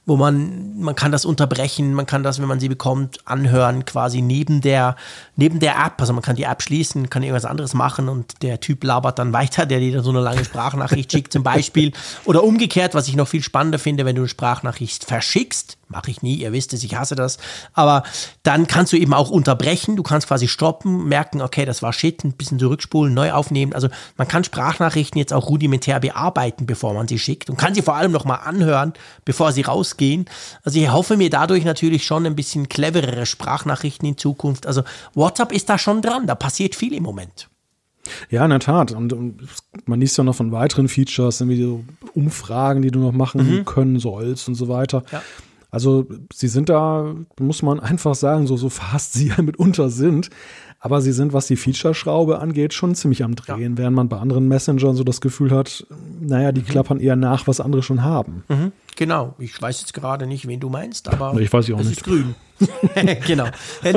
wo 0.06 0.16
man, 0.16 0.80
man 0.80 0.96
kann 0.96 1.12
das 1.12 1.26
unterbrechen, 1.26 1.94
man 1.94 2.06
kann 2.06 2.24
das, 2.24 2.40
wenn 2.40 2.48
man 2.48 2.62
sie 2.62 2.70
bekommt, 2.70 3.18
anhören, 3.26 3.84
quasi 3.84 4.22
neben 4.22 4.62
der, 4.62 4.96
neben 5.36 5.60
der 5.60 5.76
App. 5.76 6.00
Also 6.00 6.14
man 6.14 6.24
kann 6.24 6.38
die 6.38 6.44
App 6.44 6.62
schließen, 6.62 7.10
kann 7.10 7.24
irgendwas 7.24 7.44
anderes 7.44 7.74
machen 7.74 8.08
und 8.08 8.42
der 8.42 8.62
Typ 8.62 8.86
labert 8.86 9.20
dann 9.20 9.34
weiter, 9.34 9.66
der 9.66 9.82
dir 9.82 10.02
so 10.02 10.12
eine 10.12 10.22
lange 10.22 10.46
Sprachnachricht 10.46 11.12
schickt 11.12 11.34
zum 11.34 11.44
Beispiel. 11.44 11.92
Oder 12.24 12.46
umgekehrt, 12.46 12.96
was 12.96 13.10
ich 13.10 13.18
noch 13.18 13.28
viel 13.28 13.44
spannender 13.44 13.80
finde, 13.80 14.06
wenn 14.06 14.16
du 14.16 14.22
eine 14.22 14.30
Sprachnachricht 14.30 15.04
verschickst, 15.04 15.78
mache 15.88 16.12
ich 16.12 16.22
nie, 16.22 16.36
ihr 16.36 16.52
wisst 16.52 16.74
es, 16.74 16.84
ich 16.84 16.96
hasse 16.96 17.16
das, 17.16 17.38
aber 17.74 18.04
dann 18.44 18.68
kannst 18.68 18.94
du 18.94 18.98
eben 18.98 19.14
auch 19.14 19.30
unterbrechen, 19.30 19.96
du 19.96 20.04
kannst 20.04 20.28
quasi 20.28 20.48
stoppen, 20.48 21.08
merken, 21.08 21.42
okay, 21.42 21.66
das 21.66 21.82
war 21.82 21.94
shit, 21.94 22.24
ein 22.24 22.34
bisschen 22.34 22.60
zurückspulen, 22.60 23.14
neu 23.14 23.32
aufnehmen. 23.32 23.74
Also 23.74 23.90
man 24.18 24.28
kann 24.28 24.44
Sprachnachrichten 24.44 25.20
jetzt 25.20 25.34
auch 25.34 25.50
rudimentär 25.50 26.00
bearbeiten, 26.00 26.66
bevor 26.66 26.94
man 26.94 27.08
sie 27.08 27.20
schickt 27.20 27.50
und 27.50 27.58
kann 27.58 27.76
sie 27.76 27.82
vor 27.82 27.96
allem 27.96 28.12
nochmal 28.12 28.40
anhören, 28.44 28.94
bevor 29.26 29.52
sie 29.52 29.62
rausgehen. 29.62 30.26
Also 30.64 30.80
ich 30.80 30.92
hoffe 30.92 31.18
mir 31.18 31.30
dadurch 31.30 31.66
natürlich 31.66 32.06
schon 32.06 32.26
ein 32.26 32.36
bisschen 32.36 32.70
cleverere 32.70 33.26
Sprachnachrichten 33.26 34.08
in 34.08 34.18
Zukunft. 34.18 34.68
Also 34.68 34.84
WhatsApp 35.14 35.52
ist 35.52 35.70
da 35.70 35.78
schon 35.78 36.02
dran, 36.02 36.28
da 36.28 36.36
passiert 36.36 36.76
viel 36.76 36.94
im 36.94 37.04
Moment. 37.04 37.48
Ja, 38.30 38.44
in 38.44 38.52
der 38.52 38.60
Tat. 38.60 38.92
Und, 38.92 39.14
und, 39.14 39.42
man 39.86 40.00
liest 40.00 40.18
ja 40.18 40.24
noch 40.24 40.36
von 40.36 40.52
weiteren 40.52 40.88
Features, 40.88 41.42
irgendwie 41.42 41.62
so 41.62 41.84
Umfragen, 42.14 42.82
die 42.82 42.92
du 42.92 43.00
noch 43.00 43.12
machen 43.12 43.58
mhm. 43.58 43.66
können 43.66 44.00
sollst 44.00 44.48
und 44.48 44.56
so 44.56 44.68
weiter. 44.68 45.04
Ja. 45.12 45.22
Also 45.76 46.08
sie 46.32 46.48
sind 46.48 46.70
da, 46.70 47.14
muss 47.38 47.62
man 47.62 47.82
einfach 47.82 48.16
sagen, 48.16 48.48
so, 48.48 48.56
so 48.56 48.70
fast 48.70 49.12
sie 49.14 49.28
ja 49.28 49.42
mitunter 49.42 49.90
sind. 49.90 50.30
Aber 50.80 51.02
sie 51.02 51.12
sind, 51.12 51.34
was 51.34 51.48
die 51.48 51.58
Feature-Schraube 51.58 52.40
angeht, 52.40 52.74
schon 52.74 52.96
ziemlich 52.96 53.24
am 53.26 53.36
Drehen, 53.36 53.74
ja. 53.74 53.78
während 53.78 53.96
man 53.96 54.08
bei 54.08 54.18
anderen 54.18 54.48
Messengern 54.48 54.96
so 54.96 55.04
das 55.04 55.20
Gefühl 55.20 55.52
hat, 55.52 55.86
naja, 56.22 56.54
die 56.54 56.62
mhm. 56.62 56.66
klappern 56.66 57.00
eher 57.02 57.18
nach, 57.18 57.46
was 57.48 57.60
andere 57.60 57.84
schon 57.84 58.04
haben. 58.04 58.46
Mhm. 58.48 58.72
Genau, 58.96 59.34
ich 59.38 59.62
weiß 59.62 59.82
jetzt 59.82 59.94
gerade 59.94 60.28
nicht, 60.28 60.48
wen 60.48 60.62
du 60.62 60.70
meinst, 60.70 61.10
aber 61.10 61.38
ich 61.42 61.52
weiß 61.52 61.68
ich 61.68 61.74
auch 61.74 61.80
es 61.82 61.88
nicht. 61.88 61.98
ist 61.98 62.06
grün. 62.06 62.36
genau. 63.28 63.48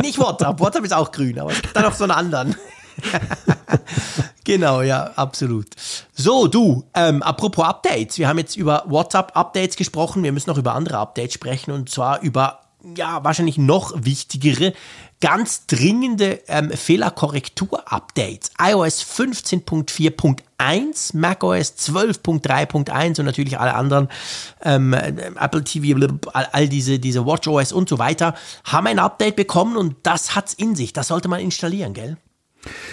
Nicht 0.02 0.18
WhatsApp, 0.18 0.58
WhatsApp 0.58 0.84
ist 0.84 0.94
auch 0.94 1.12
grün, 1.12 1.38
aber 1.38 1.52
es 1.52 1.62
gibt 1.62 1.76
da 1.76 1.82
noch 1.82 1.92
so 1.92 2.02
einen 2.02 2.10
anderen. 2.10 2.56
genau, 4.44 4.82
ja, 4.82 5.12
absolut. 5.16 5.66
So, 6.14 6.46
du, 6.46 6.84
ähm, 6.94 7.22
apropos 7.22 7.64
Updates. 7.64 8.18
Wir 8.18 8.28
haben 8.28 8.38
jetzt 8.38 8.56
über 8.56 8.84
WhatsApp-Updates 8.86 9.76
gesprochen. 9.76 10.22
Wir 10.22 10.32
müssen 10.32 10.50
noch 10.50 10.58
über 10.58 10.74
andere 10.74 10.98
Updates 10.98 11.34
sprechen 11.34 11.72
und 11.72 11.88
zwar 11.88 12.20
über, 12.22 12.60
ja, 12.96 13.24
wahrscheinlich 13.24 13.58
noch 13.58 13.92
wichtigere, 13.96 14.72
ganz 15.20 15.66
dringende 15.66 16.40
ähm, 16.46 16.70
Fehlerkorrektur-Updates. 16.70 18.52
iOS 18.60 19.02
15.4.1, 19.02 21.16
macOS 21.16 21.74
12.3.1 21.76 23.18
und 23.18 23.26
natürlich 23.26 23.58
alle 23.58 23.74
anderen, 23.74 24.08
ähm, 24.62 24.94
Apple 24.94 25.64
TV, 25.64 26.06
all, 26.32 26.46
all 26.52 26.68
diese, 26.68 27.00
diese 27.00 27.26
WatchOS 27.26 27.72
und 27.72 27.88
so 27.88 27.98
weiter, 27.98 28.34
haben 28.64 28.86
ein 28.86 29.00
Update 29.00 29.36
bekommen 29.36 29.76
und 29.76 29.96
das 30.04 30.36
hat's 30.36 30.54
in 30.54 30.76
sich. 30.76 30.92
Das 30.92 31.08
sollte 31.08 31.26
man 31.28 31.40
installieren, 31.40 31.94
gell? 31.94 32.16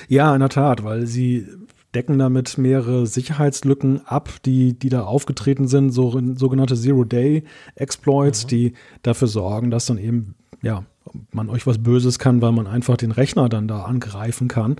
Ja, 0.07 0.34
in 0.34 0.39
der 0.39 0.49
Tat, 0.49 0.84
weil 0.84 1.07
sie 1.07 1.47
decken 1.93 2.20
damit 2.20 2.57
mehrere 2.57 3.07
Sicherheitslücken 3.07 4.05
ab, 4.05 4.30
die, 4.45 4.78
die 4.78 4.89
da 4.89 5.03
aufgetreten 5.03 5.68
sind, 5.68 5.91
so 5.91 6.20
sogenannte 6.36 6.76
Zero-Day-Exploits, 6.76 8.43
mhm. 8.43 8.47
die 8.49 8.74
dafür 9.01 9.28
sorgen, 9.30 9.72
dass 9.72 9.86
dann 9.86 9.97
eben, 9.97 10.36
ja, 10.61 10.84
man 11.32 11.49
euch 11.49 11.66
was 11.66 11.82
Böses 11.82 12.20
kann, 12.20 12.41
weil 12.41 12.51
man 12.51 12.68
einfach 12.68 12.97
den 12.97 13.11
Rechner 13.11 13.47
dann 13.47 13.68
da 13.68 13.84
angreifen 13.84 14.47
kann. 14.47 14.76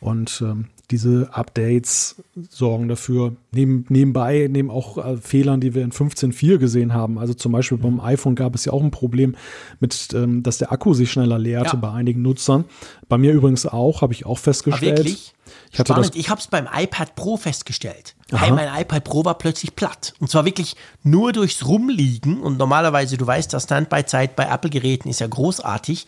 Und 0.00 0.42
ähm, 0.44 0.66
diese 0.90 1.28
Updates 1.32 2.16
sorgen 2.48 2.88
dafür, 2.88 3.36
neben, 3.52 3.84
nebenbei, 3.88 4.48
neben 4.50 4.70
auch 4.70 4.98
äh, 4.98 5.16
Fehlern, 5.16 5.60
die 5.60 5.74
wir 5.74 5.82
in 5.82 5.92
15.4 5.92 6.58
gesehen 6.58 6.92
haben. 6.92 7.18
Also 7.18 7.34
zum 7.34 7.52
Beispiel 7.52 7.78
beim 7.78 8.00
iPhone 8.00 8.34
gab 8.34 8.54
es 8.54 8.64
ja 8.64 8.72
auch 8.72 8.82
ein 8.82 8.90
Problem 8.90 9.36
mit, 9.78 10.08
ähm, 10.14 10.42
dass 10.42 10.58
der 10.58 10.72
Akku 10.72 10.94
sich 10.94 11.10
schneller 11.10 11.38
leerte 11.38 11.76
ja. 11.76 11.80
bei 11.80 11.92
einigen 11.92 12.22
Nutzern. 12.22 12.64
Bei 13.08 13.18
mir 13.18 13.32
übrigens 13.32 13.66
auch, 13.66 14.02
habe 14.02 14.12
ich 14.12 14.26
auch 14.26 14.38
festgestellt. 14.38 14.92
Aber 14.92 14.98
wirklich? 14.98 15.34
Ich, 15.72 15.78
hatte 15.78 15.92
Spannend. 15.92 16.16
ich 16.16 16.30
habe 16.30 16.40
es 16.40 16.46
beim 16.46 16.68
iPad 16.72 17.14
Pro 17.14 17.36
festgestellt. 17.36 18.14
Hey, 18.32 18.52
mein 18.52 18.68
iPad 18.80 19.04
Pro 19.04 19.24
war 19.24 19.38
plötzlich 19.38 19.74
platt. 19.74 20.14
Und 20.20 20.30
zwar 20.30 20.44
wirklich 20.44 20.76
nur 21.02 21.32
durchs 21.32 21.66
Rumliegen. 21.66 22.40
Und 22.40 22.58
normalerweise, 22.58 23.16
du 23.16 23.26
weißt, 23.26 23.52
das 23.52 23.64
Standby-Zeit 23.64 24.36
bei 24.36 24.44
Apple-Geräten 24.44 25.08
ist 25.08 25.20
ja 25.20 25.26
großartig. 25.26 26.06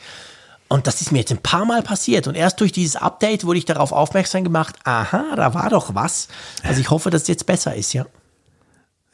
Und 0.73 0.87
das 0.87 1.03
ist 1.03 1.12
mir 1.12 1.18
jetzt 1.18 1.31
ein 1.31 1.43
paar 1.43 1.66
Mal 1.66 1.83
passiert. 1.83 2.27
Und 2.27 2.35
erst 2.35 2.59
durch 2.62 2.73
dieses 2.73 2.97
Update 2.97 3.45
wurde 3.45 3.59
ich 3.59 3.66
darauf 3.66 3.93
aufmerksam 3.93 4.43
gemacht, 4.43 4.77
aha, 4.85 5.37
da 5.37 5.53
war 5.53 5.68
doch 5.68 5.95
was. 5.95 6.29
Also 6.62 6.81
ich 6.81 6.89
hoffe, 6.89 7.11
dass 7.11 7.23
es 7.23 7.29
jetzt 7.29 7.45
besser 7.45 7.75
ist, 7.75 7.93
ja. 7.93 8.07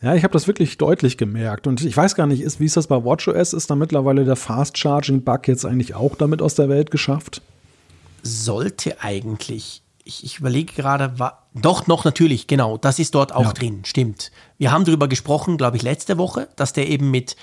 Ja, 0.01 0.15
ich 0.15 0.23
habe 0.23 0.33
das 0.33 0.47
wirklich 0.47 0.79
deutlich 0.79 1.19
gemerkt. 1.19 1.67
Und 1.67 1.85
ich 1.85 1.97
weiß 1.97 2.15
gar 2.15 2.29
nicht, 2.29 2.43
ist, 2.43 2.61
wie 2.61 2.67
ist 2.67 2.77
das 2.77 2.87
bei 2.87 3.03
WatchOS? 3.05 3.55
Ist 3.55 3.69
da 3.71 3.75
mittlerweile 3.75 4.25
der 4.25 4.37
Fast 4.37 4.79
Charging 4.79 5.25
Bug 5.25 5.49
jetzt 5.49 5.65
eigentlich 5.65 5.97
auch 5.97 6.15
damit 6.15 6.43
aus 6.43 6.55
der 6.55 6.69
Welt 6.69 6.93
geschafft? 6.93 7.43
Sollte 8.23 9.03
eigentlich. 9.03 9.83
Ich, 10.05 10.23
ich 10.23 10.39
überlege 10.39 10.73
gerade, 10.73 11.19
war, 11.19 11.49
doch, 11.55 11.89
noch 11.89 12.05
natürlich, 12.05 12.47
genau. 12.47 12.79
Das 12.79 13.01
ist 13.01 13.17
dort 13.17 13.35
auch 13.35 13.47
ja. 13.47 13.53
drin, 13.53 13.81
stimmt. 13.85 14.31
Wir 14.59 14.71
haben 14.71 14.85
darüber 14.85 15.09
gesprochen, 15.09 15.57
glaube 15.57 15.77
ich, 15.77 15.83
letzte 15.83 16.19
Woche, 16.19 16.47
dass 16.55 16.73
der 16.73 16.89
eben 16.89 17.11
mit 17.11 17.35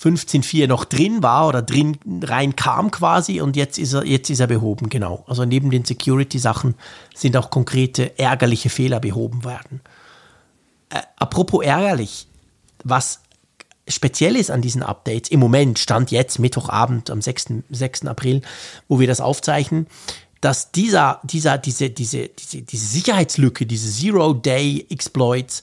15.4 0.00 0.66
noch 0.66 0.84
drin 0.84 1.22
war 1.22 1.46
oder 1.46 1.62
drin 1.62 1.98
rein 2.22 2.56
kam 2.56 2.90
quasi 2.90 3.40
und 3.40 3.56
jetzt 3.56 3.78
ist 3.78 3.92
er, 3.92 4.04
jetzt 4.04 4.30
ist 4.30 4.40
er 4.40 4.48
behoben, 4.48 4.88
genau. 4.88 5.24
Also 5.28 5.44
neben 5.44 5.70
den 5.70 5.84
Security-Sachen 5.84 6.74
sind 7.14 7.36
auch 7.36 7.50
konkrete 7.50 8.18
ärgerliche 8.18 8.68
Fehler 8.68 8.98
behoben 8.98 9.44
werden. 9.44 9.80
Äh, 10.90 11.02
apropos 11.16 11.64
ärgerlich, 11.64 12.26
was 12.82 13.20
speziell 13.88 14.36
ist 14.36 14.50
an 14.50 14.62
diesen 14.62 14.82
Updates, 14.82 15.30
im 15.30 15.40
Moment, 15.40 15.78
Stand 15.78 16.10
jetzt, 16.10 16.38
Mittwochabend 16.38 17.10
am 17.10 17.22
6. 17.22 17.54
6. 17.70 18.06
April, 18.06 18.42
wo 18.88 18.98
wir 18.98 19.06
das 19.06 19.20
aufzeichnen, 19.20 19.86
dass 20.40 20.72
dieser, 20.72 21.20
dieser, 21.22 21.58
diese, 21.58 21.90
diese, 21.90 22.28
diese, 22.28 22.62
diese 22.62 22.86
Sicherheitslücke, 22.86 23.64
diese 23.64 23.90
Zero-Day-Exploits 23.90 25.62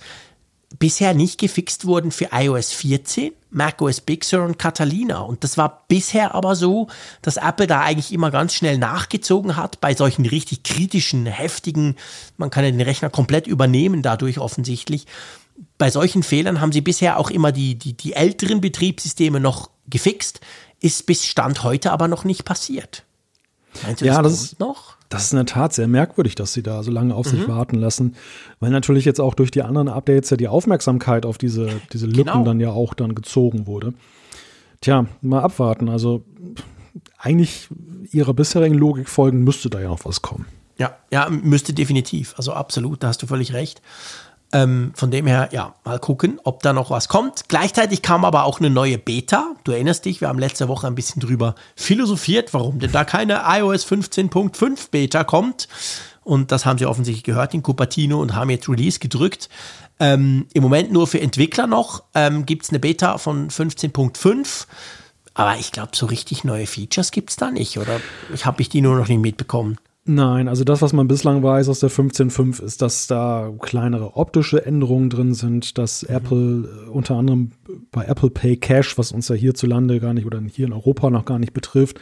bisher 0.77 1.13
nicht 1.13 1.39
gefixt 1.39 1.85
wurden 1.85 2.11
für 2.11 2.29
iOS 2.31 2.71
14, 2.73 3.31
macOS 3.49 4.01
Big 4.01 4.23
Sur 4.23 4.43
und 4.43 4.59
Catalina. 4.59 5.19
Und 5.19 5.43
das 5.43 5.57
war 5.57 5.85
bisher 5.87 6.35
aber 6.35 6.55
so, 6.55 6.87
dass 7.21 7.37
Apple 7.37 7.65
da 7.65 7.81
eigentlich 7.81 8.13
immer 8.13 8.29
ganz 8.29 8.53
schnell 8.53 8.77
nachgezogen 8.77 9.55
hat 9.55 9.81
bei 9.81 9.95
solchen 9.95 10.25
richtig 10.25 10.63
kritischen, 10.63 11.25
heftigen, 11.25 11.95
man 12.37 12.51
kann 12.51 12.63
ja 12.63 12.71
den 12.71 12.81
Rechner 12.81 13.09
komplett 13.09 13.47
übernehmen 13.47 14.01
dadurch 14.03 14.37
offensichtlich. 14.37 15.07
Bei 15.77 15.89
solchen 15.89 16.23
Fehlern 16.23 16.61
haben 16.61 16.71
sie 16.71 16.81
bisher 16.81 17.19
auch 17.19 17.31
immer 17.31 17.51
die, 17.51 17.75
die, 17.75 17.93
die 17.93 18.13
älteren 18.13 18.61
Betriebssysteme 18.61 19.39
noch 19.39 19.71
gefixt, 19.89 20.39
ist 20.79 21.05
bis 21.05 21.25
Stand 21.25 21.63
heute 21.63 21.91
aber 21.91 22.07
noch 22.07 22.23
nicht 22.23 22.45
passiert. 22.45 23.03
Meinst 23.83 24.01
du, 24.01 24.05
ja, 24.05 24.21
das, 24.21 24.33
das 24.33 24.43
ist 24.43 24.59
noch? 24.59 24.98
Das 25.09 25.25
ist 25.25 25.33
in 25.33 25.37
der 25.37 25.47
Tat 25.47 25.73
sehr 25.73 25.87
merkwürdig, 25.87 26.35
dass 26.35 26.53
sie 26.53 26.61
da 26.61 26.83
so 26.83 26.91
lange 26.91 27.15
auf 27.15 27.25
mhm. 27.25 27.37
sich 27.37 27.47
warten 27.47 27.75
lassen, 27.75 28.15
weil 28.59 28.69
natürlich 28.69 29.05
jetzt 29.05 29.19
auch 29.19 29.33
durch 29.33 29.49
die 29.49 29.63
anderen 29.63 29.89
Updates 29.89 30.29
ja 30.29 30.37
die 30.37 30.47
Aufmerksamkeit 30.47 31.25
auf 31.25 31.37
diese, 31.37 31.69
diese 31.91 32.05
Lücken 32.05 32.31
genau. 32.31 32.43
dann 32.43 32.59
ja 32.59 32.69
auch 32.69 32.93
dann 32.93 33.15
gezogen 33.15 33.65
wurde. 33.65 33.93
Tja, 34.81 35.07
mal 35.21 35.41
abwarten. 35.41 35.89
Also 35.89 36.23
eigentlich 37.17 37.69
ihrer 38.11 38.33
bisherigen 38.33 38.75
Logik 38.75 39.09
folgen 39.09 39.43
müsste 39.43 39.69
da 39.69 39.81
ja 39.81 39.89
noch 39.89 40.05
was 40.05 40.21
kommen. 40.21 40.45
Ja, 40.77 40.95
ja, 41.11 41.29
müsste 41.29 41.73
definitiv. 41.73 42.33
Also 42.37 42.53
absolut, 42.53 43.03
da 43.03 43.09
hast 43.09 43.21
du 43.21 43.27
völlig 43.27 43.53
recht. 43.53 43.81
Ähm, 44.51 44.93
von 44.95 45.11
dem 45.11 45.27
her, 45.27 45.49
ja, 45.51 45.75
mal 45.85 45.99
gucken, 45.99 46.39
ob 46.43 46.63
da 46.63 46.73
noch 46.73 46.89
was 46.89 47.07
kommt. 47.07 47.49
Gleichzeitig 47.49 48.01
kam 48.01 48.25
aber 48.25 48.45
auch 48.45 48.59
eine 48.59 48.71
neue 48.71 48.97
Beta. 48.97 49.53
Du 49.63 49.71
erinnerst 49.71 50.05
dich, 50.05 50.21
wir 50.21 50.27
haben 50.27 50.39
letzte 50.39 50.67
Woche 50.67 50.87
ein 50.87 50.95
bisschen 50.95 51.21
drüber 51.21 51.53
philosophiert, 51.75 52.53
warum 52.53 52.79
denn 52.79 52.91
da 52.91 53.03
keine 53.03 53.43
iOS 53.45 53.85
15.5 53.85 54.89
Beta 54.89 55.23
kommt. 55.23 55.67
Und 56.23 56.51
das 56.51 56.65
haben 56.65 56.79
sie 56.79 56.87
offensichtlich 56.87 57.23
gehört 57.23 57.53
in 57.53 57.61
Cupertino 57.61 58.19
und 58.19 58.35
haben 58.35 58.49
jetzt 58.49 58.67
Release 58.67 58.99
gedrückt. 58.99 59.49
Ähm, 59.99 60.47
Im 60.53 60.63
Moment 60.63 60.91
nur 60.91 61.07
für 61.07 61.19
Entwickler 61.19 61.67
noch 61.67 62.03
ähm, 62.15 62.45
gibt 62.45 62.63
es 62.63 62.69
eine 62.69 62.79
Beta 62.79 63.17
von 63.17 63.49
15.5. 63.49 64.65
Aber 65.33 65.57
ich 65.57 65.71
glaube, 65.71 65.91
so 65.93 66.05
richtig 66.05 66.43
neue 66.43 66.65
Features 66.65 67.11
gibt 67.11 67.29
es 67.29 67.35
da 67.35 67.51
nicht, 67.51 67.77
oder? 67.77 68.01
Ich 68.33 68.45
habe 68.45 68.61
ich 68.61 68.69
die 68.69 68.81
nur 68.81 68.97
noch 68.97 69.07
nicht 69.07 69.21
mitbekommen. 69.21 69.77
Nein, 70.05 70.47
also 70.47 70.63
das, 70.63 70.81
was 70.81 70.93
man 70.93 71.07
bislang 71.07 71.43
weiß 71.43 71.69
aus 71.69 71.81
der 71.81 71.91
15.5, 71.91 72.63
ist, 72.63 72.81
dass 72.81 73.07
da 73.07 73.53
kleinere 73.59 74.15
optische 74.15 74.65
Änderungen 74.65 75.09
drin 75.09 75.33
sind, 75.33 75.77
dass 75.77 76.03
mhm. 76.03 76.15
Apple 76.15 76.69
äh, 76.87 76.89
unter 76.89 77.15
anderem 77.15 77.51
bei 77.91 78.05
Apple 78.05 78.29
Pay 78.29 78.57
Cash, 78.57 78.97
was 78.97 79.11
uns 79.11 79.27
ja 79.27 79.35
hierzulande 79.35 79.99
gar 79.99 80.13
nicht 80.13 80.25
oder 80.25 80.41
hier 80.41 80.67
in 80.67 80.73
Europa 80.73 81.09
noch 81.09 81.25
gar 81.25 81.37
nicht 81.37 81.53
betrifft, 81.53 81.99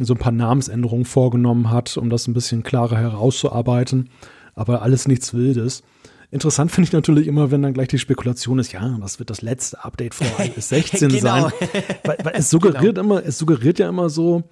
so 0.00 0.14
ein 0.14 0.18
paar 0.18 0.32
Namensänderungen 0.32 1.04
vorgenommen 1.04 1.70
hat, 1.70 1.96
um 1.96 2.08
das 2.08 2.26
ein 2.26 2.34
bisschen 2.34 2.62
klarer 2.62 2.96
herauszuarbeiten. 2.96 4.10
Aber 4.54 4.82
alles 4.82 5.06
nichts 5.08 5.34
Wildes. 5.34 5.82
Interessant 6.30 6.72
finde 6.72 6.88
ich 6.88 6.92
natürlich 6.92 7.26
immer, 7.26 7.50
wenn 7.50 7.62
dann 7.62 7.74
gleich 7.74 7.88
die 7.88 7.98
Spekulation 7.98 8.58
ist, 8.58 8.72
ja, 8.72 8.96
das 9.00 9.18
wird 9.18 9.30
das 9.30 9.42
letzte 9.42 9.84
Update 9.84 10.14
vor 10.14 10.26
iOS 10.38 10.68
16 10.70 11.08
genau. 11.08 11.20
sein. 11.20 11.52
Weil, 12.04 12.18
weil 12.24 12.32
es 12.34 12.50
suggeriert 12.50 12.94
genau. 12.96 13.00
immer, 13.00 13.24
es 13.24 13.38
suggeriert 13.38 13.78
ja 13.78 13.88
immer 13.88 14.08
so, 14.08 14.44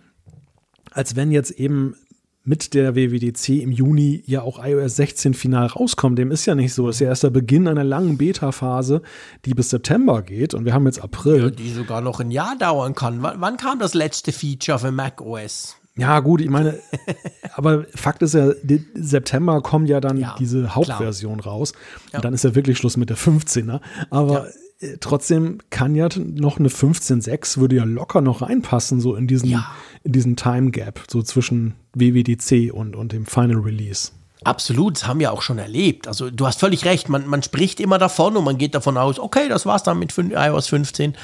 als 0.92 1.16
wenn 1.16 1.32
jetzt 1.32 1.52
eben 1.52 1.96
mit 2.44 2.74
der 2.74 2.96
WWDC 2.96 3.60
im 3.60 3.70
Juni 3.70 4.22
ja 4.26 4.42
auch 4.42 4.64
iOS 4.64 4.96
16 4.96 5.34
final 5.34 5.66
rauskommt. 5.66 6.18
Dem 6.18 6.30
ist 6.30 6.46
ja 6.46 6.54
nicht 6.54 6.74
so. 6.74 6.86
Das 6.86 6.96
ist 6.96 7.00
ja 7.00 7.08
erst 7.08 7.22
der 7.22 7.30
Beginn 7.30 7.68
einer 7.68 7.84
langen 7.84 8.18
Beta-Phase, 8.18 9.02
die 9.44 9.54
bis 9.54 9.70
September 9.70 10.22
geht 10.22 10.54
und 10.54 10.64
wir 10.64 10.74
haben 10.74 10.86
jetzt 10.86 11.02
April. 11.02 11.42
Ja, 11.44 11.50
die 11.50 11.70
sogar 11.70 12.00
noch 12.00 12.20
ein 12.20 12.30
Jahr 12.30 12.56
dauern 12.58 12.94
kann. 12.94 13.22
W 13.22 13.28
wann 13.36 13.56
kam 13.56 13.78
das 13.78 13.94
letzte 13.94 14.32
Feature 14.32 14.78
für 14.78 14.92
macOS? 14.92 15.76
Ja, 15.94 16.20
gut, 16.20 16.40
ich 16.40 16.48
meine, 16.48 16.78
aber 17.54 17.84
Fakt 17.94 18.22
ist 18.22 18.34
ja, 18.34 18.50
September 18.94 19.60
kommt 19.60 19.88
ja 19.88 20.00
dann 20.00 20.18
ja, 20.18 20.34
diese 20.38 20.74
Hauptversion 20.74 21.42
klar. 21.42 21.54
raus. 21.54 21.74
Ja. 22.12 22.18
Und 22.18 22.24
dann 22.24 22.34
ist 22.34 22.44
ja 22.44 22.54
wirklich 22.54 22.78
Schluss 22.78 22.96
mit 22.96 23.10
der 23.10 23.18
15er. 23.18 23.80
Aber 24.10 24.46
ja. 24.46 24.52
Äh, 24.82 24.96
trotzdem 24.98 25.58
kann 25.70 25.94
ja 25.94 26.08
noch 26.16 26.58
eine 26.58 26.68
15.6 26.68 27.58
würde 27.58 27.76
ja 27.76 27.84
locker 27.84 28.20
noch 28.20 28.42
reinpassen, 28.42 29.00
so 29.00 29.14
in 29.14 29.26
diesen, 29.26 29.62
in 30.02 30.12
diesen 30.12 30.34
Time 30.34 30.70
Gap, 30.70 31.00
so 31.08 31.22
zwischen 31.22 31.74
WWDC 31.94 32.72
und, 32.72 32.96
und 32.96 33.12
dem 33.12 33.26
Final 33.26 33.58
Release. 33.58 34.10
Absolut, 34.44 34.96
das 34.96 35.06
haben 35.06 35.20
wir 35.20 35.32
auch 35.32 35.42
schon 35.42 35.58
erlebt. 35.58 36.08
Also 36.08 36.30
du 36.30 36.46
hast 36.46 36.58
völlig 36.58 36.84
recht, 36.84 37.08
man, 37.08 37.26
man 37.26 37.42
spricht 37.42 37.78
immer 37.80 37.98
davon 37.98 38.36
und 38.36 38.44
man 38.44 38.58
geht 38.58 38.74
davon 38.74 38.96
aus, 38.96 39.18
okay, 39.18 39.48
das 39.48 39.66
war's 39.66 39.82
dann 39.82 39.98
mit 39.98 40.16
iOS 40.16 40.68
15. 40.68 41.16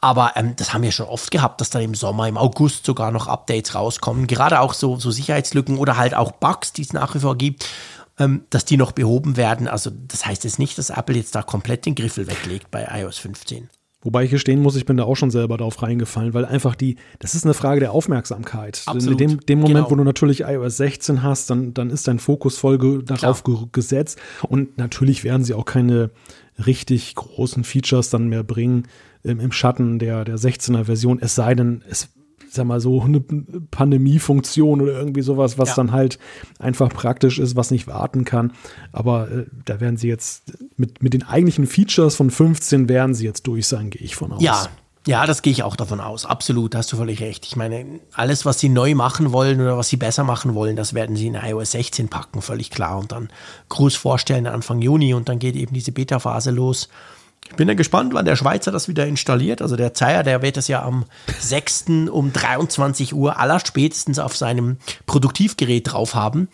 Aber 0.00 0.32
ähm, 0.34 0.54
das 0.56 0.74
haben 0.74 0.82
wir 0.82 0.92
schon 0.92 1.06
oft 1.06 1.30
gehabt, 1.30 1.60
dass 1.60 1.70
da 1.70 1.78
im 1.78 1.94
Sommer, 1.94 2.28
im 2.28 2.36
August 2.36 2.84
sogar 2.84 3.10
noch 3.10 3.26
Updates 3.26 3.74
rauskommen. 3.74 4.26
Gerade 4.26 4.60
auch 4.60 4.74
so, 4.74 4.96
so 4.96 5.10
Sicherheitslücken 5.10 5.78
oder 5.78 5.96
halt 5.96 6.14
auch 6.14 6.32
Bugs, 6.32 6.72
die 6.72 6.82
es 6.82 6.92
nach 6.92 7.14
wie 7.14 7.20
vor 7.20 7.38
gibt, 7.38 7.66
ähm, 8.18 8.44
dass 8.50 8.64
die 8.64 8.76
noch 8.76 8.92
behoben 8.92 9.36
werden. 9.36 9.68
Also 9.68 9.90
das 9.90 10.26
heißt 10.26 10.44
jetzt 10.44 10.58
nicht, 10.58 10.76
dass 10.78 10.90
Apple 10.90 11.16
jetzt 11.16 11.34
da 11.34 11.42
komplett 11.42 11.86
den 11.86 11.94
Griffel 11.94 12.26
weglegt 12.26 12.70
bei 12.70 12.86
iOS 12.90 13.18
15. 13.18 13.70
Wobei 14.04 14.24
ich 14.24 14.30
gestehen 14.30 14.62
muss, 14.62 14.76
ich 14.76 14.84
bin 14.84 14.96
da 14.96 15.04
auch 15.04 15.16
schon 15.16 15.30
selber 15.30 15.56
drauf 15.56 15.82
reingefallen, 15.82 16.34
weil 16.34 16.44
einfach 16.44 16.74
die, 16.74 16.96
das 17.18 17.34
ist 17.34 17.44
eine 17.44 17.54
Frage 17.54 17.80
der 17.80 17.92
Aufmerksamkeit. 17.92 18.82
Absolut. 18.86 19.20
In 19.20 19.28
dem, 19.28 19.40
dem 19.40 19.58
Moment, 19.60 19.76
genau. 19.76 19.90
wo 19.90 19.94
du 19.96 20.04
natürlich 20.04 20.42
iOS 20.42 20.76
16 20.76 21.22
hast, 21.22 21.50
dann, 21.50 21.74
dann 21.74 21.90
ist 21.90 22.06
dein 22.06 22.18
Fokus 22.18 22.58
voll 22.58 23.02
darauf 23.04 23.42
ge 23.42 23.56
gesetzt. 23.72 24.20
Und 24.42 24.76
natürlich 24.78 25.24
werden 25.24 25.42
sie 25.42 25.54
auch 25.54 25.64
keine 25.64 26.10
richtig 26.64 27.14
großen 27.14 27.64
Features 27.64 28.10
dann 28.10 28.28
mehr 28.28 28.44
bringen 28.44 28.84
im, 29.22 29.40
im 29.40 29.52
Schatten 29.52 29.98
der, 29.98 30.24
der 30.24 30.36
16er 30.36 30.84
Version, 30.84 31.18
es 31.20 31.34
sei 31.34 31.54
denn, 31.54 31.82
es 31.88 32.10
sag 32.54 32.66
mal 32.66 32.80
so, 32.80 33.02
eine 33.02 33.20
Pandemiefunktion 33.20 34.80
oder 34.80 34.92
irgendwie 34.92 35.22
sowas, 35.22 35.58
was 35.58 35.70
ja. 35.70 35.74
dann 35.76 35.92
halt 35.92 36.18
einfach 36.58 36.88
praktisch 36.88 37.38
ist, 37.38 37.56
was 37.56 37.70
nicht 37.70 37.86
warten 37.86 38.24
kann. 38.24 38.52
Aber 38.92 39.30
äh, 39.30 39.46
da 39.64 39.80
werden 39.80 39.96
sie 39.96 40.08
jetzt 40.08 40.52
mit, 40.76 41.02
mit 41.02 41.14
den 41.14 41.22
eigentlichen 41.22 41.66
Features 41.66 42.16
von 42.16 42.30
15 42.30 42.88
werden 42.88 43.14
sie 43.14 43.24
jetzt 43.24 43.46
durch 43.46 43.66
sein, 43.66 43.90
gehe 43.90 44.02
ich 44.02 44.16
von 44.16 44.32
aus. 44.32 44.42
Ja. 44.42 44.68
Ja, 45.06 45.26
das 45.26 45.42
gehe 45.42 45.52
ich 45.52 45.62
auch 45.62 45.76
davon 45.76 46.00
aus. 46.00 46.24
Absolut, 46.24 46.74
hast 46.74 46.90
du 46.90 46.96
völlig 46.96 47.20
recht. 47.20 47.44
Ich 47.44 47.56
meine, 47.56 48.00
alles, 48.14 48.46
was 48.46 48.58
sie 48.58 48.70
neu 48.70 48.94
machen 48.94 49.32
wollen 49.32 49.60
oder 49.60 49.76
was 49.76 49.90
sie 49.90 49.98
besser 49.98 50.24
machen 50.24 50.54
wollen, 50.54 50.76
das 50.76 50.94
werden 50.94 51.14
sie 51.14 51.26
in 51.26 51.34
iOS 51.34 51.72
16 51.72 52.08
packen, 52.08 52.40
völlig 52.40 52.70
klar. 52.70 52.96
Und 52.96 53.12
dann 53.12 53.28
groß 53.68 53.96
vorstellen 53.96 54.46
Anfang 54.46 54.80
Juni 54.80 55.12
und 55.12 55.28
dann 55.28 55.38
geht 55.38 55.56
eben 55.56 55.74
diese 55.74 55.92
Beta-Phase 55.92 56.52
los. 56.52 56.88
Ich 57.54 57.56
bin 57.56 57.68
ja 57.68 57.74
gespannt, 57.74 58.14
wann 58.14 58.24
der 58.24 58.34
Schweizer 58.34 58.72
das 58.72 58.88
wieder 58.88 59.06
installiert. 59.06 59.62
Also 59.62 59.76
der 59.76 59.94
Zeier, 59.94 60.24
der 60.24 60.42
wird 60.42 60.56
das 60.56 60.66
ja 60.66 60.82
am 60.82 61.04
6. 61.38 61.84
um 62.10 62.32
23 62.32 63.14
Uhr 63.14 63.38
allerspätestens 63.38 64.18
auf 64.18 64.36
seinem 64.36 64.78
Produktivgerät 65.06 65.92
drauf 65.92 66.16
haben. 66.16 66.48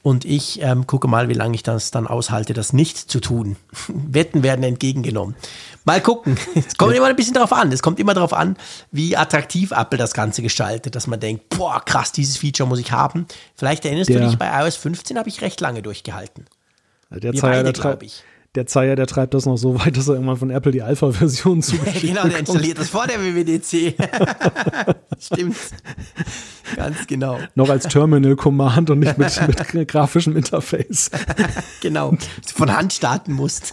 Und 0.00 0.24
ich 0.24 0.62
ähm, 0.62 0.86
gucke 0.86 1.06
mal, 1.06 1.28
wie 1.28 1.34
lange 1.34 1.54
ich 1.54 1.62
das 1.62 1.90
dann 1.90 2.06
aushalte, 2.06 2.54
das 2.54 2.72
nicht 2.72 2.96
zu 2.96 3.20
tun. 3.20 3.56
Wetten 3.88 4.42
werden 4.42 4.64
entgegengenommen. 4.64 5.36
Mal 5.84 6.00
gucken. 6.00 6.38
Es 6.54 6.78
kommt 6.78 6.94
immer 6.94 7.08
ein 7.08 7.16
bisschen 7.16 7.34
drauf 7.34 7.52
an. 7.52 7.70
Es 7.70 7.82
kommt 7.82 8.00
immer 8.00 8.14
darauf 8.14 8.32
an, 8.32 8.56
wie 8.90 9.18
attraktiv 9.18 9.70
Apple 9.72 9.98
das 9.98 10.14
Ganze 10.14 10.40
gestaltet, 10.40 10.94
dass 10.94 11.06
man 11.06 11.20
denkt, 11.20 11.50
boah, 11.50 11.84
krass, 11.84 12.10
dieses 12.10 12.38
Feature 12.38 12.66
muss 12.66 12.78
ich 12.78 12.90
haben. 12.90 13.26
Vielleicht 13.54 13.84
erinnerst 13.84 14.08
der, 14.08 14.20
du 14.20 14.26
dich, 14.28 14.38
bei 14.38 14.48
iOS 14.64 14.76
15 14.76 15.18
habe 15.18 15.28
ich 15.28 15.42
recht 15.42 15.60
lange 15.60 15.82
durchgehalten. 15.82 16.46
Der 17.10 17.34
Zeier, 17.34 17.62
der, 17.62 18.00
ich 18.00 18.24
der 18.54 18.66
Zeier, 18.66 18.96
der 18.96 19.06
treibt 19.06 19.32
das 19.32 19.46
noch 19.46 19.56
so 19.56 19.78
weit, 19.80 19.96
dass 19.96 20.08
er 20.08 20.14
irgendwann 20.14 20.36
von 20.36 20.50
Apple 20.50 20.72
die 20.72 20.82
Alpha-Version 20.82 21.62
zugeschickt 21.62 22.02
Genau, 22.02 22.28
der 22.28 22.40
installiert 22.40 22.78
das 22.78 22.90
vor 22.90 23.06
der 23.06 23.18
WWDC. 23.20 23.94
Stimmt. 25.18 25.56
Ganz 26.76 27.06
genau. 27.06 27.38
Noch 27.54 27.68
als 27.68 27.84
Terminal-Command 27.88 28.90
und 28.90 28.98
nicht 29.00 29.18
mit, 29.18 29.74
mit 29.74 29.88
grafischem 29.88 30.36
Interface. 30.36 31.10
genau. 31.80 32.14
Von 32.54 32.74
Hand 32.74 32.92
starten 32.92 33.32
musst. 33.32 33.72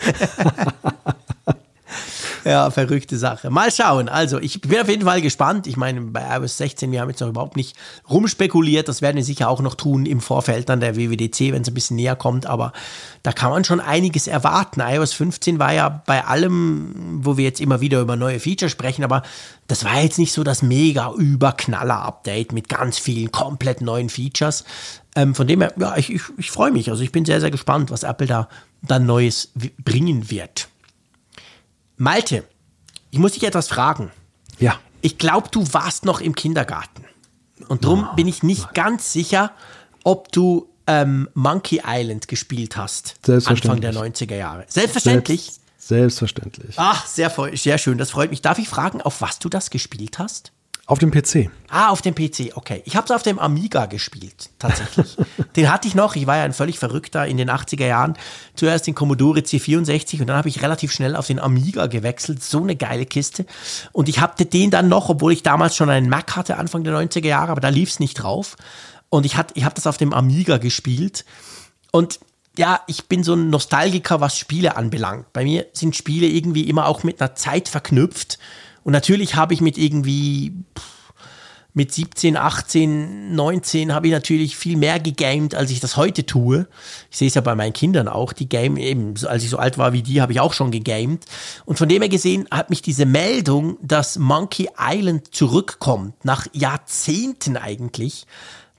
Ja, 2.46 2.72
verrückte 2.72 3.18
Sache. 3.18 3.50
Mal 3.50 3.72
schauen. 3.72 4.10
Also, 4.10 4.40
ich 4.40 4.62
bin 4.62 4.80
auf 4.80 4.90
jeden 4.90 5.06
Fall 5.06 5.22
gespannt. 5.22 5.68
Ich 5.68 5.78
meine, 5.78 6.02
bei 6.02 6.38
iOS 6.38 6.58
16, 6.58 6.92
wir 6.92 7.02
haben 7.02 7.10
jetzt 7.10 7.20
noch 7.20 7.30
überhaupt 7.30 7.56
nicht 7.56 7.76
rumspekuliert. 8.10 8.88
Das 8.88 9.02
werden 9.02 9.18
wir 9.18 9.24
sicher 9.24 9.50
auch 9.50 9.62
noch 9.62 9.76
tun 9.76 10.06
im 10.06 10.22
Vorfeld 10.22 10.70
dann 10.70 10.80
der 10.80 10.96
WWDC, 10.96 11.52
wenn 11.52 11.62
es 11.62 11.68
ein 11.68 11.74
bisschen 11.74 11.98
näher 11.98 12.16
kommt. 12.16 12.46
Aber 12.46 12.74
da 13.24 13.32
kann 13.32 13.52
man 13.52 13.64
schon 13.64 13.80
einiges 13.80 14.28
erwarten. 14.28 14.82
iOS 14.82 15.14
15 15.14 15.60
war 15.60 15.74
ja 15.74 16.02
bei 16.06 16.26
allem, 16.26 17.20
wo 17.24 17.38
wir 17.38 17.44
jetzt 17.44 17.62
immer 17.62 17.82
wieder 17.82 18.02
über 18.02 18.16
neue 18.16 18.40
Features 18.40 18.72
sprechen, 18.72 19.04
aber 19.04 19.24
das 19.68 19.84
war 19.84 20.02
jetzt 20.02 20.18
nicht 20.18 20.34
so 20.34 20.44
das 20.44 20.62
mega 20.62 21.12
Überknaller-Update 21.14 22.54
mit 22.54 22.70
ganz 22.70 22.98
vielen 22.98 23.32
komplett 23.32 23.82
neuen 23.82 24.10
Features. 24.10 24.64
Ähm, 25.16 25.36
von 25.36 25.48
dem 25.48 25.62
her, 25.62 25.74
ja, 25.78 25.98
ich, 25.98 26.12
ich, 26.12 26.22
ich 26.38 26.52
freue 26.52 26.72
mich. 26.72 26.90
Also 26.90 27.04
ich 27.04 27.12
bin 27.12 27.26
sehr, 27.26 27.40
sehr 27.40 27.52
gespannt, 27.52 27.92
was 27.92 28.04
Apple 28.04 28.28
da 28.28 28.50
dann 28.82 29.06
Neues 29.06 29.52
bringen 29.84 30.32
wird. 30.32 30.70
Malte, 32.00 32.46
ich 33.12 33.20
muss 33.20 33.34
dich 33.34 33.44
etwas 33.44 33.68
fragen. 33.68 34.10
Ja. 34.58 34.80
Ich 35.02 35.18
glaube, 35.18 35.50
du 35.52 35.74
warst 35.74 36.06
noch 36.06 36.22
im 36.22 36.34
Kindergarten. 36.34 37.04
Und 37.68 37.84
darum 37.84 38.02
no. 38.02 38.16
bin 38.16 38.28
ich 38.28 38.42
nicht 38.42 38.74
ganz 38.74 39.12
sicher, 39.12 39.52
ob 40.06 40.32
du 40.32 40.70
ähm, 40.88 41.28
Monkey 41.34 41.82
Island 41.86 42.30
gespielt 42.30 42.78
hast. 42.78 43.16
Anfang 43.28 43.82
der 43.82 43.94
90er 43.94 44.36
Jahre. 44.36 44.66
Selbstverständlich. 44.70 45.42
Selbst, 45.42 45.88
Selbstverständlich. 45.88 46.76
Ach, 46.78 47.06
sehr, 47.06 47.34
sehr 47.56 47.78
schön, 47.78 47.98
das 47.98 48.12
freut 48.12 48.30
mich. 48.30 48.42
Darf 48.42 48.60
ich 48.60 48.70
fragen, 48.70 49.02
auf 49.02 49.20
was 49.20 49.40
du 49.40 49.50
das 49.50 49.70
gespielt 49.70 50.20
hast? 50.20 50.54
Auf 50.90 50.98
dem 50.98 51.12
PC. 51.12 51.52
Ah, 51.70 51.90
auf 51.90 52.02
dem 52.02 52.16
PC, 52.16 52.54
okay. 52.56 52.82
Ich 52.86 52.96
habe 52.96 53.06
es 53.06 53.12
auf 53.12 53.22
dem 53.22 53.38
Amiga 53.38 53.86
gespielt, 53.86 54.50
tatsächlich. 54.58 55.18
den 55.56 55.72
hatte 55.72 55.88
ich 55.88 55.94
noch. 55.94 56.16
Ich 56.16 56.26
war 56.26 56.38
ja 56.38 56.44
ein 56.44 56.52
völlig 56.52 56.80
Verrückter 56.80 57.28
in 57.28 57.38
den 57.38 57.52
80er 57.52 57.86
Jahren. 57.86 58.18
Zuerst 58.56 58.88
den 58.88 58.96
Commodore 58.96 59.42
C64 59.42 60.20
und 60.20 60.26
dann 60.26 60.38
habe 60.38 60.50
ich 60.50 60.64
relativ 60.64 60.92
schnell 60.92 61.16
auf 61.16 61.28
den 61.28 61.40
Amiga 61.40 61.86
gewechselt. 61.86 62.42
So 62.42 62.64
eine 62.64 62.76
geile 62.76 63.06
Kiste. 63.06 63.46
Und 63.92 64.10
ich 64.10 64.20
hatte 64.20 64.48
den 64.48 64.72
dann 64.72 64.90
noch, 64.90 65.10
obwohl 65.10 65.32
ich 65.32 65.44
damals 65.44 65.76
schon 65.76 65.92
einen 65.92 66.10
Mac 66.10 66.36
hatte, 66.36 66.58
Anfang 66.58 66.84
der 66.84 66.96
90er 66.96 67.28
Jahre, 67.28 67.52
aber 67.52 67.62
da 67.62 67.70
lief 67.70 67.90
es 67.90 68.00
nicht 68.00 68.16
drauf. 68.16 68.56
Und 69.10 69.28
ich, 69.28 69.36
ich 69.54 69.66
habe 69.66 69.76
das 69.76 69.86
auf 69.86 69.98
dem 69.98 70.12
Amiga 70.12 70.58
gespielt. 70.58 71.24
Und 71.92 72.20
ja, 72.58 72.80
ich 72.88 73.06
bin 73.06 73.24
so 73.24 73.36
ein 73.36 73.52
Nostalgiker, 73.52 74.22
was 74.22 74.40
Spiele 74.40 74.76
anbelangt. 74.76 75.32
Bei 75.34 75.44
mir 75.44 75.68
sind 75.72 75.96
Spiele 75.96 76.26
irgendwie 76.26 76.64
immer 76.64 76.88
auch 76.88 77.04
mit 77.04 77.22
einer 77.22 77.36
Zeit 77.36 77.70
verknüpft. 77.70 78.40
Und 78.90 78.94
natürlich 78.94 79.36
habe 79.36 79.54
ich 79.54 79.62
mit 79.62 79.78
irgendwie 79.78 80.52
mit 81.76 81.94
17, 81.94 82.36
18, 82.36 83.36
19 83.36 83.94
habe 83.94 84.08
ich 84.08 84.14
natürlich 84.14 84.58
viel 84.58 84.78
mehr 84.78 85.00
gegamed, 85.00 85.54
als 85.54 85.70
ich 85.70 85.80
das 85.80 85.96
heute 85.96 86.26
tue. 86.26 86.68
Ich 87.12 87.18
sehe 87.20 87.28
es 87.28 87.36
ja 87.36 87.42
bei 87.42 87.54
meinen 87.54 87.74
Kindern 87.74 88.08
auch, 88.08 88.34
die 88.34 88.50
game 88.50 88.78
eben, 88.78 89.14
als 89.28 89.44
ich 89.44 89.52
so 89.52 89.60
alt 89.60 89.78
war 89.78 89.94
wie 89.94 90.02
die, 90.02 90.24
habe 90.24 90.32
ich 90.32 90.40
auch 90.40 90.54
schon 90.54 90.72
gegamed. 90.72 91.24
Und 91.66 91.78
von 91.78 91.88
dem 91.88 92.02
her 92.02 92.10
gesehen 92.10 92.48
hat 92.50 92.72
mich 92.72 92.82
diese 92.82 93.06
Meldung, 93.06 93.78
dass 93.84 94.18
Monkey 94.18 94.70
Island 94.80 95.36
zurückkommt, 95.36 96.26
nach 96.26 96.48
Jahrzehnten 96.54 97.58
eigentlich, 97.58 98.26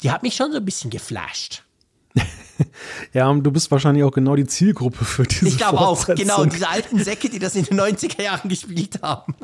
die 0.03 0.11
hat 0.11 0.24
mich 0.24 0.35
schon 0.35 0.51
so 0.51 0.59
ein 0.59 0.65
bisschen 0.65 0.91
geflasht. 0.91 1.62
Ja, 3.12 3.28
und 3.28 3.43
du 3.43 3.51
bist 3.51 3.70
wahrscheinlich 3.70 4.05
auch 4.05 4.12
genau 4.12 4.37
die 4.37 4.47
Zielgruppe 4.47 5.05
für 5.05 5.23
diese 5.24 5.49
Ich 5.49 5.59
glaube 5.59 5.78
auch, 5.78 6.07
genau, 6.07 6.45
diese 6.45 6.69
alten 6.69 7.03
Säcke, 7.03 7.28
die 7.28 7.39
das 7.39 7.55
in 7.55 7.65
den 7.65 7.81
90er 7.81 8.23
Jahren 8.23 8.49
gespielt 8.49 9.01
haben. 9.03 9.35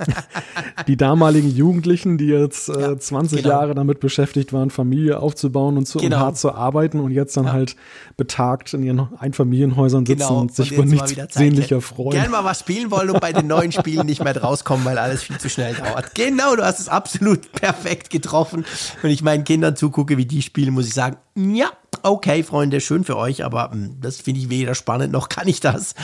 die 0.87 0.97
damaligen 0.97 1.51
Jugendlichen, 1.51 2.19
die 2.19 2.27
jetzt 2.27 2.69
äh, 2.69 2.81
ja, 2.81 2.99
20 2.99 3.43
genau. 3.43 3.55
Jahre 3.55 3.75
damit 3.75 4.01
beschäftigt 4.01 4.53
waren, 4.53 4.71
Familie 4.71 5.21
aufzubauen 5.21 5.77
und, 5.77 5.87
zu, 5.87 5.99
genau. 5.99 6.17
und 6.17 6.23
hart 6.23 6.39
zu 6.39 6.53
arbeiten 6.53 7.01
und 7.01 7.13
jetzt 7.13 7.37
dann 7.37 7.47
ja. 7.47 7.53
halt 7.53 7.77
betagt 8.17 8.75
in 8.75 8.83
ihren 8.83 9.09
Einfamilienhäusern 9.19 10.07
sitzen 10.07 10.19
genau. 10.19 10.41
und 10.41 10.55
sich 10.55 10.73
über 10.73 10.85
nichts 10.85 11.15
sehnlicher 11.35 11.81
freuen. 11.81 12.13
Gerne 12.13 12.31
mal 12.31 12.45
was 12.45 12.61
spielen 12.61 12.91
wollen 12.91 13.11
und 13.11 13.21
bei 13.21 13.33
den 13.33 13.47
neuen 13.47 13.73
Spielen 13.73 14.07
nicht 14.07 14.23
mehr 14.23 14.37
rauskommen, 14.37 14.85
weil 14.85 14.99
alles 14.99 15.23
viel 15.23 15.39
zu 15.39 15.49
schnell 15.49 15.75
dauert. 15.75 16.15
Genau, 16.15 16.57
du 16.57 16.65
hast 16.65 16.81
es 16.81 16.89
absolut 16.89 17.53
perfekt 17.53 18.11
getroffen. 18.11 18.65
Wenn 19.03 19.11
ich 19.11 19.23
meinen 19.23 19.45
Kindern 19.45 19.77
zugucke, 19.77 20.17
wie 20.17 20.27
die 20.27 20.43
spielen, 20.43 20.75
muss 20.75 20.87
ich 20.87 20.95
sagen, 20.95 21.17
ja, 21.37 21.71
okay, 22.03 22.43
Freunde, 22.43 22.81
schön 22.81 23.05
für 23.05 23.17
euch, 23.17 23.45
aber 23.45 23.71
hm, 23.71 24.01
das 24.01 24.21
finde 24.21 24.41
ich 24.41 24.49
weder 24.49 24.75
spannend 24.75 25.13
noch 25.13 25.29
kann 25.29 25.49
ich 25.49 25.61
das. 25.61 25.95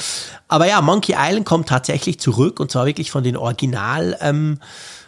Aber 0.49 0.67
ja, 0.67 0.81
Monkey 0.81 1.15
Island 1.19 1.47
kommt 1.47 1.69
tatsächlich 1.69 2.21
zurück 2.21 2.61
und 2.61 2.71
zwar 2.71 2.87
wirklich 2.87 3.11
von 3.11 3.25
den 3.25 3.37
Original, 3.37 4.17
ähm, 4.21 4.59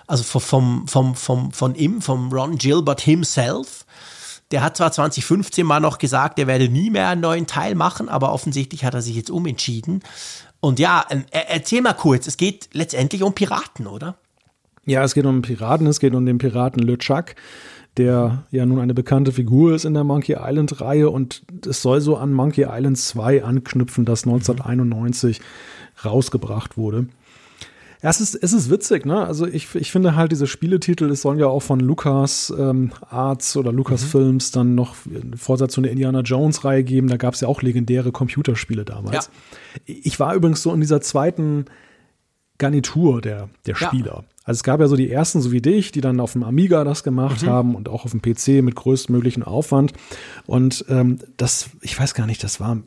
also 0.06 0.22
vom, 0.22 0.86
vom, 0.86 1.14
vom, 1.14 1.52
von 1.52 1.74
ihm, 1.74 2.02
vom 2.02 2.32
Ron 2.32 2.58
Gilbert 2.58 3.00
himself. 3.00 3.86
Der 4.50 4.62
hat 4.62 4.76
zwar 4.76 4.92
2015 4.92 5.66
mal 5.66 5.80
noch 5.80 5.98
gesagt, 5.98 6.38
er 6.38 6.46
werde 6.46 6.68
nie 6.68 6.90
mehr 6.90 7.08
einen 7.08 7.22
neuen 7.22 7.46
Teil 7.46 7.74
machen, 7.74 8.08
aber 8.08 8.32
offensichtlich 8.32 8.84
hat 8.84 8.94
er 8.94 9.02
sich 9.02 9.16
jetzt 9.16 9.30
umentschieden. 9.30 10.02
Und 10.60 10.78
ja, 10.78 11.04
ähm, 11.10 11.24
erzähl 11.30 11.82
mal 11.82 11.94
kurz, 11.94 12.26
es 12.26 12.36
geht 12.36 12.68
letztendlich 12.72 13.22
um 13.22 13.34
Piraten, 13.34 13.86
oder? 13.86 14.16
Ja, 14.86 15.02
es 15.02 15.14
geht 15.14 15.24
um 15.24 15.42
Piraten, 15.42 15.86
es 15.86 16.00
geht 16.00 16.14
um 16.14 16.26
den 16.26 16.38
Piraten 16.38 16.82
LeChuck 16.82 17.34
der 17.96 18.44
ja 18.50 18.66
nun 18.66 18.80
eine 18.80 18.94
bekannte 18.94 19.32
Figur 19.32 19.74
ist 19.74 19.84
in 19.84 19.94
der 19.94 20.04
Monkey 20.04 20.36
Island-Reihe 20.38 21.10
und 21.10 21.42
es 21.66 21.82
soll 21.82 22.00
so 22.00 22.16
an 22.16 22.32
Monkey 22.32 22.66
Island 22.68 22.98
2 22.98 23.44
anknüpfen, 23.44 24.04
das 24.04 24.24
1991 24.24 25.40
rausgebracht 26.04 26.76
wurde. 26.76 27.06
Ja, 28.04 28.10
es 28.10 28.20
ist, 28.20 28.34
es 28.34 28.52
ist 28.52 28.68
witzig, 28.68 29.06
ne? 29.06 29.24
Also 29.26 29.46
ich, 29.46 29.74
ich 29.74 29.90
finde 29.90 30.14
halt 30.14 30.30
diese 30.30 30.46
Spieletitel, 30.46 31.10
es 31.10 31.22
sollen 31.22 31.38
ja 31.38 31.46
auch 31.46 31.62
von 31.62 31.80
Lucas 31.80 32.52
ähm, 32.54 32.92
Arts 33.08 33.56
oder 33.56 33.72
Lucas 33.72 34.02
mhm. 34.02 34.08
Films 34.08 34.50
dann 34.50 34.74
noch 34.74 34.94
einen 35.06 35.38
Vorsatz 35.38 35.72
zu 35.72 35.80
einer 35.80 35.88
Indiana 35.88 36.20
Jones-Reihe 36.20 36.84
geben. 36.84 37.08
Da 37.08 37.16
gab 37.16 37.32
es 37.32 37.40
ja 37.40 37.48
auch 37.48 37.62
legendäre 37.62 38.12
Computerspiele 38.12 38.84
damals. 38.84 39.30
Ja. 39.86 39.94
Ich 40.02 40.20
war 40.20 40.34
übrigens 40.34 40.62
so 40.62 40.74
in 40.74 40.82
dieser 40.82 41.00
zweiten 41.00 41.64
Garnitur 42.58 43.22
der, 43.22 43.48
der 43.64 43.74
Spieler. 43.74 44.24
Ja. 44.26 44.33
Also 44.44 44.58
es 44.58 44.62
gab 44.62 44.80
ja 44.80 44.88
so 44.88 44.96
die 44.96 45.10
ersten, 45.10 45.40
so 45.40 45.52
wie 45.52 45.62
dich, 45.62 45.90
die 45.90 46.02
dann 46.02 46.20
auf 46.20 46.32
dem 46.32 46.42
Amiga 46.42 46.84
das 46.84 47.02
gemacht 47.02 47.42
mhm. 47.42 47.46
haben 47.46 47.74
und 47.74 47.88
auch 47.88 48.04
auf 48.04 48.10
dem 48.10 48.20
PC 48.20 48.62
mit 48.62 48.76
größtmöglichen 48.76 49.42
Aufwand. 49.42 49.94
Und 50.46 50.84
ähm, 50.88 51.18
das, 51.36 51.70
ich 51.80 51.98
weiß 51.98 52.14
gar 52.14 52.26
nicht, 52.26 52.44
das 52.44 52.60
war 52.60 52.78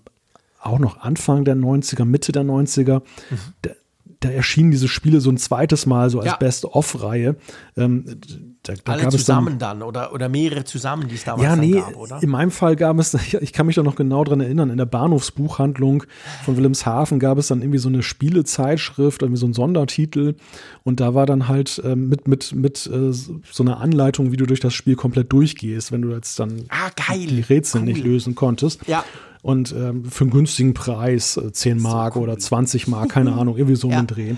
auch 0.62 0.80
noch 0.80 1.02
Anfang 1.02 1.46
der 1.46 1.56
90er, 1.56 2.06
Mitte 2.06 2.32
der 2.32 2.44
90er. 2.44 3.00
Mhm. 3.00 3.38
Da, 3.64 3.72
da 4.20 4.30
erschienen 4.30 4.72
diese 4.72 4.88
Spiele 4.88 5.20
so 5.20 5.32
ein 5.32 5.38
zweites 5.38 5.86
Mal 5.86 6.10
so 6.10 6.20
als 6.20 6.28
ja. 6.28 6.38
Best-of-Reihe. 6.38 7.36
Ähm, 7.76 8.20
da, 8.68 8.74
da 8.84 8.94
Alle 8.94 9.10
zusammen 9.10 9.60
dann, 9.60 9.80
dann, 9.80 9.88
oder, 9.88 10.14
oder 10.14 10.30
mehrere 10.30 10.64
zusammen, 10.64 11.08
die 11.08 11.16
es 11.16 11.24
damals 11.24 11.44
ja, 11.44 11.56
nee, 11.56 11.72
gab, 11.72 11.96
oder? 11.96 12.22
In 12.22 12.30
meinem 12.30 12.52
Fall 12.52 12.76
gab 12.76 13.00
es, 13.00 13.14
ich 13.42 13.54
kann 13.54 13.66
mich 13.66 13.76
da 13.76 13.84
noch 13.84 13.96
genau 13.96 14.24
dran 14.24 14.40
erinnern, 14.40 14.70
in 14.70 14.78
der 14.78 14.86
Bahnhofsbuchhandlung 14.86 16.04
von 16.44 16.58
Wilhelmshaven 16.58 17.20
gab 17.20 17.38
es 17.38 17.48
dann 17.48 17.62
irgendwie 17.62 17.80
so 17.80 17.90
eine 17.90 18.04
Spielezeitschrift, 18.04 19.22
irgendwie 19.22 19.40
so 19.40 19.48
ein 19.48 19.54
Sondertitel 19.54 20.36
und 20.84 21.00
da 21.00 21.14
war 21.14 21.26
dann 21.26 21.48
halt 21.48 21.82
äh, 21.84 21.96
mit, 21.96 22.28
mit, 22.28 22.54
mit 22.54 22.88
äh, 22.88 23.12
so 23.12 23.64
einer 23.64 23.80
Anleitung, 23.80 24.32
wie 24.32 24.38
du 24.38 24.46
durch 24.46 24.60
das 24.60 24.74
Spiel 24.74 24.96
komplett 24.96 25.32
durchgehst, 25.32 25.92
wenn 25.92 26.02
du 26.02 26.12
jetzt 26.12 26.40
dann 26.40 26.66
ah, 26.70 26.90
die 27.14 27.42
Rätsel 27.42 27.82
cool. 27.82 27.86
nicht 27.86 28.04
lösen 28.04 28.36
konntest. 28.36 28.88
Ja. 28.88 29.04
Und 29.42 29.74
ähm, 29.74 30.06
für 30.06 30.26
einen 30.26 30.32
günstigen 30.32 30.74
Preis, 30.74 31.38
äh, 31.38 31.52
10 31.52 31.82
Mark 31.82 32.16
so 32.16 32.20
cool. 32.20 32.30
oder 32.30 32.38
20 32.38 32.88
Mark, 32.88 33.10
keine 33.10 33.34
Ahnung, 33.38 33.56
irgendwie 33.58 33.76
so 33.76 33.90
ja. 33.90 34.00
einen 34.00 34.08
Dreh. 34.08 34.36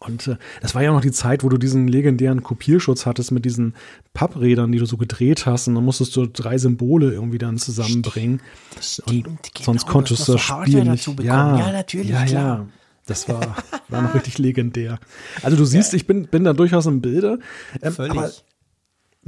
Und 0.00 0.28
äh, 0.28 0.36
das 0.60 0.74
war 0.74 0.82
ja 0.82 0.90
auch 0.90 0.94
noch 0.94 1.00
die 1.00 1.12
Zeit, 1.12 1.42
wo 1.42 1.48
du 1.48 1.58
diesen 1.58 1.88
legendären 1.88 2.42
Kopierschutz 2.42 3.04
hattest 3.04 3.32
mit 3.32 3.44
diesen 3.44 3.74
Papprädern, 4.14 4.70
die 4.70 4.78
du 4.78 4.86
so 4.86 4.96
gedreht 4.96 5.46
hast. 5.46 5.66
Und 5.66 5.74
dann 5.74 5.84
musstest 5.84 6.14
du 6.16 6.26
drei 6.26 6.58
Symbole 6.58 7.12
irgendwie 7.12 7.38
dann 7.38 7.58
zusammenbringen. 7.58 8.40
Stimmt, 8.80 9.26
und 9.26 9.42
genau, 9.54 9.64
sonst 9.64 9.86
konntest 9.86 10.28
du 10.28 10.32
das 10.34 10.46
so 10.46 10.54
Spiel 10.62 10.84
nicht. 10.84 11.06
Ja, 11.22 11.58
ja, 11.58 11.72
natürlich. 11.72 12.10
Ja, 12.10 12.24
klar. 12.24 12.58
ja. 12.58 12.66
Das 13.06 13.28
war, 13.28 13.56
war 13.88 14.02
noch 14.02 14.14
richtig 14.14 14.38
legendär. 14.38 15.00
Also 15.42 15.56
du 15.56 15.64
siehst, 15.64 15.92
ja. 15.92 15.96
ich 15.96 16.06
bin, 16.06 16.26
bin 16.26 16.44
da 16.44 16.52
durchaus 16.52 16.86
im 16.86 17.00
Bilde. 17.00 17.40
Ähm, 17.82 17.92
Völlig. 17.92 18.44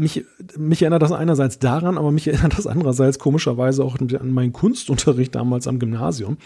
Mich, 0.01 0.25
mich 0.57 0.81
erinnert 0.83 1.03
das 1.03 1.13
einerseits 1.13 1.59
daran, 1.59 1.99
aber 1.99 2.11
mich 2.11 2.27
erinnert 2.29 2.57
das 2.57 2.67
andererseits 2.67 3.19
komischerweise 3.19 3.85
auch 3.85 3.99
an 3.99 4.33
meinen 4.33 4.53
Kunstunterricht 4.53 5.35
damals 5.35 5.69
am 5.69 5.79
Gymnasium, 5.79 6.39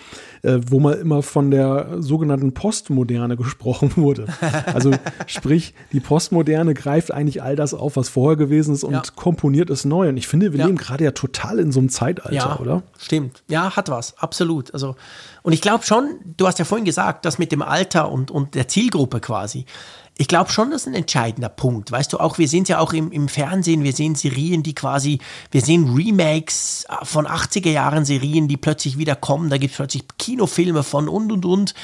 äh, 0.43 0.59
wo 0.69 0.81
mal 0.81 0.95
immer 0.95 1.23
von 1.23 1.51
der 1.51 2.03
sogenannten 2.03 2.53
Postmoderne 2.53 3.37
gesprochen 3.37 3.93
wurde. 3.97 4.27
Also 4.67 4.91
sprich, 5.27 5.75
die 5.93 6.01
Postmoderne 6.01 6.75
greift 6.75 7.13
eigentlich 7.13 7.43
all 7.43 7.57
das 7.57 7.75
auf, 7.75 7.97
was 7.97 8.09
vorher 8.09 8.37
gewesen 8.37 8.75
ist 8.75 8.85
und 8.85 8.93
ja. 8.93 9.03
komponiert 9.15 9.71
es 9.71 9.85
neu. 9.85 10.09
Und 10.09 10.17
ich 10.17 10.27
finde, 10.27 10.53
wir 10.53 10.61
ja. 10.61 10.67
leben 10.67 10.79
gerade 10.79 11.05
ja 11.05 11.13
total 11.13 11.59
in 11.59 11.73
so 11.73 11.81
einem 11.81 11.89
Zeitalter, 11.89 12.35
ja, 12.35 12.59
oder? 12.59 12.83
Stimmt. 12.99 13.43
Ja, 13.49 13.77
hat 13.77 13.89
was, 13.89 14.19
absolut. 14.19 14.73
Also, 14.75 14.97
und 15.43 15.53
ich 15.53 15.61
glaube 15.61 15.85
schon, 15.85 16.19
du 16.37 16.47
hast 16.47 16.59
ja 16.59 16.65
vorhin 16.65 16.85
gesagt, 16.85 17.25
dass 17.25 17.39
mit 17.39 17.53
dem 17.53 17.63
Alter 17.63 18.11
und, 18.11 18.31
und 18.31 18.55
der 18.55 18.69
Zielgruppe 18.69 19.21
quasi, 19.21 19.67
ich 20.16 20.28
glaube 20.28 20.51
schon, 20.51 20.70
das 20.70 20.82
ist 20.82 20.89
ein 20.89 20.95
entscheidender 20.95 21.49
Punkt. 21.49 21.91
Weißt 21.91 22.12
du, 22.12 22.19
auch 22.19 22.39
wir 22.39 22.47
sehen 22.47 22.62
es 22.62 22.69
ja 22.69 22.78
auch 22.78 22.93
im, 22.93 23.11
im 23.11 23.28
Fernsehen, 23.28 23.82
wir 23.82 23.93
sehen 23.93 24.15
Serien, 24.15 24.62
die 24.62 24.74
quasi, 24.74 25.19
wir 25.51 25.61
sehen 25.61 25.93
Remakes 25.95 26.86
von 27.03 27.27
80er 27.27 27.70
Jahren 27.70 28.05
Serien, 28.05 28.47
die 28.47 28.57
plötzlich 28.57 28.97
wieder 28.97 29.16
kommen. 29.16 29.51
Da 29.51 29.59
gibt 29.59 29.73
es 29.73 29.77
plötzlich 29.77 30.05
Kinofilme 30.19 30.85
von 30.85 31.09
und 31.09 31.32
und 31.32 31.45
und. 31.45 31.74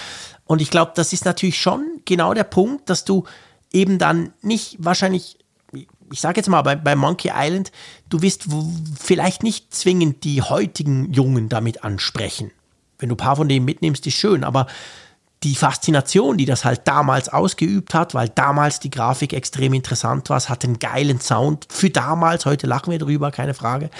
Und 0.44 0.62
ich 0.62 0.70
glaube, 0.70 0.92
das 0.94 1.12
ist 1.12 1.24
natürlich 1.24 1.60
schon 1.60 1.84
genau 2.04 2.32
der 2.32 2.44
Punkt, 2.44 2.88
dass 2.88 3.04
du 3.04 3.24
eben 3.72 3.98
dann 3.98 4.32
nicht 4.42 4.76
wahrscheinlich 4.78 5.36
ich 6.12 6.20
sage 6.20 6.40
jetzt 6.40 6.48
mal 6.48 6.62
bei, 6.62 6.74
bei, 6.74 6.96
Monkey 6.96 7.30
Island, 7.32 7.70
du 8.08 8.20
wirst 8.20 8.46
vielleicht 8.98 9.44
nicht 9.44 9.72
zwingend 9.72 10.24
die 10.24 10.42
heutigen 10.42 11.12
Jungen 11.12 11.48
damit 11.48 11.84
ansprechen. 11.84 12.50
Wenn 12.98 13.08
du 13.08 13.14
ein 13.14 13.18
paar 13.18 13.36
von 13.36 13.48
denen 13.48 13.64
mitnimmst, 13.64 14.06
ist 14.08 14.14
schön, 14.14 14.42
aber 14.42 14.66
die 15.42 15.54
Faszination, 15.54 16.36
die 16.36 16.44
das 16.44 16.64
halt 16.64 16.82
damals 16.84 17.30
ausgeübt 17.30 17.94
hat, 17.94 18.14
weil 18.14 18.28
damals 18.28 18.78
die 18.80 18.90
Grafik 18.90 19.32
extrem 19.32 19.72
interessant 19.72 20.28
war, 20.28 20.36
es 20.36 20.48
hat 20.48 20.64
einen 20.64 20.78
geilen 20.78 21.20
Sound 21.20 21.66
für 21.70 21.90
damals, 21.90 22.44
heute 22.44 22.66
lachen 22.66 22.90
wir 22.90 22.98
drüber, 22.98 23.30
keine 23.30 23.54
Frage. 23.54 23.90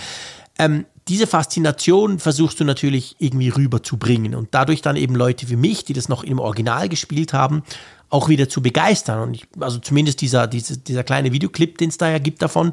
Ähm, 0.59 0.85
diese 1.09 1.27
Faszination 1.27 2.19
versuchst 2.19 2.61
du 2.61 2.65
natürlich 2.65 3.17
irgendwie 3.19 3.49
rüberzubringen 3.49 4.35
und 4.35 4.49
dadurch 4.53 4.83
dann 4.83 4.97
eben 4.97 5.17
Leute 5.17 5.49
wie 5.49 5.57
mich, 5.57 5.85
die 5.85 5.95
das 5.95 6.09
noch 6.09 6.23
im 6.23 6.39
Original 6.39 6.89
gespielt 6.89 7.33
haben, 7.33 7.63
auch 8.11 8.29
wieder 8.29 8.49
zu 8.49 8.61
begeistern. 8.61 9.21
Und 9.21 9.35
ich, 9.35 9.47
also 9.59 9.79
zumindest 9.79 10.21
dieser, 10.21 10.47
dieser, 10.47 10.77
dieser 10.77 11.03
kleine 11.03 11.33
Videoclip, 11.33 11.79
den 11.79 11.89
es 11.89 11.97
da 11.97 12.11
ja 12.11 12.19
gibt 12.19 12.43
davon, 12.43 12.73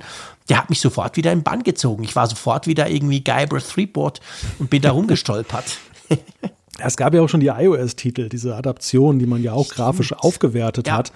der 0.50 0.58
hat 0.58 0.70
mich 0.70 0.82
sofort 0.82 1.16
wieder 1.16 1.32
im 1.32 1.44
Bann 1.44 1.64
gezogen. 1.64 2.04
Ich 2.04 2.16
war 2.16 2.28
sofort 2.28 2.68
wieder 2.68 2.90
irgendwie 2.90 3.24
Guybrush 3.24 3.64
Threepwood 3.64 4.20
und 4.60 4.70
bin 4.70 4.82
da 4.82 4.92
rumgestolpert. 4.92 5.78
Es 6.80 6.98
gab 6.98 7.14
ja 7.14 7.22
auch 7.22 7.30
schon 7.30 7.40
die 7.40 7.48
iOS-Titel, 7.48 8.30
diese 8.30 8.56
Adaption, 8.56 9.20
die 9.20 9.26
man 9.26 9.42
ja 9.42 9.54
auch 9.54 9.66
Stimmt. 9.66 9.78
grafisch 9.78 10.14
aufgewertet 10.14 10.88
ja. 10.88 10.98
hat. 10.98 11.12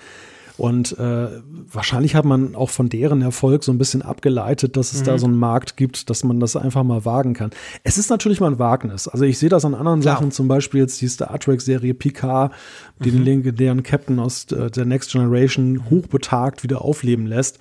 Und 0.58 0.98
äh, 1.00 1.28
wahrscheinlich 1.72 2.14
hat 2.14 2.26
man 2.26 2.56
auch 2.56 2.70
von 2.70 2.88
deren 2.88 3.22
Erfolg 3.22 3.64
so 3.64 3.72
ein 3.72 3.80
bisschen 3.80 4.04
abgeleitet, 4.04 4.78
dass 4.78 4.94
es 4.94 5.02
mhm. 5.02 5.06
da 5.06 5.18
so 5.18 5.26
einen 5.26 5.38
Markt 5.40 5.76
gibt, 5.76 6.10
dass 6.10 6.24
man 6.24 6.40
das 6.40 6.56
einfach 6.56 6.84
mal 6.84 7.04
wagen 7.04 7.34
kann. 7.34 7.50
Es 7.84 7.98
ist 7.98 8.10
natürlich 8.12 8.40
mal 8.40 8.52
ein 8.52 8.60
Wagnis. 8.60 9.08
Also 9.08 9.26
ich 9.26 9.40
sehe 9.40 9.50
das 9.50 9.66
an 9.66 9.74
anderen 9.74 10.02
Klar. 10.02 10.18
Sachen, 10.18 10.32
zum 10.32 10.48
Beispiel 10.48 10.82
jetzt 10.82 11.02
die 11.02 11.08
Star 11.08 11.40
Trek-Serie 11.40 11.96
Picard, 11.96 12.54
die 13.04 13.10
mhm. 13.10 13.16
den 13.16 13.24
legendären 13.24 13.84
Captain 13.84 14.20
aus 14.20 14.52
äh, 14.52 14.70
der 14.70 14.86
Next 14.86 15.12
Generation 15.12 15.90
hochbetagt 15.90 16.64
wieder 16.64 16.84
aufleben 16.84 17.26
lässt. 17.26 17.60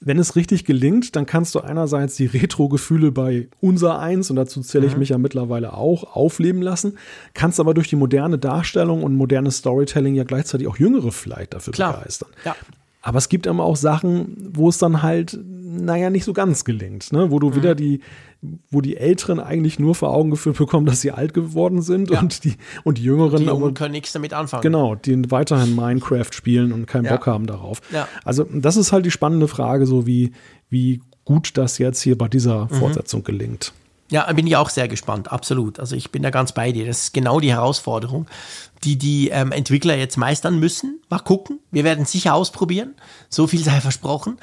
Wenn 0.00 0.18
es 0.18 0.36
richtig 0.36 0.66
gelingt, 0.66 1.16
dann 1.16 1.24
kannst 1.24 1.54
du 1.54 1.60
einerseits 1.60 2.16
die 2.16 2.26
Retro-Gefühle 2.26 3.12
bei 3.12 3.48
unser 3.60 3.98
eins, 3.98 4.28
und 4.28 4.36
dazu 4.36 4.60
zähle 4.60 4.86
ich 4.86 4.92
mhm. 4.92 4.98
mich 4.98 5.08
ja 5.08 5.18
mittlerweile 5.18 5.72
auch, 5.72 6.14
aufleben 6.14 6.60
lassen, 6.60 6.98
kannst 7.32 7.60
aber 7.60 7.72
durch 7.72 7.88
die 7.88 7.96
moderne 7.96 8.38
Darstellung 8.38 9.02
und 9.02 9.14
modernes 9.14 9.58
Storytelling 9.58 10.14
ja 10.14 10.24
gleichzeitig 10.24 10.66
auch 10.66 10.76
Jüngere 10.76 11.12
vielleicht 11.12 11.54
dafür 11.54 11.72
Klar. 11.72 11.94
begeistern. 11.94 12.28
Ja. 12.44 12.54
Aber 13.00 13.18
es 13.18 13.28
gibt 13.28 13.46
immer 13.46 13.62
auch 13.62 13.76
Sachen, 13.76 14.50
wo 14.52 14.68
es 14.68 14.78
dann 14.78 15.02
halt, 15.02 15.38
naja, 15.84 16.10
nicht 16.10 16.24
so 16.24 16.32
ganz 16.32 16.64
gelingt, 16.64 17.12
ne? 17.12 17.30
wo 17.30 17.38
du 17.38 17.50
mhm. 17.50 17.56
wieder 17.56 17.74
die, 17.74 18.00
wo 18.70 18.80
die 18.80 18.96
Älteren 18.96 19.40
eigentlich 19.40 19.78
nur 19.78 19.94
vor 19.94 20.14
Augen 20.14 20.30
geführt 20.30 20.58
bekommen, 20.58 20.86
dass 20.86 21.00
sie 21.00 21.12
alt 21.12 21.34
geworden 21.34 21.82
sind 21.82 22.10
ja. 22.10 22.20
und, 22.20 22.44
die, 22.44 22.54
und 22.84 22.98
die 22.98 23.02
Jüngeren 23.02 23.42
die 23.42 23.48
aber, 23.48 23.72
können 23.72 23.92
nichts 23.92 24.12
damit 24.12 24.32
anfangen. 24.32 24.62
Genau, 24.62 24.94
die 24.94 25.30
weiterhin 25.30 25.74
Minecraft 25.74 26.32
spielen 26.32 26.72
und 26.72 26.86
keinen 26.86 27.04
ja. 27.04 27.16
Bock 27.16 27.26
haben 27.26 27.46
darauf. 27.46 27.80
Ja. 27.92 28.08
Also 28.24 28.44
das 28.44 28.76
ist 28.76 28.92
halt 28.92 29.06
die 29.06 29.10
spannende 29.10 29.48
Frage, 29.48 29.86
so 29.86 30.06
wie, 30.06 30.32
wie 30.68 31.00
gut 31.24 31.56
das 31.56 31.78
jetzt 31.78 32.00
hier 32.00 32.16
bei 32.16 32.28
dieser 32.28 32.64
mhm. 32.64 32.70
Fortsetzung 32.70 33.24
gelingt. 33.24 33.72
Ja, 34.08 34.32
bin 34.32 34.46
ich 34.46 34.56
auch 34.56 34.70
sehr 34.70 34.86
gespannt, 34.86 35.32
absolut. 35.32 35.80
Also 35.80 35.96
ich 35.96 36.12
bin 36.12 36.22
da 36.22 36.30
ganz 36.30 36.52
bei 36.52 36.70
dir. 36.70 36.86
Das 36.86 37.02
ist 37.02 37.14
genau 37.14 37.40
die 37.40 37.50
Herausforderung, 37.52 38.26
die 38.84 38.96
die 38.96 39.30
ähm, 39.30 39.50
Entwickler 39.50 39.96
jetzt 39.96 40.16
meistern 40.16 40.60
müssen. 40.60 41.00
Mal 41.08 41.18
gucken. 41.18 41.58
Wir 41.72 41.82
werden 41.82 42.04
sicher 42.04 42.34
ausprobieren. 42.34 42.94
So 43.28 43.48
viel 43.48 43.62
sei 43.64 43.80
versprochen. 43.80 44.38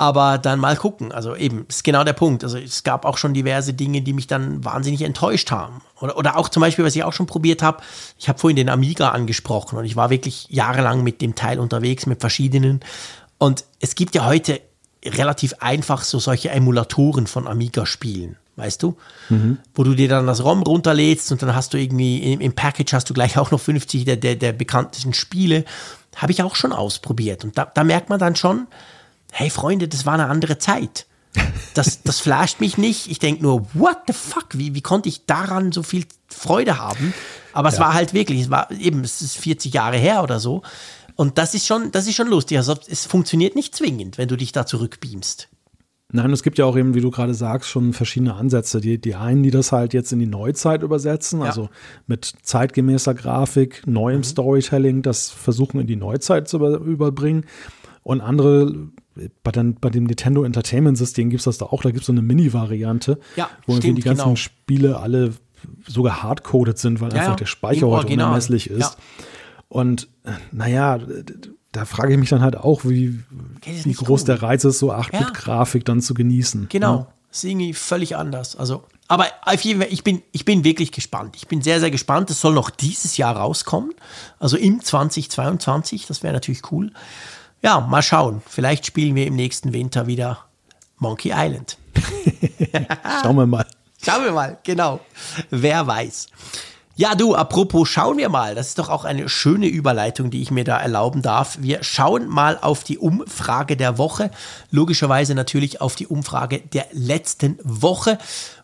Aber 0.00 0.38
dann 0.38 0.60
mal 0.60 0.76
gucken. 0.76 1.10
Also 1.10 1.34
eben, 1.34 1.66
ist 1.68 1.82
genau 1.82 2.04
der 2.04 2.12
Punkt. 2.12 2.44
Also 2.44 2.56
es 2.56 2.84
gab 2.84 3.04
auch 3.04 3.18
schon 3.18 3.34
diverse 3.34 3.74
Dinge, 3.74 4.00
die 4.00 4.12
mich 4.12 4.28
dann 4.28 4.64
wahnsinnig 4.64 5.02
enttäuscht 5.02 5.50
haben. 5.50 5.82
Oder, 6.00 6.16
oder 6.16 6.38
auch 6.38 6.48
zum 6.48 6.60
Beispiel, 6.60 6.84
was 6.84 6.94
ich 6.94 7.02
auch 7.02 7.12
schon 7.12 7.26
probiert 7.26 7.62
habe, 7.62 7.82
ich 8.16 8.28
habe 8.28 8.38
vorhin 8.38 8.56
den 8.56 8.68
Amiga 8.68 9.10
angesprochen 9.10 9.76
und 9.76 9.84
ich 9.84 9.96
war 9.96 10.10
wirklich 10.10 10.46
jahrelang 10.50 11.02
mit 11.02 11.20
dem 11.20 11.34
Teil 11.34 11.58
unterwegs, 11.58 12.06
mit 12.06 12.20
verschiedenen. 12.20 12.80
Und 13.38 13.64
es 13.80 13.96
gibt 13.96 14.14
ja 14.14 14.24
heute 14.24 14.60
relativ 15.04 15.54
einfach 15.58 16.02
so 16.02 16.20
solche 16.20 16.50
Emulatoren 16.50 17.26
von 17.26 17.46
Amiga-Spielen 17.46 18.36
weißt 18.58 18.82
du? 18.82 18.96
Mhm. 19.28 19.58
Wo 19.72 19.84
du 19.84 19.94
dir 19.94 20.08
dann 20.08 20.26
das 20.26 20.42
ROM 20.42 20.62
runterlädst 20.62 21.30
und 21.30 21.40
dann 21.40 21.54
hast 21.54 21.72
du 21.72 21.78
irgendwie 21.78 22.32
im, 22.32 22.40
im 22.40 22.52
Package 22.52 22.92
hast 22.92 23.08
du 23.08 23.14
gleich 23.14 23.38
auch 23.38 23.52
noch 23.52 23.60
50 23.60 24.04
der, 24.04 24.16
der, 24.16 24.34
der 24.34 24.52
bekanntesten 24.52 25.14
Spiele. 25.14 25.64
Habe 26.16 26.32
ich 26.32 26.42
auch 26.42 26.56
schon 26.56 26.72
ausprobiert. 26.72 27.44
Und 27.44 27.56
da, 27.56 27.70
da 27.72 27.84
merkt 27.84 28.10
man 28.10 28.18
dann 28.18 28.34
schon, 28.34 28.66
hey 29.32 29.50
Freunde, 29.50 29.88
das 29.88 30.06
war 30.06 30.14
eine 30.14 30.26
andere 30.26 30.58
Zeit. 30.58 31.06
Das, 31.74 32.02
das 32.02 32.20
flasht 32.20 32.60
mich 32.60 32.78
nicht. 32.78 33.10
Ich 33.10 33.18
denke 33.18 33.42
nur, 33.42 33.66
what 33.74 33.98
the 34.06 34.12
fuck? 34.12 34.46
Wie, 34.54 34.74
wie 34.74 34.80
konnte 34.80 35.08
ich 35.08 35.26
daran 35.26 35.72
so 35.72 35.82
viel 35.82 36.06
Freude 36.28 36.78
haben? 36.78 37.14
Aber 37.52 37.68
es 37.68 37.76
ja. 37.76 37.80
war 37.80 37.94
halt 37.94 38.14
wirklich, 38.14 38.42
es 38.42 38.50
war 38.50 38.70
eben, 38.72 39.04
es 39.04 39.22
ist 39.22 39.36
40 39.36 39.72
Jahre 39.74 39.96
her 39.96 40.22
oder 40.22 40.40
so. 40.40 40.62
Und 41.14 41.38
das 41.38 41.54
ist 41.54 41.66
schon, 41.66 41.90
das 41.92 42.06
ist 42.06 42.14
schon 42.14 42.28
lustig. 42.28 42.58
Also 42.58 42.74
es 42.88 43.06
funktioniert 43.06 43.54
nicht 43.54 43.74
zwingend, 43.74 44.18
wenn 44.18 44.28
du 44.28 44.36
dich 44.36 44.52
da 44.52 44.66
zurückbeamst. 44.66 45.48
Nein, 46.10 46.32
es 46.32 46.42
gibt 46.42 46.56
ja 46.56 46.64
auch 46.64 46.76
eben, 46.76 46.94
wie 46.94 47.02
du 47.02 47.10
gerade 47.10 47.34
sagst, 47.34 47.68
schon 47.68 47.92
verschiedene 47.92 48.34
Ansätze. 48.34 48.80
Die, 48.80 48.98
die 48.98 49.14
einen, 49.14 49.42
die 49.42 49.50
das 49.50 49.72
halt 49.72 49.92
jetzt 49.92 50.10
in 50.10 50.18
die 50.18 50.26
Neuzeit 50.26 50.82
übersetzen, 50.82 51.40
ja. 51.40 51.46
also 51.46 51.68
mit 52.06 52.32
zeitgemäßer 52.42 53.12
Grafik, 53.12 53.86
neuem 53.86 54.18
mhm. 54.18 54.24
Storytelling, 54.24 55.02
das 55.02 55.28
versuchen 55.28 55.80
in 55.80 55.86
die 55.86 55.96
Neuzeit 55.96 56.48
zu 56.48 56.56
über, 56.56 56.78
überbringen. 56.78 57.44
Und 58.04 58.22
andere, 58.22 58.72
bei, 59.42 59.50
den, 59.50 59.74
bei 59.74 59.90
dem 59.90 60.04
Nintendo 60.04 60.44
Entertainment 60.44 60.98
System 60.98 61.30
gibt 61.30 61.40
es 61.40 61.44
das 61.44 61.58
da 61.58 61.66
auch, 61.66 61.82
da 61.82 61.90
gibt 61.90 62.00
es 62.00 62.06
so 62.06 62.12
eine 62.12 62.22
Mini-Variante, 62.22 63.18
ja, 63.36 63.48
wo 63.66 63.76
stimmt, 63.76 63.98
die 63.98 64.02
ganzen 64.02 64.24
genau. 64.24 64.36
Spiele 64.36 64.98
alle 64.98 65.34
sogar 65.86 66.22
hardcoded 66.22 66.78
sind, 66.78 67.00
weil 67.00 67.12
ja, 67.12 67.20
einfach 67.20 67.36
der 67.36 67.46
Speicher 67.46 67.88
heute 67.88 68.12
unermesslich 68.12 68.70
ist. 68.70 68.96
Und 69.68 70.08
äh, 70.24 70.32
naja, 70.52 70.98
da 71.72 71.84
frage 71.84 72.14
ich 72.14 72.18
mich 72.18 72.30
dann 72.30 72.42
halt 72.42 72.56
auch, 72.56 72.84
wie, 72.84 73.20
wie 73.84 73.92
groß 73.92 74.22
cool. 74.22 74.26
der 74.26 74.42
Reiz 74.42 74.64
ist, 74.64 74.78
so 74.78 74.92
8-Bit-Grafik 74.92 75.82
ja. 75.82 75.84
dann 75.84 76.00
zu 76.00 76.14
genießen. 76.14 76.68
Genau, 76.70 76.96
ja. 76.96 77.06
ist 77.30 77.44
irgendwie 77.44 77.74
völlig 77.74 78.16
anders. 78.16 78.56
Also, 78.56 78.84
aber 79.06 79.26
ich 79.52 80.04
bin, 80.04 80.22
ich 80.32 80.44
bin 80.44 80.64
wirklich 80.64 80.92
gespannt. 80.92 81.36
Ich 81.36 81.48
bin 81.48 81.62
sehr, 81.62 81.80
sehr 81.80 81.90
gespannt. 81.90 82.30
Es 82.30 82.40
soll 82.40 82.54
noch 82.54 82.70
dieses 82.70 83.16
Jahr 83.16 83.36
rauskommen. 83.36 83.92
Also 84.38 84.56
im 84.56 84.82
2022. 84.82 86.06
Das 86.06 86.22
wäre 86.22 86.34
natürlich 86.34 86.70
cool. 86.72 86.92
Ja, 87.62 87.80
mal 87.80 88.02
schauen. 88.02 88.42
Vielleicht 88.46 88.86
spielen 88.86 89.14
wir 89.14 89.26
im 89.26 89.34
nächsten 89.34 89.72
Winter 89.72 90.06
wieder 90.06 90.44
Monkey 90.98 91.32
Island. 91.34 91.76
Schauen 93.22 93.36
wir 93.36 93.46
mal. 93.46 93.66
Schauen 94.00 94.24
wir 94.24 94.32
mal, 94.32 94.58
genau. 94.62 95.00
Wer 95.50 95.86
weiß. 95.86 96.28
Ja, 96.94 97.14
du, 97.14 97.34
apropos, 97.34 97.88
schauen 97.88 98.18
wir 98.18 98.28
mal. 98.28 98.56
Das 98.56 98.68
ist 98.68 98.78
doch 98.78 98.88
auch 98.88 99.04
eine 99.04 99.28
schöne 99.28 99.66
Überleitung, 99.66 100.30
die 100.30 100.42
ich 100.42 100.50
mir 100.50 100.64
da 100.64 100.78
erlauben 100.78 101.22
darf. 101.22 101.56
Wir 101.60 101.84
schauen 101.84 102.28
mal 102.28 102.58
auf 102.60 102.82
die 102.82 102.98
Umfrage 102.98 103.76
der 103.76 103.98
Woche. 103.98 104.32
Logischerweise 104.70 105.36
natürlich 105.36 105.80
auf 105.80 105.94
die 105.94 106.08
Umfrage 106.08 106.58
der 106.60 106.86
letzten 106.92 107.58
Woche, 107.62 108.18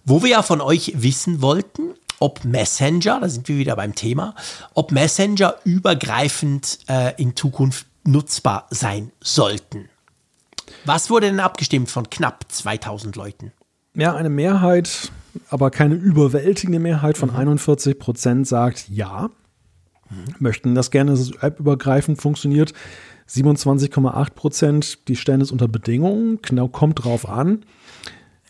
wo 0.05 0.23
wir 0.23 0.31
ja 0.31 0.43
von 0.43 0.61
euch 0.61 0.95
wissen 0.97 1.43
wollten, 1.43 1.95
ob 2.19 2.45
Messenger, 2.45 3.21
da 3.21 3.29
sind 3.29 3.47
wir 3.49 3.57
wieder 3.57 3.77
beim 3.77 3.95
Thema, 3.95 4.35
ob 4.75 4.91
Messenger 4.91 5.55
übergreifend 5.65 6.81
äh, 6.89 7.15
in 7.21 7.37
Zukunft 7.37 7.87
nutzbar 8.05 8.67
sein 8.71 9.13
sollten. 9.21 9.89
Was 10.85 11.11
wurde 11.11 11.27
denn 11.27 11.41
abgestimmt 11.41 11.91
von 11.91 12.09
knapp 12.11 12.47
2000 12.51 13.17
Leuten? 13.17 13.53
Ja, 13.95 14.15
eine 14.15 14.31
Mehrheit 14.31 15.11
aber 15.51 15.71
keine 15.71 15.95
überwältigende 15.95 16.79
Mehrheit 16.79 17.19
von 17.19 17.31
mhm. 17.31 17.37
41 17.37 17.99
Prozent 17.99 18.47
sagt 18.47 18.89
ja, 18.89 19.31
mhm. 20.11 20.35
möchten 20.39 20.75
das 20.75 20.91
gerne, 20.91 21.13
dass 21.13 21.21
es 21.21 21.43
appübergreifend 21.43 22.21
funktioniert. 22.21 22.73
27,8 23.29 24.31
Prozent, 24.35 25.09
die 25.09 25.17
stellen 25.17 25.41
es 25.41 25.51
unter 25.51 25.67
Bedingungen, 25.67 26.41
kommt 26.73 27.05
drauf 27.05 27.29
an. 27.29 27.65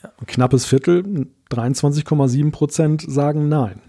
Ein 0.03 0.27
knappes 0.27 0.67
Viertel, 0.67 1.29
23,7 1.51 2.51
Prozent 2.51 3.05
sagen 3.07 3.49
nein. 3.49 3.81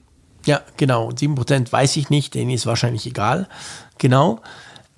Ja, 0.45 0.61
genau. 0.77 1.09
7 1.13 1.33
Prozent 1.33 1.73
weiß 1.73 1.97
ich 1.97 2.11
nicht, 2.11 2.35
denen 2.35 2.51
ist 2.51 2.67
wahrscheinlich 2.67 3.07
egal. 3.07 3.49
Genau. 3.97 4.41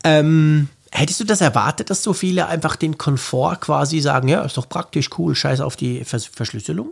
Ähm, 0.07 0.69
hättest 0.91 1.19
du 1.19 1.25
das 1.25 1.41
erwartet, 1.41 1.89
dass 1.89 2.01
so 2.01 2.13
viele 2.13 2.47
einfach 2.47 2.77
den 2.77 2.97
Komfort 2.97 3.57
quasi 3.59 3.99
sagen, 3.99 4.29
ja, 4.29 4.41
ist 4.43 4.55
doch 4.55 4.69
praktisch 4.69 5.09
cool, 5.17 5.35
scheiß 5.35 5.59
auf 5.59 5.75
die 5.75 6.05
Vers 6.05 6.27
Verschlüsselung? 6.27 6.91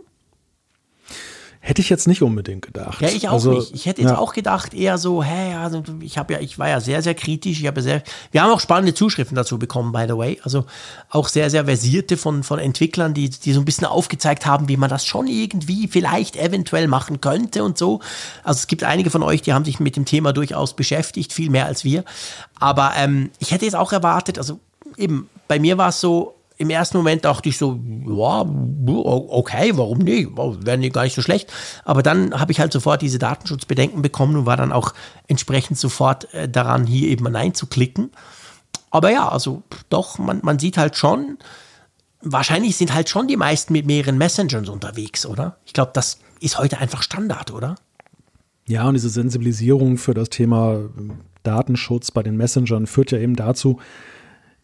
Hätte 1.66 1.82
ich 1.82 1.88
jetzt 1.88 2.06
nicht 2.06 2.22
unbedingt 2.22 2.64
gedacht. 2.64 3.00
Ja, 3.00 3.08
ich 3.08 3.26
auch 3.26 3.32
also, 3.32 3.54
nicht. 3.54 3.74
Ich 3.74 3.86
hätte 3.86 4.00
jetzt 4.00 4.12
ja. 4.12 4.18
auch 4.18 4.32
gedacht, 4.32 4.72
eher 4.72 4.98
so, 4.98 5.24
hä, 5.24 5.56
also 5.56 5.82
ich 5.98 6.16
habe 6.16 6.34
ja, 6.34 6.38
ich 6.38 6.60
war 6.60 6.68
ja 6.68 6.80
sehr, 6.80 7.02
sehr 7.02 7.16
kritisch. 7.16 7.58
Ich 7.58 7.66
habe 7.66 7.82
sehr, 7.82 8.04
wir 8.30 8.40
haben 8.40 8.52
auch 8.52 8.60
spannende 8.60 8.94
Zuschriften 8.94 9.34
dazu 9.34 9.58
bekommen, 9.58 9.90
by 9.90 10.04
the 10.06 10.16
way. 10.16 10.38
Also 10.44 10.64
auch 11.10 11.26
sehr, 11.26 11.50
sehr 11.50 11.64
versierte 11.64 12.16
von, 12.16 12.44
von 12.44 12.60
Entwicklern, 12.60 13.14
die, 13.14 13.30
die 13.30 13.52
so 13.52 13.58
ein 13.58 13.64
bisschen 13.64 13.88
aufgezeigt 13.88 14.46
haben, 14.46 14.68
wie 14.68 14.76
man 14.76 14.88
das 14.88 15.04
schon 15.04 15.26
irgendwie 15.26 15.88
vielleicht 15.88 16.36
eventuell 16.36 16.86
machen 16.86 17.20
könnte 17.20 17.64
und 17.64 17.76
so. 17.76 17.98
Also 18.44 18.58
es 18.58 18.68
gibt 18.68 18.84
einige 18.84 19.10
von 19.10 19.24
euch, 19.24 19.42
die 19.42 19.52
haben 19.52 19.64
sich 19.64 19.80
mit 19.80 19.96
dem 19.96 20.04
Thema 20.04 20.32
durchaus 20.32 20.76
beschäftigt, 20.76 21.32
viel 21.32 21.50
mehr 21.50 21.66
als 21.66 21.82
wir. 21.82 22.04
Aber 22.60 22.92
ähm, 22.96 23.30
ich 23.40 23.50
hätte 23.50 23.64
jetzt 23.64 23.74
auch 23.74 23.92
erwartet, 23.92 24.38
also 24.38 24.60
eben, 24.96 25.28
bei 25.48 25.58
mir 25.58 25.78
war 25.78 25.88
es 25.88 26.00
so, 26.00 26.35
im 26.58 26.70
ersten 26.70 26.96
Moment 26.96 27.24
dachte 27.24 27.48
ich 27.48 27.58
so, 27.58 27.78
ja, 28.06 28.46
okay, 28.86 29.72
warum 29.74 29.98
nicht? 29.98 30.30
Wären 30.36 30.80
die 30.80 30.90
gar 30.90 31.04
nicht 31.04 31.14
so 31.14 31.22
schlecht. 31.22 31.52
Aber 31.84 32.02
dann 32.02 32.38
habe 32.38 32.52
ich 32.52 32.60
halt 32.60 32.72
sofort 32.72 33.02
diese 33.02 33.18
Datenschutzbedenken 33.18 34.00
bekommen 34.00 34.36
und 34.36 34.46
war 34.46 34.56
dann 34.56 34.72
auch 34.72 34.94
entsprechend 35.26 35.78
sofort 35.78 36.32
äh, 36.32 36.48
daran, 36.48 36.86
hier 36.86 37.08
eben 37.08 37.30
Nein 37.30 37.54
zu 37.54 37.66
klicken. 37.66 38.10
Aber 38.90 39.10
ja, 39.10 39.28
also 39.28 39.62
doch, 39.90 40.18
man, 40.18 40.40
man 40.42 40.58
sieht 40.58 40.78
halt 40.78 40.96
schon, 40.96 41.38
wahrscheinlich 42.22 42.76
sind 42.76 42.94
halt 42.94 43.10
schon 43.10 43.28
die 43.28 43.36
meisten 43.36 43.72
mit 43.74 43.84
mehreren 43.84 44.16
Messengers 44.16 44.68
unterwegs, 44.68 45.26
oder? 45.26 45.58
Ich 45.66 45.74
glaube, 45.74 45.90
das 45.92 46.20
ist 46.40 46.58
heute 46.58 46.78
einfach 46.78 47.02
Standard, 47.02 47.52
oder? 47.52 47.74
Ja, 48.66 48.88
und 48.88 48.94
diese 48.94 49.10
Sensibilisierung 49.10 49.98
für 49.98 50.14
das 50.14 50.30
Thema 50.30 50.88
Datenschutz 51.42 52.10
bei 52.10 52.22
den 52.22 52.36
Messengern 52.36 52.86
führt 52.86 53.12
ja 53.12 53.18
eben 53.18 53.36
dazu, 53.36 53.78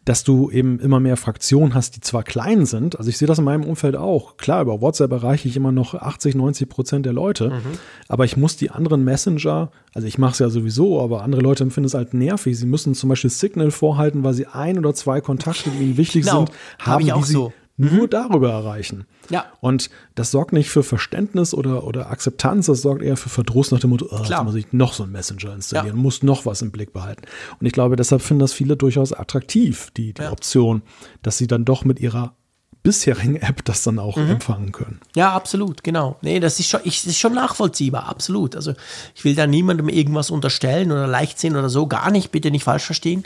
dass 0.05 0.23
du 0.23 0.51
eben 0.51 0.79
immer 0.79 0.99
mehr 0.99 1.15
Fraktionen 1.15 1.73
hast, 1.73 1.95
die 1.95 2.01
zwar 2.01 2.23
klein 2.23 2.65
sind, 2.65 2.97
also 2.97 3.09
ich 3.09 3.17
sehe 3.17 3.27
das 3.27 3.39
in 3.39 3.45
meinem 3.45 3.63
Umfeld 3.63 3.95
auch. 3.95 4.37
Klar, 4.37 4.61
über 4.61 4.81
WhatsApp 4.81 5.11
erreiche 5.11 5.47
ich 5.47 5.55
immer 5.55 5.71
noch 5.71 5.93
80, 5.93 6.35
90 6.35 6.67
Prozent 6.67 7.05
der 7.05 7.13
Leute, 7.13 7.49
mhm. 7.49 7.77
aber 8.09 8.25
ich 8.25 8.35
muss 8.35 8.57
die 8.57 8.69
anderen 8.69 9.03
Messenger, 9.03 9.71
also 9.93 10.07
ich 10.07 10.17
mache 10.17 10.33
es 10.33 10.39
ja 10.39 10.49
sowieso, 10.49 11.01
aber 11.01 11.23
andere 11.23 11.41
Leute 11.41 11.63
empfinden 11.63 11.87
es 11.87 11.93
halt 11.93 12.13
nervig. 12.13 12.57
Sie 12.57 12.65
müssen 12.65 12.95
zum 12.95 13.09
Beispiel 13.09 13.29
Signal 13.29 13.71
vorhalten, 13.71 14.23
weil 14.23 14.33
sie 14.33 14.47
ein 14.47 14.77
oder 14.77 14.93
zwei 14.93 15.21
Kontakte, 15.21 15.69
die 15.69 15.83
ihnen 15.83 15.97
wichtig 15.97 16.25
genau, 16.25 16.45
sind, 16.45 16.51
haben, 16.79 17.09
hab 17.09 17.19
die 17.19 17.25
sie 17.25 17.33
so. 17.33 17.53
Nur 17.75 18.07
darüber 18.07 18.51
erreichen. 18.51 19.05
Ja. 19.29 19.45
Und 19.61 19.89
das 20.15 20.29
sorgt 20.31 20.53
nicht 20.53 20.69
für 20.69 20.83
Verständnis 20.83 21.53
oder, 21.53 21.85
oder 21.85 22.11
Akzeptanz, 22.11 22.67
das 22.67 22.81
sorgt 22.83 23.01
eher 23.01 23.17
für 23.17 23.29
Verdruss 23.29 23.71
nach 23.71 23.79
dem 23.79 23.89
Motto, 23.89 24.07
oh, 24.11 24.23
jetzt 24.23 24.43
muss 24.43 24.55
ich 24.55 24.71
noch 24.73 24.93
so 24.93 25.03
einen 25.03 25.11
Messenger 25.11 25.53
installieren, 25.55 25.95
Ja. 25.97 26.01
muss 26.01 26.21
noch 26.21 26.45
was 26.45 26.61
im 26.61 26.71
Blick 26.71 26.93
behalten. 26.93 27.23
Und 27.59 27.65
ich 27.65 27.73
glaube, 27.73 27.95
deshalb 27.95 28.21
finden 28.21 28.41
das 28.41 28.53
viele 28.53 28.77
durchaus 28.77 29.11
attraktiv, 29.11 29.89
die, 29.97 30.13
die 30.13 30.21
Ja. 30.21 30.31
Option, 30.31 30.83
dass 31.23 31.37
sie 31.39 31.47
dann 31.47 31.65
doch 31.65 31.83
mit 31.83 31.99
ihrer 31.99 32.35
bisherigen 32.83 33.37
App 33.37 33.63
das 33.63 33.81
dann 33.83 33.97
auch 33.97 34.17
empfangen 34.17 34.73
können. 34.73 34.99
Ja, 35.15 35.31
absolut, 35.31 35.85
genau. 35.85 36.17
Nee, 36.21 36.41
das 36.41 36.59
ist 36.59 36.67
schon, 36.67 36.81
ich, 36.83 36.97
das 37.03 37.11
ist 37.11 37.17
schon 37.17 37.33
nachvollziehbar, 37.33 38.09
absolut. 38.09 38.57
Also 38.57 38.73
ich 39.15 39.23
will 39.23 39.35
da 39.35 39.47
niemandem 39.47 39.87
irgendwas 39.87 40.29
unterstellen 40.29 40.91
oder 40.91 41.07
leicht 41.07 41.39
sehen 41.39 41.55
oder 41.55 41.69
so, 41.69 41.87
gar 41.87 42.11
nicht, 42.11 42.31
bitte 42.33 42.51
nicht 42.51 42.65
falsch 42.65 42.83
verstehen. 42.83 43.23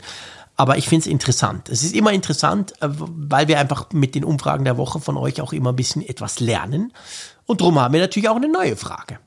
Aber 0.58 0.76
ich 0.76 0.88
finde 0.88 1.02
es 1.02 1.06
interessant. 1.06 1.68
Es 1.68 1.84
ist 1.84 1.94
immer 1.94 2.12
interessant, 2.12 2.72
äh, 2.82 2.88
weil 2.90 3.48
wir 3.48 3.58
einfach 3.58 3.86
mit 3.92 4.14
den 4.14 4.24
Umfragen 4.24 4.64
der 4.64 4.76
Woche 4.76 5.00
von 5.00 5.16
euch 5.16 5.40
auch 5.40 5.54
immer 5.54 5.70
ein 5.72 5.76
bisschen 5.76 6.06
etwas 6.06 6.40
lernen. 6.40 6.92
Und 7.46 7.62
darum 7.62 7.80
haben 7.80 7.94
wir 7.94 8.00
natürlich 8.00 8.28
auch 8.28 8.36
eine 8.36 8.50
neue 8.50 8.76
Frage. 8.76 9.20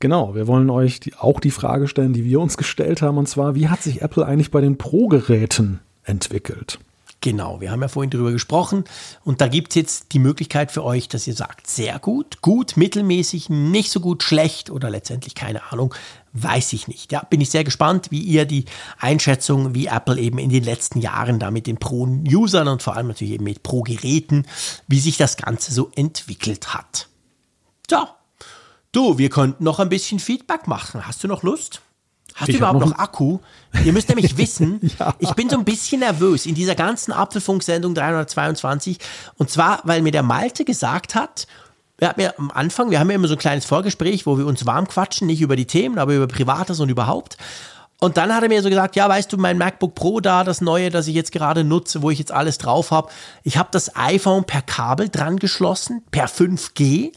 Genau, 0.00 0.34
wir 0.34 0.46
wollen 0.46 0.68
euch 0.68 1.00
die, 1.00 1.14
auch 1.14 1.40
die 1.40 1.50
Frage 1.50 1.88
stellen, 1.88 2.12
die 2.12 2.24
wir 2.24 2.40
uns 2.40 2.58
gestellt 2.58 3.00
haben, 3.00 3.16
und 3.16 3.26
zwar, 3.26 3.54
wie 3.54 3.68
hat 3.68 3.82
sich 3.82 4.02
Apple 4.02 4.26
eigentlich 4.26 4.50
bei 4.50 4.60
den 4.60 4.76
Pro-Geräten 4.76 5.80
entwickelt? 6.02 6.78
Genau, 7.22 7.62
wir 7.62 7.70
haben 7.70 7.80
ja 7.80 7.88
vorhin 7.88 8.10
darüber 8.10 8.32
gesprochen 8.32 8.84
und 9.24 9.40
da 9.40 9.48
gibt 9.48 9.70
es 9.70 9.76
jetzt 9.76 10.12
die 10.12 10.18
Möglichkeit 10.18 10.70
für 10.70 10.84
euch, 10.84 11.08
dass 11.08 11.26
ihr 11.26 11.32
sagt, 11.32 11.66
sehr 11.66 11.98
gut, 11.98 12.42
gut, 12.42 12.76
mittelmäßig, 12.76 13.48
nicht 13.48 13.90
so 13.90 14.00
gut, 14.00 14.22
schlecht 14.22 14.68
oder 14.68 14.90
letztendlich 14.90 15.34
keine 15.34 15.72
Ahnung, 15.72 15.94
weiß 16.34 16.72
ich 16.72 16.88
nicht. 16.88 17.12
Ja, 17.12 17.22
bin 17.30 17.40
ich 17.40 17.50
sehr 17.50 17.64
gespannt, 17.64 18.10
wie 18.10 18.20
ihr 18.20 18.44
die 18.44 18.64
Einschätzung, 18.98 19.74
wie 19.74 19.86
Apple 19.86 20.20
eben 20.20 20.38
in 20.38 20.50
den 20.50 20.64
letzten 20.64 21.00
Jahren 21.00 21.38
da 21.38 21.50
mit 21.50 21.66
den 21.66 21.78
Pro-Usern 21.78 22.68
und 22.68 22.82
vor 22.82 22.96
allem 22.96 23.06
natürlich 23.08 23.34
eben 23.34 23.44
mit 23.44 23.62
Pro-Geräten, 23.62 24.46
wie 24.88 24.98
sich 25.00 25.16
das 25.16 25.36
Ganze 25.36 25.72
so 25.72 25.90
entwickelt 25.94 26.74
hat. 26.74 27.08
So, 27.88 27.98
du, 28.92 29.16
wir 29.18 29.30
könnten 29.30 29.62
noch 29.64 29.78
ein 29.78 29.88
bisschen 29.88 30.18
Feedback 30.18 30.66
machen. 30.66 31.06
Hast 31.06 31.22
du 31.22 31.28
noch 31.28 31.42
Lust? 31.44 31.80
Hast 32.34 32.48
Ich 32.48 32.54
du 32.54 32.58
überhaupt 32.58 32.80
noch 32.80 32.88
noch 32.90 32.98
Akku? 32.98 33.38
Ihr 33.84 33.92
müsst 33.92 34.08
nämlich 34.08 34.36
wissen, 34.36 34.80
Ja. 34.98 35.14
ich 35.20 35.30
bin 35.34 35.48
so 35.48 35.56
ein 35.56 35.64
bisschen 35.64 36.00
nervös 36.00 36.46
in 36.46 36.56
dieser 36.56 36.74
ganzen 36.74 37.12
Apfelfunk-Sendung 37.12 37.94
322. 37.94 38.98
Und 39.36 39.50
zwar, 39.50 39.82
weil 39.84 40.02
mir 40.02 40.10
der 40.10 40.24
Malte 40.24 40.64
gesagt 40.64 41.14
hat, 41.14 41.46
er 42.04 42.10
hat 42.10 42.16
mir 42.18 42.38
am 42.38 42.50
Anfang, 42.50 42.90
wir 42.90 43.00
haben 43.00 43.10
ja 43.10 43.16
immer 43.16 43.28
so 43.28 43.34
ein 43.34 43.38
kleines 43.38 43.64
Vorgespräch, 43.64 44.26
wo 44.26 44.38
wir 44.38 44.46
uns 44.46 44.66
warm 44.66 44.86
quatschen, 44.86 45.26
nicht 45.26 45.40
über 45.40 45.56
die 45.56 45.66
Themen, 45.66 45.98
aber 45.98 46.14
über 46.14 46.26
Privates 46.26 46.80
und 46.80 46.88
überhaupt. 46.88 47.36
Und 48.00 48.18
dann 48.18 48.34
hat 48.34 48.42
er 48.42 48.48
mir 48.48 48.62
so 48.62 48.68
gesagt, 48.68 48.96
ja, 48.96 49.08
weißt 49.08 49.32
du, 49.32 49.38
mein 49.38 49.56
MacBook 49.56 49.94
Pro 49.94 50.20
da, 50.20 50.44
das 50.44 50.60
neue, 50.60 50.90
das 50.90 51.06
ich 51.06 51.14
jetzt 51.14 51.32
gerade 51.32 51.64
nutze, 51.64 52.02
wo 52.02 52.10
ich 52.10 52.18
jetzt 52.18 52.32
alles 52.32 52.58
drauf 52.58 52.90
habe, 52.90 53.10
ich 53.42 53.56
habe 53.56 53.70
das 53.72 53.96
iPhone 53.96 54.44
per 54.44 54.62
Kabel 54.62 55.08
dran 55.08 55.38
geschlossen, 55.38 56.02
per 56.10 56.26
5G 56.26 57.12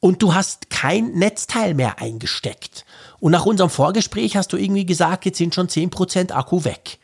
und 0.00 0.22
du 0.22 0.34
hast 0.34 0.70
kein 0.70 1.12
Netzteil 1.12 1.74
mehr 1.74 2.00
eingesteckt. 2.00 2.84
Und 3.20 3.32
nach 3.32 3.46
unserem 3.46 3.70
Vorgespräch 3.70 4.36
hast 4.36 4.52
du 4.52 4.56
irgendwie 4.56 4.86
gesagt, 4.86 5.24
jetzt 5.24 5.38
sind 5.38 5.54
schon 5.54 5.68
10% 5.68 6.32
Akku 6.32 6.64
weg. 6.64 6.98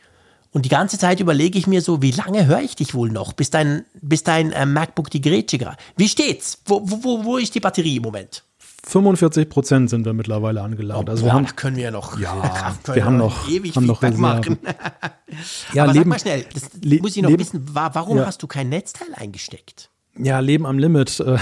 Und 0.55 0.63
die 0.63 0.69
ganze 0.69 0.97
Zeit 0.97 1.19
überlege 1.19 1.59
ich 1.59 1.67
mir 1.67 1.81
so, 1.81 2.01
wie 2.01 2.11
lange 2.11 2.45
höre 2.47 2.61
ich 2.61 2.77
dich 2.77 2.93
wohl 2.95 3.11
noch, 3.11 3.33
bis 3.33 3.49
dein, 3.49 3.83
bis 4.01 4.23
dein 4.23 4.53
äh, 4.53 4.65
MacBook 4.65 5.09
die 5.11 5.19
Grätsche 5.19 5.57
gerade. 5.57 5.75
Wie 5.97 6.07
steht's? 6.07 6.59
Wo, 6.65 6.81
wo, 6.85 7.25
wo, 7.25 7.35
ist 7.37 7.53
die 7.55 7.59
Batterie 7.59 7.97
im 7.97 8.03
Moment? 8.03 8.45
45 8.87 9.49
Prozent 9.49 9.89
sind 9.89 10.05
wir 10.05 10.13
mittlerweile 10.13 10.61
angelangt. 10.61 11.09
Also 11.09 11.23
wir 11.25 11.31
Boah, 11.31 11.35
haben, 11.35 11.45
da 11.47 11.51
können 11.51 11.75
wir 11.75 11.83
ja 11.83 11.91
noch, 11.91 12.17
Ja, 12.17 12.73
wir 12.93 13.03
haben 13.03 13.17
noch- 13.17 13.49
ewig 13.49 13.75
haben 13.75 13.85
noch 13.85 13.99
Feedback 13.99 14.17
machen. 14.17 14.57
ja, 15.73 15.83
Aber 15.83 15.91
leben, 15.91 16.03
sag 16.03 16.07
mal 16.07 16.19
schnell, 16.19 16.45
das 16.53 16.69
Le- 16.81 16.99
muss 17.01 17.17
ich 17.17 17.21
noch 17.21 17.29
leben- 17.31 17.41
wissen, 17.41 17.75
wa- 17.75 17.89
warum 17.91 18.17
Ja. 18.19 18.25
hast 18.25 18.41
du 18.41 18.47
kein 18.47 18.69
Netzteil 18.69 19.09
eingesteckt? 19.13 19.89
Ja, 20.17 20.39
Leben 20.39 20.65
am 20.65 20.79
Limit. 20.79 21.19
äh, 21.19 21.37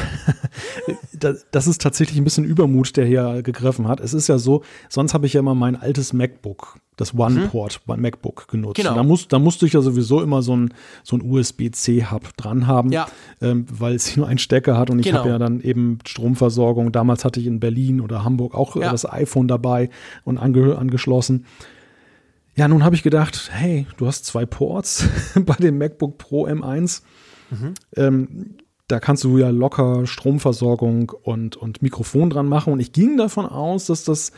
da- 1.13 1.35
Das 1.51 1.67
ist 1.67 1.81
tatsächlich 1.81 2.17
ein 2.17 2.23
bisschen 2.23 2.45
Übermut, 2.45 2.97
der 2.97 3.05
hier 3.05 3.43
gegriffen 3.43 3.87
hat. 3.87 3.99
Es 3.99 4.15
ist 4.15 4.27
ja 4.27 4.39
so, 4.39 4.63
sonst 4.89 5.13
habe 5.13 5.27
ich 5.27 5.33
ja 5.33 5.41
immer 5.41 5.53
mein 5.53 5.75
altes 5.75 6.13
MacBook, 6.13 6.77
das 6.95 7.13
One-Port 7.15 7.81
MacBook 7.87 8.47
genutzt. 8.47 8.77
Mhm. 8.77 8.83
Genau. 8.83 8.95
Da, 8.95 9.03
muss, 9.03 9.27
da 9.27 9.39
musste 9.39 9.65
ich 9.65 9.73
ja 9.73 9.81
sowieso 9.81 10.21
immer 10.21 10.41
so 10.41 10.55
ein, 10.55 10.73
so 11.03 11.15
ein 11.17 11.21
USB-C-Hub 11.21 12.35
dran 12.37 12.67
haben, 12.67 12.91
Ja. 12.91 13.07
ähm, 13.41 13.65
weil 13.71 13.95
es 13.95 14.15
nur 14.17 14.27
einen 14.27 14.37
Stecker 14.39 14.77
hat 14.77 14.89
und 14.89 14.99
ich 14.99 15.07
Genau. 15.07 15.19
habe 15.19 15.29
ja 15.29 15.37
dann 15.39 15.61
eben 15.61 15.99
Stromversorgung. 16.05 16.91
Damals 16.91 17.25
hatte 17.25 17.39
ich 17.39 17.47
in 17.47 17.59
Berlin 17.59 18.01
oder 18.01 18.23
Hamburg 18.23 18.53
auch 18.55 18.75
äh, 18.75 18.81
Ja. 18.81 18.91
das 18.91 19.11
iPhone 19.11 19.47
dabei 19.47 19.89
und 20.23 20.37
ange 20.37 20.77
angeschlossen. 20.77 21.45
Ja, 22.55 22.67
nun 22.67 22.83
habe 22.83 22.95
ich 22.95 23.01
gedacht, 23.01 23.49
hey, 23.51 23.87
du 23.97 24.05
hast 24.05 24.25
zwei 24.25 24.45
Ports 24.45 25.07
bei 25.45 25.55
dem 25.55 25.77
MacBook 25.79 26.17
Pro 26.19 26.45
M1. 26.47 27.01
Ähm, 27.95 28.55
da 28.87 28.99
kannst 28.99 29.23
du 29.23 29.37
ja 29.37 29.49
locker 29.49 30.05
Stromversorgung 30.05 31.11
und, 31.23 31.55
und 31.55 31.81
Mikrofon 31.81 32.29
dran 32.29 32.47
machen. 32.47 32.73
Und 32.73 32.79
ich 32.79 32.91
ging 32.91 33.17
davon 33.17 33.45
aus, 33.45 33.85
dass 33.87 34.03
das, 34.03 34.31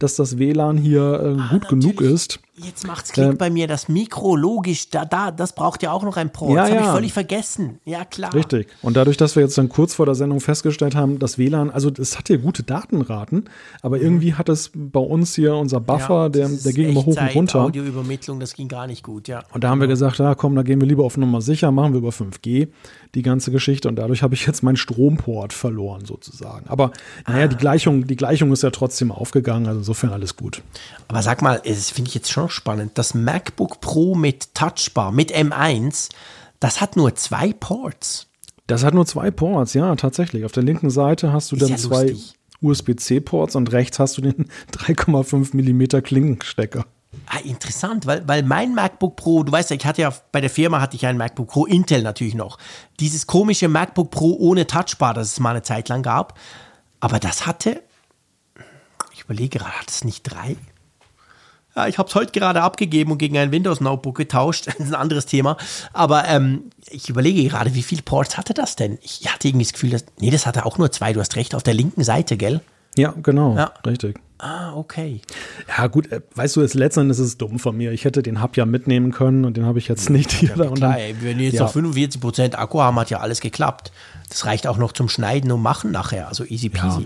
dass 0.00 0.16
das 0.16 0.38
WLAN 0.38 0.76
hier 0.76 1.36
äh, 1.38 1.48
gut 1.50 1.68
genug 1.68 1.94
natürlich. 1.94 2.12
ist. 2.12 2.40
Jetzt 2.56 2.86
macht's 2.86 3.12
Klick 3.12 3.26
Ähm, 3.26 3.38
bei 3.38 3.48
mir, 3.48 3.66
das 3.66 3.88
Mikro, 3.88 4.36
logisch, 4.36 4.90
da, 4.90 5.06
da, 5.06 5.30
das 5.30 5.54
braucht 5.54 5.82
ja 5.82 5.92
auch 5.92 6.02
noch 6.02 6.18
ein 6.18 6.30
Port. 6.30 6.50
Ja, 6.54 6.62
das 6.62 6.70
habe 6.70 6.80
ich 6.80 6.86
ja. 6.86 6.94
völlig 6.94 7.12
vergessen. 7.14 7.80
Ja, 7.86 8.04
klar. 8.04 8.34
Richtig. 8.34 8.66
Und 8.82 8.96
dadurch, 8.96 9.16
dass 9.16 9.34
wir 9.36 9.42
jetzt 9.42 9.56
dann 9.56 9.70
kurz 9.70 9.94
vor 9.94 10.04
der 10.04 10.14
Sendung 10.14 10.40
festgestellt 10.40 10.94
haben, 10.94 11.18
das 11.18 11.38
WLAN, 11.38 11.70
also 11.70 11.90
es 11.96 12.18
hat 12.18 12.26
hier 12.28 12.38
gute 12.38 12.62
Datenraten, 12.62 13.48
aber 13.80 13.98
irgendwie 13.98 14.34
hat 14.34 14.48
es 14.50 14.72
bei 14.74 15.00
uns 15.00 15.34
hier 15.34 15.54
unser 15.54 15.80
Buffer, 15.80 16.28
der, 16.28 16.44
das 16.44 16.52
ist 16.52 16.66
der 16.66 16.72
ging 16.74 16.90
immer 16.90 17.04
hoch 17.06 17.16
und 17.16 17.34
runter. 17.34 17.60
Audioübermittlung, 17.64 18.40
das 18.40 18.52
ging 18.54 18.68
gar 18.68 18.86
nicht 18.86 19.02
gut, 19.04 19.28
ja. 19.28 19.42
Und 19.52 19.64
da 19.64 19.70
haben 19.70 19.80
wir 19.80 19.88
gesagt, 19.88 20.18
ja 20.18 20.34
komm, 20.34 20.54
da 20.54 20.62
gehen 20.62 20.80
wir 20.80 20.88
lieber 20.88 21.04
auf 21.04 21.16
Nummer 21.16 21.40
sicher, 21.40 21.70
machen 21.70 21.92
wir 21.92 21.98
über 21.98 22.10
5G 22.10 22.68
die 23.14 23.22
ganze 23.22 23.50
Geschichte. 23.50 23.88
Und 23.88 23.96
dadurch 23.96 24.22
habe 24.22 24.34
ich 24.34 24.46
jetzt 24.46 24.62
meinen 24.62 24.76
Stromport 24.76 25.52
verloren 25.52 26.04
sozusagen. 26.04 26.68
Aber 26.68 26.92
naja, 27.26 27.44
Ah. 27.44 27.48
die 27.48 27.56
Gleichung, 27.56 28.06
die 28.06 28.16
Gleichung 28.16 28.52
ist 28.52 28.62
ja 28.62 28.70
trotzdem 28.70 29.10
aufgegangen, 29.12 29.66
also 29.66 29.80
insofern 29.90 30.12
alles 30.12 30.36
gut. 30.36 30.62
Aber 31.08 31.20
sag 31.20 31.42
mal, 31.42 31.60
das 31.64 31.90
finde 31.90 32.08
ich 32.08 32.14
jetzt 32.14 32.30
schon 32.30 32.48
spannend. 32.48 32.92
Das 32.94 33.12
MacBook 33.12 33.80
Pro 33.80 34.14
mit 34.14 34.54
Touchbar, 34.54 35.10
mit 35.10 35.34
M1, 35.34 36.10
das 36.60 36.80
hat 36.80 36.94
nur 36.94 37.16
zwei 37.16 37.52
Ports. 37.52 38.28
Das 38.68 38.84
hat 38.84 38.94
nur 38.94 39.04
zwei 39.04 39.32
Ports, 39.32 39.74
ja, 39.74 39.96
tatsächlich. 39.96 40.44
Auf 40.44 40.52
der 40.52 40.62
linken 40.62 40.90
Seite 40.90 41.32
hast 41.32 41.50
du 41.50 41.56
Ist 41.56 41.62
dann 41.62 41.70
ja 41.70 41.76
zwei. 41.76 42.14
USB-C-Ports 42.62 43.56
und 43.56 43.72
rechts 43.72 43.98
hast 43.98 44.16
du 44.18 44.22
den 44.22 44.48
3,5 44.72 45.56
Millimeter 45.56 46.02
Klinkenstecker. 46.02 46.84
Ah, 47.26 47.38
interessant, 47.42 48.06
weil, 48.06 48.28
weil 48.28 48.44
mein 48.44 48.74
MacBook 48.74 49.16
Pro, 49.16 49.42
du 49.42 49.50
weißt 49.50 49.70
ja, 49.70 49.76
ich 49.76 49.86
hatte 49.86 50.02
ja 50.02 50.14
bei 50.30 50.40
der 50.40 50.50
Firma 50.50 50.80
hatte 50.80 50.94
ich 50.94 51.04
ein 51.06 51.16
MacBook 51.16 51.48
Pro, 51.48 51.66
Intel 51.66 52.02
natürlich 52.02 52.34
noch. 52.34 52.58
Dieses 53.00 53.26
komische 53.26 53.66
MacBook 53.66 54.12
Pro 54.12 54.36
ohne 54.38 54.68
Touchbar, 54.68 55.14
das 55.14 55.32
es 55.32 55.40
mal 55.40 55.50
eine 55.50 55.62
Zeit 55.62 55.88
lang 55.88 56.02
gab. 56.02 56.38
Aber 57.00 57.18
das 57.18 57.46
hatte, 57.46 57.82
überlege 59.30 59.58
gerade, 59.58 59.72
hat 59.72 59.88
es 59.88 60.04
nicht 60.04 60.22
drei? 60.24 60.56
Ja, 61.76 61.86
ich 61.86 61.98
habe 61.98 62.08
es 62.08 62.14
heute 62.16 62.32
gerade 62.32 62.62
abgegeben 62.62 63.12
und 63.12 63.18
gegen 63.18 63.38
ein 63.38 63.52
Windows-Notebook 63.52 64.16
getauscht. 64.16 64.66
Das 64.70 64.74
ist 64.80 64.88
ein 64.88 64.94
anderes 65.00 65.26
Thema. 65.26 65.56
Aber 65.92 66.26
ähm, 66.26 66.64
ich 66.90 67.08
überlege 67.08 67.48
gerade, 67.48 67.74
wie 67.74 67.82
viele 67.82 68.02
Ports 68.02 68.36
hatte 68.36 68.54
das 68.54 68.74
denn? 68.74 68.98
Ich 69.02 69.32
hatte 69.32 69.46
irgendwie 69.48 69.64
das 69.66 69.72
Gefühl, 69.72 69.90
dass. 69.90 70.04
Nee, 70.18 70.30
das 70.30 70.46
hatte 70.46 70.66
auch 70.66 70.78
nur 70.78 70.90
zwei. 70.90 71.12
Du 71.12 71.20
hast 71.20 71.36
recht, 71.36 71.54
auf 71.54 71.62
der 71.62 71.74
linken 71.74 72.02
Seite, 72.02 72.36
gell? 72.36 72.60
Ja, 72.96 73.14
genau, 73.22 73.56
Ja. 73.56 73.72
richtig. 73.86 74.18
Ah, 74.38 74.72
okay. 74.74 75.20
Ja, 75.68 75.86
gut, 75.86 76.10
äh, 76.10 76.22
weißt 76.34 76.56
du, 76.56 76.60
letztendlich 76.62 77.18
ist 77.18 77.24
es 77.24 77.38
dumm 77.38 77.58
von 77.60 77.76
mir. 77.76 77.92
Ich 77.92 78.04
hätte 78.04 78.22
den 78.22 78.42
Hub 78.42 78.56
ja 78.56 78.66
mitnehmen 78.66 79.12
können 79.12 79.44
und 79.44 79.56
den 79.56 79.64
habe 79.64 79.78
ich 79.78 79.86
jetzt 79.86 80.10
nicht 80.10 80.32
hier. 80.32 80.56
da 80.56 80.64
und 80.68 80.74
Klar, 80.76 80.98
ey, 80.98 81.14
wenn 81.20 81.38
wir 81.38 81.44
jetzt 81.44 81.54
ja. 81.56 81.64
noch 81.64 81.74
45% 81.74 82.56
Akku 82.56 82.80
haben, 82.80 82.98
hat 82.98 83.10
ja 83.10 83.20
alles 83.20 83.40
geklappt. 83.40 83.92
Das 84.28 84.44
reicht 84.46 84.66
auch 84.66 84.78
noch 84.78 84.92
zum 84.92 85.08
Schneiden 85.08 85.52
und 85.52 85.62
Machen 85.62 85.92
nachher. 85.92 86.26
Also 86.26 86.44
easy 86.44 86.70
ja. 86.74 87.00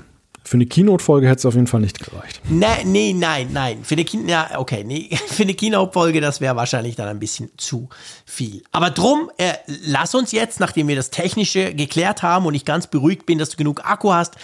Für 0.47 0.59
eine 0.59 0.67
Keynote-Folge 0.67 1.27
hätte 1.27 1.39
es 1.39 1.47
auf 1.47 1.55
jeden 1.55 1.67
Fall 1.67 1.81
nicht 1.81 1.99
gereicht. 1.99 2.41
Nein, 2.49 2.93
nee, 2.93 3.15
nein, 3.15 3.49
nein. 3.53 3.83
Für 3.83 3.95
eine, 3.95 4.05
Kin 4.05 4.29
ja, 4.29 4.51
okay, 4.59 4.85
nee. 4.85 5.09
Für 5.29 5.45
eine 5.45 5.55
Keynote-Folge, 5.55 6.21
das 6.21 6.43
wäre 6.43 6.55
wahrscheinlich 6.55 6.97
dann 6.97 7.09
ein 7.09 7.19
bisschen 7.19 7.51
zu 7.57 7.89
viel. 8.27 8.63
Aber 8.71 8.91
drum, 8.91 9.31
äh, 9.39 9.55
lass 9.87 10.15
uns 10.15 10.33
jetzt, 10.33 10.61
nachdem 10.61 10.89
wir 10.89 10.97
das 10.97 11.09
Technische 11.09 11.75
geklärt 11.75 12.23
haben 12.23 12.45
und 12.45 12.55
ich 12.55 12.67
ganz 12.67 12.87
beruhigt 12.87 13.25
bin, 13.25 13.39
dass 13.39 13.51
du 13.51 13.57
genug 13.57 13.85
Akku 13.85 14.13
hast, 14.13 14.35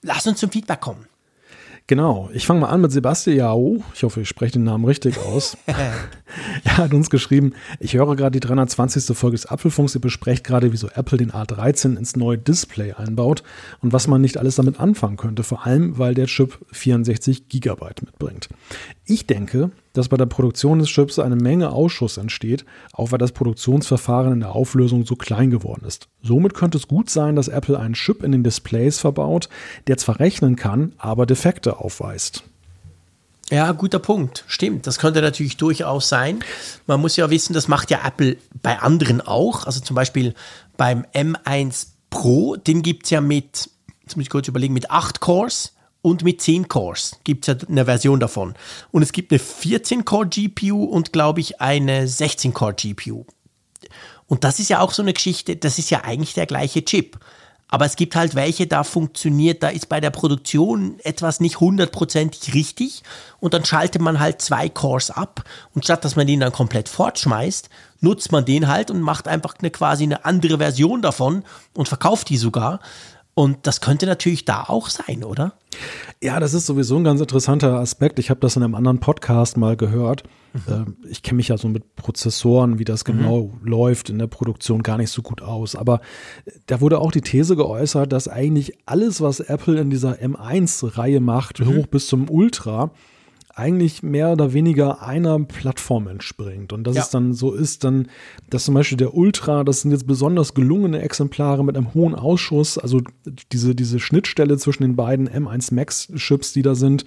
lass 0.00 0.26
uns 0.26 0.40
zum 0.40 0.50
Feedback 0.50 0.80
kommen. 0.80 1.06
Genau, 1.92 2.30
ich 2.32 2.46
fange 2.46 2.60
mal 2.60 2.70
an 2.70 2.80
mit 2.80 2.90
Sebastian 2.90 3.36
Jao. 3.36 3.84
Ich 3.94 4.02
hoffe, 4.02 4.22
ich 4.22 4.28
spreche 4.30 4.54
den 4.54 4.64
Namen 4.64 4.86
richtig 4.86 5.18
aus. 5.18 5.58
er 6.64 6.76
hat 6.78 6.94
uns 6.94 7.10
geschrieben, 7.10 7.52
ich 7.80 7.92
höre 7.92 8.16
gerade 8.16 8.30
die 8.30 8.40
320. 8.40 9.14
Folge 9.14 9.36
des 9.36 9.44
Apfelfunks. 9.44 9.94
Ihr 9.94 10.00
besprecht 10.00 10.42
gerade, 10.42 10.72
wieso 10.72 10.88
Apple 10.88 11.18
den 11.18 11.32
A13 11.32 11.98
ins 11.98 12.16
neue 12.16 12.38
Display 12.38 12.94
einbaut 12.94 13.42
und 13.82 13.92
was 13.92 14.08
man 14.08 14.22
nicht 14.22 14.38
alles 14.38 14.54
damit 14.54 14.80
anfangen 14.80 15.18
könnte. 15.18 15.42
Vor 15.42 15.66
allem, 15.66 15.98
weil 15.98 16.14
der 16.14 16.28
Chip 16.28 16.58
64 16.72 17.50
Gigabyte 17.50 18.00
mitbringt. 18.02 18.48
Ich 19.04 19.26
denke, 19.26 19.70
dass 19.92 20.08
bei 20.08 20.16
der 20.16 20.26
Produktion 20.26 20.78
des 20.78 20.88
Chips 20.88 21.18
eine 21.18 21.36
Menge 21.36 21.70
Ausschuss 21.70 22.16
entsteht, 22.16 22.64
auch 22.92 23.12
weil 23.12 23.18
das 23.18 23.32
Produktionsverfahren 23.32 24.32
in 24.32 24.40
der 24.40 24.54
Auflösung 24.54 25.06
so 25.06 25.16
klein 25.16 25.50
geworden 25.50 25.84
ist. 25.86 26.08
Somit 26.22 26.54
könnte 26.54 26.78
es 26.78 26.88
gut 26.88 27.10
sein, 27.10 27.36
dass 27.36 27.48
Apple 27.48 27.78
einen 27.78 27.94
Chip 27.94 28.22
in 28.22 28.32
den 28.32 28.44
Displays 28.44 28.98
verbaut, 28.98 29.48
der 29.86 29.98
zwar 29.98 30.20
rechnen 30.20 30.56
kann, 30.56 30.92
aber 30.98 31.26
Defekte 31.26 31.78
aufweist. 31.78 32.44
Ja, 33.50 33.70
guter 33.72 33.98
Punkt. 33.98 34.44
Stimmt. 34.46 34.86
Das 34.86 34.98
könnte 34.98 35.20
natürlich 35.20 35.58
durchaus 35.58 36.08
sein. 36.08 36.40
Man 36.86 37.00
muss 37.00 37.16
ja 37.16 37.28
wissen, 37.28 37.52
das 37.52 37.68
macht 37.68 37.90
ja 37.90 38.00
Apple 38.02 38.38
bei 38.62 38.78
anderen 38.78 39.20
auch. 39.20 39.66
Also 39.66 39.80
zum 39.80 39.94
Beispiel 39.94 40.32
beim 40.78 41.04
M1 41.12 41.88
Pro, 42.08 42.56
den 42.56 42.80
gibt 42.80 43.04
es 43.04 43.10
ja 43.10 43.20
mit, 43.20 43.68
jetzt 44.02 44.16
muss 44.16 44.22
ich 44.22 44.30
kurz 44.30 44.48
überlegen, 44.48 44.72
mit 44.72 44.90
8 44.90 45.20
Cores 45.20 45.74
und 46.02 46.24
mit 46.24 46.42
10 46.42 46.68
Cores 46.68 47.16
gibt 47.24 47.48
es 47.48 47.54
ja 47.54 47.68
eine 47.68 47.84
Version 47.84 48.20
davon. 48.20 48.54
Und 48.90 49.02
es 49.02 49.12
gibt 49.12 49.32
eine 49.32 49.40
14-Core-GPU 49.40 50.84
und, 50.84 51.12
glaube 51.12 51.40
ich, 51.40 51.60
eine 51.60 52.06
16-Core-GPU. 52.06 53.24
Und 54.26 54.44
das 54.44 54.58
ist 54.58 54.68
ja 54.68 54.80
auch 54.80 54.92
so 54.92 55.02
eine 55.02 55.12
Geschichte, 55.12 55.56
das 55.56 55.78
ist 55.78 55.90
ja 55.90 56.04
eigentlich 56.04 56.34
der 56.34 56.46
gleiche 56.46 56.84
Chip. 56.84 57.18
Aber 57.68 57.86
es 57.86 57.96
gibt 57.96 58.16
halt 58.16 58.34
welche, 58.34 58.66
da 58.66 58.84
funktioniert, 58.84 59.62
da 59.62 59.68
ist 59.68 59.88
bei 59.88 59.98
der 59.98 60.10
Produktion 60.10 60.98
etwas 61.04 61.40
nicht 61.40 61.58
hundertprozentig 61.58 62.52
richtig 62.52 63.02
und 63.40 63.54
dann 63.54 63.64
schaltet 63.64 64.02
man 64.02 64.20
halt 64.20 64.42
zwei 64.42 64.68
Cores 64.68 65.10
ab 65.10 65.42
und 65.74 65.84
statt 65.84 66.04
dass 66.04 66.14
man 66.14 66.26
den 66.26 66.40
dann 66.40 66.52
komplett 66.52 66.90
fortschmeißt, 66.90 67.70
nutzt 68.00 68.30
man 68.30 68.44
den 68.44 68.68
halt 68.68 68.90
und 68.90 69.00
macht 69.00 69.26
einfach 69.26 69.54
eine 69.58 69.70
quasi 69.70 70.04
eine 70.04 70.26
andere 70.26 70.58
Version 70.58 71.00
davon 71.00 71.44
und 71.72 71.88
verkauft 71.88 72.28
die 72.28 72.36
sogar. 72.36 72.80
Und 73.32 73.66
das 73.66 73.80
könnte 73.80 74.04
natürlich 74.04 74.44
da 74.44 74.64
auch 74.64 74.90
sein, 74.90 75.24
oder? 75.24 75.54
Ja, 76.22 76.38
das 76.38 76.54
ist 76.54 76.66
sowieso 76.66 76.96
ein 76.96 77.04
ganz 77.04 77.20
interessanter 77.20 77.74
Aspekt. 77.74 78.18
Ich 78.18 78.30
habe 78.30 78.40
das 78.40 78.56
in 78.56 78.62
einem 78.62 78.74
anderen 78.74 79.00
Podcast 79.00 79.56
mal 79.56 79.76
gehört. 79.76 80.22
Mhm. 80.52 80.96
Ich 81.08 81.22
kenne 81.22 81.36
mich 81.36 81.48
ja 81.48 81.56
so 81.56 81.68
mit 81.68 81.96
Prozessoren, 81.96 82.78
wie 82.78 82.84
das 82.84 83.04
genau 83.04 83.50
mhm. 83.60 83.66
läuft 83.66 84.10
in 84.10 84.18
der 84.18 84.26
Produktion, 84.26 84.82
gar 84.82 84.98
nicht 84.98 85.10
so 85.10 85.22
gut 85.22 85.42
aus. 85.42 85.74
Aber 85.74 86.00
da 86.66 86.80
wurde 86.80 87.00
auch 87.00 87.10
die 87.10 87.22
These 87.22 87.56
geäußert, 87.56 88.12
dass 88.12 88.28
eigentlich 88.28 88.78
alles, 88.86 89.20
was 89.20 89.40
Apple 89.40 89.80
in 89.80 89.90
dieser 89.90 90.14
M1-Reihe 90.14 91.20
macht, 91.20 91.60
mhm. 91.60 91.76
hoch 91.76 91.86
bis 91.86 92.06
zum 92.06 92.28
Ultra, 92.28 92.92
eigentlich 93.54 94.02
mehr 94.02 94.32
oder 94.32 94.52
weniger 94.52 95.02
einer 95.02 95.38
Plattform 95.40 96.08
entspringt. 96.08 96.72
Und 96.72 96.84
dass 96.84 96.96
ja. 96.96 97.02
es 97.02 97.10
dann 97.10 97.34
so 97.34 97.52
ist, 97.52 97.84
dann, 97.84 98.08
dass 98.50 98.64
zum 98.64 98.74
Beispiel 98.74 98.96
der 98.96 99.14
Ultra, 99.14 99.64
das 99.64 99.82
sind 99.82 99.90
jetzt 99.90 100.06
besonders 100.06 100.54
gelungene 100.54 101.02
Exemplare 101.02 101.64
mit 101.64 101.76
einem 101.76 101.92
hohen 101.94 102.14
Ausschuss, 102.14 102.78
also 102.78 103.00
diese, 103.52 103.74
diese 103.74 104.00
Schnittstelle 104.00 104.56
zwischen 104.56 104.82
den 104.82 104.96
beiden 104.96 105.28
M1 105.28 105.74
Max-Chips, 105.74 106.52
die 106.52 106.62
da 106.62 106.74
sind. 106.74 107.04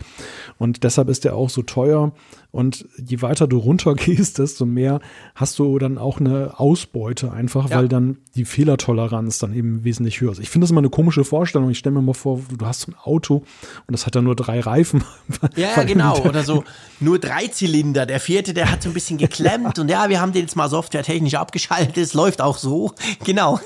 Und 0.57 0.84
deshalb 0.84 1.09
ist 1.09 1.26
der 1.26 1.35
auch 1.35 1.49
so 1.49 1.61
teuer. 1.63 2.11
Und 2.56 2.88
je 3.06 3.22
weiter 3.22 3.48
du 3.48 3.57
runtergehst, 3.57 4.40
desto 4.40 4.65
mehr 4.65 5.02
hast 5.36 5.60
du 5.60 5.77
dann 5.77 5.98
auch 5.98 6.22
eine 6.22 6.57
Ausbeute 6.57 7.34
einfach, 7.34 7.69
ja. 7.69 7.76
weil 7.76 7.90
dann 7.90 8.15
die 8.36 8.45
Fehlertoleranz 8.45 9.40
dann 9.40 9.53
eben 9.53 9.84
wesentlich 9.84 10.22
höher 10.22 10.32
ist. 10.32 10.40
Ich 10.40 10.49
finde 10.49 10.64
das 10.64 10.72
immer 10.72 10.80
eine 10.80 10.90
komische 10.90 11.26
Vorstellung. 11.26 11.69
Ich 11.69 11.80
stelle 11.80 11.95
mir 11.95 12.02
mal 12.02 12.14
vor, 12.14 12.40
du 12.57 12.65
hast 12.65 12.82
so 12.82 12.94
ein 12.94 12.95
Auto 13.03 13.44
und 13.88 13.91
das 13.91 14.06
hat 14.06 14.15
dann 14.15 14.23
nur 14.23 14.38
drei 14.38 14.61
Reifen. 14.61 15.03
Ja, 15.56 15.84
genau. 15.84 16.19
Oder 16.19 16.44
so 16.44 16.64
nur 16.99 17.19
drei 17.19 17.48
Zylinder. 17.48 18.06
Der 18.06 18.19
vierte, 18.19 18.53
der 18.53 18.72
hat 18.72 18.84
so 18.84 18.90
ein 18.90 18.94
bisschen 18.94 19.18
geklemmt 19.18 19.80
und 19.80 19.90
ja, 19.90 20.10
wir 20.10 20.19
haben 20.19 20.32
den 20.32 20.44
jetzt 20.44 20.56
mal 20.56 20.69
softwaretechnisch 20.69 21.36
abgeschaltet. 21.36 21.98
Es 21.98 22.14
läuft 22.14 22.41
auch 22.41 22.57
so. 22.57 22.94
Genau. 23.23 23.60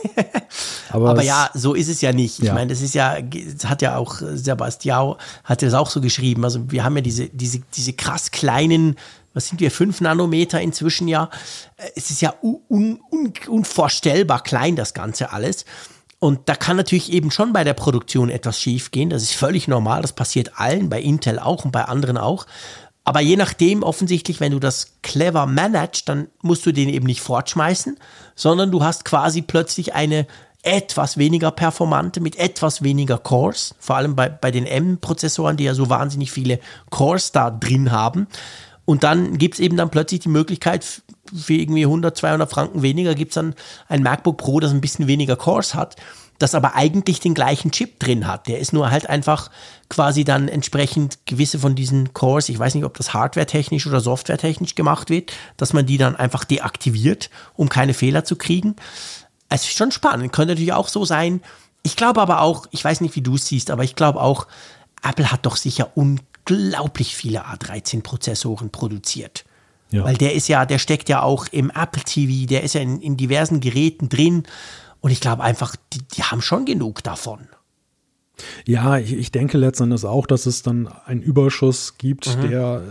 Aber, 0.90 1.10
Aber 1.10 1.24
ja, 1.24 1.50
so 1.54 1.74
ist 1.74 1.90
es 1.90 2.02
ja 2.02 2.14
nicht. 2.14 2.40
Ja. 2.40 2.46
Ich 2.46 2.54
meine, 2.54 2.68
das 2.68 2.82
ist 2.82 2.96
ja, 2.96 3.18
das 3.22 3.70
hat 3.70 3.82
ja 3.82 3.98
auch 3.98 4.16
Sebastian 4.16 5.16
hat 5.44 5.62
das 5.62 5.74
auch 5.74 5.90
so 5.90 6.02
geschrieben. 6.02 6.44
Also 6.44 6.72
wir 6.72 6.84
haben 6.84 6.96
ja 6.96 7.02
diese, 7.02 7.28
diese, 7.30 7.60
diese 7.76 7.94
krass 7.94 8.32
kleinen 8.32 8.79
kleinen, 8.80 8.96
was 9.34 9.48
sind 9.48 9.62
wir, 9.62 9.72
5 9.72 10.02
Nanometer 10.02 10.60
inzwischen 10.62 11.08
ja. 11.08 11.30
Es 11.96 12.10
ist 12.10 12.22
ja 12.22 12.34
un, 12.42 13.00
un, 13.10 13.34
unvorstellbar 13.48 14.44
klein, 14.44 14.76
das 14.76 14.94
Ganze 14.94 15.32
alles. 15.32 15.66
Und 16.20 16.50
da 16.50 16.56
kann 16.56 16.76
natürlich 16.76 17.12
eben 17.14 17.32
schon 17.32 17.54
bei 17.54 17.64
der 17.64 17.74
Produktion 17.74 18.30
etwas 18.30 18.60
schief 18.60 18.92
gehen. 18.92 19.10
Das 19.10 19.24
ist 19.24 19.34
völlig 19.34 19.68
normal. 19.68 20.02
Das 20.02 20.12
passiert 20.12 20.60
allen, 20.60 20.90
bei 20.90 21.00
Intel 21.00 21.40
auch 21.40 21.64
und 21.64 21.72
bei 21.72 21.86
anderen 21.86 22.18
auch. 22.18 22.46
Aber 23.06 23.22
je 23.22 23.38
nachdem, 23.38 23.84
offensichtlich, 23.84 24.40
wenn 24.40 24.52
du 24.52 24.60
das 24.60 24.98
clever 25.02 25.46
managst, 25.46 26.10
dann 26.10 26.28
musst 26.42 26.66
du 26.66 26.74
den 26.74 26.90
eben 26.90 27.06
nicht 27.06 27.22
fortschmeißen, 27.22 27.98
sondern 28.36 28.72
du 28.72 28.84
hast 28.84 29.06
quasi 29.06 29.42
plötzlich 29.42 29.94
eine 29.94 30.28
etwas 30.62 31.18
weniger 31.18 31.52
performante 31.52 32.20
mit 32.20 32.38
etwas 32.38 32.84
weniger 32.84 33.18
Cores. 33.18 33.76
Vor 33.80 33.96
allem 33.96 34.16
bei, 34.16 34.28
bei 34.28 34.52
den 34.52 34.66
M-Prozessoren, 34.66 35.56
die 35.56 35.64
ja 35.64 35.74
so 35.74 35.90
wahnsinnig 35.90 36.32
viele 36.32 36.60
Cores 36.90 37.32
da 37.32 37.50
drin 37.50 37.92
haben. 37.92 38.28
Und 38.90 39.04
dann 39.04 39.38
gibt 39.38 39.54
es 39.54 39.60
eben 39.60 39.78
dann 39.78 39.92
plötzlich 39.92 40.22
die 40.22 40.30
Möglichkeit, 40.30 41.04
für 41.32 41.54
irgendwie 41.54 41.86
100, 41.86 42.18
200 42.18 42.50
Franken 42.50 42.82
weniger 42.82 43.14
gibt 43.14 43.34
es 43.34 43.36
dann 43.36 43.54
ein 43.88 44.02
MacBook 44.02 44.38
Pro, 44.38 44.60
das 44.60 44.72
ein 44.72 44.82
bisschen 44.82 45.06
weniger 45.06 45.36
Cores 45.36 45.76
hat, 45.76 45.96
das 46.40 46.56
aber 46.56 46.74
eigentlich 46.74 47.20
den 47.20 47.36
gleichen 47.36 47.70
Chip 47.70 48.00
drin 48.00 48.26
hat. 48.26 48.48
Der 48.48 48.58
ist 48.58 48.74
nur 48.74 48.90
halt 48.90 49.08
einfach 49.08 49.52
quasi 49.90 50.24
dann 50.24 50.48
entsprechend 50.48 51.20
gewisse 51.28 51.60
von 51.60 51.76
diesen 51.76 52.16
Cores, 52.16 52.50
ich 52.50 52.58
weiß 52.58 52.74
nicht, 52.74 52.84
ob 52.84 52.98
das 52.98 53.14
hardware-technisch 53.14 53.86
oder 53.86 54.00
software-technisch 54.00 54.74
gemacht 54.74 55.12
wird, 55.12 55.34
dass 55.56 55.72
man 55.72 55.86
die 55.86 56.00
dann 56.00 56.16
einfach 56.16 56.44
deaktiviert, 56.44 57.30
um 57.56 57.70
keine 57.70 57.94
Fehler 57.94 58.24
zu 58.24 58.38
kriegen. 58.38 58.76
Es 59.50 59.66
ist 59.66 59.78
schon 59.78 59.92
spannend, 59.92 60.34
könnte 60.34 60.54
natürlich 60.54 60.74
auch 60.74 60.88
so 60.88 61.06
sein. 61.06 61.44
Ich 61.84 61.96
glaube 61.96 62.22
aber 62.22 62.42
auch, 62.42 62.66
ich 62.72 62.84
weiß 62.84 63.02
nicht, 63.02 63.16
wie 63.16 63.22
du 63.22 63.36
es 63.36 63.46
siehst, 63.46 63.70
aber 63.70 63.84
ich 63.84 63.94
glaube 63.94 64.20
auch, 64.20 64.48
Apple 65.04 65.32
hat 65.32 65.46
doch 65.46 65.58
sicher 65.58 65.92
unglaublich 65.94 66.29
unglaublich 66.50 67.16
viele 67.16 67.46
A13-Prozessoren 67.46 68.70
produziert. 68.72 69.46
Ja. 69.92 70.04
Weil 70.04 70.18
der 70.18 70.34
ist 70.34 70.48
ja, 70.48 70.66
der 70.66 70.78
steckt 70.78 71.10
ja 71.10 71.24
auch 71.24 71.48
im 71.52 71.72
Apple 71.72 72.04
TV, 72.04 72.48
der 72.48 72.64
ist 72.64 72.76
ja 72.76 72.82
in, 72.82 73.02
in 73.02 73.18
diversen 73.18 73.60
Geräten 73.60 74.10
drin. 74.10 74.44
Und 75.02 75.12
ich 75.12 75.20
glaube 75.20 75.44
einfach, 75.44 75.76
die, 75.94 76.00
die 76.16 76.24
haben 76.24 76.42
schon 76.42 76.66
genug 76.66 77.04
davon. 77.04 77.48
Ja, 78.66 78.98
ich, 78.98 79.14
ich 79.14 79.32
denke 79.32 79.58
letztendlich 79.58 80.06
auch, 80.06 80.28
dass 80.28 80.46
es 80.46 80.64
dann 80.64 80.88
einen 81.06 81.22
Überschuss 81.22 81.98
gibt, 81.98 82.38
mhm. 82.38 82.50
der 82.50 82.82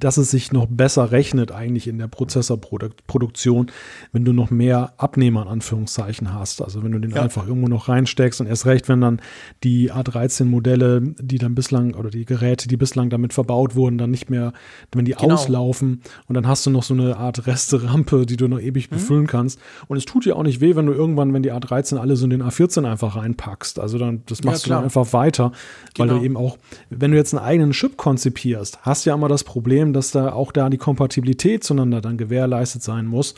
dass 0.00 0.16
es 0.16 0.30
sich 0.30 0.52
noch 0.52 0.66
besser 0.66 1.10
rechnet 1.10 1.50
eigentlich 1.50 1.88
in 1.88 1.98
der 1.98 2.06
Prozessorproduktion, 2.06 3.70
wenn 4.12 4.24
du 4.24 4.32
noch 4.32 4.50
mehr 4.50 4.92
Abnehmer 4.96 5.42
in 5.42 5.48
Anführungszeichen 5.48 6.32
hast. 6.32 6.62
Also 6.62 6.82
wenn 6.82 6.92
du 6.92 6.98
den 6.98 7.10
ja. 7.10 7.22
einfach 7.22 7.46
irgendwo 7.46 7.68
noch 7.68 7.88
reinsteckst 7.88 8.40
und 8.40 8.46
erst 8.46 8.66
recht, 8.66 8.88
wenn 8.88 9.00
dann 9.00 9.20
die 9.64 9.92
A13-Modelle, 9.92 11.00
die 11.18 11.38
dann 11.38 11.54
bislang 11.54 11.94
oder 11.94 12.10
die 12.10 12.24
Geräte, 12.24 12.68
die 12.68 12.76
bislang 12.76 13.10
damit 13.10 13.32
verbaut 13.32 13.74
wurden, 13.74 13.98
dann 13.98 14.10
nicht 14.10 14.30
mehr, 14.30 14.52
wenn 14.92 15.04
die 15.04 15.12
genau. 15.12 15.34
auslaufen 15.34 16.02
und 16.28 16.34
dann 16.34 16.46
hast 16.46 16.64
du 16.66 16.70
noch 16.70 16.82
so 16.82 16.94
eine 16.94 17.16
Art 17.16 17.46
Resterampe, 17.46 18.26
die 18.26 18.36
du 18.36 18.46
noch 18.46 18.60
ewig 18.60 18.90
mhm. 18.90 18.96
befüllen 18.96 19.26
kannst. 19.26 19.58
Und 19.88 19.96
es 19.96 20.04
tut 20.04 20.26
dir 20.26 20.36
auch 20.36 20.44
nicht 20.44 20.60
weh, 20.60 20.76
wenn 20.76 20.86
du 20.86 20.92
irgendwann, 20.92 21.32
wenn 21.34 21.42
die 21.42 21.52
A13 21.52 21.96
alle 21.96 22.14
so 22.16 22.24
in 22.24 22.30
den 22.30 22.42
A14 22.42 22.88
einfach 22.88 23.16
reinpackst. 23.16 23.80
Also 23.80 23.98
dann, 23.98 24.22
das 24.26 24.44
machst 24.44 24.66
ja, 24.66 24.67
du 24.67 24.67
dann 24.68 24.84
einfach 24.84 25.12
weiter, 25.12 25.52
genau. 25.94 26.12
weil 26.12 26.18
du 26.18 26.24
eben 26.24 26.36
auch, 26.36 26.58
wenn 26.90 27.10
du 27.10 27.16
jetzt 27.16 27.34
einen 27.34 27.44
eigenen 27.44 27.72
Chip 27.72 27.96
konzipierst, 27.96 28.80
hast 28.82 29.04
du 29.04 29.10
ja 29.10 29.16
immer 29.16 29.28
das 29.28 29.44
Problem, 29.44 29.92
dass 29.92 30.10
da 30.10 30.32
auch 30.32 30.52
da 30.52 30.70
die 30.70 30.78
Kompatibilität 30.78 31.64
zueinander 31.64 32.00
dann 32.00 32.16
gewährleistet 32.16 32.82
sein 32.82 33.06
muss. 33.06 33.34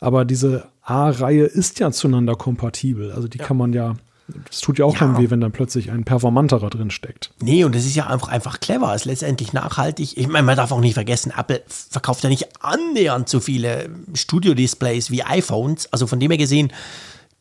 Aber 0.00 0.24
diese 0.24 0.66
A-Reihe 0.82 1.44
ist 1.44 1.78
ja 1.78 1.90
zueinander 1.90 2.34
kompatibel. 2.34 3.12
Also 3.12 3.28
die 3.28 3.38
ja. 3.38 3.44
kann 3.44 3.56
man 3.56 3.72
ja 3.72 3.94
es 4.50 4.60
tut 4.60 4.78
ja 4.78 4.84
auch 4.84 4.94
ja. 4.94 5.00
keinem 5.00 5.18
weh, 5.18 5.30
wenn 5.30 5.40
dann 5.40 5.52
plötzlich 5.52 5.90
ein 5.90 6.04
performanterer 6.04 6.70
drin 6.70 6.90
steckt. 6.90 7.32
Nee, 7.40 7.64
und 7.64 7.74
das 7.74 7.84
ist 7.84 7.94
ja 7.94 8.06
einfach, 8.06 8.28
einfach 8.28 8.60
clever, 8.60 8.94
ist 8.94 9.04
letztendlich 9.04 9.52
nachhaltig. 9.52 10.16
Ich 10.16 10.28
meine, 10.28 10.46
man 10.46 10.56
darf 10.56 10.72
auch 10.72 10.80
nicht 10.80 10.94
vergessen, 10.94 11.32
Apple 11.36 11.62
verkauft 11.66 12.22
ja 12.24 12.30
nicht 12.30 12.48
annähernd 12.60 13.28
so 13.28 13.40
viele 13.40 13.90
Studio-Displays 14.14 15.10
wie 15.10 15.22
iPhones. 15.22 15.92
Also 15.92 16.06
von 16.06 16.20
dem 16.20 16.30
her 16.30 16.38
gesehen, 16.38 16.72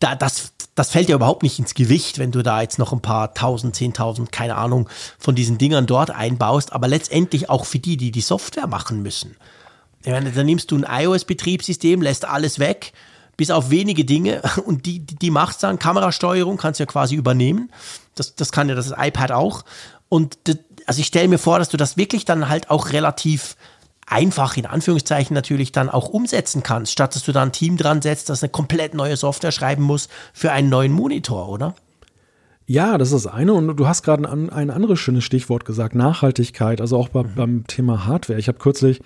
da, 0.01 0.15
das, 0.15 0.53
das 0.75 0.89
fällt 0.89 1.09
ja 1.09 1.15
überhaupt 1.15 1.43
nicht 1.43 1.59
ins 1.59 1.73
Gewicht, 1.73 2.17
wenn 2.17 2.31
du 2.31 2.41
da 2.41 2.61
jetzt 2.61 2.79
noch 2.79 2.91
ein 2.91 3.01
paar 3.01 3.33
tausend, 3.33 3.75
zehntausend, 3.75 4.31
keine 4.31 4.55
Ahnung, 4.55 4.89
von 5.17 5.35
diesen 5.35 5.57
Dingern 5.57 5.85
dort 5.85 6.09
einbaust, 6.09 6.73
aber 6.73 6.87
letztendlich 6.87 7.49
auch 7.49 7.65
für 7.65 7.79
die, 7.79 7.97
die 7.97 8.11
die 8.11 8.21
Software 8.21 8.67
machen 8.67 9.01
müssen. 9.01 9.37
Ich 10.03 10.11
meine, 10.11 10.31
da 10.31 10.43
nimmst 10.43 10.71
du 10.71 10.77
ein 10.77 10.85
iOS-Betriebssystem, 10.89 12.01
lässt 12.01 12.25
alles 12.25 12.57
weg, 12.57 12.93
bis 13.37 13.51
auf 13.51 13.69
wenige 13.69 14.03
Dinge 14.03 14.41
und 14.65 14.85
die, 14.85 14.99
die, 14.99 15.15
die 15.15 15.31
macht 15.31 15.61
dann. 15.63 15.79
Kamerasteuerung 15.79 16.57
kannst 16.57 16.79
du 16.79 16.83
ja 16.83 16.87
quasi 16.87 17.15
übernehmen. 17.15 17.71
Das, 18.15 18.35
das 18.35 18.51
kann 18.51 18.67
ja 18.67 18.75
das 18.75 18.91
iPad 18.97 19.31
auch. 19.31 19.63
Und 20.09 20.39
das, 20.45 20.57
also 20.87 20.99
ich 20.99 21.07
stelle 21.07 21.27
mir 21.27 21.37
vor, 21.37 21.59
dass 21.59 21.69
du 21.69 21.77
das 21.77 21.95
wirklich 21.95 22.25
dann 22.25 22.49
halt 22.49 22.69
auch 22.69 22.91
relativ 22.91 23.55
einfach 24.11 24.57
in 24.57 24.65
Anführungszeichen 24.65 25.33
natürlich 25.33 25.71
dann 25.71 25.89
auch 25.89 26.09
umsetzen 26.09 26.63
kannst, 26.63 26.91
statt 26.91 27.15
dass 27.15 27.23
du 27.23 27.31
da 27.31 27.41
ein 27.41 27.51
Team 27.51 27.77
dran 27.77 28.01
setzt, 28.01 28.29
das 28.29 28.43
eine 28.43 28.51
komplett 28.51 28.93
neue 28.93 29.15
Software 29.17 29.51
schreiben 29.51 29.83
muss 29.83 30.09
für 30.33 30.51
einen 30.51 30.69
neuen 30.69 30.91
Monitor, 30.91 31.49
oder? 31.49 31.75
Ja, 32.67 32.97
das 32.97 33.11
ist 33.11 33.25
das 33.25 33.33
eine. 33.33 33.53
Und 33.53 33.75
du 33.77 33.87
hast 33.87 34.03
gerade 34.03 34.29
ein, 34.29 34.49
ein 34.49 34.69
anderes 34.69 34.99
schönes 34.99 35.23
Stichwort 35.23 35.65
gesagt, 35.65 35.95
Nachhaltigkeit, 35.95 36.79
also 36.79 36.97
auch 36.97 37.09
bei, 37.09 37.23
mhm. 37.23 37.35
beim 37.35 37.67
Thema 37.67 38.05
Hardware. 38.05 38.39
Ich 38.39 38.47
habe 38.47 38.59
kürzlich 38.59 39.01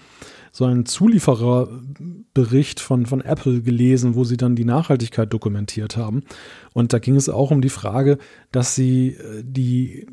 so 0.52 0.66
einen 0.66 0.86
Zuliefererbericht 0.86 2.80
von, 2.80 3.06
von 3.06 3.22
Apple 3.22 3.62
gelesen, 3.62 4.16
wo 4.16 4.24
sie 4.24 4.38
dann 4.38 4.56
die 4.56 4.66
Nachhaltigkeit 4.66 5.34
dokumentiert 5.34 5.98
haben. 5.98 6.24
Und 6.74 6.94
da 6.94 7.00
ging 7.00 7.16
es 7.16 7.28
auch 7.28 7.52
um 7.52 7.62
die 7.62 7.70
Frage, 7.70 8.18
dass 8.52 8.76
sie 8.76 9.10
äh, 9.10 9.44
die 9.44 10.08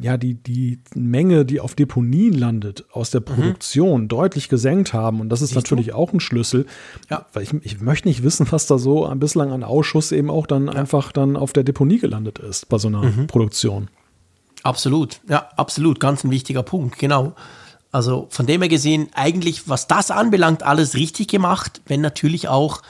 ja, 0.00 0.16
die, 0.16 0.34
die 0.34 0.78
Menge, 0.94 1.44
die 1.44 1.60
auf 1.60 1.74
Deponien 1.74 2.32
landet, 2.32 2.84
aus 2.92 3.10
der 3.10 3.20
mhm. 3.20 3.24
Produktion 3.26 4.02
mhm. 4.02 4.08
deutlich 4.08 4.48
gesenkt 4.48 4.92
haben. 4.92 5.20
Und 5.20 5.28
das 5.28 5.42
ist 5.42 5.50
Siehst 5.50 5.56
natürlich 5.56 5.88
du? 5.88 5.94
auch 5.94 6.12
ein 6.12 6.20
Schlüssel. 6.20 6.66
Ja. 7.10 7.26
Weil 7.32 7.42
ich, 7.42 7.52
ich 7.62 7.80
möchte 7.80 8.08
nicht 8.08 8.22
wissen, 8.22 8.46
was 8.50 8.66
da 8.66 8.78
so 8.78 9.12
bislang 9.16 9.52
an 9.52 9.62
Ausschuss 9.64 10.12
eben 10.12 10.30
auch 10.30 10.46
dann 10.46 10.66
ja. 10.66 10.72
einfach 10.72 11.12
dann 11.12 11.36
auf 11.36 11.52
der 11.52 11.64
Deponie 11.64 11.98
gelandet 11.98 12.38
ist 12.38 12.68
bei 12.68 12.78
so 12.78 12.88
einer 12.88 13.02
mhm. 13.02 13.26
Produktion. 13.26 13.88
Absolut, 14.62 15.20
ja, 15.28 15.48
absolut. 15.56 16.00
Ganz 16.00 16.24
ein 16.24 16.30
wichtiger 16.30 16.62
Punkt, 16.62 16.98
genau. 16.98 17.34
Also 17.90 18.26
von 18.30 18.46
dem 18.46 18.62
her 18.62 18.68
gesehen, 18.68 19.08
eigentlich, 19.12 19.68
was 19.68 19.86
das 19.86 20.10
anbelangt, 20.10 20.62
alles 20.62 20.94
richtig 20.94 21.28
gemacht, 21.28 21.82
wenn 21.86 22.00
natürlich 22.00 22.48
auch, 22.48 22.80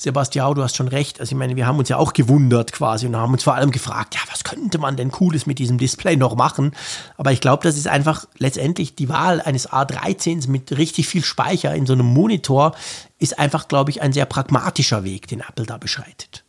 Sebastian, 0.00 0.54
du 0.54 0.62
hast 0.62 0.76
schon 0.76 0.88
recht, 0.88 1.20
also 1.20 1.32
ich 1.32 1.36
meine, 1.36 1.56
wir 1.56 1.66
haben 1.66 1.78
uns 1.78 1.90
ja 1.90 1.98
auch 1.98 2.14
gewundert 2.14 2.72
quasi 2.72 3.06
und 3.06 3.16
haben 3.16 3.34
uns 3.34 3.42
vor 3.42 3.54
allem 3.54 3.70
gefragt, 3.70 4.14
ja, 4.14 4.20
was 4.30 4.44
könnte 4.44 4.78
man 4.78 4.96
denn 4.96 5.10
Cooles 5.10 5.44
mit 5.44 5.58
diesem 5.58 5.76
Display 5.76 6.16
noch 6.16 6.36
machen? 6.36 6.72
Aber 7.18 7.32
ich 7.32 7.42
glaube, 7.42 7.64
das 7.64 7.76
ist 7.76 7.86
einfach 7.86 8.24
letztendlich 8.38 8.94
die 8.94 9.10
Wahl 9.10 9.42
eines 9.42 9.68
A13s 9.68 10.48
mit 10.48 10.74
richtig 10.78 11.06
viel 11.06 11.22
Speicher 11.22 11.74
in 11.74 11.84
so 11.84 11.92
einem 11.92 12.06
Monitor, 12.06 12.74
ist 13.18 13.38
einfach, 13.38 13.68
glaube 13.68 13.90
ich, 13.90 14.00
ein 14.00 14.14
sehr 14.14 14.24
pragmatischer 14.24 15.04
Weg, 15.04 15.28
den 15.28 15.40
Apple 15.40 15.66
da 15.66 15.76
beschreitet. 15.76 16.44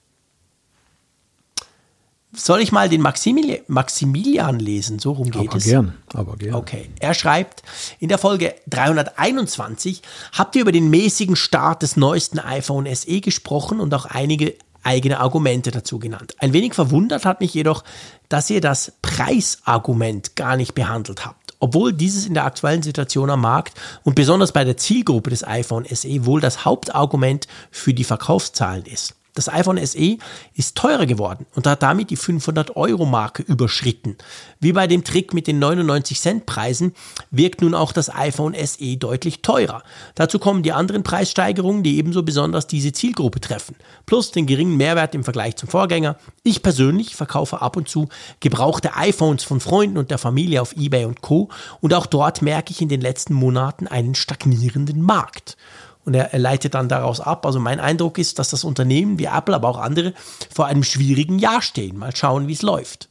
Soll 2.33 2.61
ich 2.61 2.71
mal 2.71 2.87
den 2.87 3.01
Maximili 3.01 3.61
Maximilian 3.67 4.59
lesen? 4.59 4.99
So 4.99 5.11
rum 5.11 5.31
geht 5.31 5.49
aber 5.49 5.57
es. 5.57 5.65
Gern, 5.65 5.97
aber 6.13 6.37
gern. 6.37 6.55
Okay. 6.55 6.89
Er 6.99 7.13
schreibt, 7.13 7.61
in 7.99 8.07
der 8.07 8.17
Folge 8.17 8.55
321 8.69 10.01
habt 10.31 10.55
ihr 10.55 10.61
über 10.61 10.71
den 10.71 10.89
mäßigen 10.89 11.35
Start 11.35 11.81
des 11.81 11.97
neuesten 11.97 12.39
iPhone 12.39 12.87
SE 12.95 13.19
gesprochen 13.19 13.81
und 13.81 13.93
auch 13.93 14.05
einige 14.05 14.55
eigene 14.83 15.19
Argumente 15.19 15.71
dazu 15.71 15.99
genannt. 15.99 16.35
Ein 16.39 16.53
wenig 16.53 16.73
verwundert 16.73 17.25
hat 17.25 17.41
mich 17.41 17.53
jedoch, 17.53 17.83
dass 18.29 18.49
ihr 18.49 18.61
das 18.61 18.93
Preisargument 19.01 20.35
gar 20.35 20.57
nicht 20.57 20.73
behandelt 20.73 21.25
habt, 21.25 21.53
obwohl 21.59 21.93
dieses 21.93 22.25
in 22.25 22.33
der 22.33 22.45
aktuellen 22.45 22.81
Situation 22.81 23.29
am 23.29 23.41
Markt 23.41 23.79
und 24.03 24.15
besonders 24.15 24.51
bei 24.53 24.63
der 24.63 24.77
Zielgruppe 24.77 25.29
des 25.29 25.45
iPhone 25.45 25.85
SE 25.85 26.25
wohl 26.25 26.41
das 26.41 26.65
Hauptargument 26.65 27.47
für 27.69 27.93
die 27.93 28.03
Verkaufszahlen 28.03 28.85
ist. 28.85 29.15
Das 29.33 29.47
iPhone 29.47 29.83
SE 29.85 30.17
ist 30.55 30.75
teurer 30.75 31.05
geworden 31.05 31.45
und 31.55 31.65
hat 31.65 31.81
damit 31.83 32.09
die 32.09 32.17
500-Euro-Marke 32.17 33.43
überschritten. 33.43 34.17
Wie 34.59 34.73
bei 34.73 34.87
dem 34.87 35.03
Trick 35.03 35.33
mit 35.33 35.47
den 35.47 35.63
99-Cent-Preisen 35.63 36.93
wirkt 37.29 37.61
nun 37.61 37.73
auch 37.73 37.93
das 37.93 38.13
iPhone 38.13 38.53
SE 38.53 38.97
deutlich 38.97 39.41
teurer. 39.41 39.83
Dazu 40.15 40.37
kommen 40.37 40.63
die 40.63 40.73
anderen 40.73 41.03
Preissteigerungen, 41.03 41.83
die 41.83 41.97
ebenso 41.97 42.23
besonders 42.23 42.67
diese 42.67 42.91
Zielgruppe 42.91 43.39
treffen, 43.39 43.75
plus 44.05 44.31
den 44.31 44.47
geringen 44.47 44.75
Mehrwert 44.75 45.15
im 45.15 45.23
Vergleich 45.23 45.55
zum 45.55 45.69
Vorgänger. 45.69 46.17
Ich 46.43 46.61
persönlich 46.61 47.15
verkaufe 47.15 47.61
ab 47.61 47.77
und 47.77 47.87
zu 47.87 48.09
gebrauchte 48.41 48.95
iPhones 48.95 49.43
von 49.43 49.61
Freunden 49.61 49.97
und 49.97 50.11
der 50.11 50.17
Familie 50.17 50.61
auf 50.61 50.75
eBay 50.75 51.05
und 51.05 51.21
Co. 51.21 51.49
Und 51.79 51.93
auch 51.93 52.05
dort 52.05 52.41
merke 52.41 52.71
ich 52.71 52.81
in 52.81 52.89
den 52.89 53.01
letzten 53.01 53.33
Monaten 53.33 53.87
einen 53.87 54.15
stagnierenden 54.15 55.01
Markt. 55.01 55.55
Und 56.03 56.13
er, 56.15 56.33
er 56.33 56.39
leitet 56.39 56.73
dann 56.73 56.89
daraus 56.89 57.19
ab. 57.19 57.45
Also 57.45 57.59
mein 57.59 57.79
Eindruck 57.79 58.17
ist, 58.17 58.39
dass 58.39 58.49
das 58.49 58.63
Unternehmen 58.63 59.19
wie 59.19 59.25
Apple, 59.25 59.55
aber 59.55 59.69
auch 59.69 59.79
andere 59.79 60.13
vor 60.53 60.65
einem 60.65 60.83
schwierigen 60.83 61.39
Jahr 61.39 61.61
stehen. 61.61 61.97
Mal 61.97 62.15
schauen, 62.15 62.47
wie 62.47 62.53
es 62.53 62.61
läuft. 62.61 63.09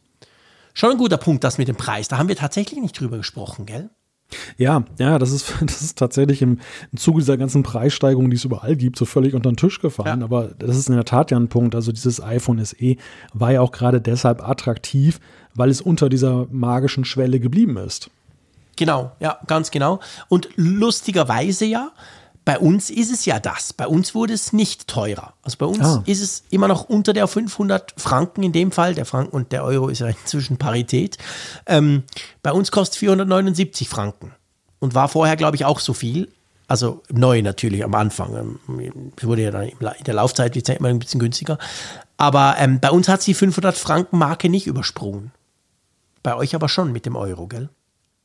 Schon 0.74 0.92
ein 0.92 0.98
guter 0.98 1.16
Punkt, 1.16 1.44
das 1.44 1.58
mit 1.58 1.68
dem 1.68 1.76
Preis. 1.76 2.08
Da 2.08 2.18
haben 2.18 2.28
wir 2.28 2.36
tatsächlich 2.36 2.80
nicht 2.80 2.98
drüber 2.98 3.18
gesprochen, 3.18 3.66
gell? 3.66 3.90
Ja, 4.56 4.84
ja, 4.98 5.18
das 5.18 5.32
ist, 5.32 5.52
das 5.60 5.82
ist 5.82 5.98
tatsächlich 5.98 6.42
im, 6.42 6.60
im 6.92 6.98
Zuge 6.98 7.20
dieser 7.20 7.36
ganzen 7.36 7.62
Preissteigerungen, 7.62 8.30
die 8.30 8.36
es 8.36 8.44
überall 8.44 8.76
gibt, 8.76 8.98
so 8.98 9.04
völlig 9.04 9.34
unter 9.34 9.50
den 9.50 9.56
Tisch 9.56 9.80
gefallen. 9.80 10.20
Ja. 10.20 10.24
Aber 10.24 10.50
das 10.58 10.76
ist 10.76 10.88
in 10.88 10.94
der 10.94 11.04
Tat 11.04 11.30
ja 11.30 11.38
ein 11.38 11.48
Punkt. 11.48 11.74
Also 11.74 11.92
dieses 11.92 12.22
iPhone 12.22 12.64
SE 12.64 12.96
war 13.32 13.52
ja 13.52 13.60
auch 13.60 13.72
gerade 13.72 14.00
deshalb 14.00 14.46
attraktiv, 14.46 15.20
weil 15.54 15.70
es 15.70 15.80
unter 15.80 16.08
dieser 16.08 16.46
magischen 16.50 17.04
Schwelle 17.04 17.40
geblieben 17.40 17.76
ist. 17.76 18.10
Genau, 18.76 19.12
ja, 19.20 19.38
ganz 19.46 19.70
genau. 19.70 20.00
Und 20.28 20.48
lustigerweise 20.56 21.66
ja, 21.66 21.90
bei 22.44 22.58
uns 22.58 22.90
ist 22.90 23.12
es 23.12 23.24
ja 23.26 23.38
das. 23.38 23.72
Bei 23.72 23.86
uns 23.86 24.14
wurde 24.14 24.32
es 24.34 24.52
nicht 24.52 24.88
teurer. 24.88 25.34
Also 25.42 25.58
bei 25.58 25.66
uns 25.66 25.80
Ah. 25.80 26.02
ist 26.06 26.20
es 26.22 26.42
immer 26.50 26.68
noch 26.68 26.84
unter 26.88 27.12
der 27.12 27.28
500 27.28 27.94
Franken 27.96 28.42
in 28.42 28.52
dem 28.52 28.72
Fall. 28.72 28.94
Der 28.94 29.04
Franken 29.04 29.34
und 29.36 29.52
der 29.52 29.62
Euro 29.64 29.88
ist 29.88 29.98
ja 30.00 30.06
inzwischen 30.22 30.56
Parität. 30.56 31.18
Ähm, 31.66 32.02
bei 32.42 32.52
uns 32.52 32.70
kostet 32.72 32.98
479 32.98 33.88
Franken 33.88 34.32
und 34.78 34.94
war 34.94 35.08
vorher, 35.08 35.36
glaube 35.36 35.56
ich, 35.56 35.64
auch 35.64 35.80
so 35.80 35.92
viel. 35.92 36.28
Also 36.66 37.02
neu 37.10 37.42
natürlich 37.42 37.84
am 37.84 37.94
Anfang. 37.94 38.58
Ähm, 38.68 39.12
Es 39.16 39.24
wurde 39.26 39.42
ja 39.42 39.50
dann 39.50 39.68
in 39.68 40.04
der 40.06 40.14
Laufzeit 40.14 40.56
es 40.56 40.66
ja 40.68 40.74
immer 40.74 40.88
ein 40.88 40.98
bisschen 41.00 41.20
günstiger. 41.20 41.58
Aber 42.16 42.56
ähm, 42.58 42.80
bei 42.80 42.90
uns 42.90 43.08
hat 43.08 43.22
sie 43.22 43.34
500 43.34 43.76
Franken 43.76 44.18
Marke 44.18 44.48
nicht 44.48 44.66
übersprungen. 44.66 45.32
Bei 46.22 46.36
euch 46.36 46.54
aber 46.54 46.68
schon 46.68 46.92
mit 46.92 47.06
dem 47.06 47.16
Euro, 47.16 47.46
gell? 47.48 47.70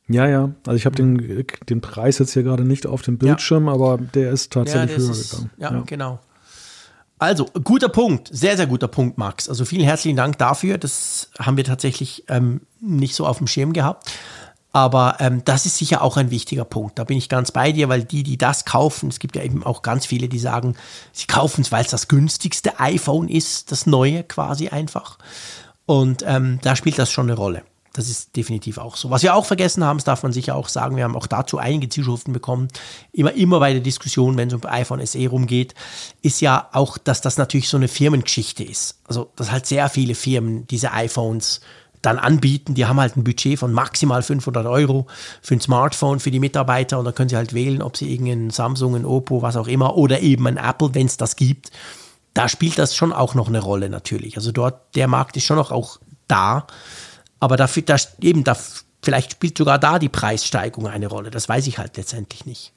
Ja, 0.08 0.28
ja. 0.28 0.50
Also 0.66 0.76
ich 0.76 0.86
habe 0.86 0.94
den, 0.96 1.44
den 1.68 1.80
Preis 1.80 2.18
jetzt 2.18 2.32
hier 2.32 2.42
gerade 2.44 2.64
nicht 2.64 2.86
auf 2.86 3.02
dem 3.02 3.18
Bildschirm, 3.18 3.68
aber 3.68 3.98
der 3.98 4.30
ist 4.30 4.52
tatsächlich 4.52 4.96
das 4.96 5.04
höher 5.04 5.10
ist- 5.12 5.30
gegangen. 5.30 5.50
Ja, 5.58 5.82
genau. 5.84 6.20
Also, 7.18 7.46
guter 7.64 7.88
Punkt, 7.88 8.28
sehr, 8.30 8.56
sehr 8.58 8.66
guter 8.66 8.88
Punkt, 8.88 9.16
Max. 9.16 9.48
Also 9.48 9.64
vielen 9.64 9.84
herzlichen 9.84 10.16
Dank 10.18 10.36
dafür. 10.36 10.76
Das 10.76 11.30
haben 11.38 11.56
wir 11.56 11.64
tatsächlich 11.64 12.24
ähm, 12.28 12.60
nicht 12.80 13.14
so 13.14 13.26
auf 13.26 13.38
dem 13.38 13.46
Schirm 13.46 13.72
gehabt. 13.72 14.10
Aber 14.70 15.16
ähm, 15.20 15.40
das 15.46 15.64
ist 15.64 15.78
sicher 15.78 16.02
auch 16.02 16.18
ein 16.18 16.30
wichtiger 16.30 16.66
Punkt. 16.66 16.98
Da 16.98 17.04
bin 17.04 17.16
ich 17.16 17.30
ganz 17.30 17.50
bei 17.50 17.72
dir, 17.72 17.88
weil 17.88 18.04
die, 18.04 18.22
die 18.22 18.36
das 18.36 18.66
kaufen, 18.66 19.08
es 19.08 19.18
gibt 19.18 19.34
ja 19.34 19.42
eben 19.42 19.64
auch 19.64 19.80
ganz 19.80 20.04
viele, 20.04 20.28
die 20.28 20.38
sagen, 20.38 20.76
sie 21.14 21.26
kaufen 21.26 21.62
es, 21.62 21.72
weil 21.72 21.82
es 21.86 21.90
das 21.90 22.08
günstigste 22.08 22.78
iPhone 22.78 23.28
ist, 23.30 23.72
das 23.72 23.86
neue 23.86 24.22
quasi 24.22 24.68
einfach. 24.68 25.16
Und 25.86 26.22
ähm, 26.26 26.58
da 26.60 26.76
spielt 26.76 26.98
das 26.98 27.10
schon 27.10 27.30
eine 27.30 27.38
Rolle. 27.38 27.62
Das 27.96 28.10
ist 28.10 28.36
definitiv 28.36 28.76
auch 28.76 28.94
so. 28.94 29.08
Was 29.08 29.22
wir 29.22 29.34
auch 29.34 29.46
vergessen 29.46 29.82
haben, 29.82 29.96
das 29.96 30.04
darf 30.04 30.22
man 30.22 30.30
sicher 30.30 30.54
auch 30.54 30.68
sagen, 30.68 30.96
wir 30.96 31.04
haben 31.04 31.16
auch 31.16 31.26
dazu 31.26 31.56
einige 31.56 31.88
Zuschriften 31.88 32.34
bekommen, 32.34 32.68
immer, 33.12 33.32
immer 33.32 33.58
bei 33.58 33.72
der 33.72 33.80
Diskussion, 33.80 34.36
wenn 34.36 34.48
es 34.48 34.54
um 34.54 34.60
iPhone 34.66 35.04
SE 35.06 35.26
rumgeht, 35.28 35.74
ist 36.20 36.42
ja 36.42 36.68
auch, 36.72 36.98
dass 36.98 37.22
das 37.22 37.38
natürlich 37.38 37.70
so 37.70 37.78
eine 37.78 37.88
Firmengeschichte 37.88 38.62
ist. 38.62 38.98
Also, 39.08 39.30
dass 39.36 39.50
halt 39.50 39.64
sehr 39.64 39.88
viele 39.88 40.14
Firmen 40.14 40.66
diese 40.66 40.92
iPhones 40.92 41.62
dann 42.02 42.18
anbieten. 42.18 42.74
Die 42.74 42.84
haben 42.84 43.00
halt 43.00 43.16
ein 43.16 43.24
Budget 43.24 43.58
von 43.58 43.72
maximal 43.72 44.22
500 44.22 44.66
Euro 44.66 45.06
für 45.40 45.54
ein 45.54 45.60
Smartphone 45.62 46.20
für 46.20 46.30
die 46.30 46.38
Mitarbeiter 46.38 46.98
und 46.98 47.06
dann 47.06 47.14
können 47.14 47.30
sie 47.30 47.36
halt 47.36 47.54
wählen, 47.54 47.80
ob 47.80 47.96
sie 47.96 48.12
irgendeinen 48.12 48.50
Samsung, 48.50 48.94
ein 48.94 49.06
Oppo, 49.06 49.40
was 49.40 49.56
auch 49.56 49.68
immer 49.68 49.96
oder 49.96 50.20
eben 50.20 50.46
ein 50.46 50.58
Apple, 50.58 50.94
wenn 50.94 51.06
es 51.06 51.16
das 51.16 51.36
gibt. 51.36 51.70
Da 52.34 52.50
spielt 52.50 52.78
das 52.78 52.94
schon 52.94 53.14
auch 53.14 53.34
noch 53.34 53.48
eine 53.48 53.60
Rolle 53.60 53.88
natürlich. 53.88 54.36
Also 54.36 54.52
dort, 54.52 54.94
der 54.94 55.08
Markt 55.08 55.38
ist 55.38 55.44
schon 55.44 55.56
noch 55.56 55.72
auch 55.72 55.98
da. 56.28 56.66
Aber 57.40 57.56
dafür, 57.56 57.82
da, 57.82 57.96
eben, 58.20 58.44
da, 58.44 58.56
vielleicht 59.02 59.32
spielt 59.32 59.58
sogar 59.58 59.78
da 59.78 59.98
die 59.98 60.08
Preissteigerung 60.08 60.86
eine 60.86 61.06
Rolle. 61.06 61.30
Das 61.30 61.48
weiß 61.48 61.66
ich 61.66 61.78
halt 61.78 61.96
letztendlich 61.96 62.46
nicht. 62.46 62.72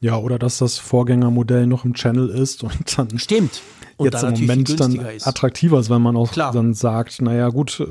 Ja, 0.00 0.16
oder 0.16 0.38
dass 0.38 0.58
das 0.58 0.78
Vorgängermodell 0.78 1.66
noch 1.66 1.84
im 1.84 1.94
Channel 1.94 2.28
ist 2.28 2.62
und 2.62 2.98
dann 2.98 3.18
Stimmt. 3.18 3.62
Und 3.96 4.12
jetzt 4.12 4.22
dann 4.22 4.34
im 4.34 4.42
Moment 4.42 4.78
dann 4.78 5.00
attraktiver 5.24 5.80
ist, 5.80 5.88
weil 5.88 5.98
man 6.00 6.16
auch 6.16 6.30
Klar. 6.30 6.52
dann 6.52 6.74
sagt, 6.74 7.22
naja 7.22 7.48
gut, 7.48 7.80
äh, 7.80 7.86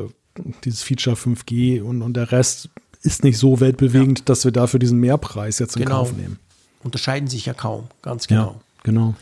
dieses 0.63 0.83
Feature 0.83 1.15
5G 1.15 1.81
und, 1.81 2.03
und 2.03 2.13
der 2.15 2.31
Rest 2.31 2.69
ist 3.01 3.23
nicht 3.23 3.37
so 3.37 3.59
weltbewegend, 3.59 4.29
dass 4.29 4.45
wir 4.45 4.51
dafür 4.51 4.79
diesen 4.79 4.99
Mehrpreis 4.99 5.59
jetzt 5.59 5.75
in 5.75 5.83
Genau. 5.83 5.99
Kauf 5.99 6.13
nehmen. 6.13 6.39
Unterscheiden 6.83 7.27
sich 7.27 7.47
ja 7.47 7.53
kaum. 7.53 7.87
Ganz 8.01 8.27
genau. 8.27 8.41
Ja, 8.41 8.55
genau. 8.83 9.15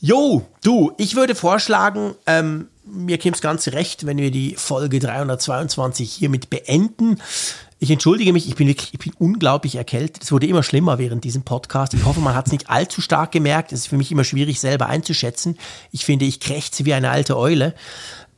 Jo, 0.00 0.46
du, 0.62 0.92
ich 0.98 1.16
würde 1.16 1.34
vorschlagen, 1.34 2.14
ähm, 2.26 2.68
mir 2.86 3.18
käme 3.18 3.34
es 3.34 3.40
ganz 3.40 3.68
recht, 3.68 4.06
wenn 4.06 4.18
wir 4.18 4.30
die 4.30 4.54
Folge 4.56 4.98
322 4.98 6.12
hiermit 6.12 6.50
beenden. 6.50 7.18
Ich 7.78 7.90
entschuldige 7.90 8.32
mich, 8.32 8.48
ich 8.48 8.54
bin 8.54 8.68
wirklich, 8.68 8.94
ich 8.94 8.98
bin 8.98 9.12
unglaublich 9.18 9.76
erkältet. 9.76 10.22
Es 10.22 10.32
wurde 10.32 10.46
immer 10.46 10.62
schlimmer 10.62 10.98
während 10.98 11.24
diesem 11.24 11.42
Podcast. 11.42 11.94
Ich 11.94 12.04
hoffe, 12.04 12.20
man 12.20 12.34
hat 12.34 12.46
es 12.46 12.52
nicht 12.52 12.70
allzu 12.70 13.00
stark 13.00 13.32
gemerkt. 13.32 13.72
Es 13.72 13.80
ist 13.80 13.86
für 13.88 13.96
mich 13.96 14.10
immer 14.10 14.24
schwierig, 14.24 14.60
selber 14.60 14.86
einzuschätzen. 14.86 15.58
Ich 15.90 16.04
finde, 16.04 16.24
ich 16.24 16.40
krächze 16.40 16.84
wie 16.84 16.94
eine 16.94 17.10
alte 17.10 17.36
Eule. 17.36 17.74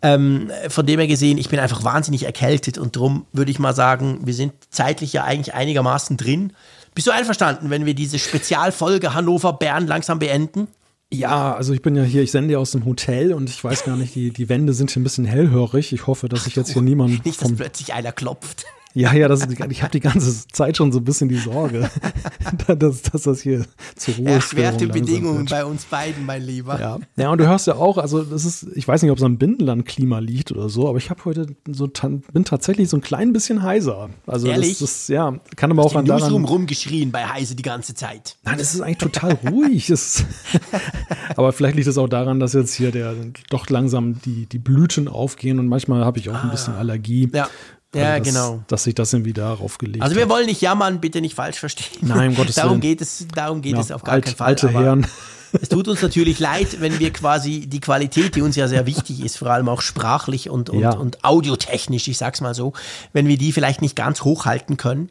Ähm, 0.02 0.50
von 0.68 0.84
dem 0.84 0.98
her 1.00 1.08
gesehen, 1.08 1.38
ich 1.38 1.48
bin 1.48 1.58
einfach 1.58 1.82
wahnsinnig 1.82 2.24
erkältet 2.24 2.76
und 2.76 2.96
darum 2.96 3.26
würde 3.32 3.50
ich 3.50 3.58
mal 3.58 3.74
sagen, 3.74 4.20
wir 4.24 4.34
sind 4.34 4.52
zeitlich 4.70 5.12
ja 5.12 5.24
eigentlich 5.24 5.54
einigermaßen 5.54 6.16
drin. 6.16 6.52
Bist 6.94 7.06
du 7.06 7.12
einverstanden, 7.12 7.70
wenn 7.70 7.86
wir 7.86 7.94
diese 7.94 8.18
Spezialfolge 8.18 9.14
Hannover-Bern 9.14 9.86
langsam 9.86 10.18
beenden? 10.18 10.68
Ja, 11.12 11.54
also 11.54 11.72
ich 11.72 11.82
bin 11.82 11.94
ja 11.94 12.02
hier, 12.02 12.22
ich 12.22 12.32
sende 12.32 12.54
ja 12.54 12.58
aus 12.58 12.72
dem 12.72 12.84
Hotel 12.84 13.32
und 13.32 13.48
ich 13.48 13.62
weiß 13.62 13.84
gar 13.84 13.96
nicht, 13.96 14.14
die, 14.14 14.30
die 14.32 14.48
Wände 14.48 14.72
sind 14.72 14.90
hier 14.90 15.00
ein 15.00 15.04
bisschen 15.04 15.24
hellhörig. 15.24 15.92
Ich 15.92 16.06
hoffe, 16.06 16.28
dass 16.28 16.46
ich 16.46 16.56
jetzt 16.56 16.72
hier 16.72 16.82
niemanden 16.82 17.20
Nicht, 17.24 17.40
dass 17.40 17.54
plötzlich 17.54 17.94
einer 17.94 18.12
klopft. 18.12 18.66
Ja, 18.96 19.12
ja, 19.12 19.28
das, 19.28 19.46
ich 19.46 19.82
habe 19.82 19.90
die 19.92 20.00
ganze 20.00 20.48
Zeit 20.48 20.78
schon 20.78 20.90
so 20.90 21.00
ein 21.00 21.04
bisschen 21.04 21.28
die 21.28 21.36
Sorge, 21.36 21.90
dass, 22.78 23.02
dass 23.02 23.24
das 23.24 23.42
hier 23.42 23.66
zu 23.94 24.12
Ruhe 24.12 24.30
Erschwerte 24.30 24.86
Bedingungen 24.86 25.44
bei 25.44 25.66
uns 25.66 25.84
beiden, 25.84 26.24
mein 26.24 26.42
Lieber. 26.42 26.80
Ja. 26.80 26.98
ja, 27.16 27.30
und 27.30 27.36
du 27.36 27.46
hörst 27.46 27.66
ja 27.66 27.74
auch, 27.74 27.98
also 27.98 28.22
das 28.22 28.46
ist, 28.46 28.66
ich 28.74 28.88
weiß 28.88 29.02
nicht, 29.02 29.10
ob 29.10 29.18
es 29.18 29.24
am 29.24 29.36
Bindenlandklima 29.36 30.20
liegt 30.20 30.50
oder 30.50 30.70
so, 30.70 30.88
aber 30.88 30.96
ich 30.96 31.10
habe 31.10 31.22
heute 31.26 31.46
so, 31.70 31.90
bin 32.32 32.46
tatsächlich 32.46 32.88
so 32.88 32.96
ein 32.96 33.02
klein 33.02 33.34
bisschen 33.34 33.62
heiser. 33.62 34.08
Also 34.26 34.46
Ehrlich? 34.46 34.78
das 34.78 34.80
ist, 34.80 35.08
ja, 35.10 35.40
kann 35.56 35.70
aber 35.70 35.84
auch 35.84 35.94
an 35.94 36.06
daran, 36.06 36.46
rumgeschrien 36.46 37.12
bei 37.12 37.26
Heise 37.26 37.54
die 37.54 37.62
ganze 37.62 37.94
Zeit. 37.94 38.36
nein, 38.44 38.58
es 38.58 38.74
ist 38.74 38.80
eigentlich 38.80 38.96
total 38.96 39.32
ruhig. 39.32 39.92
Aber 41.36 41.52
vielleicht 41.52 41.76
liegt 41.76 41.88
es 41.88 41.98
auch 41.98 42.08
daran, 42.08 42.40
dass 42.40 42.54
jetzt 42.54 42.74
hier 42.74 42.90
der, 42.90 43.14
doch 43.50 43.68
langsam 43.68 44.20
die, 44.22 44.46
die 44.46 44.58
Blüten 44.58 45.06
aufgehen 45.06 45.58
und 45.58 45.68
manchmal 45.68 46.04
habe 46.04 46.18
ich 46.18 46.30
auch 46.30 46.42
ein 46.42 46.50
bisschen 46.50 46.74
Allergie. 46.74 47.28
Ja, 47.32 47.48
ja 47.94 48.12
Also 48.12 48.24
das, 48.24 48.34
genau. 48.34 48.62
Dass 48.68 48.84
sich 48.84 48.94
das 48.94 49.12
irgendwie 49.12 49.32
darauf 49.32 49.78
gelegt 49.78 50.02
Also 50.02 50.16
wir 50.16 50.22
hat. 50.24 50.28
wollen 50.30 50.46
nicht 50.46 50.60
jammern, 50.60 51.00
bitte 51.00 51.20
nicht 51.20 51.34
falsch 51.34 51.58
verstehen. 51.58 51.98
Nein, 52.08 52.30
um 52.30 52.34
Gottes 52.36 52.56
darum 52.56 52.72
Willen. 52.72 52.80
geht 52.80 53.00
es, 53.00 53.26
darum 53.34 53.62
geht 53.62 53.72
Ja, 53.74 53.80
es 53.80 53.90
auf 53.92 54.02
gar 54.04 54.14
alt, 54.14 54.24
keinen 54.24 54.36
Fall. 54.36 54.46
alte 54.48 54.68
Herren. 54.70 55.06
Es 55.62 55.70
tut 55.70 55.88
uns 55.88 56.02
natürlich 56.02 56.38
leid, 56.38 56.80
wenn 56.80 56.98
wir 56.98 57.12
quasi 57.12 57.66
die 57.66 57.80
Qualität, 57.80 58.34
die 58.34 58.42
uns 58.42 58.56
ja 58.56 58.68
sehr 58.68 58.84
wichtig 58.84 59.24
ist, 59.24 59.38
vor 59.38 59.48
allem 59.48 59.68
auch 59.70 59.80
sprachlich 59.80 60.50
und, 60.50 60.68
und, 60.68 60.80
Ja. 60.80 60.90
und 60.90 61.24
audiotechnisch, 61.24 62.08
ich 62.08 62.18
sag's 62.18 62.42
mal 62.42 62.52
so, 62.52 62.74
wenn 63.14 63.26
wir 63.26 63.38
die 63.38 63.52
vielleicht 63.52 63.80
nicht 63.80 63.96
ganz 63.96 64.22
hochhalten 64.22 64.76
können. 64.76 65.08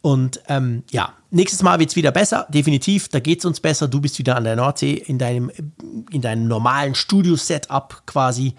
Und 0.00 0.40
ähm, 0.48 0.82
ja, 0.90 1.12
nächstes 1.30 1.62
Mal 1.62 1.78
wird 1.78 1.90
es 1.90 1.96
wieder 1.96 2.10
besser, 2.10 2.46
definitiv. 2.50 3.08
Da 3.08 3.20
geht 3.20 3.40
es 3.40 3.44
uns 3.44 3.60
besser. 3.60 3.86
Du 3.86 4.00
bist 4.00 4.18
wieder 4.18 4.36
an 4.36 4.44
der 4.44 4.56
Nordsee 4.56 4.94
in 4.94 5.18
deinem, 5.18 5.52
in 6.10 6.22
deinem 6.22 6.48
normalen 6.48 6.94
Studio-Setup 6.96 8.02
quasi. 8.06 8.54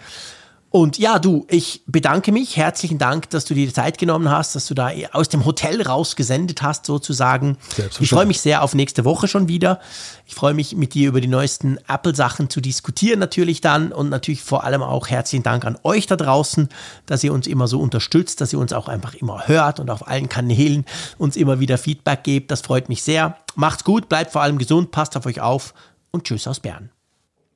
Und 0.75 0.97
ja, 0.97 1.19
du, 1.19 1.47
ich 1.49 1.83
bedanke 1.87 2.33
mich. 2.33 2.57
Herzlichen 2.57 2.97
Dank, 2.97 3.29
dass 3.29 3.45
du 3.45 3.53
dir 3.53 3.65
die 3.65 3.71
Zeit 3.71 3.97
genommen 3.97 4.29
hast, 4.29 4.55
dass 4.55 4.67
du 4.67 4.73
da 4.73 4.89
aus 5.13 5.29
dem 5.29 5.45
Hotel 5.45 5.81
rausgesendet 5.81 6.61
hast, 6.63 6.85
sozusagen. 6.85 7.55
Ich 8.01 8.09
freue 8.09 8.25
mich 8.25 8.41
sehr 8.41 8.61
auf 8.61 8.75
nächste 8.75 9.05
Woche 9.05 9.29
schon 9.29 9.47
wieder. 9.47 9.79
Ich 10.25 10.35
freue 10.35 10.53
mich, 10.53 10.75
mit 10.75 10.93
dir 10.93 11.07
über 11.07 11.21
die 11.21 11.29
neuesten 11.29 11.77
Apple-Sachen 11.87 12.49
zu 12.49 12.59
diskutieren, 12.59 13.19
natürlich 13.19 13.61
dann. 13.61 13.93
Und 13.93 14.09
natürlich 14.09 14.43
vor 14.43 14.65
allem 14.65 14.83
auch 14.83 15.07
herzlichen 15.07 15.43
Dank 15.43 15.63
an 15.63 15.77
euch 15.83 16.07
da 16.07 16.17
draußen, 16.17 16.67
dass 17.05 17.23
ihr 17.23 17.31
uns 17.31 17.47
immer 17.47 17.69
so 17.69 17.79
unterstützt, 17.79 18.41
dass 18.41 18.51
ihr 18.51 18.59
uns 18.59 18.73
auch 18.73 18.89
einfach 18.89 19.13
immer 19.13 19.47
hört 19.47 19.79
und 19.79 19.89
auf 19.89 20.09
allen 20.09 20.27
Kanälen 20.27 20.83
uns 21.17 21.37
immer 21.37 21.61
wieder 21.61 21.77
Feedback 21.77 22.25
gebt. 22.25 22.51
Das 22.51 22.59
freut 22.59 22.89
mich 22.89 23.01
sehr. 23.01 23.37
Macht's 23.55 23.85
gut, 23.85 24.09
bleibt 24.09 24.33
vor 24.33 24.41
allem 24.41 24.57
gesund, 24.57 24.91
passt 24.91 25.15
auf 25.15 25.25
euch 25.25 25.39
auf 25.39 25.73
und 26.11 26.25
tschüss 26.25 26.49
aus 26.49 26.59
Bern. 26.59 26.89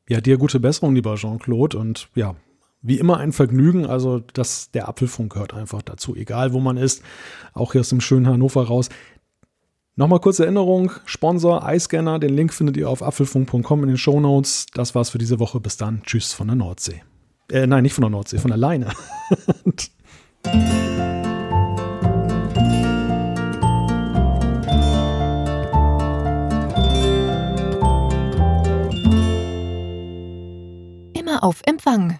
Ja, 0.08 0.22
dir 0.22 0.38
gute 0.38 0.62
Besserung, 0.62 0.96
lieber 0.96 1.16
Jean-Claude. 1.16 1.78
Und 1.78 2.08
ja, 2.16 2.34
wie 2.82 3.00
immer 3.00 3.18
ein 3.18 3.32
Vergnügen. 3.32 3.86
Also 3.86 4.20
das, 4.34 4.72
der 4.72 4.88
Apfelfunk 4.88 5.34
gehört 5.34 5.54
einfach 5.54 5.82
dazu, 5.82 6.16
egal 6.16 6.54
wo 6.54 6.60
man 6.60 6.78
ist. 6.78 7.04
Auch 7.54 7.74
hier 7.74 7.82
aus 7.82 7.90
dem 7.90 8.02
schönen 8.02 8.28
Hannover 8.28 8.68
raus. 8.68 8.90
Nochmal 9.96 10.22
kurze 10.22 10.44
Erinnerung, 10.44 10.92
Sponsor 11.04 11.70
iScanner, 11.70 12.20
den 12.20 12.34
Link 12.34 12.54
findet 12.54 12.78
ihr 12.78 12.90
auf 12.90 13.04
apfelfunk.com 13.04 13.84
in 13.84 13.90
den 13.90 13.98
Show 13.98 14.22
Notes. 14.22 14.68
Das 14.74 14.96
war's 14.96 15.10
für 15.10 15.18
diese 15.18 15.40
Woche. 15.40 15.60
Bis 15.60 15.76
dann. 15.76 16.02
Tschüss 16.04 16.32
von 16.32 16.48
der 16.48 16.56
Nordsee. 16.56 17.04
Äh, 17.52 17.68
nein, 17.68 17.84
nicht 17.84 17.94
von 17.94 18.04
der 18.04 18.12
Nordsee, 18.12 18.38
von 18.38 18.50
der 18.50 18.58
Leine. 18.58 18.94
Immer 31.14 31.44
auf 31.44 31.62
Empfang 31.66 32.20